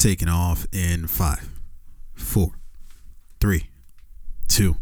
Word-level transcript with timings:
taking 0.00 0.28
off 0.28 0.66
in 0.72 1.06
five, 1.06 1.48
four, 2.14 2.52
three, 3.40 3.68
two. 4.48 4.76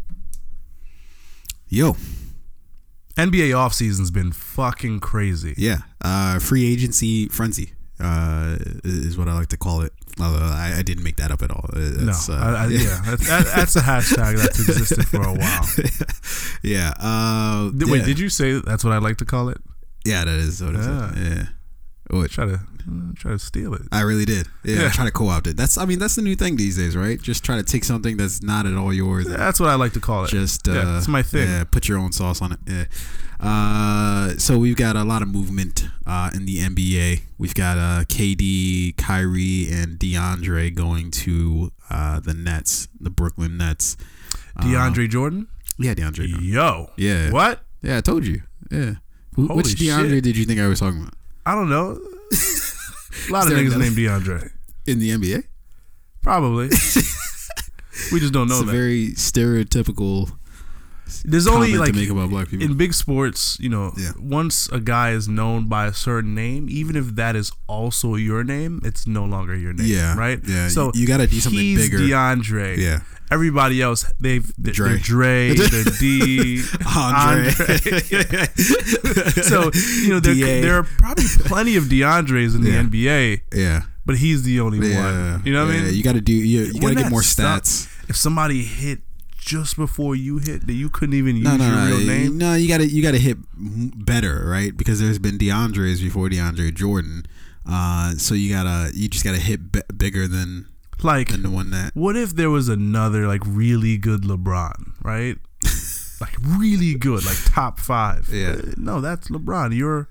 Yo, 1.67 1.93
NBA 3.15 3.51
offseason's 3.53 4.09
been 4.09 4.31
fucking 4.31 4.99
crazy. 5.01 5.53
yeah, 5.57 5.79
uh, 6.03 6.39
free 6.39 6.71
agency 6.71 7.27
frenzy 7.27 7.73
uh, 7.99 8.55
is 8.83 9.17
what 9.17 9.27
I 9.27 9.33
like 9.33 9.49
to 9.49 9.57
call 9.57 9.81
it. 9.81 9.93
Although 10.21 10.39
I, 10.43 10.75
I 10.79 10.81
didn't 10.81 11.03
make 11.03 11.15
that 11.17 11.31
up 11.31 11.41
at 11.43 11.51
all. 11.51 11.65
Uh, 11.71 11.79
No, 11.79 12.05
That's, 12.07 12.27
uh, 12.27 12.33
I, 12.33 12.63
I, 12.63 12.67
yeah, 12.67 13.01
that's, 13.05 13.27
that, 13.29 13.45
that's 13.55 13.75
a 13.77 13.79
hashtag 13.81 14.37
that's 14.37 14.59
existed 14.59 15.07
for 15.07 15.21
a 15.21 15.33
while. 15.33 15.65
yeah. 16.63 16.91
Uh, 16.99 17.71
Wait, 17.73 17.99
yeah. 17.99 18.05
did 18.05 18.19
you 18.19 18.27
say 18.29 18.53
that's 18.59 18.83
what 18.83 18.91
I 18.91 18.97
like 18.97 19.17
to 19.17 19.25
call 19.25 19.47
it? 19.49 19.59
Yeah, 20.05 20.25
that 20.25 20.33
is 20.39 20.61
what 20.61 20.73
Yeah. 20.73 21.11
is. 21.13 21.17
Yeah. 21.29 21.43
What? 22.09 22.31
Try 22.31 22.45
to 22.45 22.53
uh, 22.55 23.11
try 23.15 23.31
to 23.31 23.39
steal 23.39 23.73
it. 23.75 23.83
I 23.91 24.01
really 24.01 24.25
did. 24.25 24.47
Yeah, 24.63 24.81
Yeah. 24.83 24.89
try 24.89 25.05
to 25.05 25.11
co-opt 25.11 25.45
it. 25.47 25.55
That's 25.57 25.77
I 25.77 25.85
mean 25.85 25.99
that's 25.99 26.15
the 26.15 26.21
new 26.23 26.35
thing 26.35 26.55
these 26.55 26.75
days, 26.77 26.95
right? 26.97 27.21
Just 27.21 27.43
try 27.43 27.55
to 27.57 27.63
take 27.63 27.83
something 27.83 28.17
that's 28.17 28.41
not 28.41 28.65
at 28.65 28.73
all 28.75 28.91
yours. 28.93 29.27
and 29.27 29.35
That's 29.35 29.59
what 29.59 29.69
I 29.69 29.75
like 29.75 29.93
to 29.93 29.99
call 29.99 30.25
it. 30.25 30.29
Just 30.31 30.67
uh, 30.67 30.73
yeah, 30.73 30.97
it's 30.97 31.07
my 31.07 31.21
thing. 31.21 31.47
Yeah, 31.47 31.63
put 31.65 31.87
your 31.87 31.99
own 31.99 32.11
sauce 32.11 32.41
on 32.41 32.51
it. 32.53 32.59
Yeah. 32.67 32.85
Uh, 33.39 34.31
so 34.37 34.57
we've 34.57 34.75
got 34.75 34.95
a 34.95 35.03
lot 35.03 35.21
of 35.21 35.27
movement 35.27 35.85
uh, 36.05 36.29
in 36.33 36.45
the 36.45 36.57
NBA. 36.59 37.21
We've 37.37 37.53
got 37.55 37.77
uh, 37.77 38.03
KD, 38.05 38.97
Kyrie, 38.97 39.67
and 39.71 39.97
DeAndre 39.97 40.73
going 40.75 41.11
to 41.11 41.71
uh, 41.89 42.19
the 42.19 42.33
Nets, 42.33 42.87
the 42.99 43.09
Brooklyn 43.09 43.57
Nets. 43.57 43.95
Uh, 44.57 44.63
DeAndre 44.63 45.07
Jordan. 45.09 45.47
yeah, 45.77 45.93
DeAndre. 45.93 46.27
Yo. 46.41 46.89
Yeah. 46.97 47.31
What? 47.31 47.61
Yeah, 47.81 47.97
I 47.97 48.01
told 48.01 48.25
you. 48.25 48.41
Yeah. 48.71 48.95
Holy 49.35 49.55
which 49.55 49.67
DeAndre 49.67 50.09
shit. 50.09 50.23
did 50.23 50.35
you 50.37 50.43
think 50.45 50.59
I 50.59 50.67
was 50.67 50.79
talking 50.81 51.01
about 51.01 51.13
I 51.49 51.55
don't 51.55 51.69
know. 51.69 51.97
a 53.29 53.31
lot 53.31 53.47
of 53.51 53.57
niggas 53.57 53.77
named 53.77 53.95
DeAndre. 53.97 54.51
in 54.85 54.99
the 54.99 55.09
NBA? 55.11 55.43
Probably. 56.21 56.67
we 58.11 58.19
just 58.19 58.33
don't 58.33 58.47
know 58.47 58.55
it's 58.55 58.63
a 58.63 58.65
that. 58.65 58.71
very 58.71 59.07
stereotypical 59.11 60.31
There's 61.25 61.47
only 61.47 61.73
like 61.75 61.93
to 61.93 61.99
make 61.99 62.09
about 62.09 62.29
black 62.29 62.49
people. 62.49 62.65
in 62.65 62.77
big 62.77 62.93
sports, 62.93 63.57
you 63.59 63.67
know, 63.69 63.93
Yeah. 63.97 64.11
once 64.19 64.69
a 64.69 64.79
guy 64.79 65.11
is 65.11 65.27
known 65.27 65.67
by 65.67 65.87
a 65.87 65.93
certain 65.93 66.35
name, 66.35 66.67
even 66.69 66.95
if 66.95 67.15
that 67.15 67.35
is 67.35 67.51
also 67.67 68.13
your 68.15 68.43
name, 68.43 68.79
it's 68.83 69.07
no 69.07 69.25
longer 69.25 69.55
your 69.55 69.73
name. 69.73 69.87
Yeah, 69.87 70.15
Right? 70.15 70.39
yeah, 70.45 70.67
So 70.69 70.91
you- 70.93 71.01
you 71.01 71.07
gotta 71.07 71.25
do 71.27 71.39
something 71.39 71.59
he's 71.59 71.79
bigger. 71.89 71.99
DeAndre. 71.99 72.77
yeah. 72.77 72.99
Everybody 73.31 73.81
else, 73.81 74.11
they've 74.19 74.51
they're 74.57 74.73
Dre. 74.73 74.97
Dre, 74.97 75.53
they're 75.55 75.83
D, 75.99 76.63
Andre. 76.95 77.49
so 79.43 79.71
you 80.01 80.09
know 80.09 80.19
there, 80.19 80.33
DA. 80.33 80.61
there 80.61 80.75
are 80.79 80.83
probably 80.83 81.25
plenty 81.45 81.75
of 81.75 81.85
DeAndres 81.85 82.55
in 82.55 82.61
the 82.63 82.71
NBA, 82.71 83.41
yeah. 83.53 83.83
but 84.05 84.17
he's 84.17 84.43
the 84.43 84.59
only 84.59 84.79
Yeah. 84.89 85.33
one. 85.35 85.45
You 85.45 85.53
know 85.53 85.65
what 85.65 85.75
I 85.75 85.81
mean? 85.81 85.93
You 85.93 86.03
got 86.03 86.13
to 86.13 86.21
do. 86.21 86.33
You, 86.33 86.61
you 86.65 86.79
got 86.81 86.89
to 86.89 86.95
get 86.95 87.11
more 87.11 87.21
stats. 87.21 87.87
If 88.09 88.15
somebody 88.15 88.63
hit 88.63 88.99
just 89.37 89.75
before 89.77 90.15
you 90.15 90.39
hit, 90.39 90.65
that 90.67 90.73
you 90.73 90.89
couldn't 90.89 91.15
even 91.15 91.35
use 91.37 91.45
No, 91.45 91.55
no, 91.57 91.65
your 91.67 91.75
no. 91.75 91.85
real 91.97 92.07
name. 92.07 92.37
No, 92.37 92.53
you 92.55 92.67
got 92.67 92.79
to 92.79 92.87
you 92.87 93.01
got 93.03 93.11
to 93.11 93.19
hit 93.19 93.37
better, 93.55 94.43
right? 94.47 94.75
Because 94.75 94.99
there's 94.99 95.19
been 95.19 95.37
DeAndre's 95.37 96.01
before 96.01 96.29
DeAndre 96.29 96.73
Jordan. 96.73 97.25
Uh, 97.69 98.13
so 98.13 98.33
you 98.33 98.49
gotta 98.51 98.89
you 98.95 99.07
just 99.07 99.23
gotta 99.23 99.37
hit 99.37 99.71
b- 99.71 99.81
bigger 99.95 100.27
than 100.27 100.67
Like 101.03 101.41
the 101.41 101.49
one 101.49 101.71
that. 101.71 101.91
What 101.95 102.15
if 102.15 102.35
there 102.35 102.49
was 102.49 102.67
another 102.69 103.27
like 103.27 103.41
really 103.45 103.97
good 103.97 104.21
LeBron, 104.23 104.93
right? 105.03 105.37
like 106.21 106.35
really 106.43 106.95
good, 106.95 107.25
like 107.25 107.37
top 107.45 107.79
five. 107.79 108.29
Yeah. 108.31 108.55
Uh, 108.59 108.71
no, 108.77 109.01
that's 109.01 109.29
LeBron. 109.29 109.75
You're 109.75 110.09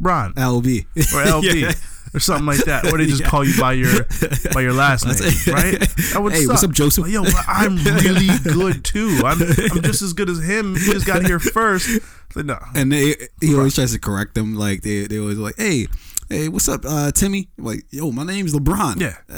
Bron 0.00 0.32
LB 0.34 0.86
or 0.96 1.22
LB 1.42 2.10
or 2.14 2.18
something 2.20 2.46
like 2.46 2.64
that. 2.64 2.86
Or 2.92 2.98
they 2.98 3.06
just 3.06 3.20
Yeah. 3.22 3.28
call 3.28 3.44
you 3.44 3.58
by 3.60 3.74
your 3.74 4.06
by 4.54 4.62
your 4.62 4.72
last 4.72 5.04
name, 5.06 5.54
right? 5.54 5.78
That 6.12 6.20
would 6.22 6.32
Hey, 6.32 6.40
suck. 6.42 6.50
what's 6.50 6.64
up, 6.64 6.72
Joseph? 6.72 7.04
Like, 7.04 7.12
Yo, 7.12 7.24
I'm 7.46 7.76
really 7.76 8.28
good 8.42 8.84
too. 8.84 9.20
I'm 9.24 9.40
I'm 9.42 9.82
just 9.82 10.02
as 10.02 10.12
good 10.14 10.28
as 10.30 10.42
him. 10.42 10.74
He 10.76 10.86
just 10.92 11.06
got 11.06 11.24
here 11.24 11.38
first. 11.38 11.88
Like, 12.34 12.46
no. 12.46 12.58
and 12.74 12.90
they 12.90 13.14
he 13.42 13.54
always 13.54 13.74
tries 13.74 13.92
to 13.92 13.98
correct 13.98 14.34
them. 14.34 14.54
Like 14.56 14.80
they 14.82 15.06
they 15.06 15.18
always 15.18 15.36
like, 15.38 15.56
hey. 15.58 15.88
Hey, 16.32 16.48
what's 16.48 16.66
up, 16.66 16.80
uh, 16.86 17.12
Timmy? 17.12 17.48
Like, 17.58 17.84
yo, 17.90 18.10
my 18.10 18.24
name's 18.24 18.54
LeBron. 18.54 18.98
Yeah. 18.98 19.16
uh, 19.28 19.34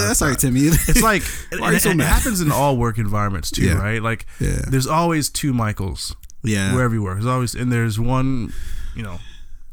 No, 0.00 0.08
that's 0.08 0.20
all 0.22 0.28
right, 0.28 0.36
Timmy. 0.38 0.62
It's 0.62 1.00
like 1.10 1.22
Why 1.56 1.78
so 1.78 1.90
it 1.90 1.96
mad? 1.96 2.06
happens 2.08 2.40
in 2.40 2.50
all 2.50 2.76
work 2.76 2.98
environments 2.98 3.52
too, 3.52 3.62
Yeah. 3.66 3.74
right? 3.78 4.02
Like 4.02 4.26
Yeah. 4.40 4.62
there's 4.68 4.88
always 4.88 5.30
two 5.30 5.52
Michaels. 5.52 6.16
yeah, 6.42 6.74
wherever 6.74 6.94
you 6.94 7.02
work. 7.04 7.14
There's 7.18 7.26
always 7.26 7.54
and 7.54 7.70
there's 7.70 8.00
one, 8.00 8.52
you 8.96 9.04
know, 9.04 9.20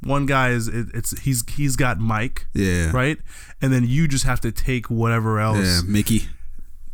one 0.03 0.27
guy 0.27 0.49
is 0.49 0.67
it, 0.67 0.89
it's 0.93 1.19
he's 1.21 1.43
he's 1.49 1.75
got 1.75 1.99
Mike, 1.99 2.45
yeah, 2.53 2.91
right? 2.91 3.17
And 3.63 3.73
then 3.73 3.83
you 3.87 4.07
just 4.07 4.25
have 4.25 4.39
to 4.41 4.51
take 4.51 4.91
whatever 4.91 5.37
Yeah, 5.39 5.45
else. 5.47 5.83
Mickey. 5.83 6.27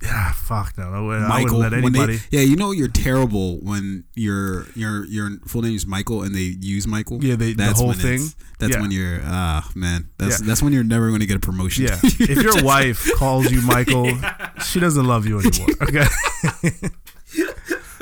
Yeah, 0.05 0.31
fuck 0.33 0.77
no, 0.77 0.91
I 0.93 0.99
wouldn't 1.01 1.27
Michael. 1.27 1.57
let 1.57 1.71
when 1.71 1.81
they- 1.93 1.99
anybody. 1.99 2.19
yeah, 2.31 2.41
you 2.41 2.55
know 2.55 2.71
you're 2.71 2.87
terrible 2.87 3.57
when 3.57 4.03
your 4.15 4.67
your 4.75 5.05
your 5.05 5.31
full 5.47 5.61
name 5.63 5.75
is 5.75 5.85
Michael 5.87 6.21
and 6.23 6.33
they 6.35 6.55
use 6.59 6.85
Michael. 6.87 7.23
Yeah, 7.23 7.35
they- 7.35 7.51
the 7.53 7.63
that's 7.63 7.79
whole 7.79 7.89
when 7.89 7.97
thing. 7.97 8.21
That's 8.59 8.73
Yeah. 8.75 8.81
when 8.81 8.91
you're 8.91 9.19
ah 9.23 9.69
man. 9.75 10.09
That's 10.17 10.39
Yeah. 10.41 10.47
that's 10.47 10.61
when 10.61 10.71
you're 10.73 10.83
never 10.83 11.07
going 11.09 11.21
to 11.21 11.25
get 11.25 11.37
a 11.37 11.39
promotion. 11.39 11.85
yeah, 11.85 11.97
if 12.03 12.41
your 12.41 12.63
wife 12.63 13.09
calls 13.15 13.51
you 13.51 13.61
Michael, 13.61 14.11
she 14.65 14.79
doesn't 14.79 15.05
love 15.05 15.25
you 15.25 15.39
anymore. 15.39 15.67
Okay. 15.81 16.05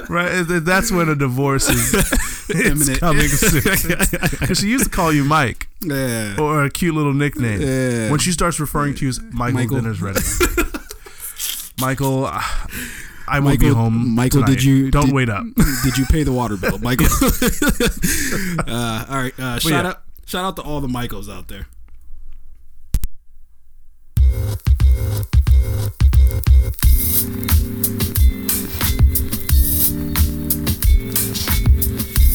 Right, 0.09 0.43
that's 0.43 0.91
when 0.91 1.07
a 1.07 1.15
divorce 1.15 1.69
is 1.69 2.49
Imminent. 2.53 2.99
coming 2.99 3.27
soon. 3.29 4.53
she 4.55 4.67
used 4.67 4.83
to 4.83 4.89
call 4.89 5.13
you 5.13 5.23
Mike 5.23 5.69
yeah. 5.81 6.35
or 6.37 6.65
a 6.65 6.69
cute 6.69 6.93
little 6.93 7.13
nickname. 7.13 7.61
Yeah. 7.61 8.11
When 8.11 8.19
she 8.19 8.31
starts 8.33 8.59
referring 8.59 8.95
to 8.95 9.03
you 9.05 9.09
as 9.09 9.21
Michael, 9.31 9.53
Michael. 9.53 9.75
dinner's 9.77 10.01
ready. 10.01 10.19
Michael, 11.85 12.23
ah, 12.27 12.67
I 13.27 13.39
won't 13.41 13.59
be 13.59 13.67
home. 13.67 14.15
Michael, 14.15 14.41
tonight. 14.41 14.53
did 14.55 14.63
you- 14.63 14.89
Don't 14.89 15.07
did- 15.07 15.13
wait 15.15 15.27
up. 15.29 15.43
Did 15.83 15.97
you 15.97 16.05
pay 16.05 16.23
the 16.23 16.31
water 16.31 16.55
bill, 16.55 16.77
Michael? 16.87 17.07
uh, 18.73 19.05
all 19.09 19.17
right. 19.17 19.37
Uh, 19.37 19.59
shout 19.59 19.71
yeah. 19.83 19.89
out 19.89 20.01
shout 20.25 20.45
out 20.45 20.55
to 20.55 20.61
all 20.61 20.79
the 20.79 20.87
Michaels 20.87 21.27
out 21.27 21.49
there. 21.49 21.67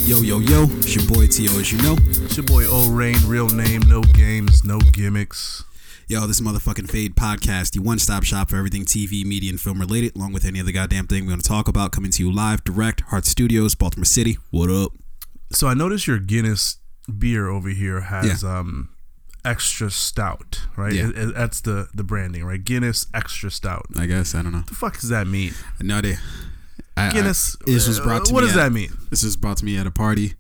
Yo, 0.05 0.23
yo, 0.23 0.39
yo, 0.39 0.63
it's 0.79 0.97
your 0.97 1.05
boy 1.07 1.27
T.O. 1.27 1.59
as 1.61 1.71
you 1.71 1.77
know. 1.83 1.95
It's 2.25 2.37
your 2.39 2.47
boy 2.47 2.65
O 2.67 2.91
Rain, 2.91 3.17
real 3.27 3.49
name, 3.49 3.83
no 3.83 4.01
games, 4.01 4.65
no 4.65 4.79
gimmicks. 4.93 5.65
Yo, 6.11 6.27
this 6.27 6.41
motherfucking 6.41 6.91
Fade 6.91 7.15
Podcast, 7.15 7.73
the 7.73 7.81
one 7.81 7.99
stop 7.99 8.25
shop 8.25 8.49
for 8.49 8.57
everything 8.57 8.85
TV, 8.87 9.27
media, 9.27 9.51
and 9.51 9.61
film 9.61 9.79
related, 9.79 10.17
along 10.17 10.33
with 10.33 10.47
any 10.47 10.59
other 10.59 10.73
goddamn 10.73 11.07
thing 11.07 11.27
we 11.27 11.33
want 11.33 11.43
to 11.43 11.49
talk 11.49 11.69
about. 11.69 11.93
Coming 11.93 12.11
to 12.13 12.23
you 12.25 12.33
live, 12.33 12.65
direct, 12.65 13.03
Heart 13.03 13.27
Studios, 13.27 13.75
Baltimore 13.75 14.07
City. 14.07 14.39
What 14.51 14.71
up? 14.71 14.93
So 15.53 15.67
I 15.69 15.75
noticed 15.75 16.07
your 16.07 16.19
Guinness 16.19 16.79
beer 17.19 17.49
over 17.49 17.69
here 17.69 18.01
has 18.03 18.43
um 18.43 18.89
extra 19.45 19.91
stout, 19.91 20.63
right? 20.79 20.95
Yeah. 20.95 21.09
It- 21.11 21.19
it- 21.19 21.35
that's 21.35 21.61
the 21.61 21.89
the 21.93 22.05
branding, 22.05 22.43
right? 22.45 22.63
Guinness 22.65 23.07
extra 23.13 23.51
stout. 23.51 23.85
I 23.95 24.07
guess, 24.07 24.35
I 24.35 24.41
don't 24.41 24.53
know. 24.53 24.59
What 24.59 24.67
the 24.69 24.75
fuck 24.77 24.99
does 25.01 25.11
that 25.11 25.27
mean? 25.27 25.53
No 25.83 25.99
idea. 25.99 26.17
I, 26.97 27.11
Guinness. 27.13 27.55
I, 27.67 27.71
this 27.71 27.87
was 27.87 28.01
brought 28.01 28.25
to 28.27 28.31
uh, 28.31 28.35
What 28.35 28.41
me 28.45 28.47
does 28.49 28.57
at- 28.57 28.63
that 28.65 28.73
mean? 28.73 28.91
This 29.11 29.25
was 29.25 29.37
brought 29.37 29.59
to 29.59 29.65
me 29.67 29.77
at 29.77 29.87
a 29.87 29.91
party. 29.91 30.35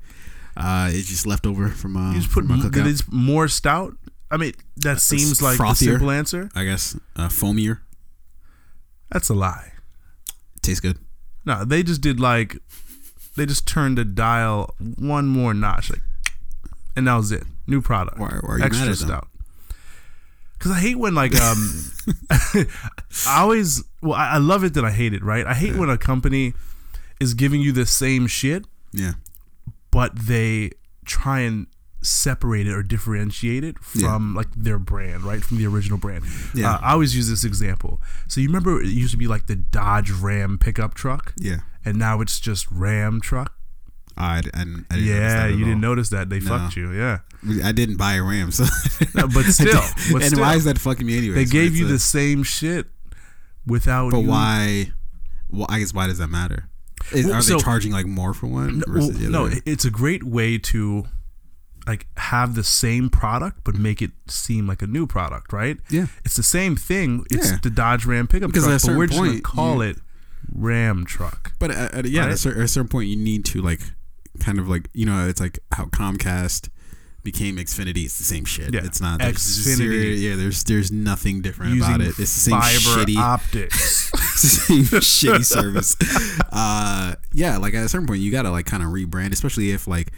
Uh, 0.56 0.88
it's 0.92 1.08
just 1.08 1.26
leftover 1.26 1.68
from 1.68 1.96
uh, 1.96 2.14
You 2.14 2.20
just 2.20 2.32
put 2.32 2.44
from 2.46 2.52
m- 2.52 2.60
cookout. 2.62 2.72
that 2.74 2.86
is 2.86 3.02
more 3.12 3.48
stout. 3.48 3.94
I 4.30 4.36
mean, 4.36 4.52
that 4.76 5.00
seems 5.00 5.40
like 5.40 5.56
the 5.58 5.64
frothier. 5.64 5.76
simple 5.92 6.10
answer. 6.10 6.50
I 6.54 6.64
guess 6.64 6.96
uh, 7.16 7.28
foamier. 7.28 7.80
That's 9.10 9.28
a 9.30 9.34
lie. 9.34 9.72
Tastes 10.62 10.80
good. 10.80 10.98
No, 11.46 11.64
they 11.64 11.82
just 11.82 12.00
did 12.02 12.20
like 12.20 12.58
they 13.36 13.46
just 13.46 13.66
turned 13.66 13.96
the 13.96 14.04
dial 14.04 14.74
one 14.98 15.26
more 15.26 15.54
notch, 15.54 15.90
like, 15.90 16.02
and 16.96 17.06
that 17.06 17.14
was 17.16 17.32
it. 17.32 17.44
New 17.66 17.80
product. 17.80 18.18
Why- 18.18 18.28
why 18.42 18.54
are 18.54 18.58
you 18.58 18.64
Extra 18.64 18.86
mad 18.86 18.92
at 18.92 18.98
them? 18.98 19.08
stout. 19.08 19.28
Because 20.58 20.72
I 20.72 20.80
hate 20.80 20.96
when 20.98 21.14
like 21.14 21.34
um, 21.40 21.92
I 22.30 23.40
always 23.40 23.82
well 24.02 24.14
I, 24.14 24.30
I 24.34 24.38
love 24.38 24.64
it 24.64 24.74
that 24.74 24.84
I 24.84 24.90
hate 24.90 25.14
it. 25.14 25.22
Right? 25.22 25.46
I 25.46 25.54
hate 25.54 25.76
when 25.76 25.88
a 25.88 25.96
company 25.96 26.52
is 27.20 27.32
giving 27.34 27.60
you 27.60 27.72
the 27.72 27.86
same 27.86 28.26
shit, 28.26 28.64
Yeah. 28.92 29.12
but 29.90 30.14
they 30.16 30.72
try 31.04 31.40
and 31.40 31.66
separate 32.00 32.66
it 32.66 32.72
or 32.72 32.82
differentiate 32.82 33.64
it 33.64 33.78
from 33.80 34.34
like 34.34 34.48
their 34.56 34.78
brand, 34.78 35.22
right? 35.24 35.42
From 35.42 35.58
the 35.58 35.66
original 35.66 35.98
brand. 35.98 36.24
Yeah. 36.54 36.74
Uh, 36.74 36.78
I 36.82 36.92
always 36.92 37.14
use 37.16 37.28
this 37.28 37.44
example. 37.44 38.00
So 38.28 38.40
you 38.40 38.48
remember 38.48 38.80
it 38.80 38.88
used 38.88 39.10
to 39.12 39.16
be 39.18 39.26
like 39.26 39.46
the 39.46 39.56
Dodge 39.56 40.10
Ram 40.10 40.58
pickup 40.58 40.94
truck, 40.94 41.34
Yeah. 41.36 41.58
and 41.84 41.98
now 41.98 42.20
it's 42.20 42.38
just 42.40 42.70
Ram 42.70 43.20
truck. 43.20 43.54
I, 44.16 44.38
I, 44.38 44.40
didn't- 44.40 44.86
I 44.90 44.96
didn't 44.96 45.06
notice 45.06 45.06
yeah, 45.06 45.46
you 45.46 45.64
didn't 45.64 45.80
notice 45.80 46.08
that 46.10 46.28
they 46.30 46.40
fucked 46.40 46.76
you. 46.76 46.92
Yeah, 46.92 47.18
I 47.62 47.70
didn't 47.72 47.96
buy 47.98 48.14
a 48.14 48.22
Ram, 48.22 48.50
so. 48.50 48.64
No, 49.14 49.28
but 49.28 49.44
still, 49.46 49.80
but 50.12 50.22
and 50.22 50.24
still. 50.32 50.40
why 50.40 50.54
is 50.56 50.64
that 50.64 50.78
fucking 50.78 51.06
me 51.06 51.16
anyway? 51.18 51.36
they 51.36 51.44
gave 51.44 51.76
you 51.76 51.86
the 51.86 51.98
same 52.00 52.42
shit 52.42 52.86
without. 53.66 54.10
But 54.10 54.20
you- 54.20 54.28
why? 54.28 54.92
Well, 55.50 55.66
I 55.68 55.78
guess 55.78 55.94
why 55.94 56.06
does 56.08 56.18
that 56.18 56.28
matter? 56.28 56.68
Is, 57.12 57.26
Well, 57.26 57.36
are 57.36 57.42
so- 57.42 57.56
they 57.58 57.62
charging 57.62 57.92
like 57.92 58.06
more 58.06 58.34
for 58.34 58.46
one? 58.48 58.78
No, 58.80 58.92
versus 58.92 59.10
well, 59.10 59.18
the 59.18 59.28
no, 59.30 59.60
it's 59.64 59.84
a 59.84 59.90
great 59.90 60.24
way 60.24 60.58
to 60.58 61.06
like 61.88 62.06
have 62.18 62.54
the 62.54 62.62
same 62.64 63.08
product 63.10 63.60
but 63.64 63.74
make 63.74 64.00
it 64.02 64.10
seem 64.28 64.66
like 64.66 64.82
a 64.82 64.86
new 64.86 65.06
product, 65.06 65.52
right? 65.52 65.78
Yeah. 65.90 66.06
It's 66.24 66.36
the 66.36 66.42
same 66.42 66.76
thing. 66.76 67.24
It's 67.30 67.50
Yeah. 67.50 67.58
the 67.62 67.70
Dodge 67.70 68.04
Ram 68.04 68.26
pickup 68.28 68.50
Because 68.50 68.64
truck, 68.64 68.82
but 68.82 68.96
we're 68.98 69.08
certain 69.08 69.32
just 69.32 69.44
gonna 69.44 69.56
call 69.56 69.76
you- 69.84 69.90
it 69.90 69.98
Ram 70.54 71.04
truck. 71.04 71.52
But 71.58 71.70
at, 71.72 71.94
at- 71.94 72.04
yeah, 72.06 72.22
at, 72.22 72.26
a 72.26 72.30
Right? 72.30 72.38
cer- 72.38 72.52
at 72.52 72.58
a 72.64 72.68
certain 72.68 72.88
point, 72.88 73.08
you 73.08 73.16
need 73.16 73.44
to 73.46 73.60
like 73.62 73.80
kind 74.40 74.58
of 74.58 74.68
like 74.68 74.88
you 74.94 75.04
know, 75.06 75.26
it's 75.28 75.40
like 75.40 75.58
how 75.72 75.86
Comcast 75.86 76.68
became 77.24 77.56
Xfinity. 77.56 78.04
It's 78.04 78.16
the 78.16 78.24
same 78.24 78.44
shit. 78.44 78.72
Yeah. 78.72 78.84
It's 78.84 79.00
not 79.00 79.18
there's 79.18 79.36
Xfinity. 79.36 79.76
zero- 79.76 79.92
yeah, 79.94 80.36
there's 80.36 80.64
there's 80.64 80.90
nothing 80.92 81.42
different 81.42 81.74
Using 81.74 81.94
about 81.96 82.00
it. 82.02 82.08
It's 82.10 82.16
the 82.18 82.26
same 82.26 82.60
fiber 82.60 82.78
shitty, 83.04 83.16
optics. 83.16 84.10
it's 84.14 84.42
the 84.42 84.48
same 84.48 84.84
shitty 84.84 85.44
service. 85.44 85.96
Uh, 86.50 87.14
yeah, 87.32 87.56
like 87.58 87.74
at 87.74 87.84
a 87.84 87.88
certain 87.88 88.06
point, 88.06 88.20
you 88.20 88.30
gotta 88.32 88.50
like 88.50 88.64
kind 88.66 88.82
of 88.82 88.88
rebrand, 88.90 89.32
especially 89.32 89.70
if 89.72 89.86
like 89.86 90.12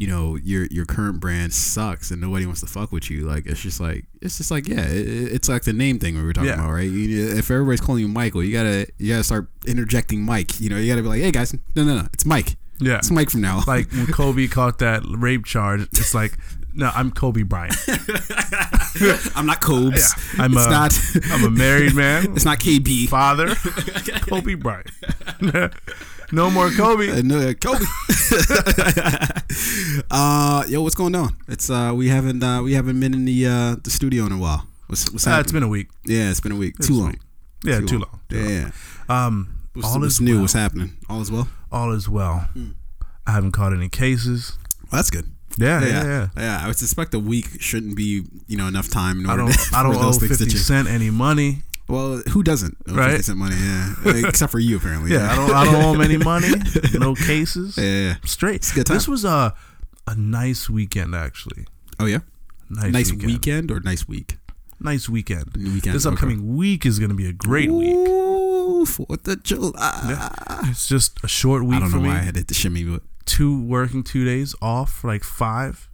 you 0.00 0.06
know 0.06 0.36
your 0.36 0.64
your 0.70 0.86
current 0.86 1.20
brand 1.20 1.52
sucks 1.52 2.10
and 2.10 2.20
nobody 2.22 2.46
wants 2.46 2.60
to 2.62 2.66
fuck 2.66 2.90
with 2.90 3.10
you. 3.10 3.26
Like 3.26 3.44
it's 3.46 3.60
just 3.60 3.80
like 3.80 4.06
it's 4.22 4.38
just 4.38 4.50
like 4.50 4.66
yeah, 4.66 4.80
it, 4.86 5.06
it's 5.34 5.46
like 5.48 5.62
the 5.64 5.74
name 5.74 5.98
thing 5.98 6.16
we 6.16 6.22
were 6.22 6.32
talking 6.32 6.48
Yeah. 6.48 6.54
about, 6.54 6.70
right? 6.72 6.88
You, 6.90 7.28
if 7.36 7.50
everybody's 7.50 7.82
calling 7.82 8.00
you 8.00 8.08
Michael, 8.08 8.42
you 8.42 8.52
gotta 8.52 8.86
you 8.98 9.12
gotta 9.12 9.24
start 9.24 9.48
interjecting 9.66 10.22
Mike. 10.22 10.58
You 10.58 10.70
know, 10.70 10.78
you 10.78 10.88
gotta 10.90 11.02
be 11.02 11.08
like, 11.08 11.20
hey 11.20 11.30
guys, 11.30 11.52
no 11.76 11.84
no 11.84 11.96
no, 11.98 12.06
it's 12.14 12.24
Mike. 12.24 12.56
yeah. 12.80 12.96
It's 12.96 13.10
Mike 13.10 13.28
from 13.28 13.42
now. 13.42 13.58
on. 13.58 13.64
Like 13.66 13.92
when 13.92 14.06
Kobe 14.12 14.46
caught 14.48 14.78
that 14.78 15.02
rape 15.06 15.44
charge, 15.44 15.82
it's 15.82 16.14
like, 16.14 16.38
no, 16.72 16.90
I'm 16.94 17.10
Kobe 17.10 17.42
Bryant. 17.42 17.76
I'm 19.36 19.44
not 19.46 19.60
Cobes. 19.60 20.14
Yeah, 20.36 20.44
I'm 20.44 20.52
it's 20.56 20.66
a- 20.66 20.70
not. 20.70 20.98
I'm 21.32 21.44
a 21.44 21.50
married 21.50 21.94
man, 21.94 22.32
it's 22.36 22.44
not 22.46 22.58
KB. 22.58 23.06
father, 23.08 23.54
Kobe 24.22 24.54
Bryant. 24.54 24.88
No 26.32 26.50
more 26.50 26.70
Kobe. 26.70 27.22
No, 27.30 27.52
Kobe. 27.54 27.84
uh, 30.10 30.64
yo, 30.68 30.82
what's 30.82 30.94
going 30.94 31.14
on? 31.14 31.36
It's 31.48 31.70
uh, 31.70 31.92
we 31.94 32.08
haven't 32.08 32.42
uh, 32.42 32.62
we 32.62 32.74
haven't 32.74 32.98
been 33.00 33.14
in 33.14 33.24
the 33.24 33.46
uh, 33.46 33.76
the 33.82 33.90
studio 33.90 34.26
in 34.26 34.32
a 34.32 34.38
while. 34.38 34.66
What's 34.86 35.10
what's 35.10 35.26
Uh, 35.26 35.30
happening? 35.30 35.42
it's 35.44 35.52
been 35.52 35.62
a 35.62 35.68
week. 35.68 35.88
yeah, 36.06 36.30
it's 36.30 36.40
been 36.40 36.52
a 36.52 36.56
week. 36.56 36.74
It's 36.78 36.88
Too 36.88 36.94
long. 36.94 37.10
week. 37.10 37.20
Yeah, 37.64 37.80
too, 37.80 37.98
long. 37.98 38.20
Too 38.28 38.38
Yeah, 38.38 38.70
long. 39.08 39.26
Um, 39.26 39.54
What's, 39.74 39.88
all 39.88 40.00
what's 40.00 40.14
is 40.14 40.20
new? 40.20 40.32
well. 40.34 40.40
What's 40.42 40.52
happening? 40.54 40.96
All 41.08 41.20
is 41.20 41.30
well. 41.30 41.48
All 41.70 41.92
is 41.92 42.08
well. 42.08 42.40
Hmm. 42.54 42.70
I 43.26 43.32
haven't 43.32 43.52
caught 43.52 43.72
any 43.72 43.88
cases. 43.88 44.56
Well, 44.90 44.98
that's 44.98 45.10
good. 45.10 45.26
Yeah, 45.58 45.80
yeah, 45.80 45.86
yeah, 45.88 46.04
yeah. 46.04 46.28
yeah. 46.36 46.60
I 46.64 46.66
would 46.68 46.76
suspect 46.78 47.12
a 47.14 47.18
week 47.18 47.46
shouldn't 47.60 47.96
be 47.96 48.24
you 48.48 48.56
know 48.56 48.66
enough 48.66 48.88
time 48.88 49.20
in 49.20 49.26
I 49.26 49.32
order 49.32 49.42
don't. 49.44 49.52
to, 49.52 49.76
I 49.76 49.82
don't 49.82 49.94
owe 49.96 50.00
those 50.00 50.18
things 50.18 50.38
to 50.38 50.44
Fifty. 50.44 50.58
Cent 50.58 50.88
any 50.88 51.10
money. 51.10 51.62
Well, 51.90 52.22
who 52.30 52.42
doesn't? 52.42 52.76
owe 52.88 52.94
Right. 52.94 53.10
50 53.10 53.22
cent 53.22 53.38
money, 53.38 53.56
yeah. 53.56 53.94
Except 54.28 54.50
for 54.52 54.58
you, 54.58 54.76
apparently. 54.76 55.12
Yeah, 55.12 55.30
I 55.30 55.36
don't. 55.36 55.50
I 55.50 55.64
don't 55.64 55.74
owe 55.84 55.94
him 55.94 56.00
any 56.00 56.16
money. 56.32 56.48
No 56.94 57.14
cases. 57.14 57.76
Yeah, 57.76 57.84
yeah, 57.84 58.00
yeah. 58.08 58.14
Straight. 58.24 58.56
a 58.72 58.74
good 58.74 58.86
time. 58.86 58.96
This 58.96 59.08
was 59.08 59.24
a 59.24 59.54
a 60.06 60.14
nice 60.14 60.68
weekend 60.70 61.14
actually. 61.14 61.66
Oh 61.98 62.06
yeah. 62.06 62.20
Nice, 62.68 62.92
Nice 62.92 63.10
weekend. 63.12 63.26
weekend 63.32 63.70
or 63.70 63.80
nice 63.80 64.06
week? 64.08 64.38
Nice 64.80 65.08
weekend. 65.08 65.56
Weekend. 65.56 65.94
This 65.94 66.06
okay. 66.06 66.14
upcoming 66.14 66.56
week 66.56 66.86
is 66.86 66.98
going 66.98 67.10
to 67.10 67.14
be 67.16 67.26
a 67.28 67.32
great 67.32 67.70
week. 67.70 67.96
Fourth 68.88 69.28
of 69.28 69.42
July. 69.42 70.30
It's 70.70 70.86
just 70.88 71.22
a 71.22 71.28
short 71.28 71.64
week 71.64 71.76
I 71.76 71.80
don't 71.80 71.90
know 71.92 72.00
me. 72.00 72.08
why 72.08 72.14
I 72.16 72.22
had 72.22 72.36
to 72.48 72.54
shimmy, 72.54 72.84
but 72.84 73.02
Two 73.26 73.60
working 73.62 74.02
two 74.02 74.24
days 74.24 74.54
off, 74.62 75.04
like 75.04 75.22
five. 75.22 75.89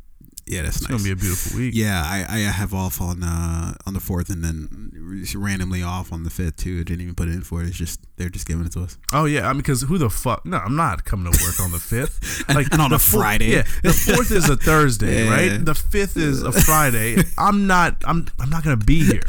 Yeah, 0.46 0.62
that's 0.62 0.80
nice. 0.82 0.82
It's 0.82 0.82
nice. 0.82 0.90
gonna 0.90 1.04
be 1.04 1.10
a 1.12 1.16
beautiful 1.16 1.58
week. 1.58 1.74
yeah, 1.74 2.02
I, 2.04 2.26
I 2.28 2.38
have 2.40 2.72
off 2.74 3.00
on 3.00 3.22
uh 3.22 3.74
on 3.86 3.94
the 3.94 4.00
fourth 4.00 4.30
and 4.30 4.42
then 4.44 4.90
randomly 5.34 5.82
off 5.82 6.12
on 6.12 6.22
the 6.24 6.30
fifth 6.30 6.56
too. 6.58 6.80
I 6.80 6.82
didn't 6.84 7.02
even 7.02 7.14
put 7.14 7.28
it 7.28 7.32
in 7.32 7.42
for 7.42 7.62
it. 7.62 7.68
It's 7.68 7.76
just 7.76 8.00
they're 8.16 8.28
just 8.28 8.46
giving 8.46 8.64
it 8.66 8.72
to 8.72 8.82
us. 8.82 8.96
Oh 9.12 9.24
yeah, 9.24 9.48
I 9.48 9.52
mean, 9.52 9.58
because 9.58 9.82
who 9.82 9.98
the 9.98 10.10
fuck? 10.10 10.44
No, 10.46 10.56
I'm 10.58 10.76
not 10.76 11.04
coming 11.04 11.32
to 11.32 11.44
work 11.44 11.60
on 11.60 11.72
the 11.72 11.78
fifth. 11.78 12.44
Like 12.56 12.68
and 12.72 12.80
on 12.80 12.90
the 12.90 12.96
a 12.96 12.98
Friday. 12.98 13.50
Yeah, 13.50 13.64
the 13.82 13.92
fourth 13.92 14.30
is 14.30 14.48
a 14.48 14.56
Thursday, 14.68 15.24
Yeah. 15.24 15.30
right? 15.30 15.64
The 15.64 15.74
fifth 15.74 16.16
is 16.16 16.42
a 16.42 16.52
Friday. 16.52 17.16
I'm 17.36 17.66
not. 17.66 17.96
I'm. 18.06 18.26
I'm 18.40 18.48
not 18.50 18.62
gonna 18.64 18.76
be 18.76 19.04
here. 19.04 19.22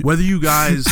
Whether 0.00 0.22
you 0.22 0.40
guys, 0.40 0.84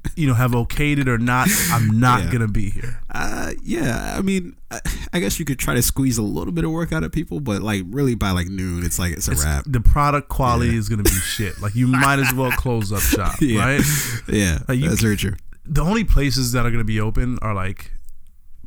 you 0.16 0.26
know, 0.26 0.34
have 0.34 0.52
okayed 0.52 0.98
it 0.98 1.08
or 1.08 1.18
not, 1.18 1.48
I'm 1.70 2.00
not 2.00 2.24
Yeah. 2.24 2.32
gonna 2.32 2.48
be 2.48 2.70
here. 2.70 3.00
Uh, 3.10 3.52
yeah. 3.62 4.14
I 4.16 4.22
mean, 4.22 4.56
I, 4.70 4.80
I 5.12 5.20
guess 5.20 5.38
you 5.38 5.44
could 5.44 5.58
try 5.58 5.74
to 5.74 5.82
squeeze 5.82 6.16
a 6.18 6.22
little 6.22 6.52
bit 6.52 6.64
of 6.64 6.70
work 6.70 6.92
out 6.92 7.04
of 7.04 7.12
people, 7.12 7.40
but 7.40 7.62
like 7.62 7.82
really 7.90 8.14
by 8.14 8.30
like 8.30 8.48
noon, 8.48 8.84
it's 8.84 8.98
like 8.98 9.12
it's 9.12 9.28
a 9.28 9.32
It's- 9.32 9.44
wrap. 9.44 9.64
the 9.66 9.80
product 9.80 10.28
quality 10.28 10.72
Yeah. 10.72 10.78
is 10.78 10.88
gonna 10.88 11.02
be 11.02 11.10
shit. 11.10 11.60
Like 11.60 11.74
you 11.74 11.86
might 11.86 12.18
as 12.18 12.32
well 12.34 12.50
close 12.52 12.92
up 12.92 13.00
shop, 13.16 13.36
Yeah. 13.40 13.60
right? 13.64 13.82
Yeah, 14.28 14.58
Like, 14.68 14.78
you 14.78 14.88
that's 14.88 15.02
very 15.02 15.16
true. 15.16 15.34
the 15.66 15.82
only 15.82 16.04
places 16.04 16.52
that 16.52 16.60
are 16.66 16.70
going 16.70 16.78
to 16.80 16.84
be 16.84 17.00
open 17.00 17.38
are 17.42 17.54
like 17.54 17.92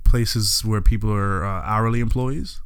places 0.03 0.63
where 0.63 0.81
people 0.81 1.11
are 1.11 1.43
uh, 1.43 1.61
hourly 1.63 1.99
employees 1.99 2.61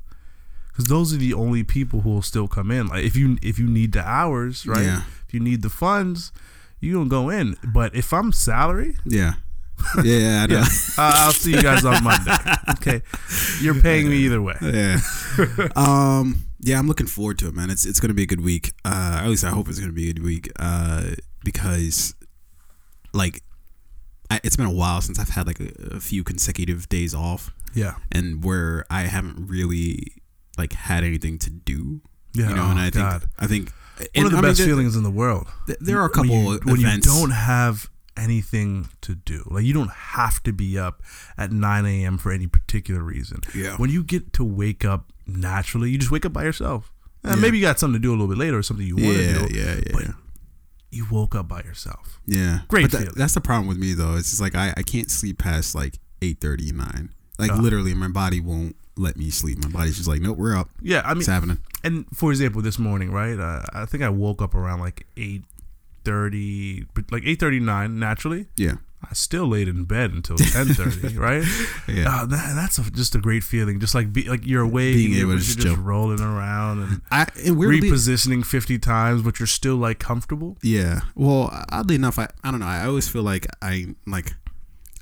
because 0.67 0.85
those 0.89 1.13
are 1.13 1.17
the 1.17 1.33
only 1.33 1.63
people 1.63 2.01
who 2.01 2.09
will 2.09 2.21
still 2.21 2.47
come 2.47 2.69
in 2.71 2.87
like 2.87 3.03
if 3.05 3.15
you 3.15 3.37
if 3.41 3.57
you 3.57 3.67
need 3.67 3.93
the 3.93 4.05
hours 4.07 4.65
right 4.67 4.83
Yeah. 4.83 5.01
if 5.25 5.33
you 5.33 5.39
need 5.39 5.61
the 5.61 5.69
funds 5.69 6.31
you 6.79 6.93
don't 6.93 7.09
go 7.09 7.29
in 7.29 7.55
but 7.73 7.95
if 7.95 8.13
i'm 8.13 8.31
salary 8.31 8.95
Yeah, 9.05 9.33
yeah, 10.03 10.45
I 10.49 10.51
yeah. 10.53 10.65
Uh, 10.97 11.13
I'll 11.25 11.31
see 11.33 11.51
you 11.51 11.61
guys 11.61 11.85
on 11.85 12.03
monday 12.03 12.31
okay 12.71 13.01
you're 13.61 13.79
paying 13.81 14.09
me 14.09 14.17
either 14.17 14.41
way 14.41 14.55
Yeah. 14.61 14.99
um. 15.75 16.43
Yeah, 16.59 16.79
I'm 16.79 16.87
looking 16.87 17.05
forward 17.05 17.37
to 17.39 17.47
it, 17.47 17.53
man. 17.53 17.69
It's 17.69 17.85
it's 17.85 17.99
gonna 17.99 18.15
be 18.15 18.23
a 18.23 18.25
good 18.25 18.41
week. 18.43 18.73
Uh, 18.83 19.19
at 19.21 19.27
least 19.29 19.43
I 19.43 19.49
hope 19.51 19.69
it's 19.69 19.79
gonna 19.79 19.91
be 19.93 20.09
a 20.09 20.13
good 20.13 20.23
week. 20.23 20.51
Uh, 20.59 21.11
because, 21.45 22.15
like, 23.13 23.43
I, 24.31 24.39
it's 24.43 24.55
been 24.57 24.65
a 24.65 24.73
while 24.73 24.99
since 25.01 25.19
I've 25.19 25.29
had 25.29 25.45
like 25.45 25.59
a, 25.59 25.69
a 25.97 25.99
few 25.99 26.23
consecutive 26.23 26.89
days 26.89 27.13
off, 27.13 27.53
yeah 27.75 27.93
and 28.11 28.43
where 28.43 28.85
I 28.89 29.01
haven't 29.03 29.47
really 29.47 30.13
like 30.57 30.73
had 30.73 31.03
anything 31.03 31.37
to 31.39 31.51
do. 31.51 32.01
yeah 32.33 32.49
You 32.49 32.55
know, 32.55 32.63
oh, 32.65 32.71
and 32.71 32.79
I 32.79 32.89
think 32.89 33.05
God. 33.07 33.23
I 33.37 33.45
think 33.45 33.71
one 33.99 34.07
and 34.15 34.25
of 34.27 34.31
the 34.31 34.37
I 34.37 34.41
best 34.41 34.57
there- 34.59 34.67
feelings 34.67 34.95
in 34.95 35.03
the 35.03 35.11
world 35.11 35.47
th- 35.67 35.79
There 35.79 35.99
are 35.99 36.05
a 36.05 36.09
couple 36.09 36.31
when 36.35 36.43
you, 36.45 36.59
when 36.65 36.79
you 36.81 36.99
don't 37.01 37.31
have 37.31 37.89
anything 38.15 38.89
to 39.01 39.13
do. 39.15 39.47
Like 39.51 39.63
you 39.63 39.73
don't 39.73 39.91
have 39.91 40.41
to 40.43 40.51
be 40.53 40.77
up 40.77 41.03
at 41.37 41.51
9 41.51 41.85
a.m. 41.85 42.17
for 42.17 42.31
any 42.31 42.47
particular 42.47 43.01
reason. 43.01 43.41
Yeah. 43.53 43.75
When 43.77 43.89
you 43.91 44.03
get 44.03 44.33
to 44.33 44.43
wake 44.43 44.83
up 44.83 45.11
naturally, 45.27 45.91
you 45.91 45.97
just 45.99 46.11
wake 46.11 46.25
up 46.25 46.33
by 46.33 46.43
yourself. 46.43 46.91
And 47.23 47.35
Yeah. 47.35 47.41
Maybe 47.41 47.57
you 47.59 47.63
got 47.65 47.77
something 47.79 47.99
to 48.01 48.03
do 48.03 48.09
a 48.09 48.15
little 48.17 48.27
bit 48.27 48.37
later 48.39 48.57
or 48.57 48.63
something 48.63 48.85
you 48.87 48.95
want 48.95 49.07
to 49.07 49.23
yeah, 49.23 49.47
do. 49.47 49.53
yeah, 49.55 49.75
yeah, 49.75 49.81
but 49.93 50.01
yeah. 50.03 50.11
you 50.89 51.05
woke 51.11 51.35
up 51.35 51.47
by 51.47 51.61
yourself. 51.61 52.19
Yeah, 52.25 52.61
Great 52.69 52.89
But 52.91 52.99
tha- 52.99 53.11
that's 53.15 53.33
the 53.35 53.41
problem 53.41 53.67
with 53.67 53.77
me 53.77 53.93
though. 53.93 54.15
It's 54.15 54.29
just 54.31 54.41
like 54.41 54.55
I, 54.55 54.73
I 54.75 54.81
can't 54.81 55.11
sleep 55.11 55.37
past 55.37 55.75
like 55.75 55.99
eight 56.21 56.39
thirty 56.41 56.71
nine. 56.71 57.09
Like 57.37 57.51
Oh. 57.51 57.55
literally, 57.57 57.93
my 57.93 58.07
body 58.07 58.39
won't 58.41 58.75
let 58.95 59.15
me 59.15 59.29
sleep. 59.29 59.59
My 59.59 59.69
body's 59.69 59.97
just 59.97 60.07
like, 60.07 60.21
nope, 60.21 60.39
we're 60.39 60.55
up. 60.57 60.69
Yeah, 60.81 61.03
I 61.05 61.09
mean, 61.09 61.19
It's 61.19 61.27
happening. 61.27 61.59
And 61.83 62.05
for 62.13 62.31
example, 62.31 62.61
this 62.61 62.79
morning, 62.79 63.11
right? 63.11 63.39
Uh, 63.39 63.63
I 63.73 63.85
think 63.85 64.03
I 64.03 64.09
woke 64.09 64.41
up 64.41 64.55
around 64.55 64.79
like 64.79 65.05
8:30, 65.15 66.87
like 67.11 67.23
8:39 67.23 67.91
naturally. 67.93 68.47
Yeah, 68.55 68.75
I 69.03 69.13
still 69.13 69.47
laid 69.47 69.67
in 69.67 69.83
bed 69.85 70.11
until 70.11 70.37
10:30, 70.37 71.17
right? 71.19 71.43
yeah. 71.87 72.21
Uh, 72.21 72.25
that, 72.25 72.53
that's 72.55 72.77
a, 72.77 72.89
just 72.91 73.15
a 73.15 73.19
great 73.19 73.43
feeling. 73.43 73.79
Just 73.79 73.93
like 73.95 74.11
be, 74.11 74.23
like 74.23 74.45
you're 74.45 74.63
awake, 74.63 74.95
Being 74.95 75.07
and 75.07 75.15
you're, 75.15 75.27
able 75.29 75.39
to 75.39 75.45
just 75.45 75.59
just 75.59 75.77
rolling 75.77 76.19
around 76.19 76.81
and 76.81 77.01
I 77.11 77.21
and 77.45 77.57
repositioning 77.57 78.45
50 78.45 78.79
times, 78.79 79.21
but 79.21 79.39
you're 79.39 79.47
still 79.47 79.75
like 79.75 79.99
comfortable. 79.99 80.57
yeah. 80.61 81.01
Well, 81.15 81.51
oddly 81.69 81.95
enough, 81.95 82.17
I 82.19 82.27
I 82.43 82.51
don't 82.51 82.59
know. 82.59 82.65
I 82.65 82.85
always 82.85 83.07
feel 83.07 83.23
like 83.23 83.45
I 83.61 83.95
like 84.05 84.33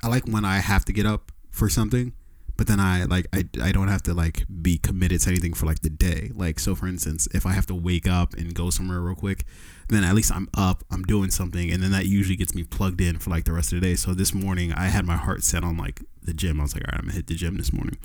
I 0.02 0.08
like 0.08 0.26
when 0.26 0.44
I 0.44 0.58
have 0.58 0.84
to 0.86 0.92
get 0.92 1.06
up 1.06 1.32
for 1.50 1.68
something, 1.70 2.12
but 2.56 2.66
then 2.66 2.80
I 2.80 3.04
like 3.04 3.26
I 3.32 3.44
I 3.62 3.72
don't 3.72 3.88
have 3.88 4.02
to 4.04 4.14
like 4.14 4.46
be 4.62 4.78
committed 4.78 5.20
to 5.22 5.30
anything 5.30 5.52
for 5.52 5.66
like 5.66 5.80
the 5.80 5.90
day. 5.90 6.30
Like 6.34 6.58
so, 6.58 6.74
for 6.74 6.86
instance, 6.86 7.28
if 7.34 7.44
I 7.46 7.52
have 7.52 7.66
to 7.66 7.74
wake 7.74 8.08
up 8.08 8.34
and 8.34 8.54
go 8.54 8.70
somewhere 8.70 9.00
real 9.00 9.14
quick, 9.14 9.44
then 9.88 10.04
at 10.04 10.14
least 10.14 10.32
I'm 10.32 10.48
up, 10.56 10.84
I'm 10.90 11.02
doing 11.02 11.30
something, 11.30 11.70
and 11.70 11.82
then 11.82 11.92
that 11.92 12.06
usually 12.06 12.36
gets 12.36 12.54
me 12.54 12.64
plugged 12.64 13.00
in 13.00 13.18
for 13.18 13.30
like 13.30 13.44
the 13.44 13.52
rest 13.52 13.72
of 13.72 13.80
the 13.80 13.86
day. 13.86 13.94
So 13.94 14.14
this 14.14 14.32
morning, 14.34 14.72
I 14.72 14.86
had 14.86 15.04
my 15.04 15.16
heart 15.16 15.44
set 15.44 15.64
on 15.64 15.76
like 15.76 16.02
the 16.22 16.32
gym. 16.32 16.60
I 16.60 16.64
was 16.64 16.74
like, 16.74 16.84
all 16.84 16.92
right, 16.92 17.00
I'm 17.00 17.06
gonna 17.06 17.16
hit 17.16 17.26
the 17.26 17.34
gym 17.34 17.56
this 17.56 17.72
morning, 17.72 17.98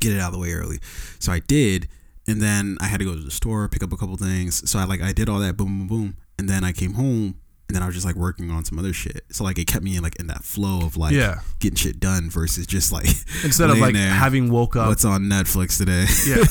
get 0.00 0.12
it 0.12 0.20
out 0.20 0.28
of 0.28 0.34
the 0.34 0.40
way 0.40 0.52
early. 0.52 0.78
So 1.18 1.32
I 1.32 1.40
did, 1.40 1.88
and 2.26 2.40
then 2.40 2.76
I 2.80 2.86
had 2.86 3.00
to 3.00 3.06
go 3.06 3.14
to 3.14 3.20
the 3.20 3.30
store, 3.30 3.68
pick 3.68 3.82
up 3.82 3.92
a 3.92 3.96
couple 3.96 4.16
things. 4.16 4.68
So 4.70 4.78
I 4.78 4.84
like 4.84 5.00
I 5.00 5.12
did 5.12 5.28
all 5.28 5.38
that, 5.40 5.56
boom, 5.56 5.78
boom, 5.78 5.88
boom, 5.88 6.16
and 6.38 6.48
then 6.48 6.62
I 6.62 6.72
came 6.72 6.94
home. 6.94 7.36
And 7.72 7.76
then 7.76 7.82
I 7.82 7.86
was 7.86 7.94
just 7.94 8.04
like 8.04 8.16
working 8.16 8.50
on 8.50 8.66
some 8.66 8.78
other 8.78 8.92
shit. 8.92 9.24
So 9.30 9.44
like 9.44 9.58
it 9.58 9.66
kept 9.66 9.82
me 9.82 9.96
in 9.96 10.02
like 10.02 10.16
in 10.16 10.26
that 10.26 10.44
flow 10.44 10.80
of 10.84 10.98
like 10.98 11.14
Yeah. 11.14 11.40
getting 11.58 11.76
shit 11.76 11.98
done 11.98 12.28
versus 12.28 12.66
just 12.66 12.92
like 12.92 13.06
Instead 13.44 13.70
of 13.70 13.78
like 13.78 13.94
there, 13.94 14.10
having 14.10 14.50
woke 14.50 14.76
up. 14.76 14.88
what's 14.88 15.06
on 15.06 15.22
Netflix 15.22 15.78
today. 15.78 16.04
yeah. 16.26 16.44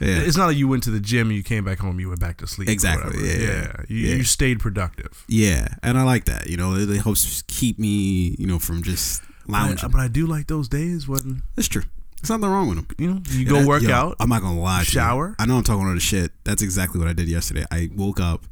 yeah. 0.00 0.22
It's 0.24 0.36
not 0.36 0.46
like 0.46 0.56
you 0.56 0.68
went 0.68 0.84
to 0.84 0.90
the 0.90 1.00
gym 1.00 1.26
and 1.26 1.36
you 1.36 1.42
came 1.42 1.64
back 1.64 1.78
home, 1.80 1.98
you 1.98 2.06
went 2.08 2.20
back 2.20 2.36
to 2.36 2.46
sleep. 2.46 2.68
Exactly, 2.68 3.18
yeah, 3.28 3.34
Yeah. 3.36 3.72
You, 3.88 3.96
Yeah. 3.96 4.14
you 4.14 4.22
stayed 4.22 4.60
productive. 4.60 5.24
Yeah, 5.26 5.74
and 5.82 5.98
I 5.98 6.04
like 6.04 6.26
that. 6.26 6.46
You 6.48 6.56
know, 6.56 6.76
it, 6.76 6.88
it 6.88 7.02
helps 7.02 7.42
keep 7.48 7.76
me, 7.80 8.36
you 8.38 8.46
know, 8.46 8.60
from 8.60 8.84
just 8.84 9.22
lounging. 9.48 9.90
but 9.90 10.00
I 10.00 10.06
do 10.06 10.26
like 10.28 10.46
those 10.46 10.68
days 10.68 11.08
when, 11.08 11.42
That's 11.56 11.66
true. 11.66 11.82
There's 12.22 12.30
nothing 12.30 12.48
wrong 12.48 12.68
with 12.68 12.76
them. 12.76 12.86
you 12.98 13.14
know, 13.14 13.20
you 13.30 13.44
go 13.46 13.66
work 13.66 13.88
out. 13.88 14.14
I'm 14.20 14.28
not 14.28 14.42
gonna 14.42 14.60
lie. 14.60 14.80
to 14.82 14.86
you. 14.86 14.92
shower. 14.92 15.34
I 15.38 15.46
know 15.46 15.56
I'm 15.56 15.64
talking 15.64 15.86
all 15.86 15.94
the 15.94 16.00
shit. 16.00 16.30
That's 16.44 16.60
exactly 16.62 17.00
what 17.00 17.08
I 17.08 17.14
did 17.14 17.28
yesterday. 17.28 17.64
I 17.72 17.88
woke 17.96 18.20
up, 18.20 18.44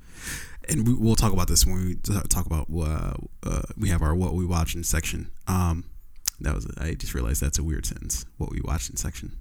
and 0.68 0.87
we, 0.87 0.94
we'll 0.94 1.16
talk 1.16 1.32
about 1.32 1.48
this 1.48 1.66
when 1.66 1.84
we 1.87 1.96
talk 2.28 2.46
about 2.46 2.66
uh, 2.70 3.14
uh, 3.44 3.62
we 3.76 3.88
have 3.88 4.02
our 4.02 4.14
what 4.14 4.34
we 4.34 4.44
watch 4.44 4.75
in 4.75 4.84
section. 4.84 5.30
Um, 5.46 5.84
that 6.40 6.54
was 6.54 6.66
I 6.78 6.94
just 6.94 7.14
realized 7.14 7.42
that's 7.42 7.58
a 7.58 7.62
weird 7.62 7.87
sentence. 7.87 8.26
What 8.37 8.50
we 8.50 8.60
watching 8.62 8.96
section. 8.96 9.38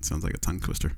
sounds 0.00 0.24
like 0.24 0.34
a 0.34 0.38
tongue 0.38 0.60
twister. 0.60 0.92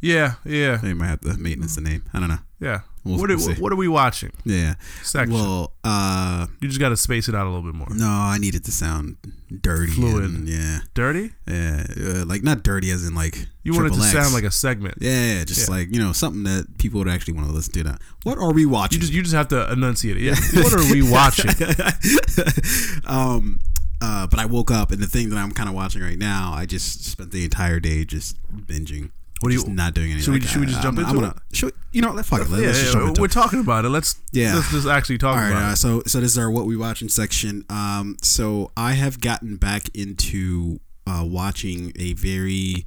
Yeah, 0.00 0.34
yeah, 0.44 0.76
They 0.76 0.92
might 0.94 1.06
have 1.08 1.20
to 1.22 1.36
maintenance 1.38 1.74
the 1.74 1.80
name. 1.80 2.02
I 2.12 2.20
don't 2.20 2.28
know. 2.28 2.38
yeah. 2.60 2.80
We'll- 3.04 3.18
what, 3.20 3.30
are, 3.30 3.36
we'll 3.36 3.54
what 3.56 3.72
are 3.72 3.76
we 3.76 3.86
watching? 3.86 4.32
Yeah. 4.44 4.74
Section. 5.04 5.32
Well, 5.32 5.72
uh, 5.84 6.48
you 6.60 6.66
just 6.66 6.80
got 6.80 6.88
to 6.88 6.96
space 6.96 7.28
it 7.28 7.36
out 7.36 7.46
a 7.46 7.50
little 7.50 7.62
bit 7.64 7.74
more. 7.74 7.86
no, 7.94 8.08
I 8.08 8.36
need 8.38 8.56
it 8.56 8.64
to 8.64 8.72
sound 8.72 9.16
dirty. 9.60 9.92
Fluid. 9.92 10.24
and- 10.24 10.48
yeah. 10.48 10.80
Dirty? 10.94 11.30
Yeah. 11.46 11.86
Uh, 11.96 12.24
like 12.26 12.42
not 12.42 12.62
dirty 12.64 12.90
as 12.90 13.06
in 13.06 13.14
like. 13.14 13.46
You 13.62 13.74
want 13.74 13.86
it 13.86 13.94
to 13.94 14.00
X. 14.02 14.12
sound 14.12 14.34
like 14.34 14.42
a 14.44 14.50
segment. 14.50 14.96
Yeah, 15.00 15.34
yeah, 15.38 15.44
just 15.44 15.68
Yeah. 15.68 15.74
like 15.76 15.92
you 15.94 16.00
know 16.00 16.10
something 16.12 16.42
that 16.44 16.78
people 16.78 16.98
would 16.98 17.08
actually 17.08 17.34
want 17.34 17.46
to 17.46 17.52
listen 17.54 17.72
to. 17.74 17.84
Now, 17.84 17.96
what 18.24 18.38
are 18.38 18.52
we 18.52 18.66
watching? 18.66 18.96
You 18.96 19.00
just 19.00 19.12
you 19.12 19.22
just 19.22 19.34
have 19.36 19.48
to 19.48 19.70
enunciate 19.72 20.16
it. 20.16 20.22
Yeah. 20.22 20.34
what 20.62 20.72
are 20.72 20.92
we 20.92 21.08
watching? 21.08 21.50
um, 23.06 23.60
uh, 24.00 24.26
but 24.26 24.38
I 24.38 24.46
woke 24.46 24.70
up 24.70 24.90
and 24.90 25.00
the 25.00 25.06
thing 25.06 25.30
that 25.30 25.36
I'm 25.38 25.52
kind 25.52 25.68
of 25.68 25.74
watching 25.74 26.02
right 26.02 26.18
now, 26.18 26.52
I 26.54 26.66
just 26.66 27.04
spent 27.04 27.30
the 27.30 27.44
entire 27.44 27.80
day 27.80 28.04
just 28.04 28.36
binging. 28.66 29.10
What 29.40 29.50
are 29.50 29.52
you- 29.52 29.60
just 29.60 29.68
not 29.72 29.92
doing 29.94 30.12
anything? 30.12 30.24
should 30.24 30.32
we- 30.34 30.40
like 30.40 30.48
should 30.48 30.60
we 30.60 30.66
just 30.66 30.82
jump 30.82 30.98
I'm, 30.98 31.04
into 31.04 31.16
I'm 31.16 31.20
gonna, 31.20 31.42
Should 31.52 31.66
we, 31.66 31.72
you 31.92 32.02
know, 32.02 32.12
let's 32.12 32.28
fuck 32.28 32.40
it. 32.40 32.48
Let's 32.50 32.62
yeah, 32.62 32.68
just 32.72 32.86
yeah, 32.86 32.92
jump 32.92 33.08
into 33.08 33.20
we're 33.20 33.26
it. 33.26 33.32
talking 33.32 33.60
about 33.60 33.84
it. 33.84 33.90
Let's 33.90 34.16
Yeah. 34.32 34.54
let's 34.54 34.70
just 34.70 34.86
actually 34.86 35.18
talk 35.18 35.36
All 35.36 35.42
right, 35.42 35.50
about 35.50 35.68
uh, 35.68 35.72
it. 35.72 35.76
so 35.76 36.02
so 36.06 36.20
this 36.20 36.32
is 36.32 36.38
our 36.38 36.50
what 36.50 36.66
we 36.66 36.76
watching 36.76 37.08
section. 37.08 37.64
Um, 37.68 38.16
so 38.22 38.70
I 38.76 38.92
have 38.94 39.20
gotten 39.20 39.56
back 39.56 39.88
into 39.94 40.80
uh, 41.06 41.24
watching 41.24 41.92
a 41.96 42.14
very 42.14 42.86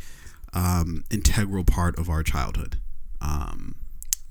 um, 0.53 1.03
integral 1.11 1.63
part 1.63 1.97
of 1.99 2.09
our 2.09 2.23
childhood. 2.23 2.77
Um, 3.21 3.75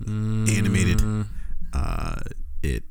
animated. 0.06 0.98
Mm. 0.98 1.26
uh, 1.72 2.16
it 2.62 2.84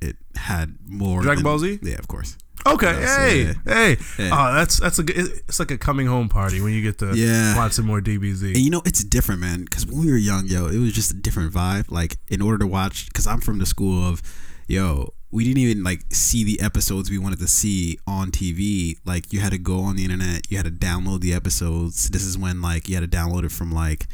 it 0.00 0.16
had 0.36 0.76
more 0.88 1.22
Dragon 1.22 1.44
than- 1.44 1.50
Ball 1.52 1.58
Z? 1.58 1.78
Yeah, 1.82 1.94
of 1.98 2.08
course. 2.08 2.36
Okay, 2.64 2.94
hey, 2.94 3.42
yeah. 3.44 3.52
hey. 3.66 3.96
Yeah. 4.18 4.30
Oh, 4.32 4.54
that's 4.54 4.78
that's 4.78 4.98
a 4.98 5.02
good. 5.02 5.16
It's 5.16 5.58
like 5.58 5.70
a 5.72 5.78
coming 5.78 6.06
home 6.06 6.28
party 6.28 6.60
when 6.60 6.72
you 6.72 6.80
get 6.82 6.98
to 6.98 7.12
Yeah. 7.16 7.56
watch 7.56 7.72
some 7.72 7.86
more 7.86 7.98
And 7.98 8.06
DBZ. 8.06 8.56
you 8.56 8.70
know, 8.70 8.82
it's 8.84 9.02
different, 9.02 9.40
man. 9.40 9.64
Because 9.64 9.84
when 9.84 9.98
we 9.98 10.10
were 10.10 10.16
young, 10.16 10.46
yo, 10.46 10.66
it 10.68 10.78
was 10.78 10.92
just 10.92 11.10
a 11.10 11.14
different 11.14 11.52
vibe. 11.52 11.90
Like, 11.90 12.18
in 12.28 12.40
order 12.40 12.58
to 12.58 12.66
watch, 12.66 13.06
because 13.06 13.26
I'm 13.26 13.40
from 13.40 13.58
the 13.58 13.66
school 13.66 14.06
of, 14.06 14.22
yo, 14.68 15.12
we 15.32 15.42
didn't 15.44 15.58
even 15.58 15.82
like 15.82 16.02
see 16.14 16.44
the 16.44 16.60
episodes 16.60 17.10
we 17.10 17.18
wanted 17.18 17.40
to 17.40 17.48
see 17.48 17.98
on 18.06 18.30
TV. 18.30 18.96
Like, 19.04 19.32
you 19.32 19.40
had 19.40 19.50
to 19.52 19.58
go 19.58 19.80
on 19.80 19.96
the 19.96 20.04
internet, 20.04 20.48
you 20.50 20.56
had 20.56 20.66
to 20.66 20.70
download 20.72 21.20
the 21.20 21.34
episodes. 21.34 22.10
This 22.10 22.22
is 22.22 22.38
when 22.38 22.62
like 22.62 22.88
you 22.88 22.94
had 22.94 23.10
to 23.10 23.16
download 23.16 23.44
it 23.44 23.50
from 23.50 23.72
like 23.72 24.06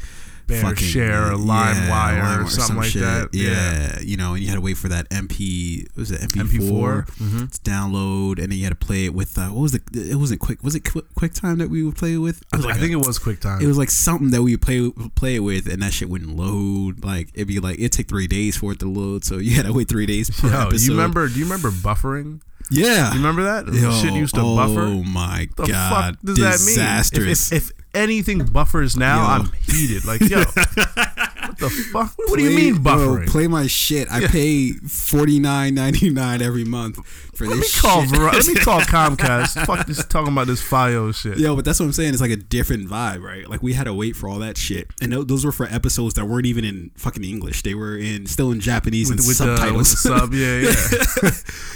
BearShare 0.49 1.31
or 1.31 1.35
LimeWire 1.35 2.45
or 2.45 2.49
something 2.49 2.77
like 2.77 2.93
that. 2.93 3.29
Yeah. 3.33 3.49
Yeah. 3.49 3.99
you 4.01 4.17
know, 4.17 4.33
and 4.33 4.41
you 4.41 4.47
had 4.49 4.55
to 4.55 4.61
wait 4.61 4.77
for 4.77 4.87
that 4.89 5.09
MP. 5.09 5.83
What 5.89 5.97
was 5.97 6.11
it 6.11 6.21
MP4? 6.21 6.49
MP4. 6.49 7.05
Mhm. 7.17 7.51
to 7.51 7.59
download, 7.69 8.39
and 8.41 8.51
then 8.51 8.57
you 8.57 8.63
had 8.63 8.79
to 8.79 8.85
play 8.85 9.05
it 9.05 9.13
with. 9.13 9.37
Uh, 9.37 9.47
what 9.49 9.61
was 9.61 9.71
the? 9.73 9.81
It 10.11 10.15
wasn't 10.15 10.39
quick. 10.39 10.63
Was 10.63 10.75
it 10.75 10.81
Qu- 10.85 11.05
QuickTime 11.17 11.57
that 11.59 11.69
we 11.69 11.83
would 11.83 11.95
play 11.95 12.13
it 12.13 12.17
with? 12.17 12.41
It 12.41 12.47
I, 12.53 12.57
was 12.57 12.65
like 12.65 12.75
think 12.77 12.91
a- 12.91 12.99
it 12.99 13.05
was 13.05 13.19
QuickTime. 13.19 13.61
it 13.61 13.67
was 13.67 13.77
like 13.77 13.89
something 13.91 14.31
that 14.31 14.41
we 14.41 14.57
play 14.57 14.91
play 15.15 15.35
it 15.35 15.39
with, 15.39 15.67
and 15.67 15.81
that 15.81 15.93
shit 15.93 16.09
wouldn't 16.09 16.35
load. 16.35 17.03
Like 17.03 17.29
it'd 17.33 17.47
be 17.47 17.59
like 17.59 17.79
it'd 17.79 17.91
take 17.91 18.07
three 18.07 18.27
days 18.27 18.57
for 18.57 18.71
it 18.71 18.79
to 18.79 18.89
load, 18.89 19.23
so 19.25 19.37
you 19.37 19.55
had 19.55 19.65
to 19.65 19.73
wait 19.73 19.87
three 19.89 20.05
days 20.05 20.29
per 20.29 20.49
Yo, 20.49 20.67
episode. 20.67 20.81
you 20.85 20.91
remember? 20.91 21.27
Do 21.27 21.37
you 21.39 21.45
remember 21.45 21.69
buffering? 21.71 22.41
Yeah. 22.71 23.09
You 23.11 23.17
remember 23.17 23.43
that? 23.43 23.67
Yo, 23.73 23.91
Shit 23.91 24.13
used 24.13 24.35
to 24.35 24.41
oh 24.41 24.55
buffer. 24.55 24.81
Oh 24.81 25.03
my 25.03 25.47
the 25.57 25.65
god! 25.67 26.15
fuck 26.15 26.21
does 26.23 26.37
that 26.37 26.59
mean? 26.65 27.27
If, 27.27 27.51
if, 27.51 27.53
if 27.53 27.71
anything 27.95 28.45
buffers 28.45 28.95
now, 28.95 29.21
Yo. 29.23 29.27
I'm 29.27 29.51
heated. 29.67 30.05
Like, 30.05 30.21
yo, 30.21 30.37
what 30.43 31.57
the 31.57 31.69
fuck? 31.91 32.13
What 32.17 32.37
do 32.37 32.43
you 32.43 32.49
Play- 32.51 32.55
mean 32.71 32.81
bro, 32.83 32.93
buffering? 32.93 33.27
play 33.27 33.47
my 33.47 33.67
shit. 33.67 34.11
I 34.11 34.27
pay 34.27 34.71
forty 34.73 35.39
nine 35.39 35.73
ninety 35.75 36.09
nine 36.09 36.41
every 36.41 36.65
month 36.65 36.99
for 37.39 37.47
let 37.47 37.55
me 37.55 37.61
this 37.61 37.79
call 37.79 38.01
shit. 38.01 38.11
Ver- 38.11 38.31
let 38.31 38.47
me 38.47 38.55
call 38.55 38.81
Comcast. 38.95 39.65
Fuck 39.65 39.87
this 39.87 40.05
talking 40.05 40.33
about 40.33 40.47
this 40.47 40.61
Fios 40.61 41.15
shit. 41.15 41.37
Yo, 41.37 41.55
but 41.55 41.63
that's 41.63 41.79
what 41.79 41.85
I'm 41.85 41.93
saying. 41.93 42.11
It's 42.11 42.21
like 42.21 42.31
a 42.31 42.35
different 42.35 42.87
vibe, 42.89 43.23
right? 43.23 43.49
Like 43.49 43.63
we 43.63 43.73
had 43.73 43.85
to 43.85 43.93
wait 43.93 44.15
for 44.15 44.27
all 44.27 44.39
that 44.39 44.57
shit, 44.57 44.87
and 45.01 45.13
those 45.13 45.45
were 45.45 45.53
for 45.53 45.65
episodes 45.67 46.15
that 46.15 46.25
weren't 46.25 46.45
even 46.45 46.65
in 46.65 46.91
fucking 46.97 47.23
English. 47.23 47.63
They 47.63 47.73
were 47.73 47.97
in 47.97 48.25
still 48.25 48.51
in 48.51 48.59
Japanese 48.59 49.09
With, 49.09 49.19
and 49.19 49.27
with 49.27 49.37
the, 49.37 49.55
subtitles. 49.57 49.77
with 49.77 49.89
the 49.91 49.97
sub, 49.97 50.33
yeah, 50.33 51.29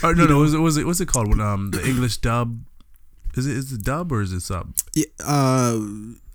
yeah. 0.03 0.09
or 0.09 0.13
no, 0.13 0.25
no, 0.25 0.39
was 0.39 0.53
it 0.53 0.59
was 0.59 0.77
it 0.77 0.85
what's 0.85 0.99
it 0.99 1.07
called? 1.07 1.29
When 1.29 1.39
um 1.39 1.71
the 1.71 1.83
English 1.87 2.17
dub, 2.17 2.59
is 3.35 3.47
it 3.47 3.55
is 3.55 3.71
it 3.71 3.83
dub 3.83 4.11
or 4.11 4.21
is 4.21 4.33
it 4.33 4.41
sub? 4.41 4.75
Yeah, 4.93 5.05
uh, 5.25 5.79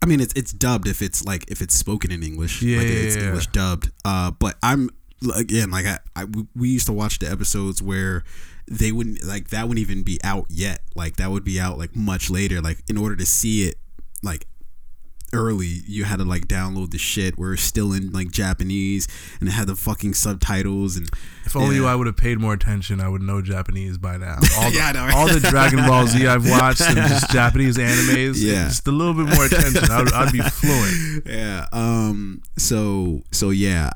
I 0.01 0.07
mean, 0.07 0.21
it's 0.21 0.33
it's 0.35 0.53
dubbed 0.53 0.89
if 0.89 1.03
it's 1.03 1.25
like 1.25 1.51
if 1.51 1.61
it's 1.61 1.75
spoken 1.75 2.11
in 2.11 2.23
English. 2.23 2.63
Yeah, 2.63 2.79
like 2.79 2.87
it's 2.87 3.17
yeah. 3.17 3.25
English 3.27 3.49
dubbed. 3.49 3.91
Uh, 4.05 4.31
but 4.31 4.57
I'm 4.63 4.89
again 5.37 5.71
like 5.71 5.85
I, 5.85 5.99
I 6.17 6.25
we 6.55 6.71
used 6.71 6.87
to 6.87 6.93
watch 6.93 7.19
the 7.19 7.31
episodes 7.31 7.83
where 7.83 8.25
they 8.71 8.93
wouldn't 8.93 9.25
like 9.25 9.49
that 9.49 9.69
wouldn't 9.69 9.83
even 9.89 10.03
be 10.03 10.19
out 10.25 10.47
yet. 10.49 10.81
Like 10.95 11.17
that 11.17 11.31
would 11.31 11.45
be 11.45 11.59
out 11.61 11.79
like 11.79 11.95
much 11.97 12.31
later. 12.31 12.61
Like 12.61 12.79
in 12.89 12.97
order 12.97 13.17
to 13.17 13.27
see 13.27 13.65
it, 13.69 13.77
like 14.23 14.47
early 15.35 15.67
you 15.87 16.05
had 16.05 16.17
to 16.19 16.25
like 16.25 16.49
download 16.49 16.91
the 16.91 16.97
shit 16.97 17.39
where 17.39 17.53
it's 17.53 17.61
still 17.63 17.93
in 17.93 18.11
like 18.13 18.31
Japanese 18.31 19.07
and 19.41 19.49
it 19.51 19.53
had 19.53 19.67
the 19.67 19.77
fucking 19.77 20.15
subtitles 20.15 20.97
and 20.97 21.07
If 21.45 21.55
only 21.55 21.77
Yeah. 21.77 21.85
I 21.85 21.95
would 21.95 22.07
have 22.07 22.17
paid 22.17 22.39
more 22.41 22.55
attention, 22.55 22.99
I 22.99 23.09
would 23.11 23.21
know 23.21 23.43
Japanese 23.43 23.99
by 23.99 24.17
now. 24.17 24.37
All 24.59 24.71
the, 24.71 24.77
Yeah, 24.77 24.93
know, 24.93 25.05
right? 25.05 25.15
all 25.15 25.29
the 25.29 25.41
Dragon 25.41 25.81
Ball 25.87 26.07
Z 26.07 26.27
I've 26.27 26.49
watched 26.51 26.81
and 26.81 26.97
just 26.97 27.31
Japanese 27.31 27.77
animes. 27.77 28.37
Yeah. 28.43 28.69
just 28.69 28.87
a 28.89 28.91
little 28.91 29.13
bit 29.13 29.27
more 29.35 29.45
attention. 29.45 29.85
I'd, 29.91 30.11
I'd 30.15 30.33
be 30.33 30.41
fluent. 30.41 31.27
yeah 31.27 31.67
um 31.73 32.41
so 32.57 33.23
so 33.31 33.51
yeah 33.51 33.91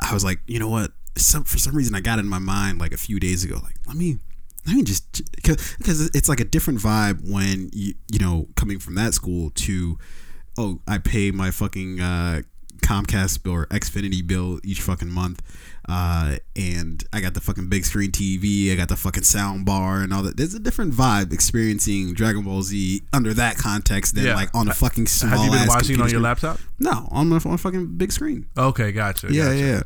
i 0.00 0.14
was 0.14 0.24
like 0.24 0.38
you 0.46 0.58
know 0.58 0.68
what 0.68 0.90
some 1.18 1.44
for 1.44 1.58
some 1.58 1.74
reason 1.74 1.94
i 1.94 2.00
got 2.00 2.18
it 2.18 2.22
in 2.22 2.28
my 2.28 2.38
mind 2.38 2.78
like 2.80 2.92
a 2.92 2.96
few 2.96 3.18
days 3.20 3.44
ago 3.44 3.58
like 3.62 3.74
let 3.86 3.96
me 3.96 4.18
let 4.66 4.74
me 4.76 4.82
just 4.82 5.22
because 5.36 6.10
it's 6.14 6.28
like 6.28 6.40
a 6.40 6.44
different 6.44 6.78
vibe 6.80 7.28
when 7.30 7.70
you 7.72 7.94
you 8.12 8.18
know 8.18 8.46
coming 8.56 8.78
from 8.78 8.94
that 8.94 9.14
school 9.14 9.50
to 9.50 9.98
oh 10.56 10.80
i 10.86 10.98
pay 10.98 11.30
my 11.30 11.50
fucking 11.50 12.00
uh 12.00 12.42
comcast 12.82 13.42
bill 13.42 13.54
or 13.54 13.66
xfinity 13.66 14.24
bill 14.24 14.60
each 14.62 14.80
fucking 14.80 15.10
month 15.10 15.42
uh 15.88 16.36
and 16.54 17.02
i 17.12 17.20
got 17.20 17.34
the 17.34 17.40
fucking 17.40 17.68
big 17.68 17.84
screen 17.84 18.12
tv 18.12 18.70
i 18.70 18.76
got 18.76 18.88
the 18.88 18.94
fucking 18.96 19.24
sound 19.24 19.64
bar 19.66 20.00
and 20.00 20.12
all 20.14 20.22
that 20.22 20.36
there's 20.36 20.54
a 20.54 20.60
different 20.60 20.92
vibe 20.94 21.32
experiencing 21.32 22.12
dragon 22.14 22.42
ball 22.44 22.62
z 22.62 23.02
under 23.12 23.34
that 23.34 23.56
context 23.56 24.14
than 24.14 24.24
Yeah. 24.26 24.34
like 24.36 24.54
on 24.54 24.68
a 24.68 24.74
fucking 24.74 25.06
small 25.08 25.30
Have 25.30 25.44
you 25.44 25.50
been 25.58 25.66
watching 25.68 25.94
it 25.96 26.00
on 26.00 26.00
your 26.02 26.08
screen. 26.10 26.22
laptop? 26.22 26.58
No, 26.78 27.08
on 27.10 27.28
my 27.28 27.36
on 27.38 27.54
a 27.54 27.58
fucking 27.58 27.96
big 27.96 28.12
screen. 28.12 28.46
Okay, 28.56 28.92
gotcha. 28.92 29.26
Yeah, 29.32 29.46
gotcha. 29.46 29.58
yeah. 29.58 29.82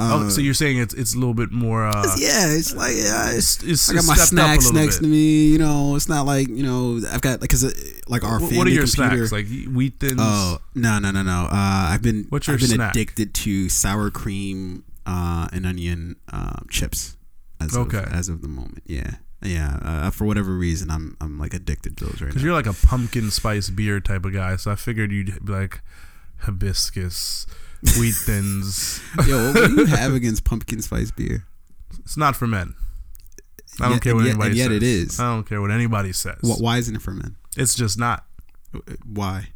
Oh, 0.00 0.26
Uh, 0.26 0.30
so 0.30 0.40
you're 0.40 0.54
saying 0.54 0.78
it's 0.78 0.94
it's 0.94 1.14
a 1.14 1.18
little 1.18 1.34
bit 1.34 1.50
more. 1.50 1.84
Uh, 1.84 2.04
yeah, 2.18 2.46
it's 2.54 2.72
like 2.74 2.94
yeah, 2.96 3.32
it's, 3.32 3.62
it's, 3.64 3.90
I 3.90 3.94
got 3.94 4.04
my 4.06 4.14
stepped 4.14 4.38
up 4.40 4.58
a 4.58 4.60
snacks 4.62 4.72
next 4.72 4.96
bit. 4.98 5.04
to 5.04 5.10
me. 5.10 5.48
You 5.48 5.58
know, 5.58 5.96
it's 5.96 6.08
not 6.08 6.24
like 6.24 6.46
you 6.48 6.62
know 6.62 7.00
I've 7.12 7.20
got 7.20 7.40
like 7.40 7.50
because 7.50 7.64
like 8.08 8.22
our 8.22 8.38
Wh- 8.38 8.42
family 8.42 8.58
what 8.58 8.66
are 8.68 8.70
your 8.70 8.84
computer. 8.86 9.26
snacks? 9.26 9.32
Like 9.32 9.46
wheat 9.74 9.98
thins? 9.98 10.14
oh 10.18 10.58
no 10.76 10.98
no 11.00 11.10
no 11.10 11.22
no! 11.22 11.44
Uh, 11.50 11.90
I've 11.90 12.02
been 12.02 12.26
What's 12.28 12.46
your 12.46 12.54
I've 12.54 12.60
been 12.60 12.68
snack? 12.70 12.92
addicted 12.92 13.34
to 13.34 13.68
sour 13.68 14.10
cream 14.10 14.84
uh, 15.04 15.48
and 15.52 15.66
onion 15.66 16.16
uh, 16.32 16.60
chips. 16.70 17.16
As 17.60 17.76
Okay. 17.76 17.98
of, 17.98 18.12
as 18.12 18.28
of 18.28 18.40
the 18.40 18.46
moment, 18.46 18.84
yeah, 18.86 19.16
yeah. 19.42 19.80
Uh, 19.82 20.10
for 20.10 20.26
whatever 20.26 20.52
reason, 20.54 20.92
I'm 20.92 21.16
I'm 21.20 21.40
like 21.40 21.54
addicted 21.54 21.96
to 21.96 22.04
those 22.04 22.20
right 22.20 22.20
now. 22.20 22.26
Because 22.28 22.44
you're 22.44 22.52
like 22.54 22.66
a 22.66 22.72
pumpkin 22.86 23.32
spice 23.32 23.68
beer 23.68 23.98
type 23.98 24.24
of 24.24 24.32
guy, 24.32 24.54
so 24.54 24.70
I 24.70 24.76
figured 24.76 25.10
you'd 25.10 25.44
be 25.44 25.52
like 25.52 25.80
hibiscus, 26.42 27.46
wheat 27.98 28.14
thins. 28.14 29.00
Yo, 29.26 29.52
what 29.52 29.68
do 29.70 29.74
you 29.76 29.86
have 29.86 30.14
against 30.20 30.44
pumpkin 30.44 30.82
spice 30.82 31.10
beer? 31.10 31.44
It's 32.00 32.16
not 32.16 32.36
for 32.36 32.46
men. 32.46 32.74
I 33.80 33.84
don't 33.84 33.92
Yet- 33.94 34.02
care 34.02 34.14
what 34.14 34.24
yet- 34.24 34.30
anybody 34.30 34.56
yet 34.56 34.66
says. 34.68 34.76
it 34.76 34.82
is. 34.82 35.20
I 35.20 35.24
don't 35.34 35.44
care 35.48 35.60
what 35.60 35.70
anybody 35.70 36.12
says. 36.12 36.38
Wh- 36.42 36.60
Why 36.60 36.78
isn't 36.78 36.94
it 36.96 37.02
for 37.02 37.12
men? 37.12 37.36
It's 37.56 37.74
just 37.74 37.98
not. 37.98 38.24
Why? 39.04 39.48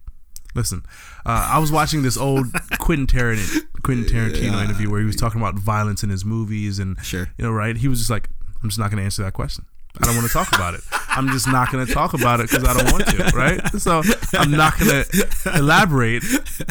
Listen, 0.55 0.83
uh, 1.25 1.49
I 1.51 1.59
was 1.59 1.73
watching 1.73 2.03
this 2.03 2.17
old 2.17 2.47
Quentin 2.79 3.07
Tarantino, 3.07 3.63
Quentin 3.83 4.05
Tarantino 4.05 4.53
Yeah. 4.53 4.65
interview 4.65 4.91
where 4.91 5.01
he 5.01 5.07
was 5.07 5.17
talking 5.17 5.41
about 5.41 5.55
violence 5.59 6.03
in 6.03 6.11
his 6.11 6.25
movies, 6.25 6.79
and 6.79 7.03
Sure. 7.03 7.29
you 7.39 7.45
know, 7.45 7.51
right? 7.51 7.77
He 7.77 7.89
was 7.89 7.99
just 8.01 8.11
like, 8.11 8.29
"I'm 8.63 8.69
just 8.69 8.79
not 8.79 8.91
going 8.91 8.99
to 8.99 9.05
answer 9.05 9.23
that 9.23 9.33
question. 9.33 9.65
I 10.01 10.07
don't 10.07 10.17
want 10.17 10.27
to 10.27 10.33
talk 10.33 10.55
about 10.55 10.75
it. 10.75 10.81
I'm 11.09 11.29
just 11.29 11.47
not 11.47 11.71
going 11.71 11.87
to 11.87 11.93
talk 11.93 12.15
about 12.15 12.41
it 12.41 12.49
because 12.51 12.65
I 12.67 12.73
don't 12.73 12.91
want 12.93 13.07
to, 13.09 13.37
right? 13.37 13.61
So 13.79 14.03
I'm 14.33 14.51
not 14.51 14.79
going 14.79 15.05
to 15.05 15.53
elaborate 15.55 16.23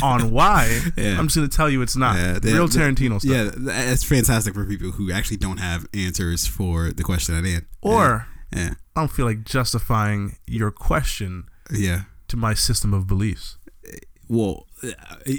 on 0.02 0.32
why. 0.32 0.80
Yeah. 0.98 1.20
I'm 1.20 1.28
just 1.28 1.36
going 1.38 1.48
to 1.50 1.56
tell 1.56 1.70
you 1.70 1.82
it's 1.84 1.96
not 1.96 2.16
Yeah, 2.18 2.40
they- 2.40 2.54
real 2.54 2.68
Tarantino 2.68 3.20
stuff. 3.22 3.32
Yeah, 3.32 3.52
that's 3.56 4.04
fantastic 4.04 4.54
for 4.56 4.66
people 4.66 4.92
who 4.92 5.12
actually 5.12 5.38
don't 5.38 5.58
have 5.58 5.86
answers 5.94 6.48
for 6.48 6.92
the 6.92 7.04
question 7.04 7.36
at 7.36 7.46
hand. 7.46 7.66
Or 7.82 8.28
yeah, 8.56 8.74
I 8.96 9.02
don't 9.02 9.12
feel 9.12 9.26
like 9.28 9.44
justifying 9.44 10.38
your 10.48 10.72
question 10.72 11.46
yeah. 11.72 12.02
to 12.30 12.38
my 12.38 12.54
system 12.56 12.94
of 12.94 13.06
beliefs. 13.08 13.58
Well, 14.28 14.66
uh, 14.84 14.88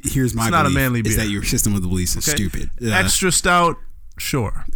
here's 0.05 0.35
my 0.35 0.45
It's 0.45 0.51
not 0.53 0.67
a 0.67 0.71
manly 0.71 1.01
is 1.01 1.17
beer. 1.17 1.25
that 1.25 1.31
your 1.31 1.43
system 1.43 1.75
of 1.75 1.83
the 1.83 1.89
beliefs 1.89 2.15
is 2.15 2.29
Okay. 2.29 2.37
stupid. 2.37 2.71
Uh, 2.81 2.91
Extra 2.95 3.33
stout, 3.33 3.77
sure. 4.19 4.65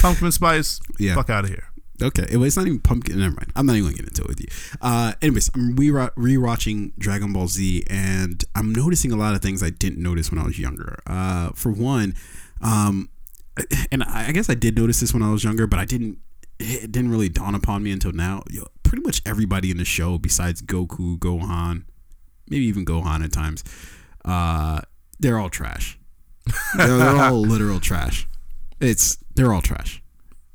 Pumpkin 0.00 0.30
spice, 0.32 0.80
Yeah. 0.98 1.14
fuck 1.14 1.30
out 1.30 1.44
of 1.44 1.50
here. 1.50 1.64
Okay, 2.02 2.26
well, 2.32 2.44
it's 2.44 2.56
not 2.56 2.66
even 2.66 2.78
pumpkin. 2.80 3.18
Never 3.18 3.34
mind. 3.34 3.50
I'm 3.56 3.64
not 3.64 3.74
even 3.76 3.84
gonna 3.90 3.96
get 3.96 4.06
into 4.08 4.22
it 4.22 4.28
with 4.28 4.40
you. 4.40 4.46
Uh, 4.82 5.14
anyways, 5.22 5.50
I'm 5.54 5.74
re 5.76 5.88
rewatching 5.88 6.92
Dragon 6.98 7.32
Ball 7.32 7.48
Z, 7.48 7.84
and 7.88 8.44
I'm 8.54 8.72
noticing 8.74 9.12
a 9.12 9.16
lot 9.16 9.34
of 9.34 9.40
things 9.40 9.62
I 9.62 9.70
didn't 9.70 10.02
notice 10.02 10.30
when 10.30 10.38
I 10.38 10.44
was 10.44 10.58
younger. 10.58 10.98
Uh, 11.06 11.50
for 11.54 11.72
one, 11.72 12.14
um, 12.60 13.08
and 13.90 14.02
I 14.04 14.26
I 14.28 14.32
guess 14.32 14.50
I 14.50 14.54
did 14.54 14.76
notice 14.76 15.00
this 15.00 15.14
when 15.14 15.22
I 15.22 15.30
was 15.32 15.42
younger, 15.42 15.66
but 15.66 15.78
I 15.78 15.86
didn't. 15.86 16.18
It 16.58 16.92
didn't 16.92 17.10
really 17.10 17.28
dawn 17.30 17.54
upon 17.54 17.82
me 17.82 17.92
until 17.92 18.12
now. 18.12 18.42
Yo, 18.50 18.66
pretty 18.82 19.02
much 19.02 19.22
everybody 19.24 19.70
in 19.70 19.78
the 19.78 19.84
show, 19.86 20.18
besides 20.18 20.60
Goku, 20.62 21.18
Gohan, 21.18 21.84
maybe 22.48 22.64
even 22.66 22.84
Gohan 22.84 23.24
at 23.24 23.32
times, 23.32 23.64
uh, 24.24 24.80
they're 25.18 25.38
all 25.38 25.50
trash. 25.50 25.98
They're, 26.76 26.86
they're 26.98 27.16
all 27.22 27.40
literal 27.40 27.80
trash. 27.80 28.28
It's 28.80 29.18
they're 29.34 29.52
all 29.52 29.62
trash. 29.62 30.02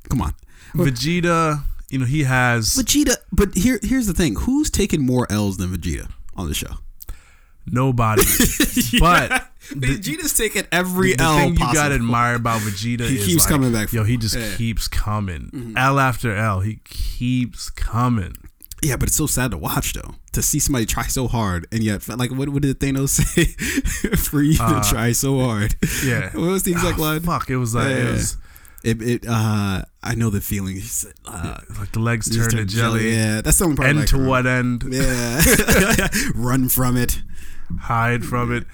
Come 0.09 0.21
on, 0.21 0.33
Vegeta, 0.73 1.63
you 1.89 1.99
know, 1.99 2.05
he 2.05 2.23
has 2.23 2.75
Vegeta. 2.75 3.15
But 3.31 3.55
here 3.55 3.79
here's 3.83 4.07
the 4.07 4.13
thing: 4.13 4.35
who's 4.35 4.69
taken 4.69 5.01
more 5.05 5.25
L's 5.31 5.57
than 5.57 5.69
Vegeta 5.75 6.09
on 6.35 6.47
the 6.47 6.53
show? 6.53 6.75
nobody. 7.67 8.23
But 8.99 9.47
Vegeta's 9.69 10.35
taken 10.35 10.65
every 10.71 11.13
the 11.13 11.23
L 11.23 11.37
thing 11.37 11.51
you 11.53 11.73
gotta 11.73 11.95
admire 11.95 12.35
about 12.35 12.59
Vegeta 12.61 13.07
He 13.07 13.17
is 13.17 13.25
keeps 13.25 13.43
like, 13.45 13.49
coming 13.53 13.71
back 13.71 13.93
Yo, 13.93 14.03
he 14.03 14.17
just 14.17 14.35
Yeah. 14.35 14.55
keeps 14.57 14.87
coming. 14.87 15.49
Mm-hmm. 15.53 15.77
L 15.77 15.99
after 15.99 16.35
L, 16.35 16.61
he 16.61 16.79
keeps 16.83 17.69
coming. 17.69 18.33
Yeah, 18.83 18.97
but 18.97 19.09
it's 19.09 19.15
so 19.17 19.27
sad 19.27 19.51
to 19.51 19.57
watch 19.57 19.93
though 19.93 20.15
to 20.31 20.41
see 20.41 20.57
somebody 20.59 20.85
try 20.85 21.03
so 21.03 21.27
hard 21.27 21.67
and 21.71 21.83
yet 21.83 22.07
like 22.09 22.31
what, 22.31 22.49
what 22.49 22.61
did 22.63 22.79
Thanos 22.79 23.09
say 23.21 23.45
for 24.15 24.41
you 24.41 24.57
Uh, 24.59 24.81
to 24.81 24.89
try 24.89 25.11
so 25.11 25.39
hard? 25.39 25.75
Yeah. 26.03 26.31
What 26.33 26.49
was 26.49 26.63
the 26.63 26.71
exact 26.71 26.97
Oh, 26.97 27.03
line? 27.03 27.19
Fuck, 27.21 27.49
it 27.49 27.57
was 27.57 27.75
like 27.75 27.87
it 27.91 28.11
was 28.11 28.37
It, 28.83 29.01
it 29.01 29.25
uh 29.27 29.83
I 30.03 30.15
know 30.15 30.31
the 30.31 30.41
feeling. 30.41 30.81
Uh, 31.27 31.59
like 31.79 31.91
the 31.91 31.99
legs 31.99 32.35
turn 32.35 32.49
to 32.49 32.55
turned 32.57 32.69
jelly. 32.69 33.11
Yeah, 33.13 33.41
that's 33.41 33.59
the 33.59 33.65
only 33.65 33.77
part. 33.77 33.89
End 33.89 33.99
like 33.99 34.07
to 34.09 34.25
what 34.27 34.47
end? 34.47 34.83
Yeah, 34.91 35.41
run 36.33 36.67
from 36.69 36.97
it. 36.97 37.21
Hide 37.81 38.25
from 38.25 38.51
it. 38.51 38.65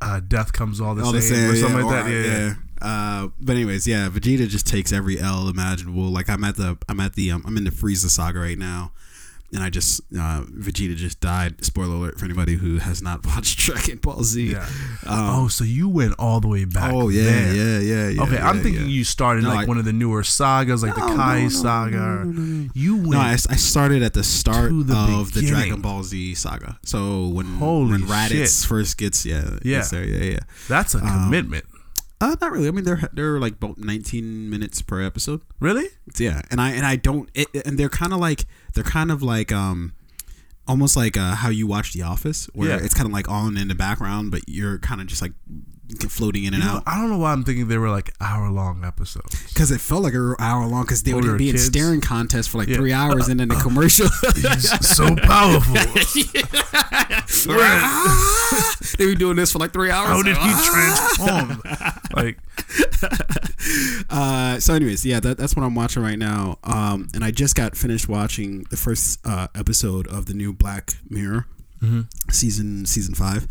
Uh, 0.00 0.20
death 0.20 0.52
comes 0.54 0.80
all 0.80 0.94
the 0.94 1.02
All 1.02 1.12
same, 1.12 1.20
the 1.20 1.26
same, 1.26 1.50
or 1.50 1.56
something 1.56 1.78
yeah, 1.78 1.84
like 1.84 2.04
that. 2.04 2.10
or- 2.10 2.22
Yeah, 2.22 2.38
yeah. 2.46 2.54
Uh, 2.80 3.28
but 3.40 3.56
anyways, 3.56 3.86
yeah, 3.86 4.08
Vegeta 4.08 4.46
just 4.48 4.66
takes 4.66 4.92
every 4.92 5.18
L 5.18 5.48
imaginable. 5.48 6.04
Like 6.10 6.28
I'm 6.30 6.44
at 6.44 6.56
the, 6.56 6.76
I'm 6.88 7.00
at 7.00 7.14
the, 7.14 7.30
um, 7.32 7.42
I'm 7.46 7.56
in 7.56 7.64
the 7.64 7.70
Frieza 7.70 8.08
saga 8.10 8.38
right 8.40 8.58
now, 8.58 8.92
and 9.52 9.62
I 9.62 9.70
just, 9.70 10.00
uh, 10.18 10.42
Vegeta 10.50 10.96
just 10.96 11.20
died. 11.20 11.64
Spoiler 11.64 11.94
alert 11.94 12.18
for 12.18 12.24
anybody 12.24 12.54
who 12.54 12.78
has 12.78 13.00
not 13.02 13.24
watched 13.26 13.58
Dragon 13.58 13.98
Ball 13.98 14.22
Z. 14.22 14.52
Yeah. 14.52 14.66
Um, 15.06 15.44
oh, 15.44 15.48
so 15.48 15.64
you 15.64 15.88
went 15.88 16.14
all 16.18 16.40
the 16.40 16.48
way 16.48 16.64
back. 16.64 16.92
oh 16.92 17.08
yeah, 17.08 17.52
yeah, 17.52 17.78
yeah, 17.78 18.08
yeah. 18.08 18.22
Okay, 18.22 18.38
I'm 18.38 18.60
thinking 18.62 18.82
yeah. 18.82 18.88
you 18.88 19.04
started 19.04 19.44
No, 19.44 19.50
like 19.50 19.66
I- 19.66 19.68
one 19.68 19.78
of 19.78 19.84
the 19.84 19.92
newer 19.92 20.22
sagas, 20.24 20.82
like 20.82 20.94
the 20.94 21.00
Kai 21.00 21.36
no, 21.38 21.42
no, 21.44 21.48
saga. 21.48 21.96
no, 21.96 22.06
no, 22.06 22.22
no, 22.24 22.40
no. 22.42 22.70
You 22.74 22.96
went. 22.96 23.10
No, 23.10 23.18
I, 23.20 23.32
I 23.32 23.36
started 23.56 24.02
at 24.02 24.14
the 24.14 24.24
start 24.24 24.70
the 24.72 24.94
of 24.96 25.32
the. 25.32 25.42
Dragon 25.46 25.80
Ball 25.80 26.02
Z 26.02 26.34
saga. 26.34 26.78
So 26.84 27.28
when 27.28 27.46
Holy 27.56 27.92
when 27.92 28.02
Raditz 28.02 28.62
shit. 28.62 28.68
first 28.68 28.98
gets 28.98 29.24
yeah 29.24 29.58
Yeah. 29.62 29.78
gets 29.78 29.90
there, 29.90 30.04
yeah 30.04 30.24
yeah. 30.32 30.38
that's 30.68 30.94
a 30.94 30.98
um, 30.98 31.24
commitment. 31.24 31.64
Uh, 32.20 32.34
not 32.40 32.50
really. 32.52 32.68
I 32.68 32.70
mean, 32.70 32.84
they're 32.84 33.08
they're 33.12 33.38
like 33.38 33.54
about 33.54 33.78
19 33.78 34.48
minutes 34.48 34.80
per 34.82 35.02
episode. 35.02 35.42
Really? 35.60 35.86
Yeah, 36.18 36.40
and 36.50 36.60
I 36.60 36.70
and 36.70 36.86
I 36.86 36.96
don't 36.96 37.28
it, 37.34 37.48
and 37.66 37.78
they're 37.78 37.88
kind 37.90 38.12
of 38.12 38.18
like 38.20 38.46
they're 38.74 38.84
kind 38.84 39.10
of 39.10 39.22
like 39.22 39.52
um 39.52 39.92
almost 40.68 40.96
like 40.96 41.16
uh, 41.16 41.34
how 41.36 41.48
you 41.48 41.66
watch 41.66 41.92
The 41.92 42.02
Office, 42.02 42.48
where 42.54 42.70
Yeah. 42.70 42.84
it's 42.84 42.94
kind 42.94 43.06
of 43.06 43.12
like 43.12 43.28
on 43.28 43.56
in 43.56 43.68
the 43.68 43.74
background, 43.74 44.30
but 44.30 44.42
you're 44.48 44.78
kind 44.78 45.00
of 45.00 45.06
just 45.06 45.22
like 45.22 45.32
floating 46.08 46.44
in 46.44 46.54
and 46.54 46.62
You 46.62 46.68
know, 46.68 46.76
out. 46.76 46.82
I 46.86 47.00
don't 47.00 47.10
know 47.10 47.18
why 47.18 47.32
I'm 47.32 47.44
thinking 47.44 47.68
they 47.68 47.78
were 47.78 47.90
like 47.90 48.12
hour 48.20 48.50
long 48.50 48.84
episodes. 48.84 49.42
Because 49.52 49.70
it 49.70 49.80
felt 49.80 50.02
like 50.02 50.14
an 50.14 50.34
hour 50.38 50.66
long. 50.66 50.82
Because 50.82 51.02
they 51.02 51.12
Older 51.12 51.32
would 51.32 51.38
be 51.38 51.50
in 51.50 51.58
staring 51.58 52.00
contests 52.00 52.46
for 52.48 52.58
like 52.58 52.68
Yeah. 52.68 52.76
three 52.76 52.92
hours, 52.92 53.28
and 53.28 53.38
then 53.40 53.48
the 53.48 53.54
commercial. 53.56 54.08
He's 54.34 54.86
so 54.86 55.14
powerful. 55.16 55.74
they 58.98 59.06
were 59.06 59.14
doing 59.14 59.36
this 59.36 59.52
for 59.52 59.58
like 59.58 59.72
three 59.72 59.90
hours. 59.90 60.08
How 60.08 60.22
did 60.22 60.36
he 60.36 60.42
Ah! 60.42 61.16
transform? 61.16 61.62
like, 62.14 62.38
Uh, 64.10 64.58
so, 64.60 64.74
anyways, 64.74 65.04
yeah, 65.04 65.20
that, 65.20 65.38
that's 65.38 65.56
what 65.56 65.64
I'm 65.64 65.74
watching 65.74 66.02
right 66.02 66.18
now. 66.18 66.58
Um, 66.64 67.08
and 67.14 67.24
I 67.24 67.30
just 67.30 67.54
got 67.54 67.76
finished 67.76 68.08
watching 68.08 68.64
the 68.70 68.76
first 68.76 69.20
uh, 69.24 69.48
episode 69.54 70.06
of 70.08 70.26
the 70.26 70.34
new 70.34 70.52
Black 70.52 70.94
Mirror 71.08 71.46
season 72.30 72.84
season 72.86 73.14
five. 73.14 73.46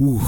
Ooh, 0.00 0.20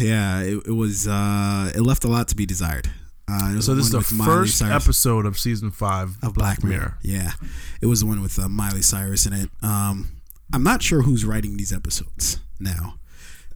yeah, 0.00 0.40
it, 0.40 0.66
it 0.66 0.72
was. 0.72 1.06
Uh, 1.06 1.70
it 1.74 1.80
left 1.80 2.04
a 2.04 2.08
lot 2.08 2.28
to 2.28 2.36
be 2.36 2.46
desired. 2.46 2.90
Uh, 3.28 3.60
so 3.60 3.74
this 3.74 3.86
is 3.86 3.92
the 3.92 4.00
first 4.00 4.58
Cyrus 4.58 4.84
episode 4.84 5.24
of 5.24 5.38
season 5.38 5.70
five 5.70 6.16
of 6.22 6.34
Black 6.34 6.64
Mirror. 6.64 6.96
Yeah, 7.02 7.32
it 7.80 7.86
was 7.86 8.00
the 8.00 8.06
one 8.06 8.22
with 8.22 8.38
uh, 8.38 8.48
Miley 8.48 8.82
Cyrus 8.82 9.26
in 9.26 9.32
it. 9.32 9.50
Um, 9.62 10.08
I'm 10.52 10.64
not 10.64 10.82
sure 10.82 11.02
who's 11.02 11.24
writing 11.24 11.56
these 11.56 11.72
episodes 11.72 12.40
now. 12.58 12.94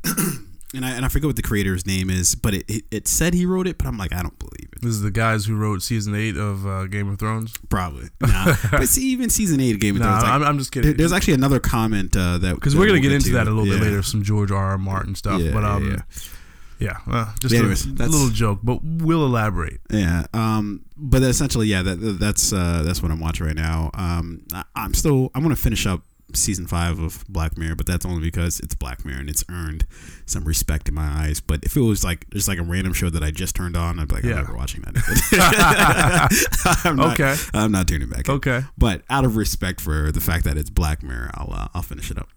And 0.74 0.84
I, 0.84 0.90
and 0.90 1.04
I 1.04 1.08
forget 1.08 1.26
what 1.26 1.36
the 1.36 1.42
creator's 1.42 1.86
name 1.86 2.10
is, 2.10 2.34
but 2.34 2.54
it, 2.54 2.64
it, 2.68 2.84
it 2.90 3.08
said 3.08 3.32
he 3.34 3.46
wrote 3.46 3.66
it, 3.66 3.78
but 3.78 3.86
I'm 3.86 3.96
like, 3.96 4.12
I 4.12 4.22
don't 4.22 4.38
believe 4.38 4.68
it. 4.72 4.80
This 4.82 4.90
is 4.90 5.02
the 5.02 5.10
guys 5.10 5.44
who 5.46 5.54
wrote 5.56 5.82
season 5.82 6.14
eight 6.14 6.36
of 6.36 6.66
uh, 6.66 6.86
Game 6.86 7.08
of 7.08 7.18
Thrones. 7.18 7.54
Probably. 7.68 8.08
Nah. 8.20 8.54
but 8.72 8.88
see, 8.88 9.06
even 9.10 9.30
season 9.30 9.60
eight 9.60 9.74
of 9.74 9.80
Game 9.80 9.96
of 9.96 10.02
Nah, 10.02 10.08
Thrones, 10.20 10.22
like, 10.24 10.32
I'm, 10.32 10.42
I'm 10.42 10.58
just 10.58 10.72
kidding. 10.72 10.96
there's 10.96 11.12
actually 11.12 11.34
another 11.34 11.60
comment 11.60 12.16
uh, 12.16 12.38
that 12.38 12.54
because 12.56 12.74
we're 12.74 12.86
gonna 12.86 12.94
we'll 12.94 13.02
get 13.02 13.12
into 13.12 13.26
to. 13.28 13.32
that 13.34 13.46
a 13.46 13.50
little 13.50 13.72
bit 13.72 13.82
later, 13.82 14.02
some 14.02 14.22
George 14.22 14.50
R. 14.50 14.70
R. 14.72 14.78
Martin 14.78 15.14
stuff. 15.14 15.40
Yeah, 15.40 15.52
but 15.52 15.62
yeah, 15.62 15.74
um, 15.74 15.90
yeah. 15.90 16.96
yeah, 17.06 17.12
uh, 17.14 17.34
just 17.40 17.52
Yeah, 17.54 17.60
a, 17.60 17.62
anyways, 17.62 17.94
that's- 17.94 18.10
little 18.10 18.30
joke, 18.30 18.60
but 18.62 18.80
we'll 18.82 19.24
elaborate. 19.24 19.80
Yeah. 19.90 20.26
Um. 20.34 20.84
But 20.96 21.22
essentially, 21.22 21.66
yeah. 21.68 21.82
That 21.82 21.96
that's 22.18 22.52
uh 22.52 22.82
that's 22.84 23.02
what 23.02 23.10
I'm 23.12 23.20
watching 23.20 23.46
right 23.46 23.56
now. 23.56 23.90
Um. 23.94 24.42
I, 24.52 24.64
I'm 24.74 24.94
still. 24.94 25.30
I'm 25.34 25.42
gonna 25.42 25.56
finish 25.56 25.86
up 25.86 26.02
season 26.32 26.66
five 26.66 26.98
of 26.98 27.24
Black 27.28 27.56
Mirror, 27.58 27.76
but 27.76 27.86
that's 27.86 28.04
only 28.06 28.20
because 28.22 28.58
it's 28.60 28.74
Black 28.74 29.04
Mirror 29.04 29.20
and 29.20 29.28
it's 29.30 29.44
earned 29.50 29.86
some 30.26 30.44
respect 30.44 30.88
in 30.88 30.94
my 30.94 31.06
eyes. 31.06 31.40
But 31.40 31.62
if 31.64 31.76
it 31.76 31.80
was 31.80 32.02
like 32.02 32.28
just 32.30 32.48
like 32.48 32.58
a 32.58 32.62
random 32.62 32.92
show 32.92 33.10
that 33.10 33.22
I 33.22 33.30
just 33.30 33.54
turned 33.54 33.76
on, 33.76 33.98
I'd 34.00 34.08
be 34.08 34.14
like, 34.16 34.24
Yeah. 34.24 34.30
I'm 34.32 34.36
never 34.38 34.56
watching 34.56 34.82
that. 34.82 36.80
I'm 36.84 36.96
not, 36.96 37.12
Okay. 37.20 37.36
I'm 37.52 37.70
not 37.72 37.86
tuning 37.88 38.08
back. 38.08 38.28
in. 38.28 38.34
Okay, 38.36 38.62
But 38.78 39.02
out 39.10 39.24
of 39.24 39.36
respect 39.36 39.80
for 39.80 40.10
the 40.12 40.20
fact 40.20 40.44
that 40.44 40.56
it's 40.56 40.70
Black 40.70 41.02
Mirror, 41.02 41.30
I'll 41.34 41.52
uh, 41.52 41.68
I'll 41.74 41.82
finish 41.82 42.10
it 42.10 42.18
up. 42.18 42.28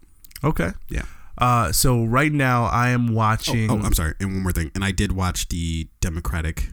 okay. 0.44 0.72
Yeah. 0.90 1.04
Uh, 1.40 1.72
so 1.72 2.04
right 2.04 2.32
now 2.32 2.64
I 2.66 2.90
am 2.90 3.12
Oh, 3.12 3.14
watching. 3.14 3.70
oh, 3.70 3.80
I'm 3.80 3.94
sorry. 3.94 4.16
And 4.20 4.34
one 4.34 4.42
more 4.44 4.52
thing. 4.52 4.72
And 4.74 4.84
I 4.84 4.90
did 4.92 5.12
watch 5.12 5.50
the 5.50 5.88
Democratic, 6.02 6.72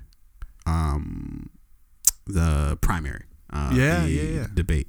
um, 0.67 1.51
the 2.27 2.79
primary. 2.81 3.25
Uh, 3.53 3.73
Yeah, 3.75 4.05
the 4.05 4.11
yeah, 4.11 4.23
yeah. 4.41 4.47
Debate. 4.55 4.89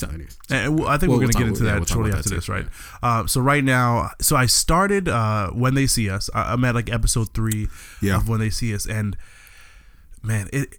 So, 0.00 0.08
anyways. 0.08 0.36
And 0.50 0.76
w- 0.78 0.86
I 0.88 0.96
think 0.98 1.10
Well, 1.10 1.18
we're 1.18 1.26
we'll 1.26 1.32
going 1.32 1.32
to 1.32 1.32
get 1.32 1.38
talk- 1.38 1.48
into 1.48 1.64
yeah, 1.64 1.70
that 1.72 1.78
we'll 1.80 1.86
shortly 1.86 2.12
after 2.12 2.30
this, 2.30 2.48
right? 2.48 2.66
Uh, 3.02 3.26
so 3.26 3.40
right 3.40 3.62
now, 3.64 4.10
so 4.20 4.34
I 4.36 4.46
started 4.46 5.08
uh, 5.08 5.50
when 5.50 5.74
they 5.74 5.86
see 5.86 6.08
us. 6.10 6.28
I- 6.34 6.52
I'm 6.52 6.64
at 6.64 6.74
like 6.74 6.90
episode 6.92 7.34
three 7.34 7.68
Yeah. 8.00 8.16
of 8.16 8.28
when 8.28 8.40
they 8.40 8.50
see 8.50 8.74
us, 8.74 8.86
and 8.86 9.16
man, 10.22 10.48
it 10.52 10.78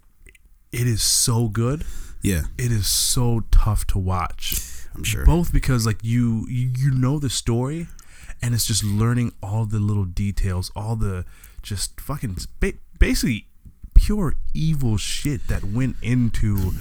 it 0.72 0.86
is 0.86 1.02
so 1.02 1.48
good. 1.48 1.84
Yeah, 2.22 2.42
It 2.56 2.70
is 2.70 2.86
so 2.86 3.42
tough 3.50 3.84
to 3.88 3.98
watch, 3.98 4.54
I'm 4.94 5.02
sure. 5.02 5.24
both 5.24 5.52
because 5.52 5.84
like 5.86 5.98
you 6.02 6.46
you, 6.48 6.70
you 6.76 6.90
know 6.92 7.18
the 7.18 7.28
story, 7.30 7.88
and 8.40 8.54
it's 8.54 8.64
just 8.66 8.84
learning 8.84 9.32
all 9.42 9.64
the 9.66 9.80
little 9.80 10.04
details, 10.04 10.70
all 10.76 10.94
the 10.96 11.24
just 11.62 12.00
fucking 12.00 12.36
ba- 12.60 12.74
basically 13.00 13.48
pure 14.02 14.34
evil 14.54 14.96
shit 14.96 15.46
that 15.48 15.64
went 15.64 15.96
into. 16.02 16.72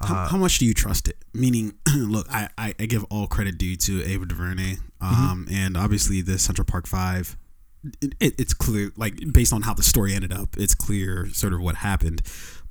how, 0.00 0.14
Uh, 0.14 0.28
how 0.28 0.36
much 0.38 0.58
do 0.58 0.64
you 0.66 0.74
trust 0.74 1.08
it? 1.08 1.16
Meaning, 1.34 1.74
look, 1.96 2.26
I, 2.30 2.48
I, 2.56 2.74
I 2.78 2.86
give 2.86 3.04
all 3.04 3.26
credit 3.26 3.58
due 3.58 3.76
to 3.76 4.02
Ava 4.04 4.24
DuVernay, 4.26 4.76
um, 5.00 5.46
and 5.50 5.76
obviously 5.76 6.22
the 6.22 6.38
Central 6.38 6.64
Park 6.64 6.86
Five. 6.86 7.36
It, 8.02 8.14
it, 8.20 8.34
it's 8.38 8.52
clear, 8.54 8.92
like 8.96 9.14
based 9.32 9.52
on 9.52 9.62
how 9.62 9.72
the 9.74 9.82
story 9.82 10.14
ended 10.14 10.32
up, 10.32 10.56
it's 10.58 10.74
clear 10.74 11.28
sort 11.32 11.52
of 11.52 11.60
what 11.60 11.76
happened. 11.76 12.22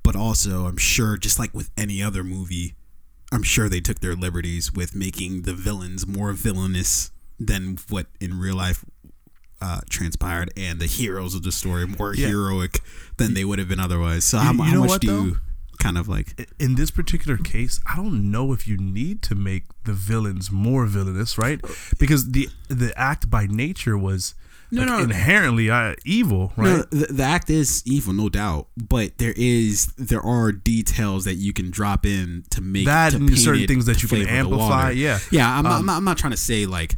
But 0.04 0.16
also, 0.16 0.66
I'm 0.66 0.78
sure, 0.78 1.18
just 1.18 1.40
like 1.40 1.54
with 1.54 1.70
any 1.78 2.02
other 2.02 2.24
movie, 2.24 2.76
I'm 3.32 3.44
sure 3.44 3.70
they 3.70 3.82
took 3.82 4.00
their 4.00 4.16
liberties 4.16 4.72
with 4.74 4.96
making 4.96 5.44
the 5.44 5.54
villains 5.54 6.08
more 6.08 6.32
villainous 6.34 7.12
than 7.40 7.78
what 7.90 8.08
in 8.20 8.40
real 8.40 8.56
life 8.56 8.84
uh, 9.62 9.82
transpired, 9.90 10.52
and 10.58 10.80
the 10.80 10.86
heroes 10.86 11.36
of 11.36 11.44
the 11.44 11.52
story 11.52 11.86
more 11.88 12.14
Yeah. 12.16 12.28
heroic 12.30 12.80
than 13.18 13.34
they 13.34 13.44
would 13.46 13.60
have 13.60 13.68
been 13.68 13.80
otherwise. 13.80 14.24
So, 14.24 14.38
how, 14.40 14.52
You- 14.54 14.58
you 14.60 14.64
how 14.64 14.80
much 14.80 14.90
what, 14.90 15.02
do 15.02 15.08
though? 15.08 15.24
you 15.24 15.38
kind 15.80 15.98
of 15.98 16.08
like? 16.08 16.50
in 16.60 16.76
this 16.76 16.92
particular 16.92 17.38
case, 17.38 17.80
I 17.86 17.96
don't 17.96 18.32
know 18.32 18.52
if 18.54 18.68
you 18.68 18.78
need 18.78 19.22
to 19.24 19.36
make 19.36 19.64
the 19.86 19.94
villains 19.94 20.52
more 20.52 20.86
villainous, 20.86 21.38
right? 21.38 21.60
Because 22.00 22.32
the 22.32 22.50
the 22.70 22.92
act 22.98 23.30
by 23.30 23.48
nature 23.48 23.98
was 23.98 24.34
No, 24.72 24.82
like, 24.82 24.90
no. 24.90 25.00
inherently 25.00 25.70
uh, 25.70 25.96
evil, 26.06 26.54
right? 26.56 26.78
No, 26.78 26.84
the, 26.92 27.14
the 27.14 27.24
act 27.24 27.50
is 27.50 27.82
evil, 27.86 28.14
no 28.14 28.30
doubt, 28.30 28.68
but 28.78 29.18
there 29.18 29.34
is 29.36 29.88
there 29.98 30.22
are 30.22 30.52
details 30.52 31.26
that 31.26 31.36
you 31.36 31.54
can 31.54 31.72
drop 31.72 32.06
in 32.06 32.44
to 32.52 32.62
make 32.62 32.86
That 32.86 33.12
to 33.14 33.20
paint 33.20 33.38
certain 33.40 33.64
it 33.64 33.68
things 33.68 33.86
that 33.88 34.04
you 34.04 34.08
can 34.10 34.28
amplify, 34.28 34.92
yeah. 34.92 35.20
yeah. 35.32 35.50
I'm, 35.58 35.64
not, 35.64 35.72
I'm 35.74 35.80
Um, 35.80 35.86
not. 35.88 35.98
I'm 35.98 36.04
not 36.06 36.18
trying 36.18 36.32
to 36.32 36.38
say 36.38 36.66
like 36.66 36.96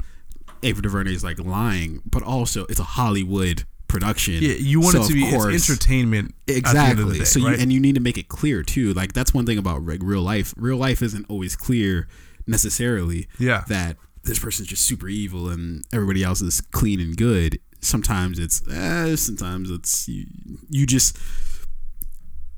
Ava 0.63 0.82
DuVernay 0.82 1.13
is 1.13 1.24
like 1.24 1.39
lying, 1.39 2.02
but 2.06 2.24
also 2.24 2.65
it's 2.69 2.80
a 2.80 2.84
Hollywood 2.84 3.63
production. 3.88 4.36
Yeah, 4.36 4.54
you 4.54 4.80
want 4.80 4.95
so 4.95 5.04
it 5.04 5.08
to 5.08 5.13
be 5.13 5.24
it's 5.24 5.36
course- 5.36 5.69
entertainment. 5.69 6.34
End 6.47 6.58
of 6.58 6.58
Exactly. 6.58 7.17
day, 7.19 7.24
so 7.26 7.41
right? 7.41 7.58
you 7.58 7.62
and 7.63 7.74
you 7.74 7.80
need 7.80 7.95
to 7.95 8.02
make 8.02 8.17
it 8.17 8.28
clear 8.30 8.63
too. 8.63 8.93
Like 8.93 9.13
that's 9.13 9.34
one 9.34 9.45
thing 9.45 9.58
about 9.58 9.84
like 9.84 10.00
real 10.04 10.21
life. 10.21 10.54
Real 10.58 10.78
life 10.78 11.02
isn't 11.02 11.26
always 11.30 11.56
clear 11.56 12.08
necessarily. 12.47 13.28
Yeah. 13.39 13.63
That 13.67 13.97
this 14.24 14.39
person's 14.39 14.67
just 14.67 14.84
super 14.86 15.08
evil 15.08 15.50
and 15.50 15.84
everybody 15.91 16.24
else 16.24 16.41
is 16.41 16.62
clean 16.62 17.00
and 17.00 17.15
good. 17.17 17.60
Sometimes 17.80 18.38
it's 18.38 18.62
eh, 18.71 19.15
sometimes 19.15 19.71
it's 19.71 20.08
you, 20.08 20.28
you 20.69 20.86
just 20.86 21.17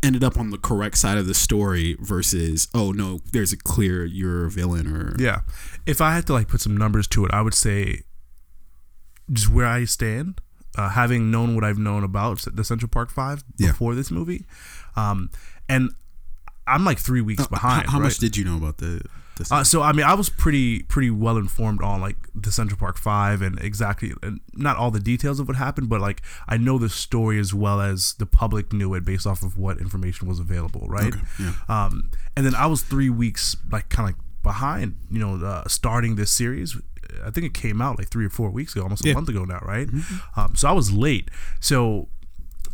ended 0.03 0.23
up 0.23 0.37
on 0.37 0.49
the 0.51 0.57
correct 0.57 0.97
side 0.97 1.17
of 1.17 1.25
the 1.25 1.33
story 1.33 1.95
versus 1.99 2.67
oh 2.73 2.91
no, 2.91 3.21
there's 3.31 3.53
a 3.53 3.57
clear 3.57 4.03
you're 4.05 4.45
a 4.45 4.51
villain 4.51 4.87
or 4.87 5.15
yeah. 5.17 5.41
If 5.85 6.01
I 6.01 6.13
had 6.13 6.27
to 6.27 6.33
like 6.33 6.47
put 6.47 6.61
some 6.61 6.75
numbers 6.77 7.07
to 7.09 7.25
it, 7.25 7.33
I 7.33 7.41
would 7.41 7.53
say 7.53 8.03
just 9.31 9.49
where 9.49 9.65
I 9.65 9.85
stand. 9.85 10.41
uh, 10.77 10.89
having 10.89 11.29
known 11.31 11.53
what 11.55 11.63
I've 11.63 11.77
known 11.77 12.03
about 12.03 12.43
the 12.51 12.63
Central 12.63 12.89
Park 12.89 13.09
Five 13.11 13.43
Yeah. 13.57 13.69
before 13.69 13.93
this 13.95 14.09
movie, 14.09 14.43
um, 14.95 15.29
and 15.69 15.91
I'm 16.65 16.83
like 16.83 16.97
three 16.99 17.21
weeks 17.21 17.45
behind. 17.47 17.85
How, 17.85 17.91
how 17.93 17.97
right? 17.99 18.05
much 18.05 18.17
did 18.17 18.35
you 18.37 18.43
know 18.43 18.57
about 18.57 18.77
the? 18.77 19.01
Uh, 19.51 19.63
so 19.63 19.81
I 19.81 19.91
mean, 19.93 20.05
I 20.05 20.13
was 20.13 20.29
pretty 20.29 20.83
pretty 20.83 21.09
well 21.09 21.37
informed 21.37 21.81
on 21.81 22.01
like 22.01 22.17
the 22.35 22.51
Central 22.51 22.77
Park 22.79 22.97
Five 22.97 23.41
and 23.41 23.59
exactly, 23.59 24.13
and 24.21 24.39
not 24.53 24.77
all 24.77 24.91
the 24.91 24.99
details 24.99 25.39
of 25.39 25.47
what 25.47 25.57
happened, 25.57 25.89
but 25.89 25.99
like 26.01 26.21
I 26.47 26.57
know 26.57 26.77
the 26.77 26.89
story 26.89 27.39
as 27.39 27.53
well 27.53 27.81
as 27.81 28.13
the 28.15 28.25
public 28.25 28.71
knew 28.73 28.93
it 28.93 29.03
based 29.05 29.25
off 29.25 29.41
of 29.43 29.57
what 29.57 29.79
information 29.79 30.27
was 30.27 30.39
available, 30.39 30.85
right? 30.87 31.13
Okay, 31.13 31.21
yeah. 31.39 31.53
Um, 31.67 32.11
and 32.37 32.45
then 32.45 32.55
I 32.55 32.67
was 32.67 32.81
three 32.83 33.09
weeks 33.09 33.55
like 33.71 33.89
kind 33.89 34.09
of 34.09 34.15
like 34.15 34.23
behind, 34.43 34.95
you 35.09 35.19
know, 35.19 35.43
uh, 35.45 35.67
starting 35.67 36.15
this 36.15 36.29
series. 36.31 36.77
I 37.25 37.29
think 37.31 37.45
it 37.45 37.53
came 37.53 37.81
out 37.81 37.97
like 37.97 38.09
three 38.09 38.25
or 38.25 38.29
four 38.29 38.49
weeks 38.49 38.75
ago, 38.75 38.83
almost 38.83 39.03
a 39.05 39.09
Yeah. 39.09 39.13
month 39.13 39.29
ago 39.29 39.45
now, 39.45 39.59
right? 39.59 39.87
Um, 40.35 40.55
so 40.55 40.67
I 40.67 40.71
was 40.73 40.91
late. 40.91 41.29
So 41.59 42.09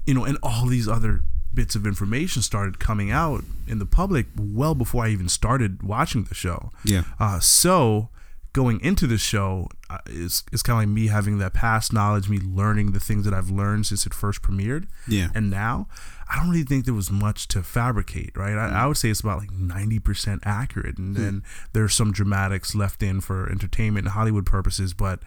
you 0.05 0.13
know, 0.15 0.23
and 0.25 0.37
all 0.41 0.65
these 0.65 0.87
other 0.87 1.21
bits 1.53 1.75
of 1.75 1.85
information 1.85 2.41
started 2.41 2.79
coming 2.79 3.11
out 3.11 3.43
in 3.67 3.79
the 3.79 3.85
public 3.85 4.27
well 4.37 4.75
before 4.75 5.05
I 5.05 5.09
even 5.09 5.29
started 5.29 5.83
watching 5.83 6.23
the 6.25 6.35
show. 6.35 6.71
Yeah. 6.83 7.03
Uh, 7.19 7.39
so 7.39 8.09
going 8.53 8.81
into 8.81 9.05
the 9.07 9.17
show 9.17 9.67
uh, 9.89 9.99
is 10.07 10.43
is 10.51 10.63
kind 10.63 10.77
of 10.77 10.81
like 10.81 10.93
me 10.93 11.07
having 11.07 11.37
that 11.39 11.53
past 11.53 11.93
knowledge, 11.93 12.29
me 12.29 12.39
learning 12.39 12.91
the 12.91 12.99
things 12.99 13.25
that 13.25 13.33
I've 13.33 13.49
learned 13.49 13.87
since 13.87 14.05
it 14.05 14.13
first 14.13 14.41
premiered. 14.41 14.87
Yeah. 15.07 15.29
And 15.35 15.49
now, 15.49 15.87
I 16.29 16.37
don't 16.37 16.49
really 16.49 16.63
think 16.63 16.85
there 16.85 16.93
was 16.93 17.11
much 17.11 17.47
to 17.49 17.63
fabricate, 17.63 18.35
right? 18.35 18.55
I, 18.55 18.83
I 18.83 18.85
would 18.87 18.97
say 18.97 19.09
it's 19.09 19.21
about 19.21 19.39
like 19.39 19.51
ninety 19.51 19.99
percent 19.99 20.41
accurate, 20.45 20.97
and 20.97 21.15
then 21.15 21.43
there's 21.73 21.93
some 21.93 22.11
dramatics 22.11 22.75
left 22.75 23.03
in 23.03 23.21
for 23.21 23.49
entertainment 23.49 24.05
and 24.05 24.13
Hollywood 24.13 24.45
purposes, 24.45 24.93
but. 24.93 25.19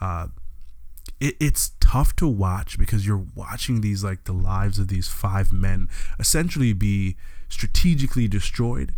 Uh, 0.00 0.26
it, 1.26 1.34
it's 1.40 1.72
tough 1.80 2.14
to 2.16 2.26
watch 2.28 2.78
because 2.78 3.06
you're 3.06 3.24
watching 3.34 3.80
these 3.80 4.02
like 4.04 4.24
the 4.24 4.32
lives 4.32 4.78
of 4.78 4.88
these 4.88 5.08
five 5.08 5.52
men 5.52 5.88
essentially 6.18 6.72
be 6.72 7.16
strategically 7.48 8.26
destroyed 8.28 8.92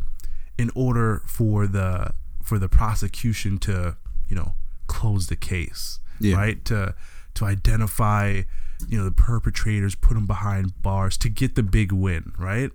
in 0.57 0.71
order 0.75 1.23
for 1.27 1.67
the 1.67 2.13
for 2.43 2.59
the 2.59 2.69
prosecution 2.69 3.59
to 3.59 3.97
you 4.29 4.37
know 4.37 4.55
close 4.87 5.27
the 5.27 5.37
case 5.37 5.99
Yeah. 6.21 6.37
right? 6.37 6.65
To 6.67 6.95
to 7.35 7.45
identify 7.45 8.43
you 8.89 8.99
know 8.99 9.05
the 9.05 9.11
perpetrators 9.13 9.95
put 9.95 10.15
them 10.15 10.27
behind 10.27 10.81
bars 10.83 11.17
to 11.19 11.29
get 11.29 11.55
the 11.55 11.63
big 11.63 11.91
win 11.93 12.33
right? 12.39 12.71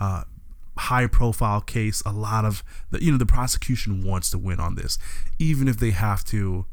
Uh, 0.00 0.24
high 0.76 1.06
profile 1.06 1.60
case 1.60 2.02
a 2.06 2.12
lot 2.12 2.44
of 2.44 2.62
the 2.90 3.02
you 3.04 3.12
know 3.12 3.18
the 3.18 3.26
prosecution 3.26 4.02
wants 4.02 4.30
to 4.30 4.38
win 4.38 4.58
on 4.58 4.74
this 4.76 4.98
even 5.38 5.68
if 5.68 5.76
they 5.78 5.90
have 5.90 6.24
to 6.24 6.64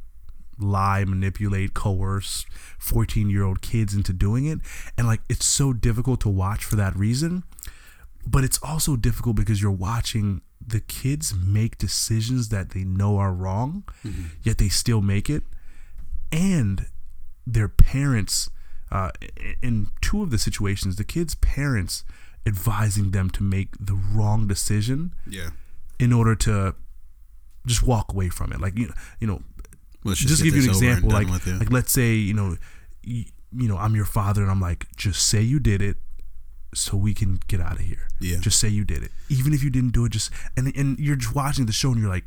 lie, 0.59 1.03
manipulate, 1.05 1.73
coerce 1.73 2.45
14 2.79 3.29
year 3.29 3.43
old 3.43 3.61
kids 3.61 3.93
into 3.93 4.13
doing 4.13 4.45
it. 4.45 4.59
And 4.97 5.07
like 5.07 5.21
it's 5.29 5.45
so 5.45 5.73
difficult 5.73 6.21
to 6.21 6.29
watch 6.29 6.63
for 6.65 6.75
that 6.75 6.95
reason. 6.95 7.43
But 8.25 8.43
it's 8.43 8.59
also 8.61 8.95
difficult 8.97 9.35
because 9.37 9.61
you're 9.61 9.71
watching 9.71 10.41
the 10.65 10.81
kids 10.81 11.33
make 11.33 11.77
decisions 11.77 12.49
that 12.49 12.71
they 12.71 12.83
know 12.83 13.17
are 13.17 13.31
wrong, 13.33 13.83
yet 14.43 14.57
they 14.57 14.67
still 14.67 15.01
make 15.01 15.29
it. 15.29 15.43
And 16.31 16.87
their 17.45 17.69
parents, 17.69 18.49
uh, 18.91 19.11
in 19.61 19.87
two 20.01 20.21
of 20.23 20.29
the 20.31 20.37
situations, 20.37 20.97
the 20.97 21.05
kids' 21.05 21.35
parents 21.35 22.03
advising 22.45 23.11
them 23.11 23.29
to 23.29 23.43
make 23.43 23.69
the 23.79 23.93
wrong 23.95 24.47
decision 24.47 25.13
Yeah. 25.25 25.51
in 25.99 26.11
order 26.11 26.35
to 26.35 26.75
just 27.65 27.83
walk 27.83 28.11
away 28.11 28.27
from 28.29 28.51
it. 28.51 28.59
Like, 28.59 28.77
you 28.77 28.87
know, 28.87 28.93
you 29.21 29.27
know 29.27 29.41
Let's 30.03 30.19
just, 30.19 30.29
just, 30.29 30.43
give 30.43 30.55
you 30.55 30.62
an 30.62 30.67
this 30.67 30.77
over 30.77 30.86
and 30.86 30.93
example 31.05 31.12
like 31.12 31.60
like 31.60 31.71
let's 31.71 31.91
say 31.91 32.13
you 32.13 32.33
know 32.33 32.55
you, 33.03 33.25
you 33.55 33.67
know 33.67 33.77
i'm 33.77 33.95
your 33.95 34.05
father 34.05 34.41
and 34.41 34.51
i'm 34.51 34.62
like 34.62 34.86
just 34.95 35.25
say 35.27 35.41
you 35.41 35.60
did 35.60 35.81
it 35.81 35.97
so 36.73 36.95
we 36.97 37.13
can 37.13 37.39
get 37.47 37.60
out 37.62 37.73
of 37.73 37.79
here 37.81 38.07
Yeah. 38.21 38.38
just 38.39 38.60
say 38.60 38.67
you 38.67 38.83
did 38.86 39.03
it 39.03 39.12
even 39.29 39.53
if 39.53 39.63
you 39.63 39.69
didn't 39.69 39.91
do 39.93 40.05
it 40.05 40.12
just 40.12 40.31
and 40.55 40.73
and 40.75 40.97
you're 40.99 41.15
just 41.15 41.33
watching 41.36 41.65
the 41.65 41.71
show 41.73 41.91
and 41.91 41.99
you're 41.99 42.10
like 42.10 42.25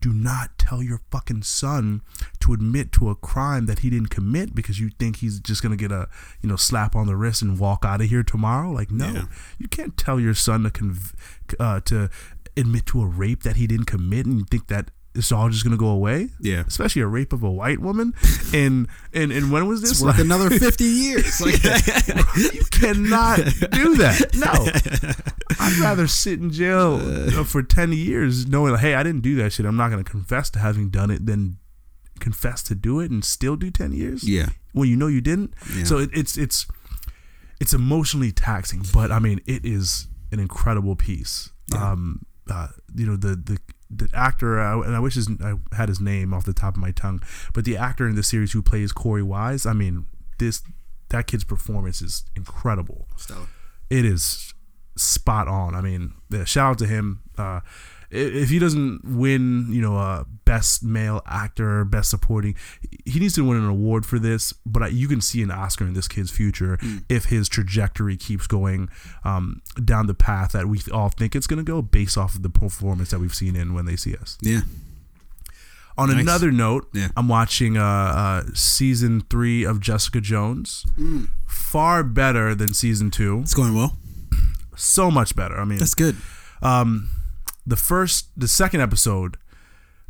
do 0.00 0.12
not 0.12 0.56
tell 0.58 0.80
your 0.80 1.00
fucking 1.10 1.42
son 1.42 2.02
to 2.38 2.52
admit 2.52 2.92
to 2.92 3.10
a 3.10 3.16
crime 3.16 3.66
that 3.66 3.80
he 3.80 3.90
didn't 3.90 4.10
commit 4.10 4.54
because 4.54 4.78
you 4.78 4.90
think 4.90 5.16
he's 5.16 5.40
just 5.40 5.60
gonna 5.60 5.76
get 5.76 5.90
a 5.90 6.08
you 6.40 6.48
know 6.48 6.54
slap 6.54 6.94
on 6.94 7.06
the 7.08 7.16
wrist 7.16 7.42
and 7.42 7.58
walk 7.58 7.84
out 7.84 8.00
of 8.00 8.08
here 8.08 8.22
tomorrow. 8.22 8.70
Like 8.70 8.92
no, 8.92 9.10
Yeah. 9.12 9.24
you 9.58 9.66
can't 9.66 9.96
tell 9.96 10.20
your 10.20 10.34
son 10.34 10.62
to 10.62 10.70
conv- 10.70 11.14
uh, 11.58 11.80
to 11.86 12.10
admit 12.56 12.86
to 12.86 13.02
a 13.02 13.06
rape 13.06 13.42
that 13.42 13.56
he 13.56 13.66
didn't 13.66 13.86
commit 13.86 14.24
and 14.24 14.38
you 14.38 14.44
think 14.48 14.68
that 14.68 14.92
it's 15.14 15.32
all 15.32 15.48
just 15.48 15.64
gonna 15.64 15.76
go 15.76 15.88
away. 15.88 16.28
Yeah. 16.40 16.64
especially 16.66 17.02
a 17.02 17.06
rape 17.06 17.32
of 17.32 17.42
a 17.42 17.50
white 17.50 17.80
woman. 17.80 18.14
And 18.54 18.88
and 19.12 19.32
and 19.32 19.50
when 19.50 19.66
was 19.66 19.80
this? 19.80 19.92
It's 19.92 20.02
worth 20.02 20.18
another 20.18 20.50
50 20.66 20.84
years. 20.84 21.40
Like, 21.40 21.62
you 22.54 22.64
cannot 22.70 23.38
do 23.70 23.96
that. 23.96 24.34
No, 24.36 24.52
I'd 25.60 25.78
rather 25.78 26.06
sit 26.06 26.40
in 26.40 26.50
jail 26.50 26.94
uh, 27.02 27.44
for 27.44 27.62
ten 27.62 27.92
years 27.92 28.46
knowing, 28.46 28.72
like, 28.72 28.80
hey, 28.82 28.94
I 28.94 29.02
didn't 29.02 29.22
do 29.22 29.34
that 29.36 29.52
shit. 29.52 29.66
I'm 29.66 29.76
not 29.76 29.90
going 29.90 30.02
to 30.04 30.10
confess 30.10 30.50
to 30.50 30.58
having 30.58 30.90
done 30.90 31.10
it, 31.10 31.26
than 31.26 31.58
confess 32.20 32.62
to 32.64 32.74
do 32.74 33.00
it 33.00 33.10
and 33.10 33.24
still 33.24 33.56
do 33.56 33.70
ten 33.70 33.92
years. 33.92 34.28
yeah. 34.28 34.48
when 34.72 34.88
you 34.88 34.96
know 34.96 35.06
you 35.08 35.20
didn't. 35.20 35.54
Yeah. 35.74 35.84
So 35.84 35.98
it, 35.98 36.10
it's 36.12 36.36
it's 36.36 36.66
it's 37.60 37.72
emotionally 37.72 38.30
taxing, 38.32 38.84
but 38.92 39.10
I 39.10 39.18
mean, 39.18 39.40
it 39.46 39.64
is 39.64 40.06
an 40.32 40.38
incredible 40.40 40.94
piece. 40.96 41.50
Yeah. 41.72 41.90
Um, 41.92 42.24
uh, 42.50 42.68
you 42.94 43.06
know 43.06 43.16
the 43.16 43.34
the 43.36 43.58
the 43.90 44.08
actor, 44.12 44.60
uh, 44.60 44.80
and 44.80 44.94
I 44.94 45.00
wish 45.00 45.14
his, 45.14 45.28
I 45.42 45.54
had 45.74 45.88
his 45.88 46.00
name 46.00 46.34
off 46.34 46.44
the 46.44 46.52
top 46.52 46.74
of 46.74 46.80
my 46.80 46.90
tongue, 46.90 47.22
but 47.54 47.64
the 47.64 47.76
actor 47.76 48.06
in 48.06 48.16
the 48.16 48.22
series 48.22 48.52
who 48.52 48.62
plays 48.62 48.92
Korey 48.92 49.22
Wise, 49.22 49.66
I 49.66 49.72
mean, 49.72 50.06
this 50.38 50.62
that 51.10 51.26
kid's 51.26 51.44
performance 51.44 52.02
is 52.02 52.24
incredible. 52.36 53.08
Stella. 53.16 53.46
It 53.88 54.04
is 54.04 54.52
spot 54.96 55.48
on. 55.48 55.74
I 55.74 55.80
mean, 55.80 56.14
yeah, 56.30 56.44
shout 56.44 56.72
out 56.72 56.78
to 56.78 56.86
him. 56.86 57.22
Uh, 57.36 57.60
if 58.10 58.48
he 58.48 58.58
doesn't 58.58 59.04
win, 59.04 59.66
you 59.70 59.80
know, 59.82 59.96
uh, 59.96 60.24
best 60.44 60.82
male 60.82 61.22
actor, 61.26 61.84
best 61.84 62.08
supporting, 62.10 62.54
he 63.04 63.20
needs 63.20 63.34
to 63.34 63.44
win 63.46 63.58
an 63.58 63.66
award 63.68 64.06
for 64.06 64.18
this. 64.18 64.52
But 64.64 64.82
I, 64.82 64.86
you 64.88 65.08
can 65.08 65.20
see 65.20 65.42
an 65.42 65.50
Oscar 65.50 65.84
in 65.84 65.92
this 65.94 66.08
kid's 66.08 66.30
future 66.30 66.78
if 67.08 67.26
his 67.26 67.48
trajectory 67.48 68.16
keeps 68.16 68.46
going 68.46 68.88
um, 69.24 69.60
down 69.84 70.06
the 70.06 70.14
path 70.14 70.52
that 70.52 70.66
we 70.66 70.80
all 70.92 71.10
think 71.10 71.36
it's 71.36 71.46
going 71.46 71.58
to 71.64 71.70
go, 71.70 71.82
based 71.82 72.16
off 72.16 72.34
of 72.34 72.42
the 72.42 72.48
performance 72.50 73.10
that 73.10 73.18
we've 73.20 73.34
seen 73.34 73.54
in 73.56 73.74
When 73.74 73.84
They 73.84 73.96
See 73.96 74.16
Us. 74.16 74.38
Yeah. 74.40 74.60
On 75.98 76.08
Nice. 76.10 76.20
another 76.22 76.52
note, 76.52 76.88
Yeah. 76.94 77.08
I'm 77.16 77.26
watching 77.28 77.76
uh, 77.76 77.82
uh, 77.84 78.42
season 78.54 79.22
three 79.28 79.64
of 79.64 79.80
Jessica 79.80 80.20
Jones. 80.20 80.86
Mm. 80.96 81.28
Far 81.46 82.04
better 82.04 82.54
than 82.54 82.72
season 82.72 83.10
two. 83.10 83.40
It's 83.40 83.52
going 83.54 83.74
well. 83.74 83.96
So 84.76 85.10
much 85.10 85.34
better. 85.34 85.58
I 85.58 85.64
mean, 85.64 85.78
That's 85.80 85.94
good. 85.96 86.14
um, 86.62 87.10
the 87.68 87.76
first, 87.76 88.28
the 88.36 88.48
second 88.48 88.80
episode, 88.80 89.36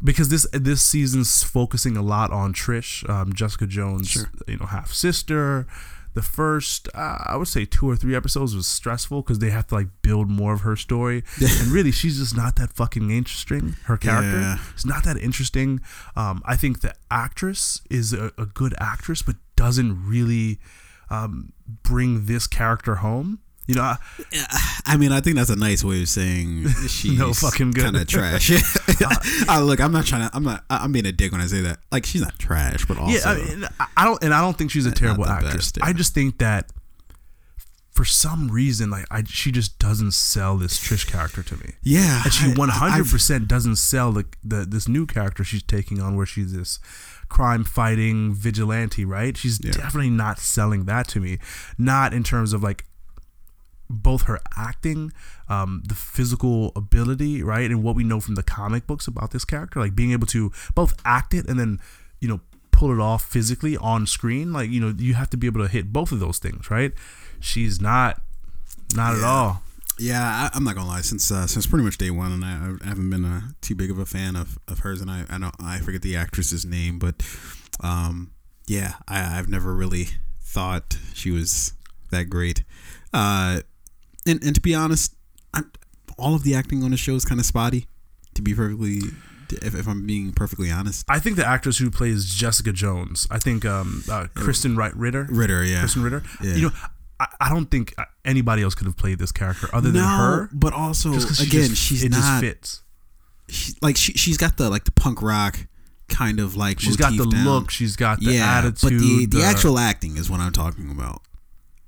because 0.02 0.28
this 0.28 0.46
this 0.52 0.80
season's 0.82 1.42
focusing 1.42 1.96
a 1.96 2.02
lot 2.02 2.30
on 2.30 2.52
Trish, 2.52 3.08
um, 3.10 3.32
Jessica 3.32 3.66
Jones, 3.66 4.08
Sure. 4.10 4.30
you 4.46 4.56
know, 4.58 4.66
half 4.66 4.92
sister. 4.92 5.66
The 6.14 6.22
first, 6.22 6.88
uh, 6.94 7.18
I 7.32 7.36
would 7.36 7.46
say, 7.48 7.64
two 7.64 7.88
or 7.88 7.94
three 7.94 8.16
episodes 8.16 8.54
was 8.56 8.66
stressful 8.66 9.22
because 9.22 9.38
they 9.38 9.50
have 9.50 9.66
to 9.68 9.74
like 9.76 9.88
build 10.02 10.28
more 10.30 10.52
of 10.52 10.62
her 10.62 10.74
story, 10.74 11.22
and 11.40 11.68
really, 11.68 11.92
she's 11.92 12.18
just 12.18 12.36
not 12.36 12.56
that 12.56 12.70
fucking 12.72 13.10
interesting. 13.10 13.76
Her 13.84 13.96
character, 13.96 14.40
Yeah. 14.40 14.58
it's 14.74 14.86
not 14.86 15.04
that 15.04 15.16
interesting. 15.18 15.80
Um, 16.16 16.42
I 16.44 16.56
think 16.56 16.80
the 16.80 16.94
actress 17.10 17.82
is 17.90 18.12
a, 18.12 18.32
a 18.38 18.46
good 18.46 18.74
actress, 18.78 19.22
but 19.22 19.36
doesn't 19.54 20.06
really 20.08 20.58
um, 21.10 21.52
bring 21.82 22.26
this 22.26 22.46
character 22.46 22.96
home. 22.96 23.38
You 23.68 23.74
know, 23.74 23.82
I, 23.82 23.96
I 24.86 24.96
mean, 24.96 25.12
I 25.12 25.20
think 25.20 25.36
that's 25.36 25.50
a 25.50 25.56
nice 25.56 25.84
way 25.84 26.00
of 26.02 26.08
saying 26.08 26.68
she's 26.88 27.18
No 27.18 27.32
fucking 27.34 27.72
good. 27.72 27.84
kind 27.84 27.96
of 27.96 28.06
trash. 28.08 28.48
look, 29.60 29.78
I'm 29.80 29.92
not 29.92 30.06
trying 30.06 30.28
to. 30.28 30.34
I'm 30.34 30.42
not. 30.42 30.64
I'm 30.70 30.90
being 30.90 31.04
a 31.06 31.12
dick 31.12 31.32
when 31.32 31.40
I 31.42 31.46
say 31.46 31.60
that. 31.60 31.78
Like, 31.92 32.06
she's 32.06 32.22
not 32.22 32.38
trash, 32.38 32.86
but 32.86 32.96
also, 32.98 33.12
Yeah, 33.12 33.20
I, 33.26 33.34
mean, 33.36 33.64
I- 33.78 33.86
I 33.98 34.04
don't, 34.06 34.22
and 34.24 34.32
I 34.34 34.40
don't 34.40 34.56
think 34.56 34.70
she's 34.70 34.86
a 34.86 34.90
terrible 34.90 35.26
actress. 35.26 35.54
best, 35.72 35.76
yeah. 35.78 35.84
I 35.86 35.92
just 35.92 36.14
think 36.14 36.38
that 36.38 36.72
for 37.92 38.04
some 38.04 38.48
reason, 38.48 38.90
like 38.90 39.04
I, 39.10 39.24
she 39.24 39.50
just 39.52 39.78
doesn't 39.78 40.12
sell 40.12 40.56
this 40.56 40.78
Trish 40.78 41.06
character 41.06 41.42
to 41.42 41.56
me, 41.56 41.72
yeah, 41.82 42.22
and 42.24 42.32
she 42.32 42.46
100 42.54 43.06
percent 43.08 43.48
doesn't 43.48 43.76
sell 43.76 44.12
the, 44.12 44.24
the 44.44 44.64
this 44.64 44.86
new 44.88 45.04
character 45.04 45.42
she's 45.44 45.62
taking 45.64 46.00
on, 46.00 46.16
where 46.16 46.24
she's 46.26 46.52
this 46.52 46.78
crime 47.28 47.64
fighting 47.64 48.32
vigilante, 48.32 49.04
right? 49.04 49.36
She's 49.36 49.58
Yeah. 49.62 49.72
definitely 49.72 50.10
not 50.10 50.38
selling 50.38 50.84
that 50.84 51.08
to 51.08 51.20
me. 51.20 51.38
Not 51.76 52.14
in 52.14 52.22
terms 52.22 52.52
of 52.54 52.62
like 52.62 52.84
both 53.90 54.22
her 54.22 54.38
acting, 54.56 55.12
um, 55.48 55.82
the 55.86 55.94
physical 55.94 56.72
ability, 56.76 57.42
right, 57.42 57.70
and 57.70 57.82
what 57.82 57.96
we 57.96 58.04
know 58.04 58.20
from 58.20 58.34
the 58.34 58.42
comic 58.42 58.86
books 58.86 59.06
about 59.06 59.30
this 59.30 59.44
character, 59.44 59.80
like 59.80 59.94
being 59.94 60.12
able 60.12 60.26
to 60.28 60.52
both 60.74 60.94
act 61.04 61.34
it 61.34 61.48
and 61.48 61.58
then, 61.58 61.80
you 62.20 62.28
know, 62.28 62.40
pull 62.70 62.92
it 62.92 63.00
off 63.00 63.24
physically 63.24 63.76
on 63.76 64.06
screen. 64.06 64.52
Like, 64.52 64.70
you 64.70 64.80
know, 64.80 64.94
you 64.96 65.14
have 65.14 65.30
to 65.30 65.36
be 65.36 65.46
able 65.46 65.62
to 65.62 65.68
hit 65.68 65.92
both 65.92 66.12
of 66.12 66.20
those 66.20 66.38
things, 66.38 66.70
right? 66.70 66.92
She's 67.40 67.80
not, 67.80 68.20
not 68.94 69.16
at 69.16 69.24
all. 69.24 69.62
Yeah, 69.98 70.22
I, 70.22 70.56
I'm 70.56 70.62
not 70.62 70.76
gonna 70.76 70.86
lie. 70.88 71.00
Since 71.00 71.30
uh, 71.32 71.48
since 71.48 71.66
pretty 71.66 71.84
much 71.84 71.98
day 71.98 72.10
one, 72.10 72.30
and 72.30 72.44
I, 72.44 72.76
I 72.84 72.88
haven't 72.88 73.10
been 73.10 73.24
uh, 73.24 73.40
too 73.60 73.74
big 73.74 73.90
of 73.90 73.98
a 73.98 74.06
fan 74.06 74.36
of, 74.36 74.56
of 74.68 74.80
hers, 74.80 75.00
and 75.00 75.10
I 75.10 75.24
I 75.28 75.38
don't 75.38 75.54
I 75.60 75.80
forget 75.80 76.02
the 76.02 76.14
actress's 76.14 76.64
name, 76.64 77.00
but 77.00 77.16
um, 77.80 78.30
yeah, 78.68 78.94
I, 79.08 79.38
I've 79.38 79.48
never 79.48 79.74
really 79.74 80.10
thought 80.40 80.98
she 81.14 81.32
was 81.32 81.72
that 82.10 82.30
great. 82.30 82.62
Uh, 83.12 83.62
and 84.28 84.42
and 84.44 84.54
to 84.54 84.60
be 84.60 84.74
honest, 84.74 85.14
I'm, 85.54 85.70
all 86.18 86.34
of 86.34 86.42
the 86.44 86.54
acting 86.54 86.82
on 86.84 86.90
the 86.90 86.96
show 86.96 87.14
is 87.14 87.24
kind 87.24 87.40
of 87.40 87.46
spotty. 87.46 87.86
To 88.34 88.42
be 88.42 88.54
perfectly, 88.54 88.98
if, 89.50 89.74
if 89.74 89.88
I'm 89.88 90.06
being 90.06 90.32
perfectly 90.32 90.70
honest, 90.70 91.04
I 91.08 91.18
think 91.18 91.36
the 91.36 91.46
actress 91.46 91.78
who 91.78 91.90
plays 91.90 92.26
Jessica 92.32 92.72
Jones, 92.72 93.26
I 93.30 93.38
think 93.38 93.64
um, 93.64 94.04
uh, 94.10 94.26
Krysten 94.34 94.76
Wright 94.76 94.94
Ritter, 94.96 95.26
Ritter, 95.30 95.64
yeah, 95.64 95.82
Krysten 95.82 96.04
Ritter. 96.04 96.22
Yeah. 96.42 96.54
You 96.54 96.62
know, 96.62 96.70
I, 97.18 97.26
I 97.40 97.48
don't 97.48 97.66
think 97.70 97.94
anybody 98.24 98.62
else 98.62 98.74
could 98.76 98.86
have 98.86 98.96
played 98.96 99.18
this 99.18 99.32
character 99.32 99.68
other 99.72 99.90
than 99.90 100.02
no, 100.02 100.06
her. 100.08 100.48
but 100.52 100.72
also 100.72 101.10
'cause 101.12 101.38
she 101.38 101.46
again, 101.48 101.68
just- 101.70 101.82
she's 101.82 102.04
it 102.04 102.10
not 102.10 102.18
just 102.18 102.40
fits. 102.40 102.82
she, 103.48 103.72
like 103.82 103.96
she 103.96 104.12
she's 104.12 104.36
got 104.36 104.56
the 104.56 104.70
like 104.70 104.84
the 104.84 104.92
punk 104.92 105.20
rock 105.22 105.66
kind 106.08 106.38
of 106.40 106.56
like 106.56 106.78
She's 106.80 106.96
got 106.96 107.16
the 107.16 107.26
down. 107.26 107.44
look. 107.44 107.70
She's 107.70 107.96
got 107.96 108.20
the 108.20 108.32
yeah, 108.32 108.58
attitude. 108.58 108.80
but 108.82 108.90
the 108.98 109.26
the 109.26 109.42
actual 109.42 109.78
acting 109.78 110.16
is 110.16 110.30
what 110.30 110.40
I'm 110.40 110.52
talking 110.52 110.90
about. 110.90 111.22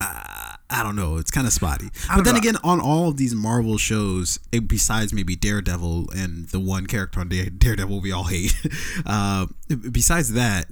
Uh, 0.01 0.55
I 0.71 0.83
don't 0.83 0.97
know. 0.97 1.17
It's 1.19 1.31
kind 1.31 1.47
of 1.47 1.53
spotty. 1.53 1.91
But 2.09 2.25
then 2.25 2.35
know. 2.35 2.39
again, 2.39 2.57
on 2.63 2.81
all 2.81 3.09
of 3.09 3.17
these 3.17 3.35
Marvel 3.35 3.77
shows, 3.77 4.39
eh, 4.53 4.61
besides 4.61 5.13
maybe 5.13 5.35
Daredevil 5.35 6.11
and 6.15 6.49
the 6.49 6.61
one 6.61 6.87
character 6.87 7.21
on 7.21 7.29
Dare- 7.29 7.51
Daredevil 7.51 8.01
we 8.01 8.13
all 8.13 8.25
hate, 8.25 8.55
uh, 9.07 9.47
besides 9.91 10.33
that, 10.33 10.67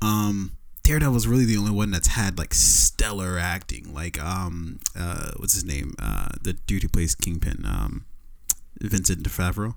um, 0.00 0.52
Daredevil's 0.82 1.26
really 1.26 1.44
the 1.44 1.56
only 1.56 1.72
one 1.72 1.90
that's 1.90 2.08
had 2.08 2.38
like 2.38 2.54
stellar 2.54 3.38
acting. 3.38 3.92
Like, 3.92 4.22
um, 4.22 4.78
uh, 4.98 5.32
what's 5.36 5.54
his 5.54 5.64
name? 5.64 5.94
Uh, 5.98 6.28
the 6.40 6.52
dude 6.52 6.82
who 6.82 6.88
plays 6.88 7.14
Kingpin, 7.14 7.64
um, 7.66 8.06
Vincent 8.80 9.22
DeFavro. 9.22 9.74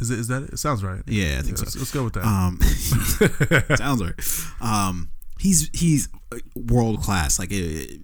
is 0.00 0.10
it? 0.10 0.18
Is 0.18 0.28
that? 0.28 0.42
It 0.44 0.58
sounds 0.58 0.82
right. 0.82 1.02
Yeah, 1.06 1.36
I 1.38 1.42
think 1.42 1.58
so. 1.58 1.64
let's, 1.64 1.76
let's 1.76 1.92
go 1.92 2.04
with 2.04 2.14
that. 2.14 2.24
Um, 2.24 2.58
sounds 3.76 4.02
right. 4.02 4.14
Um, 4.60 5.10
he's 5.38 5.70
he's 5.72 6.08
world 6.54 7.00
class. 7.02 7.38
Like 7.38 7.50
it, 7.52 7.54
it 7.54 8.00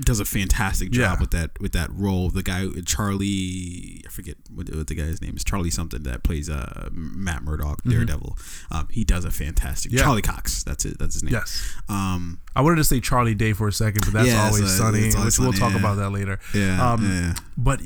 does 0.00 0.20
a 0.20 0.24
fantastic 0.24 0.90
job 0.90 1.16
Yeah. 1.16 1.20
with 1.20 1.30
that 1.32 1.60
with 1.60 1.72
that 1.72 1.90
role. 1.92 2.30
The 2.30 2.42
guy 2.42 2.66
Charlie, 2.86 4.02
I 4.06 4.10
forget 4.10 4.36
what, 4.54 4.74
what 4.74 4.86
the 4.86 4.94
guy's 4.94 5.20
name 5.22 5.36
is. 5.36 5.44
Charlie 5.44 5.70
something 5.70 6.02
that 6.04 6.22
plays 6.22 6.48
uh 6.50 6.88
Matt 6.92 7.42
Murdock, 7.42 7.82
Daredevil. 7.84 8.36
Um, 8.70 8.88
he 8.90 9.04
does 9.04 9.24
a 9.24 9.30
fantastic. 9.30 9.90
Mm-hmm. 9.90 9.98
Yeah. 9.98 10.04
Charlie 10.04 10.22
Cox. 10.22 10.62
That's 10.64 10.84
it. 10.84 10.98
That's 10.98 11.14
his 11.14 11.22
name. 11.22 11.32
yes. 11.34 11.72
Um. 11.88 12.40
I 12.56 12.60
wanted 12.62 12.76
to 12.76 12.84
say 12.84 13.00
Charlie 13.00 13.34
Day 13.34 13.52
for 13.52 13.68
a 13.68 13.72
second, 13.72 14.02
but 14.04 14.12
that's 14.12 14.28
Yeah, 14.28 14.46
always 14.46 14.62
uh, 14.62 14.66
sunny, 14.68 15.12
always 15.14 15.24
which 15.24 15.38
we'll 15.38 15.52
talk 15.52 15.72
yeah. 15.72 15.78
about 15.78 15.96
that 15.96 16.10
later. 16.10 16.40
Yeah. 16.54 16.92
Um, 16.92 17.04
yeah. 17.08 17.34
But 17.56 17.80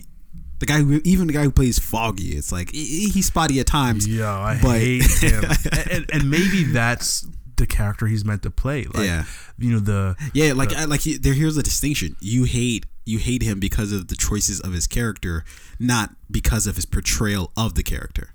The 0.60 0.66
guy 0.66 0.78
who 0.78 1.00
even 1.04 1.26
the 1.26 1.32
guy 1.32 1.42
who 1.42 1.50
plays 1.50 1.78
Foggy. 1.78 2.36
It's 2.36 2.52
like 2.52 2.70
he- 2.70 3.10
he's 3.10 3.26
spotty 3.26 3.60
at 3.60 3.66
times. 3.66 4.06
yo, 4.08 4.26
I 4.26 4.58
But- 4.62 4.78
hate 4.80 5.02
him, 5.20 5.44
and, 5.90 6.10
and 6.12 6.30
maybe 6.30 6.64
that's 6.64 7.26
the 7.62 7.66
character 7.76 8.06
he's 8.06 8.24
meant 8.24 8.42
to 8.42 8.50
play. 8.50 8.84
Like, 8.92 9.06
Yeah. 9.06 9.24
you 9.58 9.70
know 9.72 9.78
the 9.78 10.16
Yeah, 10.34 10.52
like 10.52 10.72
I, 10.74 10.84
like 10.84 11.00
he, 11.02 11.16
there. 11.16 11.34
Here's 11.34 11.54
the 11.54 11.62
distinction: 11.62 12.16
you 12.20 12.44
hate 12.44 12.86
you 13.04 13.18
hate 13.18 13.42
him 13.42 13.58
because 13.60 13.90
of 13.92 14.08
the 14.08 14.16
choices 14.16 14.60
of 14.60 14.72
his 14.72 14.86
character, 14.86 15.44
not 15.78 16.10
because 16.30 16.66
of 16.66 16.76
his 16.76 16.84
portrayal 16.84 17.50
of 17.56 17.74
the 17.74 17.82
character. 17.82 18.34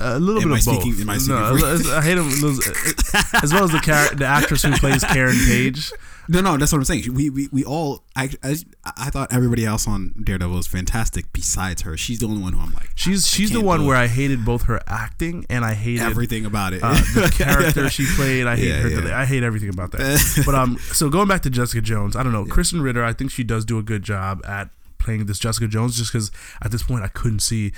a 0.00 0.18
little 0.20 0.40
Am 0.42 0.48
bit 0.50 0.54
I 0.54 0.58
of 0.58 0.64
both. 0.64 0.82
speaking- 0.82 1.00
am 1.02 1.10
I 1.10 1.18
no, 1.26 1.94
I 1.96 2.02
hate 2.02 2.18
him 2.18 2.28
as- 2.28 3.34
as 3.42 3.52
well 3.52 3.64
as 3.64 3.72
the 3.72 3.80
character, 3.80 4.16
the 4.16 4.26
actress 4.26 4.62
who 4.62 4.72
plays 4.72 5.02
Karen 5.04 5.36
Page. 5.46 5.90
No, 6.30 6.40
no, 6.42 6.56
that's 6.58 6.72
what 6.72 6.78
I'm 6.78 6.84
saying. 6.84 7.14
We 7.14 7.30
we, 7.30 7.48
we 7.50 7.64
all 7.64 8.04
I, 8.14 8.30
I 8.42 8.56
I 8.84 9.10
thought 9.10 9.32
everybody 9.32 9.64
else 9.64 9.88
on 9.88 10.14
Daredevil 10.22 10.54
was 10.54 10.66
fantastic 10.66 11.32
besides 11.32 11.82
her. 11.82 11.96
She's 11.96 12.18
the 12.18 12.26
only 12.26 12.42
one 12.42 12.52
who 12.52 12.60
I'm 12.60 12.72
like 12.74 12.90
She's 12.94 13.26
I 13.26 13.28
she's 13.36 13.50
the 13.50 13.60
one 13.62 13.80
do 13.80 13.84
it. 13.84 13.88
where 13.88 13.96
I 13.96 14.06
hated 14.08 14.44
both 14.44 14.64
her 14.64 14.80
acting 14.86 15.46
and 15.48 15.64
I 15.64 15.72
hated 15.74 16.02
everything 16.02 16.44
about 16.44 16.74
it. 16.74 16.82
uh, 16.82 16.92
the 17.14 17.32
character 17.36 17.88
she 17.88 18.06
played. 18.14 18.46
I 18.46 18.56
hate 18.56 18.68
Yeah, 18.68 18.80
her. 18.80 19.08
yeah. 19.08 19.18
I 19.18 19.24
hate 19.24 19.42
everything 19.42 19.70
about 19.70 19.92
that. 19.92 20.42
but 20.46 20.54
um, 20.54 20.76
so 20.92 21.08
going 21.08 21.28
back 21.28 21.42
to 21.42 21.50
Jessica 21.50 21.80
Jones, 21.80 22.14
I 22.14 22.22
don't 22.22 22.32
know. 22.32 22.44
Krysten 22.44 22.82
Ritter, 22.82 23.02
I 23.04 23.12
think 23.14 23.30
she 23.30 23.42
does 23.44 23.64
do 23.64 23.78
a 23.78 23.82
good 23.82 24.02
job 24.02 24.44
at 24.46 24.68
playing 24.98 25.26
this 25.26 25.38
Jessica 25.38 25.66
Jones. 25.66 25.96
Just 25.96 26.12
because 26.12 26.30
at 26.60 26.70
this 26.72 26.82
point 26.82 27.04
I 27.04 27.08
couldn't 27.08 27.40
see 27.40 27.72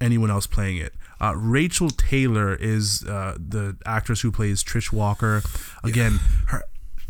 anyone 0.00 0.30
else 0.30 0.46
playing 0.48 0.78
it. 0.78 0.92
Uh, 1.20 1.34
Rachel 1.36 1.88
Taylor 1.88 2.56
is 2.56 3.04
uh, 3.04 3.36
the 3.38 3.76
actress 3.86 4.22
who 4.22 4.32
plays 4.32 4.64
Trish 4.64 4.92
Walker. 4.92 5.40
Again, 5.84 6.18
her 6.48 6.64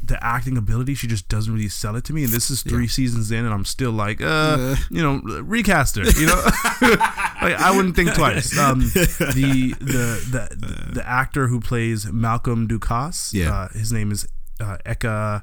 the 0.04 0.22
acting 0.24 0.56
ability 0.56 0.94
she 0.94 1.06
just 1.06 1.28
doesn't 1.28 1.52
really 1.54 1.68
sell 1.68 1.94
it 1.96 2.04
to 2.04 2.12
me. 2.12 2.24
And 2.24 2.32
this 2.32 2.50
is 2.50 2.62
three 2.62 2.88
seasons 2.88 3.30
in, 3.30 3.44
and 3.44 3.54
I'm 3.54 3.64
still 3.64 3.92
like, 3.92 4.20
uh, 4.20 4.74
you 4.90 5.02
know, 5.02 5.20
recast 5.42 5.96
her. 5.96 6.02
You 6.04 6.26
know, 6.26 6.42
like 6.82 7.54
I 7.60 7.72
wouldn't 7.74 7.94
think 7.96 8.12
twice. 8.14 8.56
Um, 8.58 8.80
the 8.80 9.74
the 9.80 10.56
the 10.58 10.90
the 10.94 11.08
actor 11.08 11.48
who 11.48 11.60
plays 11.60 12.10
Malcolm 12.12 12.66
Ducasse, 12.68 13.32
Yeah. 13.34 13.52
uh, 13.54 13.68
his 13.68 13.92
name 13.92 14.10
is 14.12 14.26
uh, 14.60 14.78
Eka. 14.86 15.42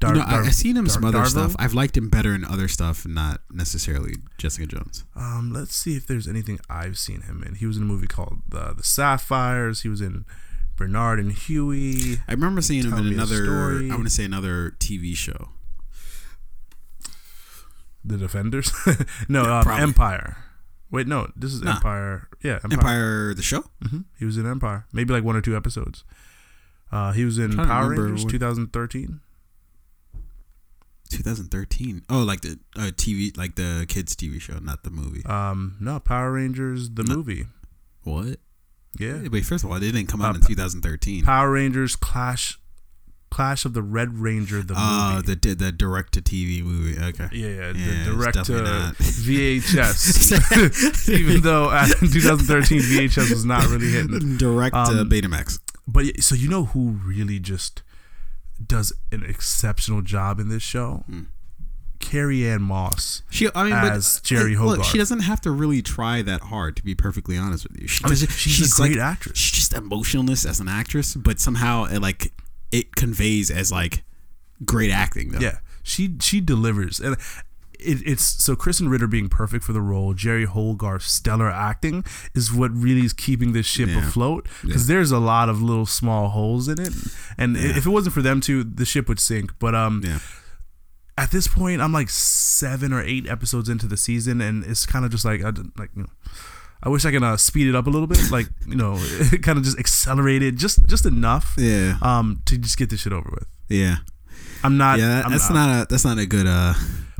Dar- 0.00 0.14
you 0.14 0.20
know, 0.20 0.26
Dar- 0.26 0.42
I've 0.42 0.54
seen 0.54 0.76
him 0.76 0.88
some 0.88 1.04
other 1.04 1.18
Darvo? 1.20 1.28
stuff. 1.28 1.56
I've 1.58 1.72
liked 1.72 1.96
him 1.96 2.08
better 2.10 2.34
in 2.34 2.44
other 2.44 2.68
stuff, 2.68 3.06
not 3.06 3.40
necessarily 3.50 4.14
Jessica 4.38 4.66
Jones. 4.66 5.04
Um, 5.16 5.52
let's 5.54 5.74
see 5.74 5.96
if 5.96 6.06
there's 6.06 6.26
anything 6.26 6.58
I've 6.68 6.98
seen 6.98 7.22
him 7.22 7.42
in. 7.46 7.54
He 7.54 7.64
was 7.66 7.76
in 7.76 7.84
a 7.84 7.86
movie 7.86 8.06
called 8.08 8.40
uh, 8.52 8.72
The 8.74 8.82
Sapphires. 8.82 9.82
He 9.82 9.88
was 9.88 10.00
in 10.00 10.24
Bernard 10.76 11.18
and 11.20 11.32
Huey. 11.32 12.18
I 12.28 12.32
remember 12.32 12.60
seeing 12.60 12.84
him 12.84 12.94
in 12.94 13.06
another. 13.14 13.44
story. 13.44 13.90
I 13.90 13.94
want 13.94 14.06
to 14.06 14.10
say 14.10 14.24
another 14.24 14.72
TV 14.78 15.14
show. 15.16 15.50
The 18.04 18.16
Defenders? 18.18 18.70
no, 19.28 19.44
Yeah, 19.44 19.60
um. 19.60 19.68
Empire. 19.80 20.36
Wait, 20.90 21.06
no, 21.06 21.28
this 21.34 21.52
is 21.52 21.62
Nah. 21.62 21.76
Empire. 21.76 22.28
Yeah, 22.42 22.58
Empire. 22.62 22.72
Empire, 22.78 23.34
the 23.34 23.42
show. 23.42 23.64
hmm 23.88 24.00
He 24.18 24.24
was 24.24 24.36
in 24.36 24.46
Empire. 24.46 24.86
Maybe 24.92 25.12
like 25.12 25.24
one 25.24 25.36
or 25.36 25.40
two 25.40 25.56
episodes. 25.56 26.04
Uh, 26.92 27.12
he 27.12 27.24
was 27.24 27.38
in 27.38 27.56
Power 27.56 27.90
Rangers 27.90 28.24
when- 28.24 28.30
2013. 28.32 29.20
2013. 31.10 32.02
Oh, 32.10 32.22
like 32.22 32.40
the 32.42 32.58
uh, 32.76 32.90
TV, 32.94 33.36
like 33.36 33.54
the 33.56 33.84
kids 33.88 34.14
TV 34.16 34.40
show, 34.40 34.58
not 34.58 34.82
the 34.84 34.90
movie. 34.90 35.24
Um, 35.26 35.76
no, 35.80 35.98
Power 36.00 36.32
Rangers 36.32 36.90
the 36.90 37.02
No. 37.04 37.16
movie. 37.16 37.46
what? 38.02 38.38
Yeah, 38.98 39.28
Wait, 39.30 39.44
first 39.44 39.64
of 39.64 39.70
all, 39.70 39.76
it 39.76 39.80
didn't 39.80 40.06
come 40.06 40.22
out 40.22 40.34
Uh, 40.34 40.38
in 40.38 40.46
2013. 40.46 41.24
Power 41.24 41.50
Rangers 41.50 41.96
Clash, 41.96 42.58
Clash 43.30 43.64
of 43.64 43.72
the 43.74 43.82
Red 43.82 44.18
Ranger 44.18 44.62
the 44.62 44.74
movie. 44.74 44.86
Oh, 44.86 45.12
movie. 45.16 45.34
the 45.34 45.54
the 45.56 45.72
direct 45.72 46.12
to 46.14 46.22
TV 46.22 46.62
movie. 46.62 46.96
Okay. 47.02 47.28
yeah, 47.32 47.48
yeah, 47.48 47.72
Yeah, 47.74 48.04
the 48.04 48.10
direct 48.12 48.44
to. 48.46 48.52
VHS. 49.02 51.08
Even 51.18 51.40
though 51.42 51.70
uh, 51.70 51.86
in 52.02 52.10
2013 52.10 52.80
VHS 52.80 53.30
was 53.30 53.44
not 53.44 53.66
really 53.68 53.90
hitting. 53.90 54.36
direct 54.36 54.74
to 54.74 54.80
Um, 55.00 55.08
Betamax. 55.10 55.58
But 55.86 56.22
so 56.22 56.34
you 56.34 56.48
know 56.48 56.64
who 56.66 56.98
really 57.04 57.38
just 57.38 57.82
does 58.64 58.92
an 59.12 59.22
exceptional 59.24 60.02
job 60.02 60.38
in 60.40 60.48
this 60.48 60.62
show? 60.62 61.04
Hmm. 61.06 61.22
Carrie 62.04 62.46
Ann 62.48 62.62
Moss. 62.62 63.22
She, 63.30 63.48
I 63.54 63.64
mean, 63.64 63.72
as 63.72 64.18
but, 64.20 64.24
Jerry 64.26 64.56
look, 64.56 64.84
she 64.84 64.98
doesn't 64.98 65.20
have 65.20 65.40
to 65.42 65.50
really 65.50 65.80
try 65.82 66.22
that 66.22 66.42
hard. 66.42 66.76
To 66.76 66.84
be 66.84 66.94
perfectly 66.94 67.36
honest 67.36 67.66
with 67.68 67.80
you, 67.80 67.88
she 67.88 68.04
I 68.04 68.08
mean, 68.08 68.18
does- 68.18 68.30
she's, 68.36 68.72
a 68.72 68.76
great 68.76 68.92
like, 68.96 69.00
actress. 69.00 69.38
She's 69.38 69.52
just 69.58 69.72
emotionless 69.72 70.44
as 70.44 70.60
an 70.60 70.68
actress, 70.68 71.14
but 71.14 71.40
somehow 71.40 71.84
it 71.84 72.00
like 72.00 72.32
it 72.70 72.94
conveys 72.94 73.50
as 73.50 73.72
like 73.72 74.02
great 74.64 74.90
acting. 74.90 75.30
Though. 75.30 75.40
Yeah, 75.40 75.58
she 75.82 76.16
she 76.20 76.40
delivers, 76.40 77.00
and 77.00 77.16
it, 77.80 77.98
it's 78.06 78.22
so 78.44 78.54
Krysten 78.54 78.90
Ritter 78.90 79.06
being 79.06 79.28
perfect 79.28 79.64
for 79.64 79.72
the 79.72 79.80
role. 79.80 80.14
Jeri 80.14 80.44
Hogarth's 80.46 81.10
stellar 81.10 81.50
acting 81.50 82.04
is 82.34 82.52
what 82.52 82.70
really 82.74 83.04
is 83.04 83.12
keeping 83.12 83.52
this 83.52 83.66
ship 83.66 83.88
Yeah. 83.88 84.06
afloat 84.06 84.46
because 84.62 84.86
there's 84.86 85.10
a 85.10 85.18
lot 85.18 85.48
of 85.48 85.60
little 85.62 85.86
small 85.86 86.28
holes 86.28 86.68
in 86.68 86.80
it, 86.80 86.92
and 87.38 87.56
Yeah. 87.56 87.76
if 87.76 87.86
it 87.86 87.90
wasn't 87.90 88.14
for 88.14 88.22
them 88.22 88.40
two, 88.40 88.62
the 88.62 88.84
ship 88.84 89.08
would 89.08 89.20
sink. 89.20 89.52
But 89.58 89.74
um, 89.74 90.02
yeah. 90.04 90.18
At 91.16 91.30
this 91.30 91.46
point, 91.48 91.80
I'm 91.80 91.92
like 91.92 92.10
seven 92.10 92.92
or 92.92 93.00
eight 93.02 93.28
episodes 93.28 93.68
into 93.68 93.86
the 93.86 93.96
season, 93.96 94.40
and 94.40 94.64
it's 94.64 94.84
kind 94.86 95.04
of 95.04 95.10
just 95.10 95.24
like 95.24 95.42
I 95.42 95.50
like 95.78 95.90
you 95.96 96.02
know. 96.02 96.08
I 96.82 96.90
wish 96.90 97.06
I 97.06 97.10
could 97.12 97.22
uh, 97.22 97.38
speed 97.38 97.66
it 97.68 97.74
up 97.74 97.86
a 97.86 97.90
little 97.90 98.06
bit, 98.06 98.30
like 98.30 98.46
you 98.66 98.76
know, 98.76 98.98
kind 99.42 99.56
of 99.58 99.64
just 99.64 99.78
accelerate 99.78 100.42
it 100.42 100.56
just 100.56 100.84
just 100.86 101.06
enough, 101.06 101.54
Yeah, 101.56 101.96
um, 102.02 102.42
to 102.46 102.58
just 102.58 102.76
get 102.76 102.90
this 102.90 103.00
shit 103.00 103.12
over 103.12 103.30
with. 103.32 103.46
yeah, 103.68 103.96
I'm 104.62 104.76
not. 104.76 104.98
yeah. 104.98 105.22
I'm 105.24 105.30
That's 105.32 105.48
not 105.50 105.68
a 105.84 105.86
that's 105.88 106.04
not 106.04 106.18
a 106.18 106.26
good. 106.26 106.46
uh 106.46 106.74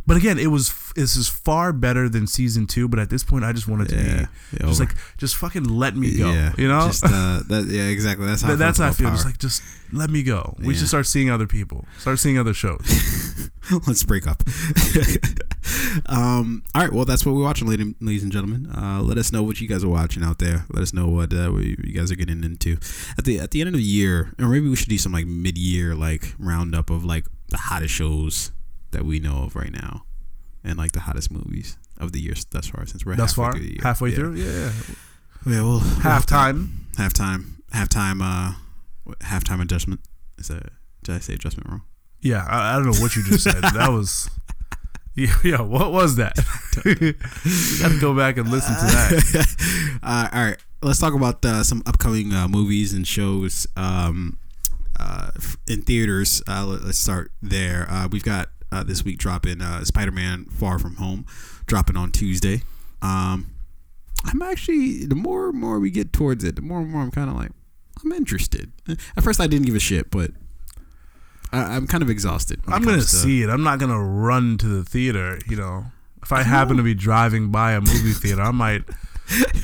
But 0.07 0.17
again, 0.19 0.39
it 0.39 0.49
was 0.49 0.73
this 0.95 1.17
is 1.17 1.29
far 1.29 1.73
better 1.73 2.09
than 2.11 2.27
season 2.27 2.67
two. 2.67 2.89
But 2.89 2.99
at 3.01 3.09
this 3.11 3.25
point, 3.25 3.45
I 3.45 3.53
just 3.53 3.67
wanted 3.67 3.89
to 3.89 3.97
Yeah, 3.97 4.03
be 4.03 4.11
yeah, 4.11 4.27
just 4.67 4.81
over. 4.81 4.91
like 4.91 4.97
just 5.17 5.37
fucking 5.37 5.65
let 5.65 5.97
me 5.97 6.17
go. 6.17 6.31
Yeah, 6.31 6.53
you 6.59 6.69
know, 6.69 6.87
Just, 6.87 7.05
uh, 7.05 7.41
that, 7.49 7.67
yeah, 7.69 7.85
exactly. 7.89 8.27
That's 8.27 8.43
how. 8.43 8.49
Th- 8.49 8.59
that's 8.59 8.79
how 8.79 8.89
I 8.89 8.91
feel. 8.93 9.07
about 9.09 9.17
Just 9.17 9.27
like 9.27 9.39
just 9.39 9.63
let 9.93 10.11
me 10.11 10.23
go. 10.23 10.57
We 10.59 10.75
should 10.75 10.89
start 10.89 11.07
seeing 11.07 11.31
other 11.31 11.47
people. 11.47 11.87
Start 11.99 12.19
seeing 12.19 12.39
other 12.39 12.53
shows. 12.55 13.51
Let's 13.87 14.05
break 14.05 14.27
up. 14.27 14.43
um, 16.07 16.63
all 16.75 16.83
right. 16.83 16.93
Well, 16.93 17.05
that's 17.05 17.25
what 17.25 17.35
we're 17.35 17.43
watching, 17.43 17.69
ladies, 17.69 17.95
ladies 18.01 18.23
and 18.23 18.33
gentlemen. 18.33 18.71
Uh, 18.71 19.01
let 19.03 19.19
us 19.19 19.33
know 19.33 19.43
what 19.43 19.61
you 19.61 19.69
guys 19.69 19.83
are 19.85 19.89
watching 19.89 20.23
out 20.23 20.39
there. 20.39 20.67
Let 20.71 20.83
us 20.83 20.93
know 20.93 21.09
what, 21.09 21.33
uh, 21.33 21.49
what 21.49 21.63
you 21.65 21.77
guys 21.95 22.11
are 22.11 22.17
getting 22.17 22.45
into 22.45 22.77
at 23.19 23.25
the 23.25 23.39
at 23.41 23.51
the 23.53 23.61
end 23.61 23.69
of 23.69 23.75
the 23.75 23.83
year, 23.83 24.35
or 24.39 24.49
maybe 24.49 24.69
we 24.69 24.77
should 24.77 24.89
do 24.89 24.99
some 24.99 25.13
like 25.13 25.27
mid 25.27 25.57
year 25.59 25.95
like 25.95 26.35
roundup 26.39 26.91
of 26.91 27.05
like 27.05 27.25
the 27.49 27.57
hottest 27.57 27.95
shows 27.95 28.51
that 28.95 29.05
we 29.05 29.21
know 29.21 29.43
of 29.45 29.55
right 29.55 29.73
now, 29.73 30.05
and 30.65 30.79
like 30.79 30.93
the 30.93 31.01
hottest 31.01 31.31
movies 31.31 31.77
of 31.99 32.13
the 32.13 32.21
year 32.21 32.35
thus 32.51 32.67
far. 32.69 32.87
Since 32.87 33.05
we're 33.05 33.15
Thus 33.17 33.33
halfway 33.33 33.45
far, 33.45 33.53
through 33.53 33.61
the 33.67 33.73
year. 33.73 33.81
halfway 33.83 34.09
Yeah. 34.11 34.17
through, 34.17 34.35
yeah. 34.37 34.73
Yeah. 35.47 35.63
Well, 35.63 35.81
Halftime. 35.81 36.69
halftime, 36.97 37.45
halftime, 37.75 38.21
uh, 38.23 38.55
halftime 39.21 39.61
adjustment. 39.61 40.01
Is 40.39 40.49
that 40.49 40.71
did 41.03 41.15
I 41.15 41.19
say 41.19 41.35
adjustment 41.35 41.69
wrong? 41.69 41.83
Yeah, 42.23 42.45
I, 42.49 42.73
I 42.73 42.77
don't 42.77 42.87
know 42.87 43.01
what 43.03 43.15
you 43.15 43.23
just 43.25 43.45
said. 43.45 43.63
that 43.75 43.91
was. 43.91 44.31
Yeah, 45.17 45.33
yeah, 45.45 45.61
what 45.61 45.93
was 45.93 46.17
that? 46.17 46.35
Got 46.75 47.93
to 47.93 48.01
go 48.01 48.17
back 48.17 48.37
and 48.37 48.49
listen 48.51 48.75
to 48.75 48.81
that. 48.81 49.99
uh, 50.03 50.29
all 50.33 50.45
right, 50.45 50.57
let's 50.83 50.99
talk 50.99 51.15
about 51.15 51.45
uh, 51.45 51.63
some 51.63 51.83
upcoming 51.87 52.33
uh, 52.33 52.49
movies 52.49 52.93
and 52.93 53.07
shows 53.07 53.67
um, 53.77 54.39
uh, 54.99 55.31
in 55.69 55.83
theaters. 55.83 56.43
Uh, 56.49 56.65
let, 56.67 56.83
us 56.83 56.99
start 56.99 57.31
there. 57.43 57.87
Uh, 57.89 58.09
we've 58.11 58.25
got 58.25 58.49
uh, 58.75 58.83
this 58.83 59.05
week 59.05 59.19
dropping 59.19 59.63
uh, 59.63 59.85
Spider-Man: 59.85 60.47
Far 60.47 60.79
From 60.79 60.97
Home, 60.97 61.25
dropping 61.67 61.97
on 61.97 62.11
Tuesday. 62.11 62.63
Um, 63.01 63.51
I'm 64.25 64.43
actually 64.43 65.07
the 65.07 65.15
more 65.15 65.51
and 65.51 65.59
more 65.59 65.79
we 65.79 65.91
get 65.91 66.13
towards 66.13 66.45
it, 66.45 66.57
the 66.57 66.63
more 66.63 66.81
and 66.81 66.91
more 66.91 67.03
I'm 67.03 67.11
kind 67.11 67.31
of 67.31 67.37
like 67.37 67.53
I'm 68.05 68.13
interested. 68.13 68.73
At 68.89 69.23
first, 69.23 69.41
I 69.41 69.47
didn't 69.47 69.67
give 69.67 69.75
a 69.75 69.81
shit, 69.81 70.11
but 70.11 70.33
I, 71.53 71.77
I'm 71.77 71.87
kind 71.87 72.03
of 72.03 72.11
exhausted. 72.11 72.61
I'm 72.67 72.83
gonna 72.83 72.99
to, 72.99 73.03
see 73.03 73.43
it. 73.43 73.51
I'm 73.51 73.63
not 73.63 73.79
gonna 73.79 74.03
run 74.03 74.59
to 74.59 74.67
the 74.67 74.85
theater. 74.85 75.39
You 75.47 75.57
know, 75.57 75.85
if 76.23 76.33
I 76.33 76.43
happen 76.43 76.77
to 76.77 76.83
be 76.83 76.95
driving 76.95 77.51
by 77.51 77.73
a 77.73 77.81
movie 77.81 78.13
theater, 78.13 78.43
I 78.43 78.51
might 78.51 78.83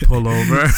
pull 0.05 0.29
over, 0.29 0.63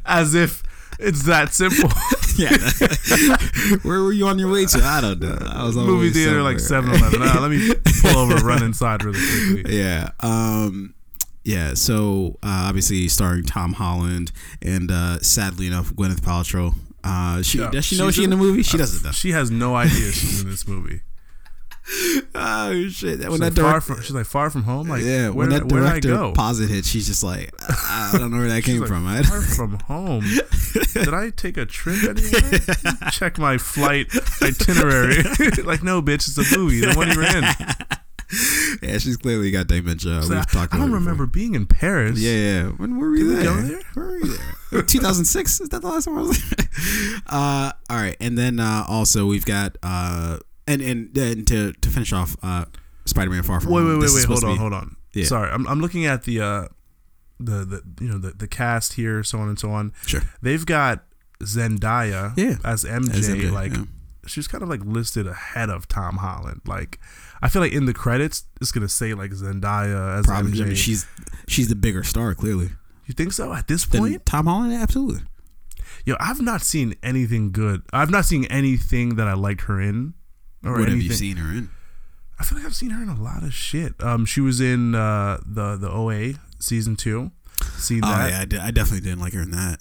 as 0.06 0.34
if 0.34 0.62
it's 0.98 1.24
that 1.24 1.52
simple. 1.52 1.90
yeah. 2.36 3.78
Where 3.82 4.02
were 4.02 4.12
you 4.12 4.26
on 4.26 4.38
your 4.38 4.50
way 4.52 4.66
to? 4.66 4.80
I 4.82 5.00
don't 5.00 5.20
know. 5.20 5.38
I 5.50 5.64
was 5.64 5.76
on 5.76 5.86
movie 5.86 6.10
theater 6.10 6.42
like 6.42 6.60
somewhere. 6.60 6.96
7-Eleven. 6.96 7.20
Ah, 7.22 7.38
let 7.40 7.50
me 7.50 7.72
pull 8.02 8.18
over, 8.18 8.36
run 8.44 8.62
inside 8.64 9.04
really 9.04 9.20
quickly. 9.52 9.76
Yeah. 9.78 10.10
Um 10.20 10.94
yeah, 11.44 11.72
so 11.74 12.36
uh, 12.42 12.66
obviously 12.68 13.08
starring 13.08 13.44
Tom 13.44 13.72
Holland 13.72 14.32
and 14.60 14.90
uh, 14.90 15.18
sadly 15.20 15.66
enough 15.66 15.90
Gwyneth 15.94 16.20
Paltrow. 16.20 16.74
Uh, 17.02 17.40
she 17.42 17.58
Yeah, 17.58 17.70
does 17.70 17.86
she 17.86 17.96
know 17.96 18.08
she's 18.08 18.16
she 18.16 18.24
in 18.24 18.30
the 18.30 18.36
movie? 18.36 18.62
She 18.62 18.76
doesn't 18.76 19.02
know. 19.02 19.12
She 19.12 19.30
has 19.30 19.50
no 19.50 19.74
idea 19.74 20.12
she's 20.12 20.42
in 20.42 20.50
this 20.50 20.68
movie. 20.68 21.00
Oh 22.34 22.88
shit! 22.88 23.18
When 23.20 23.30
She's 23.30 23.38
that 23.40 23.44
like, 23.46 23.54
far 23.54 23.70
direct, 23.72 23.86
from, 23.86 24.02
she's 24.02 24.10
like 24.12 24.26
far 24.26 24.50
from 24.50 24.62
home. 24.62 24.88
Like 24.88 25.02
yeah, 25.02 25.30
where, 25.30 25.48
when 25.48 25.50
that 25.50 25.72
where 25.72 25.82
director 25.82 26.32
posit 26.34 26.68
hit, 26.70 26.84
she's 26.84 27.06
just 27.06 27.22
like, 27.24 27.52
I 27.60 28.12
I 28.14 28.18
don't 28.18 28.30
know 28.30 28.38
where 28.38 28.48
that 28.48 28.62
came 28.62 28.80
like, 28.80 28.88
from. 28.88 29.06
I, 29.06 29.22
far 29.22 29.40
from 29.40 29.78
home. 29.80 30.24
Did 30.92 31.14
I 31.14 31.30
take 31.30 31.56
a 31.56 31.66
trip 31.66 32.04
anywhere? 32.04 33.10
Check 33.10 33.38
my 33.38 33.58
flight 33.58 34.06
itinerary. 34.42 35.22
like, 35.64 35.82
no, 35.82 36.02
bitch, 36.02 36.28
it's 36.28 36.38
a 36.38 36.58
movie. 36.58 36.80
The 36.80 36.94
one 36.94 37.10
you 37.10 37.16
were 37.16 37.24
in. 37.24 37.44
yeah, 38.82 38.98
she's 38.98 39.16
clearly 39.16 39.50
got 39.50 39.66
dementia. 39.66 40.22
So 40.22 40.28
We've 40.30 40.38
I, 40.38 40.44
talked 40.44 40.74
I 40.74 40.78
don't 40.78 40.92
remember 40.92 41.26
being 41.26 41.54
in 41.54 41.66
Paris. 41.66 42.20
Yeah, 42.20 42.32
yeah. 42.32 42.62
When 42.68 42.98
were 42.98 43.10
we 43.10 43.18
Did 43.18 43.26
we 43.26 43.34
there? 43.34 43.44
go 43.44 43.60
there? 43.62 43.80
Where 43.94 44.06
were 44.06 44.20
we 44.20 44.28
there? 44.72 44.82
2006? 44.82 45.60
Is 45.60 45.68
that 45.70 45.80
the 45.80 45.88
last 45.88 46.06
one 46.06 46.18
I 46.18 46.22
was? 46.22 46.54
Uh, 47.26 47.72
all 47.90 47.96
right. 47.96 48.16
And 48.20 48.38
then 48.38 48.60
uh, 48.60 48.84
also 48.88 49.26
we've 49.26 49.44
got, 49.44 49.76
uh, 49.82 50.38
and, 50.68 50.80
and 50.82 51.14
then 51.14 51.44
to, 51.46 51.72
to 51.72 51.88
finish 51.88 52.12
off 52.12 52.36
uh, 52.42 52.66
Spider 53.06 53.30
Man 53.30 53.42
Far 53.42 53.60
From 53.60 53.72
Wait, 53.72 53.80
Home. 53.82 53.98
wait, 54.00 54.08
wait, 54.08 54.14
wait. 54.14 54.24
Hold 54.26 54.44
on, 54.44 54.52
be- 54.54 54.58
hold 54.58 54.72
on. 54.72 54.96
Yeah. 55.14 55.24
Sorry, 55.24 55.50
I'm, 55.50 55.66
I'm 55.66 55.80
looking 55.80 56.06
at 56.06 56.24
the 56.24 56.40
uh, 56.40 56.68
the 57.40 57.64
the 57.64 57.82
you 58.00 58.08
know 58.08 58.18
the 58.18 58.30
the 58.32 58.46
cast 58.48 58.92
here, 58.94 59.22
so 59.24 59.38
on 59.38 59.48
and 59.48 59.58
so 59.58 59.70
on. 59.70 59.92
Sure. 60.06 60.20
They've 60.42 60.64
got 60.66 61.04
Zendaya 61.42 62.34
Yeah. 62.36 62.56
as 62.64 62.84
MJ. 62.84 63.14
As 63.14 63.28
MJ, 63.28 63.50
like 63.52 63.72
yeah. 63.74 63.84
she's 64.26 64.46
kind 64.48 64.62
of 64.62 64.68
like 64.68 64.80
listed 64.84 65.26
ahead 65.26 65.70
of 65.70 65.88
Tom 65.88 66.16
Holland. 66.18 66.60
Like 66.66 66.98
I 67.42 67.48
feel 67.48 67.62
like 67.62 67.72
in 67.72 67.86
the 67.86 67.94
credits 67.94 68.44
it's 68.60 68.72
gonna 68.72 68.88
say 68.88 69.14
like 69.14 69.30
Zendaya 69.32 70.18
as 70.18 70.26
Probably. 70.26 70.52
MJ. 70.52 70.62
I 70.62 70.64
mean, 70.66 70.74
she's, 70.74 71.06
she's 71.46 71.68
the 71.68 71.76
bigger 71.76 72.02
star, 72.04 72.34
clearly. 72.34 72.70
you 73.06 73.14
think 73.14 73.32
so? 73.32 73.52
At 73.54 73.68
this 73.68 73.86
Then 73.86 74.00
point, 74.02 74.26
Tom 74.26 74.46
Holland? 74.46 74.72
Absolutely. 74.74 75.22
yo, 76.04 76.16
I've 76.20 76.40
not 76.42 76.60
seen 76.62 76.94
anything 77.02 77.52
good. 77.52 77.82
I've 77.92 78.10
not 78.10 78.24
seen 78.26 78.44
anything 78.46 79.16
that 79.16 79.26
I 79.28 79.34
liked 79.34 79.62
her 79.62 79.80
in. 79.80 80.14
Or 80.64 80.72
what 80.72 80.80
anything. 80.82 80.94
have 80.96 81.02
you 81.02 81.12
seen 81.12 81.36
her 81.36 81.50
in? 81.50 81.70
I 82.40 82.44
feel 82.44 82.58
like 82.58 82.66
I've 82.66 82.74
seen 82.74 82.90
her 82.90 83.02
in 83.02 83.08
a 83.08 83.20
lot 83.20 83.42
of 83.42 83.52
shit. 83.52 83.94
Um, 84.02 84.24
she 84.24 84.40
was 84.40 84.60
in 84.60 84.94
uh 84.94 85.38
the 85.44 85.76
the 85.76 85.90
OA 85.90 86.34
season 86.58 86.96
two. 86.96 87.30
Seen 87.76 88.00
Oh, 88.04 88.08
that. 88.08 88.30
yeah. 88.30 88.40
I, 88.40 88.44
did, 88.44 88.60
I 88.60 88.70
definitely 88.70 89.00
didn't 89.08 89.20
like 89.20 89.32
her 89.32 89.42
in 89.42 89.50
that. 89.50 89.78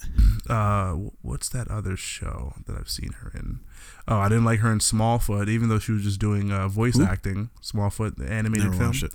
uh 0.50 0.94
what's 1.22 1.50
that 1.50 1.68
other 1.70 1.96
show 1.96 2.54
that 2.66 2.76
I've 2.76 2.90
seen 2.90 3.12
her 3.22 3.32
in? 3.36 3.60
Oh, 4.08 4.18
I 4.20 4.30
didn't 4.30 4.46
like 4.46 4.60
her 4.62 4.72
in 4.72 4.80
Smallfoot, 4.80 5.50
even 5.50 5.70
though 5.70 5.80
she 5.80 5.92
was 5.92 6.02
just 6.04 6.20
doing 6.20 6.52
uh, 6.52 6.68
voice 6.70 6.96
Who? 6.98 7.04
acting. 7.04 7.50
Smallfoot, 7.62 8.16
the 8.18 8.28
animated 8.32 8.72
Never 8.72 8.94
film. 8.94 9.12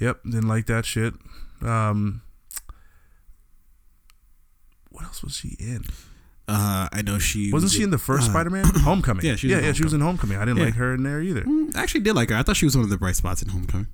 Yep, 0.00 0.22
didn't 0.24 0.48
like 0.48 0.66
that 0.66 0.84
shit. 0.86 1.14
Um, 1.60 2.22
what 4.90 5.04
else 5.04 5.22
was 5.22 5.36
she 5.36 5.56
in? 5.60 5.84
Uh, 6.48 6.88
I 6.92 7.02
know 7.02 7.18
she 7.18 7.52
Wasn't 7.52 7.66
was 7.66 7.72
she 7.72 7.82
in 7.82 7.90
the 7.90 7.98
first 7.98 8.28
uh, 8.28 8.30
Spider-Man? 8.32 8.64
Homecoming. 8.78 9.24
yeah, 9.24 9.36
she 9.36 9.46
was 9.46 9.52
yeah, 9.52 9.58
in 9.58 9.64
yeah, 9.64 9.72
she 9.72 9.84
was 9.84 9.92
in 9.92 10.00
Homecoming. 10.00 10.36
I 10.38 10.44
didn't 10.44 10.58
Yeah. 10.58 10.64
like 10.66 10.74
her 10.74 10.94
in 10.94 11.02
there 11.04 11.22
either. 11.22 11.42
Mm, 11.42 11.76
I 11.76 11.82
actually 11.82 12.00
did 12.00 12.14
like 12.16 12.30
her. 12.30 12.36
I 12.36 12.42
thought 12.42 12.56
she 12.56 12.66
was 12.66 12.76
one 12.76 12.82
of 12.84 12.90
the 12.90 12.98
bright 12.98 13.16
spots 13.16 13.42
in 13.42 13.48
Homecoming. 13.48 13.86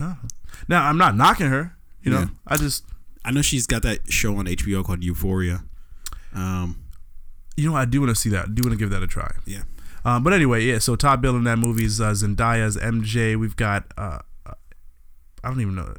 No. 0.00 0.16
Now 0.68 0.88
I'm 0.88 0.98
not 0.98 1.16
knocking 1.16 1.46
her. 1.46 1.76
You 2.02 2.10
know, 2.10 2.18
Yeah. 2.20 2.26
I 2.48 2.56
just 2.56 2.84
I 3.24 3.30
know 3.30 3.42
she's 3.42 3.66
got 3.66 3.82
that 3.82 4.10
show 4.12 4.36
on 4.36 4.46
HBO 4.46 4.84
called 4.84 5.02
Euphoria. 5.04 5.64
Um, 6.34 6.82
you 7.56 7.70
know 7.70 7.76
I 7.76 7.84
do 7.84 8.00
want 8.00 8.10
to 8.10 8.16
see 8.20 8.28
that. 8.30 8.46
I 8.46 8.48
do 8.52 8.62
want 8.64 8.72
to 8.72 8.78
give 8.78 8.90
that 8.90 9.02
a 9.02 9.06
try. 9.06 9.32
yeah. 9.46 9.62
Um, 10.04 10.22
but 10.22 10.32
anyway, 10.34 10.62
yeah. 10.64 10.80
So 10.80 10.96
top 10.96 11.20
bill 11.22 11.36
in 11.36 11.44
that 11.44 11.58
movie 11.58 11.84
is 11.86 12.00
uh, 12.00 12.10
Zendaya 12.10 12.58
as 12.66 12.76
MJ. 12.76 13.36
We've 13.38 13.56
got 13.56 13.84
uh, 13.96 14.18
uh, 14.44 14.52
I 15.42 15.48
don't 15.48 15.60
even 15.60 15.74
know. 15.76 15.94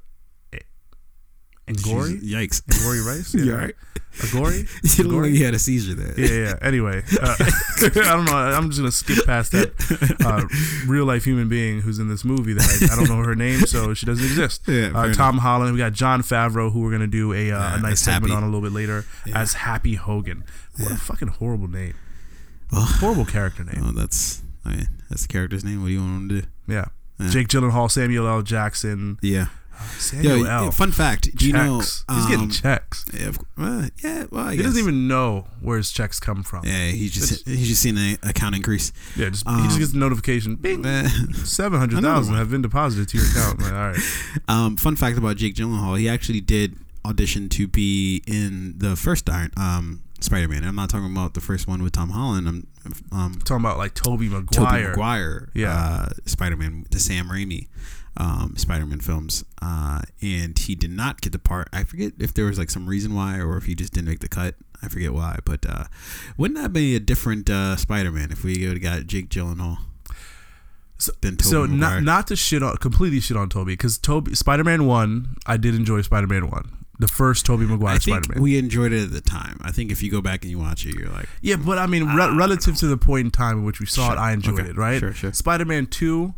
She's- 1.67 2.23
Yikes. 2.23 2.61
Angourie 2.69 3.01
Rice? 3.05 3.33
Yeah. 3.35 3.53
alright? 3.53 3.75
Agori? 4.17 4.97
You 4.97 5.03
look 5.05 5.23
like 5.23 5.33
you 5.33 5.43
had 5.43 5.53
a 5.53 5.59
seizure 5.59 5.93
there. 5.93 6.13
Yeah, 6.17 6.49
yeah. 6.51 6.55
Anyway, 6.61 7.03
uh, 7.21 7.35
I 7.39 7.89
don't 7.89 8.23
know. 8.25 8.33
I'm 8.37 8.69
just 8.69 8.79
gonna 8.79 8.91
skip 8.91 9.25
past 9.25 9.51
that 9.51 9.73
uh, 10.25 10.45
real 10.87 11.03
life 11.05 11.25
human 11.25 11.49
being 11.49 11.81
who's 11.81 11.99
in 11.99 12.07
this 12.07 12.23
movie 12.23 12.53
that 12.53 12.87
I, 12.89 12.93
I 12.93 12.95
don't 12.95 13.09
know 13.09 13.21
her 13.27 13.35
name, 13.35 13.61
so 13.61 13.93
she 13.93 14.05
doesn't 14.05 14.23
exist. 14.23 14.61
Yeah, 14.67 14.91
uh, 14.95 15.03
enough. 15.05 15.17
Tom 15.17 15.37
Holland. 15.39 15.73
We 15.73 15.79
got 15.79 15.91
Jon 15.91 16.21
Favreau, 16.21 16.71
who 16.71 16.79
we're 16.81 16.91
gonna 16.91 17.07
do 17.07 17.33
a, 17.33 17.51
uh, 17.51 17.59
Yeah, 17.59 17.75
a 17.77 17.81
nice 17.81 17.99
segment 17.99 18.31
Happy. 18.31 18.37
on 18.37 18.43
a 18.43 18.45
little 18.45 18.61
bit 18.61 18.71
later 18.71 19.03
Yeah. 19.25 19.39
as 19.41 19.53
Happy 19.53 19.95
Hogan. 19.95 20.45
What 20.77 20.91
a 20.93 20.95
fucking 20.97 21.27
horrible 21.29 21.67
name. 21.67 21.95
Oh. 22.71 22.85
Horrible 23.01 23.25
character 23.25 23.65
name. 23.65 23.83
Oh, 23.85 23.91
that's 23.91 24.41
I 24.63 24.69
mean, 24.69 24.87
that's 25.09 25.23
the 25.23 25.27
character's 25.27 25.65
name. 25.65 25.81
What 25.81 25.87
do 25.87 25.93
you 25.93 25.99
want 25.99 26.21
him 26.21 26.29
to 26.29 26.41
do? 26.41 26.47
Yeah. 26.69 26.85
Yeah. 27.19 27.29
Jake 27.29 27.47
Gyllenhaal, 27.49 27.91
Samuel 27.91 28.27
L. 28.27 28.41
Jackson, 28.43 29.17
Yeah. 29.21 29.47
Samuel 29.97 30.45
Yo, 30.45 30.71
fun 30.71 30.91
fact. 30.91 31.35
Do 31.35 31.45
you 31.47 31.53
know? 31.53 31.79
checks. 31.79 32.05
He's 32.11 32.25
getting 32.25 32.41
um, 32.45 32.49
checks. 32.51 33.05
Yeah, 33.13 33.27
of- 33.27 33.39
uh, 33.57 33.87
yeah. 34.03 34.25
Well, 34.29 34.47
I 34.47 34.55
He 34.55 34.61
doesn't 34.63 34.79
even 34.79 35.07
know 35.07 35.47
where 35.61 35.77
his 35.77 35.91
checks 35.91 36.19
come 36.19 36.43
from. 36.43 36.65
Yeah, 36.65 36.87
he 36.87 37.07
just 37.09 37.47
he's 37.47 37.67
just 37.67 37.81
seen 37.81 37.97
an 37.97 38.17
account 38.23 38.55
increase. 38.55 38.91
Yeah, 39.15 39.29
just 39.29 39.47
he 39.47 39.53
Um, 39.53 39.63
just 39.65 39.79
gets 39.79 39.93
a 39.93 39.97
notification. 39.97 40.55
Bing, 40.55 40.83
seven 41.33 41.79
hundred 41.79 42.01
thousand 42.01 42.35
have 42.35 42.49
been 42.51 42.61
deposited 42.61 43.09
to 43.09 43.17
your 43.17 43.27
account. 43.27 43.61
Like, 43.61 43.71
all 43.73 43.89
right, 43.89 43.99
um, 44.47 44.77
fun 44.77 44.95
fact 44.95 45.17
about 45.17 45.37
Jake 45.37 45.55
Gyllenhaal: 45.55 45.97
he 45.99 46.07
actually 46.09 46.41
did 46.41 46.75
audition 47.05 47.49
to 47.49 47.67
be 47.67 48.23
in 48.27 48.73
the 48.77 48.95
first 48.95 49.29
Iron 49.29 49.51
um, 49.57 50.01
Spider-Man. 50.21 50.63
I'm 50.63 50.75
not 50.75 50.89
talking 50.89 51.11
about 51.11 51.35
the 51.35 51.41
first 51.41 51.67
one 51.67 51.83
with 51.83 51.93
Tom 51.93 52.09
Holland. 52.09 52.47
I'm 52.47 52.67
um, 53.11 53.33
talking 53.43 53.63
about 53.63 53.77
like 53.77 53.93
Toby 53.93 54.27
Tobey 54.29 54.43
Maguire. 54.45 54.89
Maguire, 54.89 55.49
Yeah. 55.53 55.73
uh, 55.75 56.09
Spider-Man, 56.25 56.85
the 56.91 56.99
Sam 56.99 57.29
Raimi 57.29 57.67
um, 58.17 58.53
Spider-Man 58.57 58.99
films, 59.01 59.43
uh, 59.61 60.01
and 60.21 60.57
he 60.57 60.75
did 60.75 60.91
not 60.91 61.21
get 61.21 61.31
the 61.33 61.39
part. 61.39 61.67
I 61.73 61.83
forget 61.83 62.13
if 62.19 62.33
there 62.33 62.45
was 62.45 62.57
like 62.57 62.69
some 62.69 62.87
reason 62.87 63.13
why, 63.13 63.39
or 63.39 63.57
if 63.57 63.65
he 63.65 63.75
just 63.75 63.93
didn't 63.93 64.07
make 64.07 64.19
the 64.19 64.29
cut. 64.29 64.55
I 64.81 64.87
forget 64.89 65.13
why, 65.13 65.39
but 65.45 65.65
uh, 65.67 65.85
wouldn't 66.37 66.59
that 66.59 66.71
be 66.73 66.95
a 66.95 66.99
different 66.99 67.49
uh, 67.49 67.75
Spider-Man 67.75 68.31
if 68.31 68.43
we 68.43 68.67
would 68.67 68.77
have 68.77 68.81
got 68.81 69.07
Jake 69.07 69.29
Gyllenhaal 69.29 69.77
So- 70.97 71.11
so 71.41 71.65
not 71.65 72.03
not 72.03 72.27
to 72.27 72.35
shit 72.35 72.61
on 72.63 72.77
completely 72.77 73.19
shit 73.19 73.35
on 73.35 73.49
Tobey 73.49 73.73
because 73.73 73.97
Tobey 73.97 74.33
Spider 74.35 74.63
Man 74.63 74.85
one 74.85 75.35
I 75.45 75.57
did 75.57 75.75
enjoy 75.75 76.01
Spider 76.03 76.27
Man 76.27 76.49
one 76.49 76.71
the 76.99 77.07
first 77.09 77.45
Tobey 77.45 77.65
Maguire 77.65 77.99
Spider 77.99 78.29
Man. 78.33 78.41
we 78.41 78.57
enjoyed 78.57 78.93
it 78.93 79.03
at 79.03 79.11
the 79.11 79.19
time. 79.21 79.59
I 79.61 79.71
think 79.71 79.91
if 79.91 80.01
you 80.01 80.09
go 80.09 80.21
back 80.21 80.43
and 80.43 80.51
you 80.51 80.59
watch 80.59 80.85
it, 80.85 80.95
you're 80.95 81.09
like, 81.09 81.27
yeah, 81.41 81.57
but 81.57 81.77
I 81.77 81.87
mean 81.87 82.05
re- 82.05 82.33
relative 82.35 82.77
to 82.77 82.87
the 82.87 82.95
point 82.97 83.25
in 83.25 83.31
time 83.31 83.59
in 83.59 83.65
which 83.65 83.79
we 83.81 83.85
saw 83.85 84.07
Sure. 84.07 84.15
it, 84.15 84.19
I 84.19 84.31
enjoyed 84.31 84.59
Okay. 84.61 84.69
it. 84.69 84.77
Right? 84.77 84.99
Sure, 84.99 85.13
sure. 85.13 85.33
Spider 85.33 85.65
Man 85.65 85.87
two, 85.87 86.35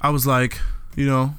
I 0.00 0.10
was 0.10 0.24
like, 0.26 0.60
you 0.96 1.06
know, 1.06 1.34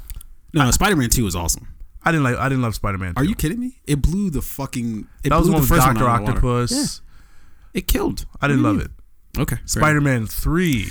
no, 0.53 0.64
no 0.66 0.72
Spider-Man 0.72 1.10
Two 1.10 1.26
was 1.26 1.36
awesome. 1.36 1.68
I 2.03 2.12
didn't 2.12 2.24
like 2.24 2.38
I 2.38 2.47
didn't 2.47 2.62
love 2.62 2.76
Spider 2.76 2.97
Man. 2.97 3.14
Are 3.18 3.24
you 3.26 3.36
kidding 3.36 3.60
me? 3.60 3.80
It 3.86 4.01
blew 4.01 4.30
the 4.30 4.41
fucking. 4.41 5.08
It 5.26 5.30
That 5.30 5.38
was 5.38 5.47
blew 5.47 5.51
the 5.51 5.53
one 5.55 5.62
the 5.64 5.68
first 5.68 5.82
Doctor 5.86 6.03
one 6.05 6.12
out 6.14 6.20
of 6.22 6.41
the 6.41 6.47
water. 6.47 6.62
Octopus. 6.64 7.01
It 7.74 7.88
killed. 7.88 8.26
I 8.41 8.47
didn't 8.47 8.64
love 8.64 8.76
you 8.78 8.82
it. 8.84 8.91
Okay, 9.41 9.58
Spider 9.66 9.99
Man 10.01 10.26
three, 10.26 10.88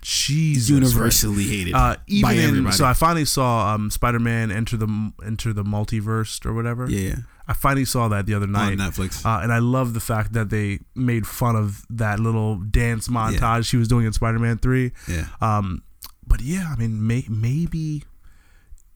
Jesus, 0.00 0.70
universally 0.70 1.44
hated 1.44 1.74
Uh, 1.74 1.96
even 2.06 2.22
by 2.22 2.32
in, 2.34 2.72
so 2.72 2.84
I 2.86 2.94
finally 2.94 3.24
saw 3.26 3.74
um, 3.74 3.90
Spider 3.90 4.18
Man 4.20 4.50
enter 4.50 4.76
the 4.76 5.12
enter 5.26 5.52
the 5.52 5.64
multiverse 5.64 6.44
or 6.46 6.54
whatever. 6.54 6.88
yeah, 6.88 7.08
yeah. 7.08 7.16
I 7.46 7.52
finally 7.52 7.84
saw 7.84 8.06
that 8.08 8.26
the 8.26 8.34
other 8.34 8.46
night 8.46 8.78
on. 8.80 8.90
Netflix. 8.92 9.26
Uh, 9.26 9.42
and 9.42 9.52
I 9.52 9.58
love 9.58 9.92
the 9.92 9.98
fact 10.00 10.34
that 10.34 10.50
they 10.50 10.78
made 10.94 11.26
fun 11.26 11.56
of 11.56 11.84
that 11.90 12.20
little 12.20 12.56
dance 12.56 13.08
montage 13.08 13.66
she 13.66 13.76
was 13.76 13.88
doing 13.88 14.06
in 14.06 14.12
Spider 14.12 14.38
Man 14.38 14.56
3. 14.58 14.92
yeah, 15.08 15.26
Um, 15.40 15.82
but 16.24 16.40
yeah, 16.42 16.72
I 16.72 16.76
mean, 16.76 17.04
may, 17.04 17.24
maybe 17.28 18.04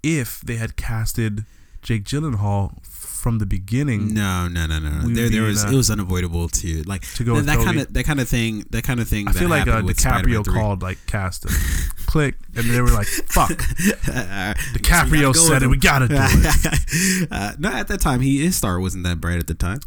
if 0.04 0.40
they 0.42 0.56
had 0.56 0.76
casted 0.76 1.44
Jake 1.82 2.04
Gyllenhaal 2.04 2.84
from 2.86 3.38
the 3.38 3.46
beginning. 3.46 4.12
No, 4.12 4.48
no, 4.48 4.66
no, 4.66 4.78
no. 4.78 5.08
There, 5.08 5.30
there 5.30 5.42
was 5.42 5.64
a- 5.64 5.68
it 5.68 5.74
was 5.74 5.90
unavoidable 5.90 6.48
to 6.50 6.82
like 6.82 7.02
To 7.14 7.24
go 7.24 7.34
with 7.34 7.46
that 7.46 7.58
kind 7.58 7.80
of 7.80 7.92
that 7.94 8.04
kind 8.04 8.20
of 8.20 8.28
thing. 8.28 8.64
That 8.70 8.84
kind 8.84 9.00
of 9.00 9.08
thing. 9.08 9.26
I 9.28 9.32
feel 9.32 9.48
like 9.48 9.66
uh, 9.66 9.80
DiCaprio 9.80 10.44
called. 10.46 10.82
like 10.82 10.98
cast 11.06 11.44
him. 11.46 11.52
Click, 12.06 12.36
and 12.54 12.68
they 12.70 12.80
were 12.82 12.90
like, 12.90 13.06
"Fuck." 13.06 13.50
DiCaprio 14.74 15.34
said 15.34 15.62
it. 15.62 15.68
We 15.68 15.76
gotta 15.78 16.08
do 16.08 16.16
it. 16.18 17.28
uh, 17.32 17.52
no, 17.58 17.70
at 17.70 17.88
that 17.88 18.00
time, 18.00 18.20
he 18.20 18.44
his 18.44 18.56
star 18.56 18.78
wasn't 18.78 19.04
that 19.04 19.20
bright 19.20 19.38
at 19.38 19.46
the 19.46 19.54
time. 19.54 19.80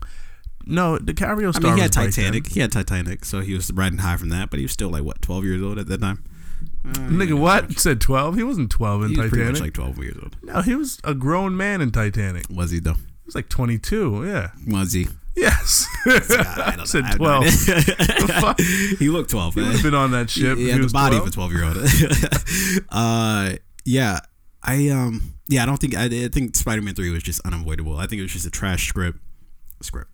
No, 0.66 0.98
DiCaprio 0.98 1.56
I 1.56 1.60
mean, 1.60 1.76
he 1.76 1.80
had 1.82 1.90
was 1.90 1.96
bright 1.96 2.14
then. 2.14 2.24
Titanic. 2.26 2.48
He 2.48 2.60
had 2.60 2.72
Titanic, 2.72 3.24
so 3.24 3.40
he 3.42 3.54
was 3.54 3.72
riding 3.72 4.00
high 4.00 4.18
from 4.18 4.30
that. 4.30 4.50
But 4.50 4.60
he 4.60 4.66
was 4.66 4.72
still 4.74 4.90
like 4.90 5.04
what, 5.04 5.22
twelve 5.22 5.46
years 5.46 5.62
old 5.62 5.78
at 5.80 5.88
that 5.88 6.02
time. 6.02 6.24
Uh, 6.90 7.10
Nigga, 7.10 7.38
what 7.38 7.72
said 7.80 8.00
twelve? 8.02 8.36
He 8.36 8.44
wasn't 8.44 8.72
twelve 8.72 9.04
in 9.04 9.10
Titanic. 9.10 9.16
He 9.16 9.22
was 9.22 9.30
pretty 9.30 9.44
Titanic. 9.44 9.54
much 9.54 9.62
like 9.62 9.74
twelve 9.74 9.98
years 10.04 10.18
old. 10.22 10.36
no, 10.44 10.62
he 10.62 10.76
was 10.76 11.00
a 11.04 11.14
grown 11.14 11.56
man 11.58 11.82
in 11.82 11.92
Titanic. 11.92 12.48
He 12.48 12.54
Was 12.56 12.72
he 12.72 12.80
though? 12.80 12.94
He 12.94 13.26
was 13.26 13.36
like 13.36 13.50
twenty 13.50 13.78
two. 13.78 14.26
Yeah. 14.26 14.52
Was 14.68 14.94
he? 14.94 15.08
Yes. 15.36 15.86
I 16.06 16.64
don't 16.70 16.78
know. 16.78 16.86
said 16.86 17.04
I 17.04 17.08
have 17.10 17.20
no 17.20 17.26
twelve. 17.26 17.44
idea. 17.46 17.82
fuck? 18.42 18.60
he 19.00 19.10
looked 19.10 19.30
twelve. 19.32 19.54
He 19.56 19.62
would 19.62 19.74
have 19.74 19.84
been 19.84 19.94
on 19.94 20.12
that 20.12 20.30
ship. 20.30 20.58
He 20.58 20.66
if 20.66 20.70
had 20.72 20.76
he 20.76 20.80
the 20.80 20.84
was 20.86 20.94
body 20.94 21.18
12. 21.18 21.28
of 21.28 21.34
a 21.34 21.36
twelve 21.36 21.52
year 21.54 21.64
old. 21.64 22.86
uh, 22.90 23.54
yeah, 23.86 24.20
I 24.64 24.90
um, 24.90 25.34
yeah, 25.48 25.64
I 25.64 25.66
don't 25.66 25.78
think 25.78 25.96
I, 25.96 26.06
I 26.06 26.28
think 26.30 26.56
Spider 26.56 26.82
Man 26.82 26.96
three 26.96 27.10
was 27.12 27.24
just 27.24 27.42
unavoidable. 27.46 27.98
I 27.98 28.08
think 28.08 28.20
it 28.20 28.24
was 28.24 28.34
just 28.34 28.46
a 28.46 28.52
trash 28.52 28.88
script, 28.90 29.20
script, 29.82 30.12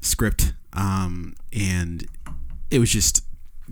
script. 0.00 0.52
Um, 0.72 1.34
and 1.52 2.06
it 2.70 2.78
was 2.78 2.90
just 2.90 3.24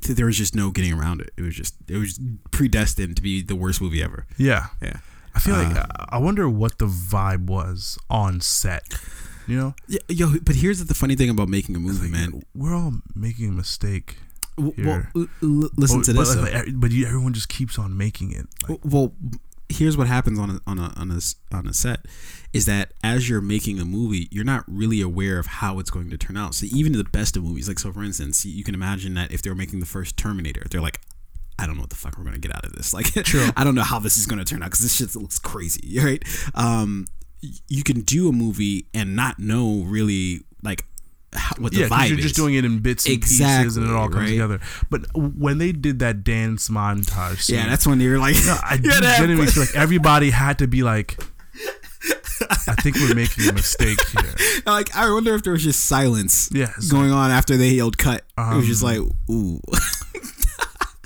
there 0.02 0.26
was 0.26 0.36
just 0.36 0.54
no 0.54 0.70
getting 0.70 0.92
around 0.92 1.20
it. 1.20 1.30
It 1.36 1.42
was 1.42 1.54
just 1.54 1.74
it 1.88 1.96
was 1.96 2.18
predestined 2.50 3.16
to 3.16 3.22
be 3.22 3.42
the 3.42 3.56
worst 3.56 3.80
movie 3.80 4.02
ever. 4.02 4.26
Yeah. 4.36 4.66
Yeah. 4.82 4.98
I 5.34 5.40
feel 5.40 5.56
like 5.56 5.76
Uh, 5.76 5.86
I 6.10 6.18
wonder 6.18 6.48
what 6.48 6.78
the 6.78 6.86
vibe 6.86 7.46
was 7.46 7.98
on 8.08 8.40
set. 8.40 8.94
You 9.46 9.56
know, 9.58 9.74
Yeah, 9.88 9.98
yo, 10.08 10.34
but 10.42 10.56
here's 10.56 10.82
the 10.84 10.94
funny 10.94 11.16
thing 11.16 11.28
about 11.28 11.48
making 11.48 11.76
a 11.76 11.78
movie, 11.78 12.08
man. 12.08 12.42
we're 12.54 12.74
all 12.74 12.94
making 13.14 13.48
a 13.48 13.52
mistake. 13.52 14.16
W- 14.56 14.72
Well, 14.86 15.02
l- 15.16 15.70
listen 15.76 15.98
but, 15.98 16.04
to 16.06 16.12
this. 16.14 16.34
like, 16.36 16.52
though. 16.52 16.58
like, 16.60 16.80
but 16.80 16.90
you, 16.92 17.06
everyone 17.06 17.34
just 17.34 17.48
keeps 17.50 17.78
on 17.78 17.94
making 17.96 18.32
it. 18.32 18.46
Like, 18.68 18.78
well 18.84 19.12
here's 19.68 19.96
what 19.96 20.06
happens 20.06 20.38
on 20.38 20.50
a 20.50 20.60
on 20.66 20.78
a 20.78 20.92
on 20.96 21.10
a 21.10 21.20
on 21.56 21.66
a 21.66 21.72
set 21.72 22.00
is 22.52 22.66
that 22.66 22.92
as 23.02 23.28
you're 23.28 23.40
making 23.40 23.80
a 23.80 23.84
movie 23.84 24.28
you're 24.30 24.44
not 24.44 24.64
really 24.68 25.00
aware 25.00 25.38
of 25.38 25.46
how 25.46 25.78
it's 25.78 25.90
going 25.90 26.10
to 26.10 26.18
turn 26.18 26.36
out 26.36 26.54
so 26.54 26.66
even 26.70 26.92
the 26.92 27.04
best 27.04 27.36
of 27.36 27.42
movies 27.42 27.66
like 27.66 27.78
so 27.78 27.92
for 27.92 28.04
instance 28.04 28.44
you 28.44 28.62
can 28.62 28.74
imagine 28.74 29.14
that 29.14 29.32
if 29.32 29.42
they 29.42 29.50
were 29.50 29.56
making 29.56 29.80
the 29.80 29.86
first 29.86 30.16
terminator 30.16 30.64
they're 30.70 30.80
like 30.80 31.00
I 31.58 31.66
don't 31.66 31.76
know 31.76 31.82
what 31.82 31.90
the 31.90 31.96
fuck 31.96 32.18
we're 32.18 32.24
gonna 32.24 32.38
get 32.38 32.54
out 32.54 32.64
of 32.64 32.72
this. 32.72 32.92
Like, 32.94 33.06
True. 33.06 33.48
I 33.56 33.64
don't 33.64 33.74
know 33.74 33.82
how 33.82 33.98
this 33.98 34.16
is 34.16 34.26
gonna 34.26 34.44
turn 34.44 34.62
out 34.62 34.66
because 34.66 34.80
this 34.80 34.94
shit 34.94 35.14
looks 35.14 35.38
crazy, 35.38 35.98
right? 36.02 36.22
Um, 36.54 37.06
you 37.68 37.82
can 37.84 38.00
do 38.00 38.28
a 38.28 38.32
movie 38.32 38.86
and 38.94 39.14
not 39.14 39.38
know 39.38 39.84
really 39.86 40.42
like 40.62 40.84
what 41.58 41.72
the 41.72 41.80
yeah, 41.80 41.88
vibe 41.88 42.08
you're 42.10 42.18
is. 42.18 42.24
just 42.24 42.36
doing 42.36 42.54
it 42.54 42.64
in 42.64 42.78
bits 42.80 43.06
and 43.06 43.20
pieces, 43.20 43.76
and 43.76 43.86
it 43.86 43.92
all 43.92 44.08
comes 44.08 44.16
right? 44.22 44.30
together. 44.30 44.60
But 44.90 45.06
when 45.16 45.58
they 45.58 45.72
did 45.72 45.98
that 46.00 46.22
dance 46.24 46.68
montage, 46.68 47.38
scene, 47.42 47.56
yeah, 47.56 47.68
that's 47.68 47.86
when 47.86 48.00
you're 48.00 48.18
like, 48.18 48.36
No, 48.46 48.56
I 48.62 48.74
you 48.82 48.90
genuinely 48.90 49.46
feel 49.50 49.64
like 49.64 49.74
everybody 49.76 50.30
had 50.30 50.58
to 50.58 50.66
be 50.68 50.82
like, 50.82 51.18
I 52.68 52.74
think 52.82 52.96
we're 52.96 53.14
making 53.14 53.48
a 53.48 53.52
mistake 53.52 53.98
here. 54.18 54.34
like 54.66 54.94
I 54.94 55.10
wonder 55.10 55.34
if 55.34 55.42
there 55.42 55.52
was 55.52 55.62
just 55.62 55.84
silence 55.86 56.50
Yes. 56.52 56.90
going 56.90 57.10
on 57.10 57.30
after 57.30 57.56
they 57.56 57.70
yelled 57.70 57.96
cut. 57.98 58.22
it 58.38 58.56
was 58.56 58.66
just 58.66 58.82
Um, 58.82 58.88
like, 58.88 59.00
ooh, 59.30 59.60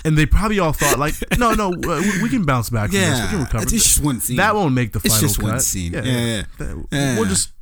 And 0.05 0.17
they 0.17 0.27
probably 0.27 0.59
all 0.59 0.73
thought 0.73 0.99
like, 0.99 1.15
no, 1.39 1.53
no, 1.55 1.71
we, 1.71 2.23
we 2.23 2.29
can 2.29 2.45
bounce 2.45 2.71
back. 2.71 2.91
From 2.91 3.01
this. 3.01 3.21
We 3.23 3.29
can 3.29 3.41
recover. 3.41 3.63
it's 3.65 3.73
just 3.73 4.03
one 4.03 4.21
scene. 4.21 4.37
that 4.37 4.55
won't 4.55 4.73
make 4.75 4.93
the 4.93 5.01
final 5.01 5.13
It's 5.15 5.21
just 5.23 5.41
cut. 5.41 5.51
one 5.51 5.61
scene. 5.61 5.93
Yeah, 5.93 6.03
yeah. 6.05 6.43
That- 6.59 6.87
Yeah. 6.93 7.19
We'll 7.19 7.29
just 7.29 7.53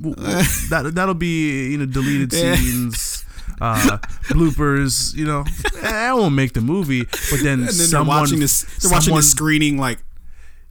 that 0.00 0.92
that'll 0.94 1.14
be 1.14 1.70
you 1.70 1.78
know 1.78 1.86
deleted 1.86 2.32
scenes. 2.32 3.24
Uh, 3.60 3.98
bloopers, 4.28 5.14
you 5.14 5.26
know, 5.26 5.44
that 5.82 6.12
won't 6.16 6.34
make 6.34 6.54
the 6.54 6.62
movie. 6.62 7.04
But 7.04 7.40
then, 7.42 7.60
then 7.66 7.68
someone, 7.72 8.06
they're 8.16 8.20
watching 8.22 8.40
this. 8.40 8.62
They're 8.80 8.90
watching 8.90 9.06
someone- 9.06 9.20
the 9.20 9.26
screening 9.26 9.76
like, 9.76 9.98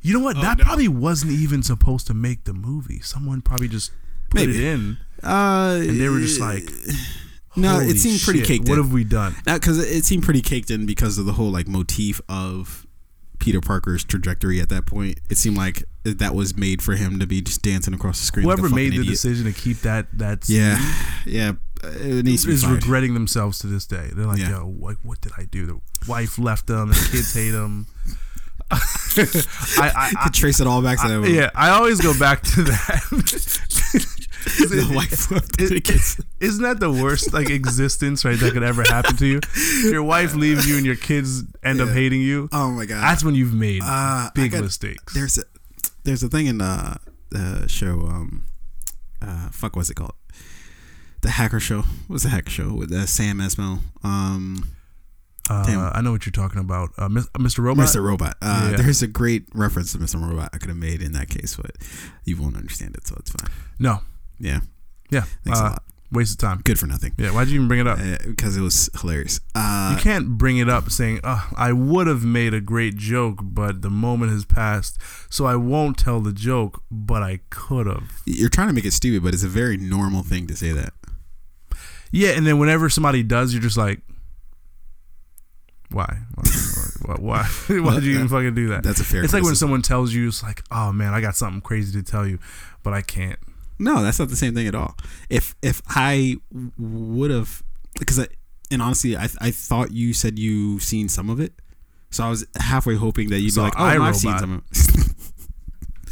You 0.02 0.18
know 0.18 0.24
what? 0.24 0.38
that 0.38 0.58
no. 0.58 0.64
probably 0.64 0.88
wasn't 0.88 1.34
even 1.34 1.62
supposed 1.62 2.08
to 2.08 2.16
make 2.16 2.46
the 2.46 2.54
movie. 2.54 3.00
Someone 3.02 3.42
probably 3.42 3.68
just 3.68 3.92
put 4.32 4.42
Maybe. 4.42 4.58
it 4.66 4.74
in, 4.74 4.98
uh, 5.22 5.78
and 5.82 6.00
they 6.02 6.10
were 6.10 6.20
just 6.20 6.40
like, 6.40 6.64
no, 7.56 7.74
"Holy 7.74 7.90
it 7.90 7.98
seemed 8.00 8.22
pretty 8.22 8.40
shit, 8.40 8.48
caked 8.48 8.70
What 8.70 8.80
in. 8.80 8.84
have 8.84 8.92
we 8.94 9.04
done? 9.04 9.36
because 9.46 9.78
it 9.78 10.04
seemed 10.06 10.24
pretty 10.24 10.42
caked 10.42 10.72
in 10.72 10.88
because 10.88 11.20
of 11.20 11.26
the 11.28 11.34
whole 11.34 11.52
like 11.52 11.68
motif 11.68 12.22
of 12.28 12.88
Peter 13.38 13.62
Parker's 13.62 14.04
trajectory 14.04 14.60
at 14.62 14.70
that 14.70 14.88
point. 14.88 15.20
It 15.30 15.38
seemed 15.38 15.58
like 15.58 15.84
that 16.04 16.34
was 16.36 16.56
made 16.58 16.82
for 16.82 16.94
him 16.96 17.20
to 17.20 17.28
be 17.28 17.42
just 17.42 17.62
dancing 17.62 17.94
across 17.94 18.20
the 18.20 18.26
screen. 18.26 18.46
like 18.46 18.58
Whoever 18.60 18.74
made 18.74 18.92
the 18.94 19.00
idiot. 19.00 19.08
decision 19.08 19.46
to 19.46 19.52
keep 19.54 19.80
that 19.82 20.08
that 20.18 20.48
Yeah, 20.50 20.78
scene 20.78 21.34
yeah, 21.34 21.52
uh, 21.84 21.88
it 21.90 22.26
needs 22.26 22.42
to 22.44 22.48
be 22.48 22.54
is 22.54 22.66
regretting 22.66 23.14
themselves 23.14 23.60
to 23.60 23.68
this 23.68 23.86
day. 23.86 24.10
They're 24.14 24.26
like, 24.26 24.40
Yeah. 24.40 24.50
yo, 24.52 24.76
like, 24.80 24.98
what 25.04 25.20
did 25.22 25.34
I 25.38 25.44
do? 25.46 25.66
The 25.66 25.80
wife 26.08 26.40
left 26.40 26.68
them, 26.68 26.90
the 26.90 27.10
kids 27.12 27.34
hate 27.34 27.52
them. 27.52 27.88
I, 28.72 28.80
I, 29.78 30.12
I, 30.20 30.24
Could 30.26 30.34
trace 30.36 30.60
it 30.60 30.68
all 30.68 30.82
back 30.82 31.02
to 31.02 31.08
that. 31.08 31.20
movie. 31.20 31.34
yeah, 31.34 31.50
I 31.56 31.70
always 31.72 32.00
go 32.02 32.18
back 32.18 32.44
to 32.44 32.64
that. 32.64 33.02
the 34.60 34.92
wife 34.96 35.32
left 35.32 35.58
the 35.58 35.82
kids. 35.82 36.22
Isn't 36.40 36.62
that 36.64 36.80
the 36.80 36.92
worst 36.92 37.34
like 37.34 37.50
existence 37.50 38.24
right 38.24 38.40
that 38.40 38.54
could 38.54 38.64
ever 38.64 38.84
happen 38.84 39.16
to 39.18 39.26
you? 39.26 39.40
Your 39.86 40.04
wife 40.04 40.36
leaves 40.36 40.70
you 40.70 40.78
and 40.78 40.86
your 40.86 40.96
kids 40.96 41.44
end 41.64 41.82
up 41.82 41.90
hating 41.90 42.22
you. 42.22 42.48
Oh 42.52 42.70
my 42.72 42.86
god, 42.86 43.02
That's 43.02 43.24
when 43.24 43.36
you've 43.36 43.54
made 43.54 43.82
Uh, 43.84 44.30
big 44.36 44.52
got- 44.52 44.62
mistakes. 44.64 45.14
there's 45.14 45.38
a 45.40 45.44
there's 46.04 46.24
a 46.24 46.30
thing 46.30 46.48
in 46.48 46.58
the 46.60 46.98
the 47.30 47.68
show 47.68 48.00
um 48.08 48.44
uh 49.22 49.50
fuck 49.52 49.76
what's 49.76 49.90
it 49.90 49.96
called 49.96 50.14
the 51.22 51.30
hacker 51.32 51.60
show 51.60 51.84
what's 52.08 52.24
the 52.24 52.30
hacker 52.30 52.50
show 52.50 52.74
with 52.74 52.92
uh, 52.92 53.06
Sam 53.06 53.40
Esmail 53.40 53.80
um 54.04 54.68
Uh, 55.50 55.92
I 55.96 56.02
know 56.02 56.12
what 56.12 56.28
you're 56.28 56.32
talking 56.32 56.60
about, 56.62 56.90
uh, 57.00 57.10
Mr. 57.10 57.60
Robot. 57.64 57.88
Mr. 57.88 58.04
Robot 58.04 58.36
uh, 58.40 58.70
Yeah. 58.72 58.78
there's 58.78 59.02
a 59.02 59.08
great 59.08 59.46
reference 59.56 59.92
to 59.94 59.98
Mr. 59.98 60.22
Robot 60.22 60.50
I 60.54 60.60
could 60.60 60.70
have 60.70 60.78
made 60.78 61.02
in 61.02 61.12
that 61.14 61.28
case 61.30 61.56
but 61.56 61.72
you 62.24 62.38
won't 62.38 62.56
understand 62.56 62.96
it 62.96 63.08
so 63.08 63.16
it's 63.20 63.32
fine 63.32 63.50
No, 63.80 64.02
yeah 64.40 64.60
yeah, 65.10 65.26
thanks 65.44 65.60
uh, 65.60 65.64
a 65.64 65.70
lot 65.70 65.84
waste 66.12 66.32
of 66.34 66.38
time. 66.40 66.62
good 66.64 66.80
for 66.80 66.88
nothing 66.88 67.14
Yeah, 67.18 67.32
why'd 67.32 67.48
you 67.50 67.56
even 67.56 67.68
bring 67.68 67.80
it 67.82 67.88
up? 67.88 68.00
uh, 68.00 68.18
because 68.26 68.58
it 68.58 68.62
was 68.62 68.90
hilarious 69.00 69.40
uh 69.56 69.94
you 69.96 70.02
can't 70.02 70.38
bring 70.38 70.58
it 70.58 70.68
up 70.70 70.90
saying, 70.90 71.20
uh, 71.24 71.48
"I 71.56 71.72
would 71.72 72.08
have 72.08 72.24
made 72.24 72.54
a 72.54 72.62
great 72.62 72.96
joke, 72.96 73.40
but 73.44 73.82
the 73.82 73.90
moment 73.90 74.32
has 74.32 74.46
passed, 74.46 74.98
so 75.30 75.46
I 75.46 75.56
won't 75.56 75.98
tell 75.98 76.20
the 76.22 76.34
joke, 76.34 76.82
but 76.90 77.22
I 77.24 77.40
could 77.50 77.86
have." 77.88 78.22
you're 78.26 78.50
trying 78.50 78.68
to 78.70 78.74
make 78.74 78.86
it 78.86 78.94
stupid 78.94 79.24
but 79.24 79.34
it's 79.34 79.44
a 79.44 79.48
very 79.48 79.78
normal 79.78 80.24
thing 80.24 80.48
to 80.48 80.56
say 80.56 80.72
that 80.72 80.94
Yeah, 82.12 82.30
and 82.30 82.46
then 82.48 82.58
whenever 82.60 82.90
somebody 82.90 83.22
does, 83.24 83.54
you're 83.54 83.62
just 83.62 83.78
like, 83.78 84.02
"Why? 85.92 86.20
Why? 86.36 87.16
Why? 87.18 87.44
Why 87.68 87.94
did 87.96 88.04
you 88.10 88.16
even 88.16 88.28
fucking 88.30 88.54
do 88.56 88.68
that?" 88.70 88.84
that's 88.84 89.00
a 89.00 89.04
fair 89.04 89.24
It's 89.24 89.34
like 89.34 89.44
when 89.44 89.56
someone 89.56 89.82
tells 89.82 90.14
you, 90.14 90.28
"It's 90.28 90.44
like, 90.44 90.64
oh 90.72 90.92
man, 90.92 91.14
I 91.14 91.22
got 91.22 91.36
something 91.36 91.62
crazy 91.62 91.92
to 92.00 92.04
tell 92.04 92.28
you, 92.28 92.40
but 92.84 92.94
I 92.94 93.02
can't." 93.02 93.40
No, 93.80 94.04
that's 94.04 94.20
not 94.20 94.30
the 94.30 94.36
same 94.36 94.54
thing 94.54 94.68
at 94.68 94.76
all. 94.76 94.96
If 95.30 95.56
if 95.62 95.82
I 95.88 96.36
would 96.78 97.32
have, 97.32 97.64
because 97.98 98.20
I, 98.20 98.28
and 98.70 98.82
honestly, 98.82 99.16
I 99.16 99.30
I 99.40 99.52
thought 99.52 99.92
you 99.92 100.14
said 100.14 100.38
you 100.38 100.80
seen 100.80 101.10
some 101.10 101.30
of 101.30 101.40
it, 101.40 101.54
so 102.12 102.24
I 102.26 102.30
was 102.30 102.46
halfway 102.60 102.96
hoping 102.96 103.30
that 103.30 103.40
you'd 103.40 103.54
Saw 103.54 103.62
be 103.62 103.64
like, 103.66 103.74
oh, 103.80 104.04
I've 104.04 104.16
seen 104.16 104.38
some 104.38 104.54
of 104.54 104.64
it. 104.72 105.06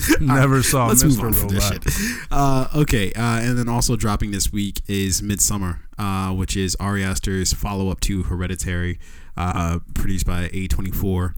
Never 0.22 0.62
saw 0.64 0.88
Let's 0.88 1.04
Mr. 1.04 1.08
move 1.08 1.20
on 1.20 1.34
from 1.34 1.50
this 1.50 1.68
shit. 1.68 1.84
Uh, 2.32 2.68
okay, 2.76 3.12
uh, 3.14 3.40
and 3.42 3.58
then 3.58 3.68
also 3.68 3.96
dropping 3.96 4.32
this 4.32 4.52
week 4.52 4.82
is 4.88 5.22
Midsommar, 5.22 5.80
uh, 5.98 6.34
which 6.34 6.56
is 6.56 6.76
Ari 6.80 7.04
Aster's 7.04 7.54
follow 7.54 7.90
up 7.90 8.00
to 8.02 8.24
Hereditary, 8.24 9.00
uh, 9.36 9.80
produced 9.96 10.26
by 10.26 10.50
A24. 10.50 11.34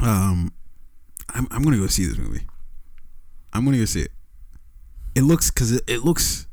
Um, 0.00 0.52
I'm 1.30 1.48
I'm 1.50 1.62
gonna 1.62 1.78
go 1.78 1.86
see 1.86 2.04
this 2.04 2.18
movie. 2.18 2.46
I'm 3.52 3.64
gonna 3.64 3.78
go 3.78 3.84
see 3.84 4.02
it. 4.02 4.12
It 5.14 5.22
looks 5.22 5.50
because 5.50 5.72
it, 5.72 5.82
it 5.86 6.04
looks. 6.04 6.46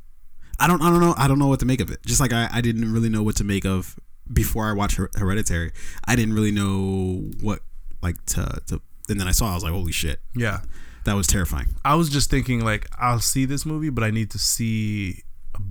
I 0.60 0.68
don't 0.68 0.82
I 0.82 0.90
don't 0.90 1.00
know 1.00 1.14
I 1.18 1.28
don't 1.28 1.40
know 1.40 1.48
what 1.48 1.60
to 1.62 1.66
make 1.66 1.82
of 1.82 1.90
it. 1.92 2.06
Just 2.06 2.20
like 2.22 2.34
I, 2.34 2.48
I 2.52 2.62
didn't 2.62 2.92
really 2.94 3.10
know 3.10 3.24
what 3.24 3.36
to 3.38 3.44
make 3.44 3.66
of 3.66 4.00
before 4.32 4.70
I 4.70 4.74
watched 4.74 4.98
Her- 4.98 5.10
Hereditary. 5.16 5.72
I 6.06 6.16
didn't 6.16 6.36
really 6.36 6.52
know 6.52 7.30
what 7.42 7.60
like 8.02 8.24
to 8.28 8.62
to. 8.68 8.82
And 9.10 9.20
then 9.20 9.28
I 9.28 9.32
saw 9.32 9.52
I 9.52 9.56
was 9.56 9.64
like, 9.64 9.74
holy 9.74 9.92
shit, 9.92 10.20
Yeah, 10.36 10.62
that 11.06 11.14
was 11.16 11.28
terrifying. 11.28 11.68
I 11.84 11.96
was 11.96 12.10
just 12.10 12.30
thinking 12.30 12.64
like, 12.64 12.88
I'll 12.98 13.20
see 13.20 13.46
this 13.46 13.66
movie, 13.66 13.90
but 13.90 14.04
I 14.04 14.12
need 14.12 14.30
to 14.32 14.38
see 14.38 15.24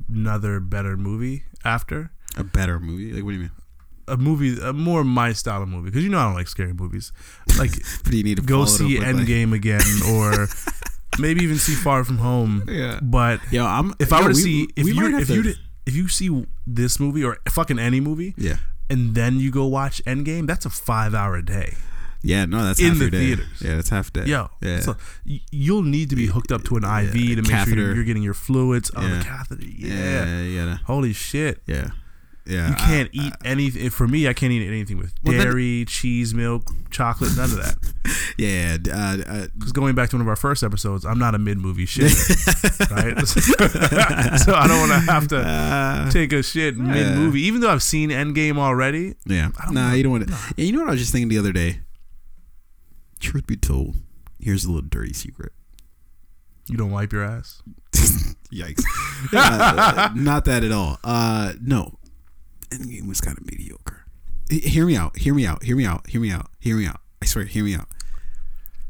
another 0.08 0.60
better 0.60 0.96
movie 0.96 1.44
after. 1.64 2.10
A 2.36 2.44
better 2.44 2.78
movie? 2.80 3.12
Like, 3.12 3.24
what 3.24 3.30
do 3.30 3.34
you 3.36 3.40
mean? 3.42 3.50
A 4.08 4.16
movie, 4.16 4.58
a 4.60 4.72
more 4.72 5.04
my 5.04 5.32
style 5.32 5.62
of 5.62 5.68
movie, 5.68 5.86
because 5.90 6.02
you 6.02 6.10
know 6.10 6.18
I 6.18 6.24
don't 6.24 6.34
like 6.34 6.48
scary 6.48 6.72
movies. 6.74 7.12
Like, 7.58 7.70
do 8.04 8.16
you 8.16 8.24
need 8.24 8.36
to 8.38 8.42
go 8.42 8.64
see 8.64 8.98
with, 8.98 9.04
like- 9.06 9.26
again, 9.54 9.80
or 10.08 10.48
maybe 11.18 11.42
even 11.42 11.56
see 11.58 11.74
Far 11.74 12.04
From 12.04 12.18
Home. 12.18 12.64
Yeah. 12.68 13.00
But 13.02 13.40
Yo, 13.52 13.64
I'm. 13.66 13.94
if 13.98 14.12
I 14.12 14.18
yo, 14.20 14.26
were 14.26 14.32
to 14.32 14.36
we- 14.36 14.42
see, 14.42 14.68
if 14.76 14.86
you 14.86 15.18
if 15.18 15.26
to- 15.28 15.34
you 15.34 15.54
if 15.86 15.94
you 15.94 16.08
see 16.08 16.46
this 16.66 17.00
movie 17.00 17.24
or 17.24 17.38
fucking 17.50 17.78
any 17.78 18.00
movie, 18.00 18.34
yeah, 18.36 18.56
and 18.88 19.14
then 19.14 19.40
you 19.40 19.50
go 19.50 19.66
watch 19.66 20.02
Endgame, 20.06 20.46
that's 20.46 20.64
a 20.66 20.70
five 20.70 21.14
hour 21.14 21.40
day. 21.42 21.74
Yeah, 22.22 22.44
no, 22.44 22.62
that's 22.62 22.78
In 22.78 22.88
half 22.88 22.94
the 22.98 23.04
your 23.04 23.10
day. 23.10 23.18
theaters. 23.26 23.46
Yeah, 23.62 23.76
that's 23.76 23.88
half 23.88 24.12
day. 24.12 24.24
Yo, 24.26 24.50
yeah. 24.60 24.80
so 24.80 24.94
you'll 25.24 25.82
need 25.84 26.10
to 26.10 26.16
be 26.16 26.26
hooked 26.26 26.52
up 26.52 26.62
to 26.64 26.76
an 26.76 26.84
IV 26.84 27.16
Yeah, 27.16 27.34
to 27.36 27.42
make 27.42 27.46
sure 27.46 27.56
catheter. 27.56 27.80
you're, 27.80 27.94
you're 27.94 28.04
getting 28.04 28.22
your 28.22 28.34
fluids. 28.34 28.90
Oh, 28.94 29.00
Yeah. 29.00 29.18
the 29.18 29.24
catheter. 29.24 29.64
Yeah. 29.64 29.94
yeah, 30.26 30.42
yeah, 30.42 30.76
Holy 30.84 31.14
shit. 31.14 31.62
yeah, 31.66 31.90
yeah. 32.46 32.68
You 32.70 32.74
can't 32.76 33.08
I- 33.08 33.26
eat 33.26 33.32
anything. 33.44 33.90
For 33.90 34.06
me, 34.08 34.26
I 34.28 34.32
can't 34.32 34.52
eat 34.52 34.66
anything 34.66 34.98
with 34.98 35.12
Well, 35.24 35.38
dairy, 35.40 35.84
cheese, 35.86 36.34
milk, 36.34 36.70
chocolate, 36.90 37.36
none 37.36 37.50
of 37.50 37.56
that. 37.56 37.76
Yeah, 38.38 38.78
d- 38.78 38.90
uh, 38.90 38.96
uh, 38.96 39.46
Because 39.58 39.72
going 39.72 39.94
back 39.94 40.08
to 40.10 40.16
one 40.16 40.22
of 40.22 40.28
our 40.28 40.36
first 40.36 40.62
episodes, 40.62 41.04
I'm 41.04 41.18
not 41.18 41.34
a 41.34 41.38
mid 41.38 41.58
movie 41.58 41.84
shit. 41.84 42.04
right? 42.90 43.18
so 43.28 44.54
I 44.54 44.66
don't 44.66 44.88
want 44.88 44.92
to 44.92 45.12
have 45.12 45.28
to 45.28 45.38
uh, 45.38 46.10
take 46.10 46.32
a 46.32 46.42
shit 46.42 46.76
mid 46.76 47.16
movie, 47.18 47.42
even 47.42 47.60
though 47.60 47.68
I've 47.70 47.82
seen 47.82 48.08
Endgame 48.10 48.56
already. 48.56 49.14
yeah. 49.26 49.50
Nah, 49.70 49.90
know. 49.90 49.94
you 49.94 50.02
don't 50.04 50.12
want 50.12 50.28
to. 50.28 50.34
Yeah, 50.56 50.64
you 50.64 50.72
know 50.72 50.78
what 50.80 50.88
I 50.88 50.92
was 50.92 51.00
just 51.00 51.12
thinking 51.12 51.28
the 51.28 51.36
other 51.38 51.52
day. 51.52 51.80
Truth 53.18 53.46
be 53.46 53.56
told, 53.56 53.96
here's 54.38 54.64
a 54.64 54.68
little 54.72 54.88
dirty 54.88 55.12
secret. 55.12 55.52
You 56.68 56.76
don't 56.78 56.90
wipe 56.90 57.12
your 57.12 57.24
ass. 57.24 57.62
Yikes! 58.52 58.82
Uh, 59.34 60.10
not 60.14 60.44
that 60.46 60.64
at 60.64 60.72
all. 60.72 60.98
Uh, 61.04 61.52
no, 61.60 61.98
Endgame 62.70 63.08
was 63.08 63.20
kind 63.20 63.36
of 63.38 63.44
mediocre. 63.46 64.04
Hear 64.48 64.86
me 64.86 64.96
out. 64.96 65.16
Hear 65.18 65.34
me 65.34 65.46
out. 65.46 65.62
Hear 65.62 65.76
me 65.76 65.84
out. 65.84 66.06
Hear 66.08 66.20
me 66.20 66.30
out. 66.32 66.48
Hear 66.58 66.76
me 66.76 66.86
out. 66.86 67.00
I 67.22 67.26
swear. 67.26 67.44
Hear 67.44 67.64
me 67.64 67.74
out. 67.74 67.88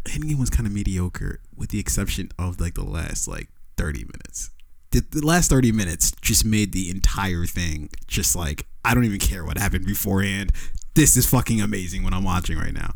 Endgame 0.05 0.39
was 0.39 0.49
kind 0.51 0.67
of 0.67 0.73
mediocre, 0.73 1.41
with 1.57 1.71
the 1.71 1.79
exception 1.79 2.31
of 2.39 2.61
like 2.61 2.75
the 2.75 2.85
last 2.85 3.29
like 3.29 3.49
thirty 3.77 4.01
minutes. 4.05 4.51
The, 4.93 5.05
the 5.11 5.25
last 5.25 5.51
thirty 5.51 5.73
minutes 5.73 6.13
just 6.23 6.45
made 6.45 6.73
the 6.73 6.91
entire 6.91 7.45
thing 7.45 7.91
just 8.07 8.35
like 8.35 8.67
I 8.85 8.95
don't 8.95 9.05
even 9.05 9.19
care 9.19 9.45
what 9.45 9.59
happened 9.59 9.85
beforehand. 9.87 10.53
This 10.95 11.17
is 11.17 11.27
fucking 11.29 11.61
amazing 11.61 12.03
when 12.03 12.15
I'm 12.15 12.25
watching 12.25 12.59
right 12.59 12.73
now. 12.75 12.95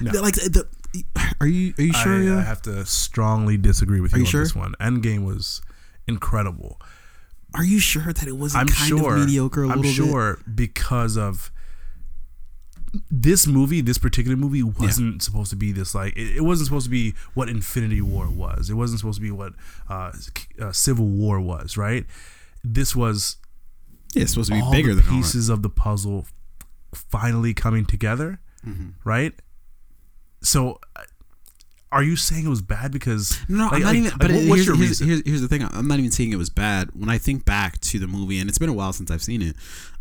No. 0.00 0.10
The- 0.12 0.22
Like 0.22 0.34
the, 0.34 0.66
are 1.40 1.46
you 1.46 1.74
are 1.78 1.82
you 1.82 1.92
sure? 1.92 2.14
I, 2.20 2.22
yeah? 2.22 2.38
I 2.38 2.42
have 2.42 2.62
to 2.62 2.84
strongly 2.86 3.56
disagree 3.56 4.00
with 4.00 4.12
you, 4.12 4.18
you 4.18 4.24
on 4.24 4.30
sure? 4.30 4.42
this 4.42 4.54
one. 4.54 4.74
Endgame 4.80 5.24
was 5.24 5.62
incredible. 6.06 6.80
Are 7.54 7.64
you 7.64 7.78
sure 7.78 8.12
that 8.12 8.26
it 8.26 8.36
wasn't 8.36 8.62
I'm 8.62 8.68
kind 8.68 8.88
sure. 8.88 9.14
of 9.14 9.20
mediocre 9.20 9.62
a 9.64 9.68
I'm 9.68 9.80
little 9.80 10.04
bit? 10.04 10.10
sure 10.12 10.38
because 10.54 11.16
of 11.16 11.50
this 13.10 13.46
movie, 13.46 13.80
this 13.80 13.98
particular 13.98 14.36
movie 14.36 14.62
wasn't 14.62 15.22
supposed 15.22 15.50
to 15.50 15.56
be 15.56 15.72
this 15.72 15.94
like 15.94 16.16
it, 16.16 16.36
it 16.36 16.40
wasn't 16.42 16.66
supposed 16.66 16.84
to 16.86 16.90
be 16.90 17.14
what 17.34 17.48
Infinity 17.48 18.00
War 18.00 18.28
was. 18.30 18.70
It 18.70 18.74
wasn't 18.74 19.00
supposed 19.00 19.16
to 19.16 19.22
be 19.22 19.30
what 19.32 19.52
uh, 19.88 20.12
uh, 20.60 20.72
Civil 20.72 21.06
War 21.06 21.40
was. 21.40 21.76
Right? 21.76 22.06
This 22.62 22.94
was 22.94 23.36
Yeah, 24.14 24.22
it's 24.22 24.32
supposed 24.32 24.50
to 24.52 24.60
be 24.60 24.70
bigger 24.70 24.94
than 24.94 25.04
pieces 25.04 25.48
of 25.48 25.62
the 25.62 25.70
puzzle 25.70 26.26
finally 26.94 27.52
coming 27.54 27.84
together. 27.84 28.38
Mhm. 28.66 28.94
Right? 29.04 29.34
So. 30.42 30.80
Are 31.94 32.02
you 32.02 32.16
saying 32.16 32.44
it 32.44 32.48
was 32.48 32.60
bad 32.62 32.90
because 32.92 33.38
No, 33.48 33.64
like- 33.66 33.72
I'm 33.74 33.80
not 33.80 33.86
like- 33.86 33.96
even. 33.96 34.10
like, 34.10 34.18
But 34.18 34.30
what- 34.32 34.58
here's, 34.58 34.66
here's, 34.78 34.98
here's, 34.98 35.22
here's 35.24 35.40
the 35.40 35.48
thing. 35.48 35.62
I'm 35.62 35.86
not 35.88 35.98
even 35.98 36.10
saying 36.10 36.32
it 36.32 36.36
was 36.36 36.50
bad. 36.50 36.90
When 36.92 37.08
I 37.08 37.18
think 37.18 37.44
back 37.44 37.80
to 37.82 37.98
the 37.98 38.06
movie, 38.08 38.38
and 38.38 38.48
it's 38.48 38.58
been 38.58 38.68
a 38.68 38.72
while 38.74 38.92
since 38.92 39.10
I've 39.10 39.22
seen 39.22 39.40
it, 39.42 39.56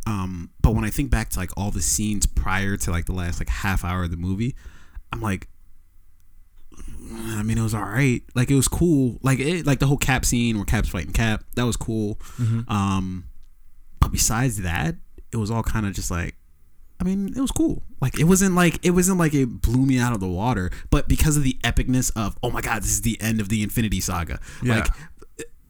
um, 0.08 0.50
but 0.62 0.72
when 0.76 0.84
I 0.84 0.90
think 0.90 1.10
back 1.12 1.30
to 1.30 1.40
like 1.40 1.52
all 1.56 1.72
the 1.72 1.82
scenes 1.82 2.26
prior 2.26 2.76
to 2.78 2.92
like 2.92 3.06
the 3.06 3.14
last 3.14 3.40
like 3.40 3.48
half 3.50 3.86
hour 3.86 4.04
of 4.04 4.12
the 4.12 4.18
movie, 4.18 4.56
I'm 5.14 5.22
like, 5.22 5.48
I 7.36 7.44
mean, 7.44 7.58
it 7.58 7.62
was 7.64 7.76
all 7.76 7.82
right. 7.84 8.22
Like 8.34 8.50
it 8.50 8.56
was 8.56 8.68
cool. 8.68 9.20
Like 9.22 9.40
it, 9.40 9.66
like 9.66 9.80
the 9.80 9.88
whole 9.88 9.98
Cap 9.98 10.26
scene 10.26 10.56
where 10.58 10.66
Cap's 10.66 10.90
fighting 10.90 11.14
Cap, 11.14 11.44
that 11.56 11.64
was 11.66 11.78
cool. 11.78 12.16
Mm-hmm. 12.42 12.70
Um, 12.72 13.26
but 14.00 14.12
besides 14.12 14.58
that, 14.62 14.96
it 15.32 15.38
was 15.38 15.52
all 15.52 15.64
kind 15.64 15.86
of 15.86 15.94
just 15.94 16.10
like, 16.10 16.36
I 17.00 17.04
mean, 17.06 17.34
it 17.36 17.42
was 17.42 17.52
cool. 17.52 17.84
Like 18.02 18.18
it 18.20 18.24
wasn't 18.26 18.56
like 18.56 18.80
it 18.86 18.92
wasn't 18.92 19.18
like 19.18 19.34
it 19.34 19.62
blew 19.62 19.86
me 19.86 20.00
out 20.00 20.14
of 20.14 20.20
the 20.20 20.28
water, 20.28 20.72
but 20.90 21.08
because 21.08 21.36
of 21.38 21.44
the 21.44 21.58
epicness 21.64 22.12
of, 22.16 22.38
oh 22.44 22.50
my 22.50 22.62
god, 22.62 22.84
this 22.84 22.92
is 22.92 23.02
the 23.02 23.20
end 23.22 23.42
of 23.42 23.50
the 23.50 23.62
Infinity 23.64 24.00
Saga. 24.00 24.40
Yeah. 24.62 24.76
Like 24.76 24.88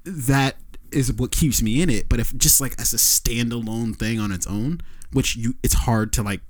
that 0.06 0.56
is 0.92 1.12
what 1.14 1.32
keeps 1.32 1.62
me 1.62 1.82
in 1.82 1.90
it. 1.90 2.08
But 2.10 2.20
if 2.20 2.36
just 2.38 2.62
like 2.62 2.80
as 2.80 2.94
a 2.94 2.98
standalone 2.98 3.96
thing 3.96 4.20
on 4.20 4.32
its 4.32 4.46
own, 4.46 4.82
which 5.12 5.36
you, 5.36 5.56
it's 5.64 5.74
hard 5.74 6.14
to 6.14 6.24
like 6.24 6.42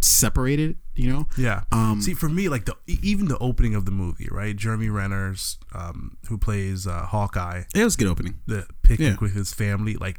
separate 0.00 0.60
it. 0.60 0.76
You 0.96 1.10
know. 1.10 1.26
Yeah. 1.38 1.62
Um, 1.72 2.02
See, 2.02 2.12
for 2.12 2.28
me, 2.28 2.50
like 2.50 2.66
the 2.66 2.76
even 2.86 3.28
the 3.28 3.38
opening 3.38 3.74
of 3.74 3.86
the 3.86 3.90
movie, 3.90 4.28
right? 4.30 4.54
Jeremy 4.54 4.90
Renner's, 4.90 5.56
um, 5.74 6.18
who 6.28 6.36
plays 6.36 6.86
uh, 6.86 7.06
Hawkeye, 7.06 7.62
It 7.74 7.84
was 7.84 7.94
a 7.94 7.98
good 7.98 8.08
opening. 8.08 8.34
the 8.46 8.66
picnic 8.82 9.12
Yeah. 9.12 9.16
with 9.18 9.34
his 9.34 9.54
family, 9.54 9.94
like 9.96 10.18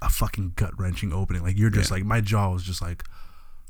a 0.00 0.08
fucking 0.08 0.52
gut 0.54 0.78
wrenching 0.78 1.12
opening. 1.12 1.42
Like 1.42 1.58
you're 1.58 1.70
just 1.70 1.90
Yeah. 1.90 1.96
like 1.96 2.04
my 2.04 2.20
jaw 2.20 2.52
was 2.52 2.62
just 2.62 2.80
like, 2.80 3.02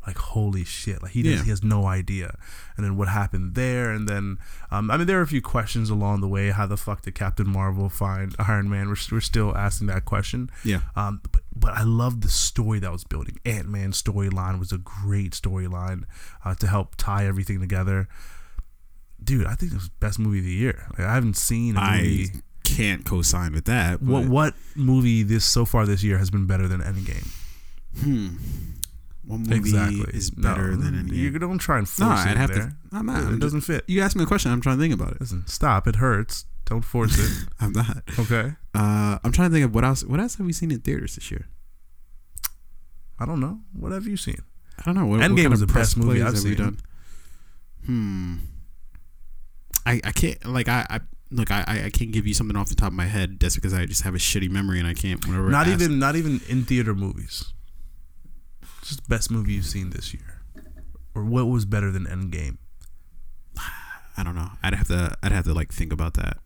like 0.07 0.17
holy 0.19 0.65
shit! 0.65 1.03
Like 1.03 1.13
he 1.13 1.23
does, 1.23 1.35
Yeah. 1.39 1.45
he 1.45 1.51
has 1.51 1.63
no 1.63 1.87
idea. 1.87 2.37
And 2.77 2.85
then 2.87 2.97
what 2.97 3.09
happened 3.09 3.55
there? 3.55 3.91
And 3.91 4.09
then, 4.09 4.39
um, 4.71 4.91
I 4.91 4.97
mean, 4.97 5.07
there 5.07 5.19
are 5.19 5.23
a 5.23 5.27
few 5.27 5.43
questions 5.43 5.91
along 5.91 6.21
the 6.23 6.29
way. 6.29 6.51
How 6.51 6.67
the 6.67 6.77
fuck 6.77 7.03
did 7.03 7.15
Captain 7.15 7.49
Marvel 7.49 7.89
find 7.89 8.35
Iron 8.39 8.69
Man? 8.71 8.89
We're, 8.89 8.97
we're 9.11 9.21
still 9.21 9.55
asking 9.57 9.87
that 9.89 10.05
question. 10.05 10.51
Yeah. 10.65 10.81
Um, 10.97 11.21
but 11.31 11.43
but 11.55 11.73
I 11.75 11.83
love 11.83 12.23
the 12.23 12.29
story 12.31 12.79
that 12.81 12.91
was 12.91 13.05
building. 13.05 13.39
Ant 13.45 13.69
Man 13.69 13.93
storyline 13.93 14.59
was 14.59 14.73
a 14.73 14.79
great 14.79 15.33
storyline 15.33 16.05
uh, 16.45 16.55
to 16.57 16.67
help 16.67 16.97
tie 16.97 17.27
everything 17.27 17.61
together. 17.61 18.09
Dude, 19.23 19.47
I 19.47 19.55
think 19.55 19.73
it 19.73 19.77
was 19.77 19.89
best 19.89 20.19
movie 20.19 20.39
of 20.41 20.45
the 20.45 20.51
year. 20.51 20.87
Like, 20.99 21.07
I 21.07 21.15
haven't 21.15 21.37
seen 21.37 21.77
a 21.77 21.81
I 21.81 21.97
movie. 22.03 22.31
can't 22.65 23.05
co-sign 23.05 23.53
with 23.53 23.67
that. 23.67 24.03
What 24.03 24.27
what 24.29 24.55
movie 24.75 25.23
this 25.23 25.45
so 25.45 25.65
far 25.65 25.87
this 25.87 26.03
year 26.03 26.19
has 26.19 26.31
been 26.31 26.47
better 26.47 26.67
than 26.67 26.81
Endgame? 26.81 27.29
Hmm. 28.01 28.29
What 29.25 29.39
movie 29.41 29.71
is 30.13 30.31
better 30.31 30.73
No, 30.73 30.77
than 30.83 30.99
any? 30.99 31.17
You 31.17 31.31
don't 31.39 31.59
try 31.59 31.79
and 31.79 31.89
force 31.89 32.01
No, 32.09 32.15
I'd 32.15 32.33
it 32.33 32.37
have 32.37 32.51
there. 32.51 32.59
to. 32.91 32.97
I'm 32.97 33.07
not. 33.07 33.23
It 33.23 33.27
I'm 33.27 33.39
doesn't 33.39 33.61
just- 33.61 33.67
fit. 33.69 33.85
You 33.87 34.01
asked 34.03 34.17
me 34.17 34.25
a 34.25 34.27
question. 34.27 34.51
I'm 34.51 34.61
trying 34.61 34.79
to 34.79 34.83
think 34.83 34.93
about 34.95 35.13
it. 35.13 35.21
Listen, 35.21 35.47
stop. 35.47 35.87
It 35.87 35.97
hurts. 35.97 36.45
Don't 36.67 36.83
force 36.85 37.19
it. 37.19 37.49
I'm 37.61 37.73
not. 37.73 38.03
Okay. 38.19 38.53
Uh, 38.75 39.19
I'm 39.23 39.31
trying 39.33 39.51
to 39.51 39.55
think 39.55 39.65
of 39.65 39.75
what 39.75 39.85
else. 39.85 40.03
What 40.05 40.19
else 40.21 40.37
have 40.37 40.47
we 40.47 40.53
seen 40.53 40.71
in 40.71 40.81
theaters 40.81 41.15
this 41.15 41.31
year? 41.31 41.47
I 43.19 43.27
don't 43.27 43.41
know. 43.41 43.61
What 43.73 43.93
have 43.93 44.07
you 44.07 44.17
seen? 44.17 44.39
I 44.79 44.83
don't 44.85 44.95
know. 44.95 45.07
What, 45.07 45.21
Endgame 45.21 45.31
what 45.31 45.37
kind 45.39 45.51
was 45.51 45.63
of 45.63 45.69
the 45.69 45.73
press 45.73 45.95
best 45.95 46.05
movie 46.05 46.23
I've 46.23 46.39
seen. 46.39 46.57
done? 46.57 46.79
Hmm. 47.87 48.37
I 49.87 50.01
I 50.05 50.13
can't 50.13 50.45
like 50.47 50.69
I 50.69 50.87
I 50.89 51.01
look 51.31 51.51
I 51.51 51.65
I 51.87 51.91
can't 51.91 52.13
give 52.13 52.27
you 52.27 52.35
something 52.35 52.57
off 52.57 52.69
the 52.69 52.75
top 52.75 52.89
of 52.89 52.95
my 52.95 53.07
head 53.07 53.41
just 53.41 53.57
because 53.57 53.75
I 53.75 53.85
just 53.87 54.03
have 54.03 54.15
a 54.15 54.19
shitty 54.19 54.49
memory 54.51 54.79
and 54.79 54.87
I 54.89 54.95
can't 54.95 55.25
whenever 55.27 55.49
Not 55.51 55.67
even 55.69 55.99
not 55.99 56.17
even 56.17 56.41
in 56.49 56.65
theater 56.65 56.95
movies. 56.95 57.53
Just 58.83 59.09
best 59.09 59.31
movie 59.31 59.53
you've 59.55 59.65
seen 59.67 59.91
this 59.91 60.13
year, 60.13 60.43
or 61.15 61.25
what 61.25 61.47
was 61.47 61.65
better 61.65 61.91
than 61.91 62.05
Endgame? 62.07 62.59
I 64.17 64.23
don't 64.25 64.35
know. 64.35 64.51
I'd 64.63 64.75
have 64.75 64.89
to 64.89 65.17
I'd 65.23 65.33
have 65.33 65.45
to 65.45 65.55
like 65.55 65.73
think 65.73 65.93
about 65.93 66.15
that. 66.15 66.39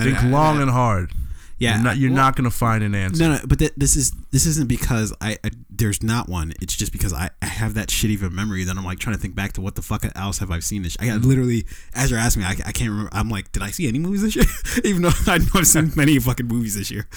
Think 0.00 0.16
I- 0.22 0.26
I- 0.26 0.30
long 0.30 0.58
I- 0.58 0.62
and 0.62 0.70
hard. 0.70 1.12
yeah. 1.58 1.74
you're 1.74 1.84
not, 1.84 1.96
you're 1.98 2.10
well, 2.10 2.16
not 2.16 2.36
gonna 2.36 2.50
find 2.50 2.82
an 2.84 2.94
answer. 2.94 3.22
No, 3.22 3.34
no, 3.34 3.40
but 3.46 3.58
th- 3.58 3.72
this 3.76 3.96
is 3.96 4.12
this 4.30 4.46
isn't 4.46 4.68
because 4.68 5.12
I, 5.20 5.38
I 5.44 5.50
there's 5.68 6.02
not 6.02 6.28
one. 6.28 6.52
It's 6.62 6.74
just 6.76 6.90
because 6.92 7.12
I, 7.12 7.30
I 7.42 7.46
have 7.46 7.74
that 7.74 7.88
shitty 7.88 8.14
of 8.14 8.22
a 8.22 8.30
memory 8.30 8.64
that 8.64 8.76
I'm 8.76 8.84
like 8.84 8.98
trying 8.98 9.16
to 9.16 9.20
think 9.20 9.34
back 9.34 9.52
to 9.54 9.60
what 9.60 9.74
the 9.74 9.82
fuck 9.82 10.04
else 10.16 10.38
have 10.38 10.50
I 10.50 10.60
seen 10.60 10.82
this. 10.82 10.96
I 11.00 11.06
got 11.08 11.20
literally 11.20 11.66
as 11.94 12.10
you're 12.10 12.20
asking 12.20 12.42
me, 12.44 12.48
I, 12.48 12.52
I 12.64 12.72
can't 12.72 12.90
remember. 12.90 13.10
I'm 13.12 13.28
like, 13.28 13.52
did 13.52 13.62
I 13.62 13.70
see 13.72 13.88
any 13.88 13.98
movies 13.98 14.22
this 14.22 14.36
year? 14.36 14.44
Even 14.84 15.02
though 15.02 15.10
I 15.26 15.38
know 15.38 15.46
I've 15.56 15.66
seen 15.66 15.92
many 15.96 16.18
fucking 16.18 16.46
movies 16.46 16.76
this 16.76 16.90
year. 16.90 17.08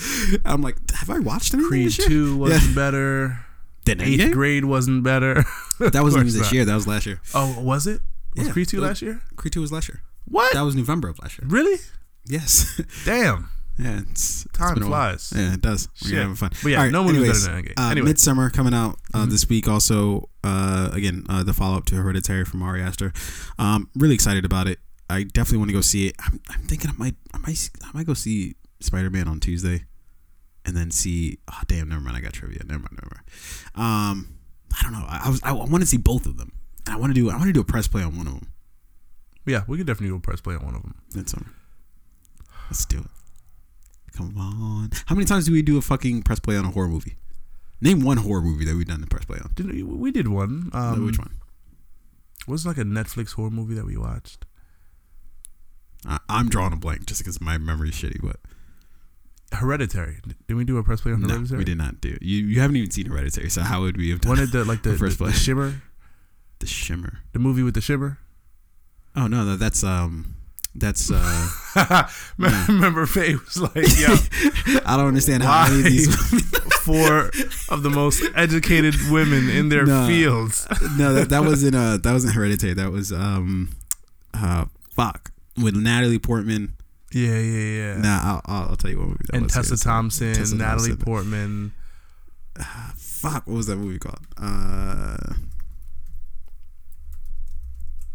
I'm 0.44 0.62
like, 0.62 0.76
have 0.92 1.10
I 1.10 1.20
watched 1.20 1.54
anything 1.54 1.70
Creed 1.70 1.88
this 1.88 2.00
year? 2.00 2.08
two 2.10 2.38
wasn't 2.38 2.76
better. 2.76 3.46
Did 3.86 4.02
Eighth 4.02 4.32
grade 4.34 4.66
wasn't 4.66 5.04
better. 5.04 5.44
That 5.80 6.04
wasn't 6.04 6.28
even 6.28 6.34
this 6.38 6.42
not. 6.44 6.52
year. 6.54 6.66
That 6.66 6.76
was 6.76 6.86
last 6.88 7.06
year. 7.08 7.20
Oh, 7.34 7.60
was 7.60 7.88
it? 7.88 8.02
Was 8.36 8.46
Yeah. 8.48 8.54
Creed 8.54 8.68
two 8.68 8.80
last 8.82 9.02
year? 9.02 9.22
Creed 9.36 9.52
two 9.54 9.62
was 9.62 9.72
last 9.72 9.90
year. 9.90 10.04
What? 10.26 10.54
That 10.54 10.62
was 10.62 10.76
November 10.76 11.10
of 11.10 11.18
last 11.20 11.40
year. 11.40 11.48
really? 11.50 11.80
Yes. 12.28 12.80
Damn. 13.06 13.50
yeah. 13.80 14.02
It's, 14.12 14.46
it's 14.46 14.58
Time 14.58 14.76
while. 14.80 14.88
flies. 14.90 15.34
Yeah, 15.36 15.54
it 15.56 15.62
does. 15.62 15.90
We're 16.04 16.10
Shit. 16.10 16.18
gonna 16.22 16.36
fun. 16.36 16.52
But 16.62 16.70
yeah, 16.70 16.78
All 16.78 16.84
right, 16.84 16.92
no 16.92 17.02
was 17.02 17.12
anyways, 17.16 17.48
better 17.48 17.62
than. 17.64 17.74
Uh, 17.78 17.90
Anyway. 17.90 18.12
Midsommar 18.14 18.54
coming 18.54 18.76
out 18.76 19.00
uh, 19.16 19.26
Mhm. 19.26 19.32
this 19.32 19.50
week. 19.50 19.68
Also, 19.68 20.30
uh, 20.44 20.90
again, 20.94 21.26
uh, 21.28 21.42
the 21.42 21.54
follow 21.54 21.78
up 21.78 21.86
to 21.86 21.96
Hereditary 21.96 22.46
from 22.46 22.62
Ari 22.62 22.84
Aster. 22.84 23.12
Um, 23.58 23.90
really 23.96 24.14
excited 24.14 24.46
about 24.46 24.68
it. 24.68 24.78
I 25.10 25.24
definitely 25.24 25.58
want 25.58 25.70
to 25.70 25.74
go 25.74 25.82
see 25.82 26.08
it. 26.08 26.16
I'm, 26.24 26.40
I'm 26.52 26.62
thinking 26.68 26.92
I 26.92 26.94
might, 26.94 27.16
I 27.34 27.40
might, 27.40 27.70
I 27.84 27.90
might 27.96 28.06
go 28.06 28.14
see 28.14 28.56
Spider 28.80 29.10
Man 29.10 29.28
on 29.28 29.40
Tuesday, 29.40 29.86
and 30.66 30.76
then 30.76 30.92
see. 30.92 31.40
Oh 31.52 31.62
damn! 31.68 31.90
Never 31.90 32.02
mind. 32.02 32.18
I 32.18 32.22
got 32.22 32.34
trivia. 32.34 32.64
Never 32.66 32.80
mind. 32.80 33.00
Never 33.02 33.12
mind. 33.16 33.26
Um, 33.76 34.38
I 34.78 34.84
don't 34.84 34.92
know. 34.94 35.06
I, 35.08 35.22
I 35.26 35.30
was. 35.30 35.42
I, 35.44 35.52
want 35.52 35.82
to 35.82 35.86
see 35.86 35.98
both 35.98 36.26
of 36.26 36.38
them. 36.38 36.54
And 36.86 36.96
I 36.96 36.98
want 36.98 37.14
to 37.14 37.20
do. 37.20 37.30
I 37.30 37.36
want 37.36 37.48
to 37.48 37.54
do 37.54 37.62
a 37.62 37.66
press 37.66 37.88
play 37.88 38.04
on 38.04 38.18
one 38.18 38.28
of 38.28 38.34
them. 38.34 38.48
Yeah, 39.46 39.64
we 39.68 39.78
could 39.78 39.88
definitely 39.88 40.10
do 40.10 40.18
a 40.18 40.20
press 40.20 40.42
play 40.42 40.56
on 40.56 40.66
one 40.66 40.76
of 40.76 40.82
them. 40.84 40.96
That's 41.14 41.34
Midsommar. 41.34 41.50
Let's 42.70 42.86
do 42.86 43.00
it. 43.00 43.06
Come 44.16 44.38
on. 44.38 44.92
How 45.08 45.16
many 45.16 45.26
times 45.26 45.46
do 45.46 45.52
we 45.52 45.62
do 45.62 45.78
a 45.78 45.82
fucking 45.82 46.24
press 46.24 46.40
play 46.40 46.58
on 46.58 46.66
a 46.66 46.72
horror 46.72 46.88
movie? 46.88 47.18
Name 47.82 48.02
one 48.02 48.18
horror 48.18 48.42
movie 48.42 48.66
that 48.66 48.76
we've 48.76 48.88
done 48.88 49.02
the 49.02 49.08
press 49.08 49.26
play 49.26 49.40
on. 49.40 49.52
Didn't 49.56 49.74
we, 49.74 49.84
we 49.84 50.12
did 50.12 50.28
one? 50.28 50.70
Um, 50.74 51.06
Which 51.06 51.18
one? 51.18 51.32
Was 52.48 52.66
it 52.66 52.68
like 52.68 52.78
a 52.78 52.84
Netflix 52.84 53.34
horror 53.34 53.50
movie 53.50 53.74
that 53.74 53.86
we 53.86 53.98
watched? 53.98 54.46
I, 56.06 56.20
I'm 56.30 56.50
drawing 56.50 56.74
a 56.74 56.78
blank 56.78 57.06
just 57.06 57.22
because 57.22 57.42
my 57.42 57.58
memory 57.58 57.90
is 57.90 57.96
shitty. 57.96 58.22
But 58.22 58.38
Hereditary. 59.54 60.20
Did 60.48 60.56
we 60.56 60.64
do 60.64 60.78
a 60.78 60.84
press 60.84 61.02
play 61.02 61.12
on 61.14 61.22
no, 61.22 61.28
Hereditary? 61.30 61.58
we 61.60 61.64
did 61.66 61.78
not 61.78 62.00
do. 62.02 62.18
You 62.22 62.38
you 62.46 62.62
haven't 62.62 62.78
even 62.78 62.92
seen 62.92 63.08
Hereditary, 63.08 63.50
so 63.50 63.62
how 63.62 63.82
would 63.82 63.98
we 63.98 64.10
have 64.12 64.22
done? 64.22 64.30
Wanted 64.30 64.52
the 64.52 64.64
like 64.66 64.82
the, 64.84 64.96
first 64.96 65.18
the, 65.18 65.26
play. 65.26 65.32
the 65.34 65.38
shimmer. 65.38 65.82
the 66.60 66.68
shimmer. 66.68 67.20
The 67.34 67.40
movie 67.40 67.64
with 67.64 67.74
the 67.74 67.82
shimmer. 67.82 68.18
Oh 69.16 69.28
no, 69.28 69.44
no 69.44 69.58
that's 69.58 69.84
um, 69.84 70.36
that's 70.74 71.12
uh, 71.12 72.08
Remember, 72.38 73.06
Faye 73.06 73.36
was 73.36 73.60
like, 73.60 73.76
"Yo, 74.00 74.16
I 74.86 74.96
don't 74.96 75.08
understand 75.08 75.44
how 75.44 75.66
any 75.66 75.80
of 75.80 75.84
these. 75.84 76.16
four 76.82 77.30
of 77.70 77.84
the 77.84 77.90
most 77.90 78.24
educated 78.36 78.96
women 79.12 79.50
in 79.50 79.68
their 79.70 79.86
No. 79.86 80.08
fields." 80.08 80.66
no, 80.98 81.14
that, 81.14 81.30
that 81.30 81.44
wasn't 81.44 81.76
uh, 81.76 81.98
that 81.98 82.14
wasn't 82.14 82.36
hereditary. 82.36 82.74
That 82.74 82.92
was 82.92 83.12
um, 83.12 83.72
uh, 84.34 84.66
fuck 84.96 85.32
with 85.62 85.76
Natalie 85.76 86.20
Portman. 86.20 86.74
Yeah, 87.14 87.38
yeah, 87.40 87.94
yeah. 87.94 87.98
Nah, 87.98 88.42
I'll, 88.46 88.68
I'll, 88.70 88.76
tell 88.76 88.90
you 88.92 89.00
what 89.00 89.08
movie 89.08 89.24
that 89.28 89.36
and 89.36 89.44
was. 89.46 89.54
Tessa 89.54 89.74
It's, 89.74 89.86
uh, 89.86 89.90
Thompson, 89.90 90.34
Tessa 90.34 90.56
Natalie 90.56 90.90
Thompson. 90.90 90.98
Portman. 91.06 91.74
Fuck, 92.96 93.48
what 93.48 93.56
was 93.58 93.68
that 93.68 93.76
movie 93.76 94.00
called? 94.00 94.20
Uh, 94.38 95.18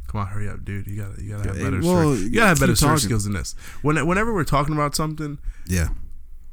Come 0.09 0.21
on, 0.21 0.27
hurry 0.29 0.49
up, 0.49 0.65
dude. 0.65 0.87
You 0.87 1.03
gotta, 1.03 1.23
you 1.23 1.31
gotta 1.37 1.49
have 1.49 1.59
better. 1.59 1.81
well, 1.81 2.15
search. 2.15 2.25
You 2.25 2.31
gotta 2.31 2.49
have 2.49 2.61
better 2.61 2.77
search 2.77 3.01
skills 3.01 3.25
than 3.25 3.35
this. 3.35 3.55
When, 3.83 4.05
whenever 4.07 4.33
we're 4.33 4.45
talking 4.45 4.75
about 4.75 4.95
something 4.95 5.39
yeah. 5.67 5.89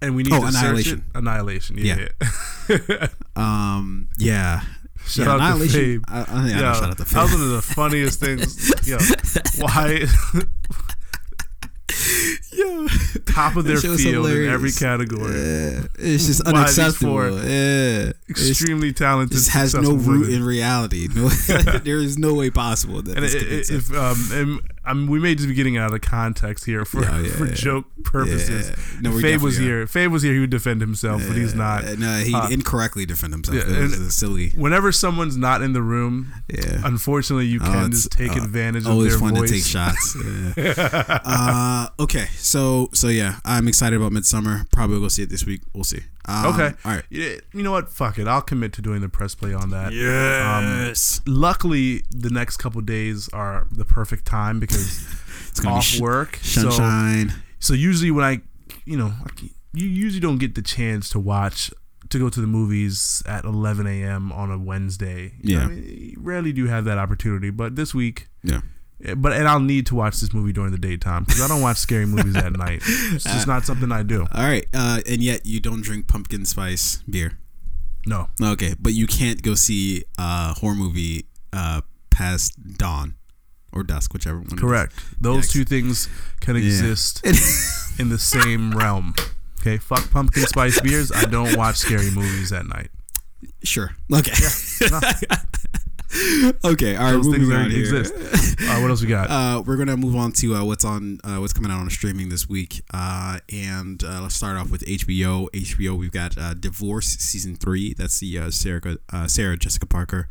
and 0.01 0.15
we 0.15 0.23
need 0.23 0.33
Oh, 0.33 0.41
to 0.41 0.47
Annihilation. 0.47 0.97
search 0.99 0.99
it, 0.99 1.17
annihilation. 1.17 1.77
Yeah, 1.77 2.07
yeah. 2.69 3.07
Um, 3.35 4.09
yeah. 4.17 4.63
Shout 5.05 5.39
yeah, 5.39 5.53
out 5.53 5.57
to. 5.59 5.63
Fabe. 5.65 6.03
I, 6.07 6.21
I, 6.21 6.23
think 6.25 6.37
I 6.37 6.59
Yo, 6.59 6.73
shout 6.73 6.83
out 6.83 6.97
to 6.97 7.03
that 7.03 7.21
was 7.23 7.31
one 7.33 7.41
of 7.41 7.49
the 7.49 7.61
funniest 7.61 8.19
things. 8.19 8.87
Yo, 8.87 8.97
why 9.63 10.05
Yeah. 12.53 12.87
top 13.25 13.55
of 13.55 13.65
their 13.65 13.75
That 13.75 13.81
shit 13.81 13.89
was 13.91 14.03
field 14.03 14.27
in 14.27 14.47
every 14.49 14.71
category? 14.71 15.33
Yeah. 15.33 15.81
It's 15.97 16.27
just 16.27 16.43
Why 16.45 16.51
unacceptable. 16.51 17.31
Yeah. 17.37 18.11
It's- 18.29 18.49
Extremely 18.49 18.93
talented. 18.93 19.35
This 19.37 19.47
has 19.49 19.73
no 19.73 19.93
root 19.93 20.21
women. 20.27 20.31
in 20.33 20.43
reality. 20.43 21.07
No, 21.13 21.27
there 21.83 21.97
is 21.99 22.17
no 22.17 22.33
way 22.35 22.49
possible 22.51 23.01
that 23.01 23.15
And 23.17 23.25
this 23.25 23.35
i- 23.35 23.39
could 23.39 23.51
i- 23.51 23.75
if 23.77 23.93
um, 23.97 24.61
and, 24.85 24.99
um, 24.99 25.07
we 25.07 25.19
may 25.19 25.35
just 25.35 25.47
be 25.47 25.53
getting 25.53 25.77
out 25.77 25.93
of 25.93 26.01
context 26.01 26.65
here 26.65 26.85
for 26.85 27.01
Yeah, 27.01 27.19
yeah, 27.21 27.31
for 27.37 27.45
yeah. 27.47 27.53
joke 27.53 27.85
purposes. 28.03 28.69
No, 29.01 29.11
Fabe 29.11 29.41
was 29.41 29.57
are. 29.59 29.61
here, 29.63 29.87
Faye 29.87 30.07
was 30.07 30.23
here, 30.23 30.33
he 30.33 30.39
would 30.39 30.49
defend 30.49 30.81
himself, 30.81 31.23
but 31.27 31.35
he's 31.37 31.53
not. 31.55 31.83
No, 31.97 32.19
he 32.19 32.33
Uh, 32.33 32.47
incorrectly 32.49 33.05
defend 33.05 33.33
himself. 33.33 33.57
yeah, 33.57 33.63
it 33.77 33.81
was 33.81 33.93
and- 33.99 34.11
silly. 34.11 34.49
Whenever 34.55 34.91
someone's 34.91 35.37
not 35.37 35.61
in 35.61 35.73
the 35.73 35.81
room, 35.81 36.33
Yeah. 36.49 36.81
unfortunately, 36.83 37.45
you 37.47 37.59
Oh, 37.61 37.65
can 37.65 37.91
just 37.91 38.11
take 38.11 38.31
uh, 38.33 38.43
advantage 38.43 38.83
of 38.83 38.91
Always 38.91 39.11
their 39.11 39.19
fun 39.19 39.35
voice. 39.35 39.49
to 39.49 39.55
take 39.55 39.65
shots. 39.65 40.17
Uh, 41.25 41.87
okay, 41.99 42.27
so 42.37 42.89
so 42.93 43.07
yeah, 43.07 43.39
I'm 43.45 43.67
excited 43.67 43.95
about 43.95 44.11
Midsommar. 44.11 44.69
Probably 44.71 44.99
go 44.99 45.07
see 45.07 45.23
it 45.23 45.29
this 45.29 45.45
week. 45.45 45.61
We'll 45.73 45.83
see. 45.83 46.01
Um, 46.27 46.45
Okay. 46.53 46.73
All 46.85 46.91
right. 46.91 47.03
Yeah, 47.09 47.35
You 47.53 47.63
know 47.63 47.71
what? 47.71 47.89
Fuck 47.89 48.17
it. 48.17 48.27
I'll 48.27 48.41
commit 48.41 48.71
to 48.73 48.81
doing 48.81 49.01
the 49.01 49.09
press 49.09 49.35
play 49.35 49.53
on 49.53 49.69
that. 49.71 49.91
Yes. 49.93 51.21
Luckily, 51.25 52.03
the 52.11 52.29
next 52.29 52.57
couple 52.57 52.81
days 52.81 53.29
are 53.29 53.67
the 53.71 53.85
perfect 53.85 54.25
time 54.25 54.59
because 54.59 55.05
it's 55.49 55.59
gonna 55.59 55.75
off 55.75 55.81
be 55.83 55.97
sh- 55.97 55.99
work. 55.99 56.37
So, 56.41 56.69
sunshine. 56.69 57.33
so 57.59 57.73
usually 57.73 58.11
when 58.11 58.23
I, 58.23 58.41
you 58.85 58.97
know, 58.97 59.13
you 59.73 59.87
usually 59.87 60.19
don't 60.21 60.37
get 60.37 60.55
the 60.55 60.61
chance 60.61 61.09
to 61.09 61.19
watch 61.19 61.71
to 62.09 62.19
go 62.19 62.29
to 62.29 62.39
the 62.41 62.47
movies 62.47 63.23
at 63.25 63.43
11 63.43 63.87
a.m. 63.87 64.31
on 64.31 64.51
a 64.51 64.57
Wednesday. 64.57 65.33
You 65.41 65.55
know, 65.55 65.61
Yeah. 65.61 65.65
I 65.65 65.69
mean, 65.69 65.83
you 66.15 66.17
rarely 66.21 66.53
do 66.53 66.67
have 66.67 66.85
that 66.85 66.97
opportunity, 66.97 67.49
but 67.49 67.75
this 67.75 67.93
week. 67.93 68.27
Yeah. 68.43 68.61
But 69.17 69.33
and 69.33 69.47
I'll 69.47 69.59
need 69.59 69.85
to 69.87 69.95
watch 69.95 70.19
this 70.21 70.33
movie 70.33 70.53
during 70.53 70.71
the 70.71 70.77
daytime 70.77 71.25
because 71.25 71.41
I 71.41 71.47
don't 71.47 71.61
watch 71.61 71.77
scary 71.77 72.05
movies 72.05 72.35
at 72.37 72.53
night. 72.53 72.81
It's 72.85 73.23
just 73.25 73.47
not 73.47 73.65
something 73.65 73.91
I 73.91 74.03
do. 74.03 74.21
All 74.33 74.43
right. 74.43 74.65
Uh, 74.73 75.01
and 75.09 75.21
yet 75.21 75.45
you 75.45 75.59
don't 75.59 75.81
drink 75.81 76.07
pumpkin 76.07 76.45
spice 76.45 77.03
beer. 77.09 77.37
No. 78.05 78.29
Okay, 78.41 78.75
but 78.79 78.93
you 78.93 79.07
can't 79.07 79.41
go 79.41 79.55
see 79.55 80.03
a 80.17 80.53
horror 80.53 80.75
movie 80.75 81.25
uh, 81.51 81.81
past 82.11 82.77
dawn 82.77 83.15
or 83.71 83.83
dusk, 83.83 84.13
whichever 84.13 84.37
one. 84.39 84.57
Correct. 84.57 84.93
Those 85.19 85.47
Yikes. 85.47 85.51
two 85.51 85.65
things 85.65 86.09
can 86.39 86.55
Yeah. 86.55 86.61
exist 86.63 87.25
in 87.99 88.09
the 88.09 88.19
same 88.19 88.71
realm. 88.71 89.15
Okay, 89.61 89.77
fuck 89.77 90.09
pumpkin 90.11 90.43
spice 90.43 90.79
beers. 90.81 91.11
I 91.11 91.25
don't 91.25 91.55
watch 91.57 91.77
scary 91.77 92.11
movies 92.11 92.51
at 92.51 92.65
night. 92.67 92.89
Sure. 93.63 93.91
Okay. 94.13 94.31
No. 94.91 94.99
okay. 96.65 96.95
All 96.95 97.05
right. 97.05 97.11
Those 97.13 97.27
things 97.27 97.49
already 97.49 97.79
exist. 97.79 98.13
Uh, 98.63 98.79
what 98.79 98.89
else 98.89 99.01
we 99.01 99.07
got? 99.07 99.29
Uh, 99.29 99.61
we're 99.65 99.75
gonna 99.75 99.97
move 99.97 100.15
on 100.15 100.31
to 100.31 100.55
uh, 100.55 100.63
what's 100.63 100.85
on 100.85 101.19
uh, 101.23 101.35
what's 101.37 101.51
coming 101.51 101.69
out 101.69 101.79
on 101.79 101.89
streaming 101.89 102.29
this 102.29 102.47
week, 102.47 102.81
uh, 102.93 103.39
and 103.51 104.03
uh, 104.03 104.21
let's 104.21 104.35
start 104.35 104.57
off 104.57 104.71
with 104.71 104.81
HBO. 104.85 105.47
HBO, 105.51 105.97
we've 105.97 106.11
got 106.11 106.37
uh, 106.37 106.53
Divorce 106.53 107.07
season 107.07 107.55
three. 107.55 107.93
That's 107.93 108.19
the 108.19 108.39
uh, 108.39 108.51
Sarah 108.51 108.97
uh, 109.11 109.27
Sarah 109.27 109.57
Jessica 109.57 109.85
Parker 109.85 110.29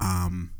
um, 0.00 0.50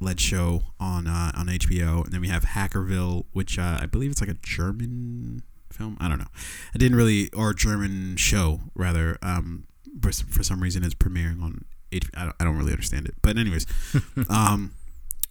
led 0.00 0.20
show 0.20 0.62
on 0.80 1.06
uh, 1.06 1.32
on 1.36 1.46
HBO, 1.46 2.04
and 2.04 2.12
then 2.12 2.20
we 2.20 2.28
have 2.28 2.44
Hackerville, 2.44 3.24
which 3.32 3.58
uh, 3.58 3.78
I 3.80 3.86
believe 3.86 4.10
it's 4.10 4.20
like 4.20 4.30
a 4.30 4.38
German 4.42 5.42
film. 5.70 5.96
I 6.00 6.08
don't 6.08 6.18
know. 6.18 6.30
I 6.74 6.78
didn't 6.78 6.96
really 6.96 7.30
or 7.32 7.54
German 7.54 8.16
show 8.16 8.60
rather. 8.74 9.18
Um, 9.22 9.66
for, 10.00 10.12
for 10.12 10.42
some 10.42 10.62
reason, 10.62 10.82
it's 10.82 10.94
premiering 10.94 11.42
on. 11.42 11.64
I 11.92 11.98
don't, 12.24 12.36
I 12.40 12.44
don't 12.44 12.56
really 12.56 12.72
understand 12.72 13.06
it, 13.06 13.14
but 13.22 13.36
anyways, 13.38 13.66
um, 14.28 14.72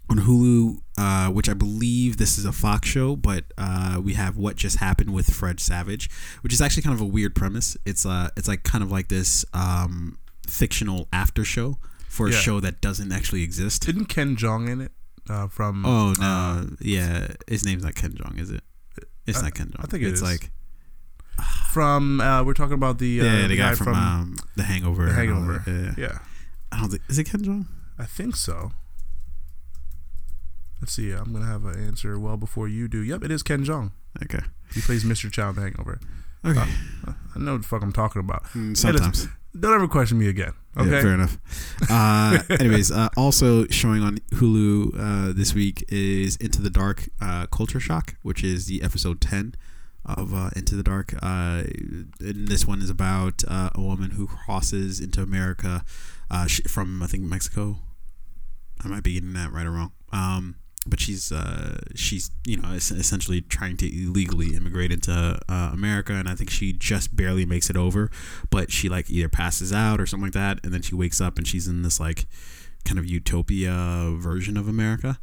on 0.09 0.19
Hulu, 0.19 0.79
uh, 0.97 1.29
which 1.31 1.49
I 1.49 1.53
believe 1.53 2.17
this 2.17 2.37
is 2.37 2.45
a 2.45 2.51
Fox 2.51 2.87
show, 2.87 3.15
but 3.15 3.45
uh, 3.57 3.99
we 4.03 4.13
have 4.13 4.37
what 4.37 4.55
just 4.55 4.77
happened 4.77 5.13
with 5.13 5.33
Fred 5.33 5.59
Savage, 5.59 6.09
which 6.41 6.53
is 6.53 6.61
actually 6.61 6.83
kind 6.83 6.93
of 6.95 7.01
a 7.01 7.05
weird 7.05 7.35
premise. 7.35 7.75
It's 7.85 8.05
uh, 8.05 8.29
it's 8.37 8.47
like 8.47 8.63
kind 8.63 8.83
of 8.83 8.91
like 8.91 9.07
this 9.09 9.45
um, 9.53 10.17
fictional 10.47 11.07
after 11.13 11.43
show 11.45 11.77
for 12.07 12.27
a 12.27 12.31
Yeah. 12.31 12.37
show 12.37 12.59
that 12.59 12.79
doesn't 12.81 13.11
actually 13.11 13.43
exist. 13.43 13.87
Isn't 13.89 14.05
Ken 14.05 14.35
Jeong 14.35 14.69
in 14.69 14.81
it? 14.81 14.91
Uh, 15.29 15.47
from 15.47 15.85
Oh 15.85 16.13
no, 16.19 16.25
uh, 16.25 16.65
yeah, 16.81 17.27
his 17.47 17.65
name's 17.65 17.83
not 17.83 17.95
Ken 17.95 18.11
Jeong, 18.11 18.39
is 18.39 18.49
it? 18.51 18.61
It's 19.25 19.39
I- 19.39 19.43
not 19.43 19.53
Ken 19.55 19.67
Jeong. 19.67 19.83
I 19.83 19.87
think 19.87 20.03
it 20.03 20.07
it's 20.09 20.21
is. 20.21 20.21
like 20.21 20.51
from 21.71 22.21
uh, 22.21 22.43
we're 22.43 22.53
talking 22.53 22.73
about 22.75 22.99
the 22.99 23.21
uh, 23.21 23.23
yeah, 23.23 23.47
the, 23.47 23.55
guy, 23.57 23.73
from, 23.75 23.95
um, 23.95 24.35
The 24.55 24.63
Hangover. 24.63 25.05
The 25.07 25.13
Hangover. 25.13 25.63
Yeah. 25.65 25.93
yeah, 25.97 26.17
I 26.73 26.79
don't 26.79 26.89
think 26.89 27.01
is 27.09 27.19
it 27.19 27.25
Ken 27.25 27.41
Jeong. 27.41 27.67
I 27.99 28.05
think 28.05 28.35
so. 28.35 28.71
Let's 30.81 30.93
see. 30.93 31.11
I'm 31.11 31.31
gonna 31.31 31.45
have 31.45 31.65
an 31.65 31.79
answer 31.79 32.19
well 32.19 32.37
before 32.37 32.67
you 32.67 32.87
do. 32.87 32.99
Yep, 33.03 33.23
it 33.23 33.31
is 33.31 33.43
Ken 33.43 33.63
Jeong. 33.63 33.91
Okay. 34.23 34.39
He 34.73 34.81
plays 34.81 35.03
Mr. 35.03 35.31
Chow 35.31 35.49
in 35.49 35.55
Hangover. 35.55 35.99
Okay. 36.45 36.59
I 37.07 37.39
know 37.39 37.53
what 37.53 37.61
the 37.61 37.67
fuck 37.67 37.81
I'm 37.83 37.93
talking 37.93 38.19
about. 38.19 38.43
Mm, 38.45 38.53
Hey, 38.81 38.91
listen, 38.91 39.13
sometimes. 39.13 39.27
Don't 39.57 39.73
ever 39.73 39.87
question 39.87 40.17
me 40.19 40.27
again. 40.27 40.53
Okay. 40.75 40.89
Yeah, 40.91 41.01
fair 41.01 41.13
enough. 41.13 41.37
Uh, 41.89 42.39
anyways, 42.59 42.91
uh, 42.91 43.07
also 43.15 43.65
showing 43.67 44.01
on 44.03 44.17
Hulu 44.33 45.29
uh, 45.29 45.33
this 45.33 45.53
week 45.53 45.85
is 45.89 46.35
Into 46.37 46.61
the 46.61 46.69
Dark 46.71 47.07
uh, 47.21 47.45
Culture 47.47 47.79
Shock, 47.79 48.15
which 48.23 48.43
is 48.43 48.65
the 48.65 48.81
episode 48.81 49.21
10 49.21 49.55
of 50.05 50.33
uh, 50.33 50.49
Into 50.55 50.75
the 50.75 50.83
Dark. 50.83 51.13
Uh, 51.21 51.63
and 52.19 52.47
this 52.47 52.67
one 52.67 52.81
is 52.81 52.89
about 52.89 53.43
uh, 53.47 53.69
a 53.75 53.81
woman 53.81 54.11
who 54.11 54.25
crosses 54.27 54.99
into 54.99 55.21
America 55.21 55.85
uh, 56.33 56.47
she, 56.47 56.63
from, 56.63 57.03
I 57.03 57.07
think, 57.07 57.23
Mexico. 57.23 57.77
I 58.83 58.87
might 58.87 59.03
be 59.03 59.13
getting 59.13 59.33
that 59.33 59.51
right 59.51 59.65
or 59.65 59.71
wrong. 59.71 59.91
Um, 60.11 60.55
but 60.85 60.99
she's 60.99 61.31
uh, 61.31 61.79
she's 61.95 62.29
you 62.45 62.57
know 62.57 62.73
es- 62.73 62.91
essentially 62.91 63.39
trying 63.41 63.77
to 63.77 63.87
illegally 63.87 64.55
immigrate 64.55 64.91
into 64.91 65.11
uh, 65.47 65.69
America, 65.71 66.13
and 66.13 66.27
I 66.27 66.35
think 66.35 66.49
she 66.49 66.73
just 66.73 67.15
barely 67.15 67.45
makes 67.45 67.69
it 67.69 67.77
over. 67.77 68.11
But 68.49 68.71
she 68.71 68.89
like 68.89 69.09
either 69.09 69.29
passes 69.29 69.71
out 69.71 70.01
or 70.01 70.05
something 70.05 70.25
like 70.25 70.33
that, 70.33 70.59
and 70.63 70.73
then 70.73 70.81
she 70.81 70.95
wakes 70.95 71.21
up 71.21 71.37
and 71.37 71.47
she's 71.47 71.67
in 71.67 71.83
this 71.83 71.99
like 71.99 72.25
kind 72.83 72.99
of 72.99 73.05
utopia 73.05 74.13
version 74.17 74.57
of 74.57 74.67
America, 74.67 75.19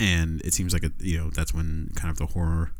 and 0.00 0.40
it 0.42 0.54
seems 0.54 0.72
like 0.72 0.84
a, 0.84 0.90
you 0.98 1.18
know 1.18 1.28
that's 1.30 1.52
when 1.52 1.90
kind 1.94 2.10
of 2.10 2.16
the 2.16 2.26
horror 2.32 2.72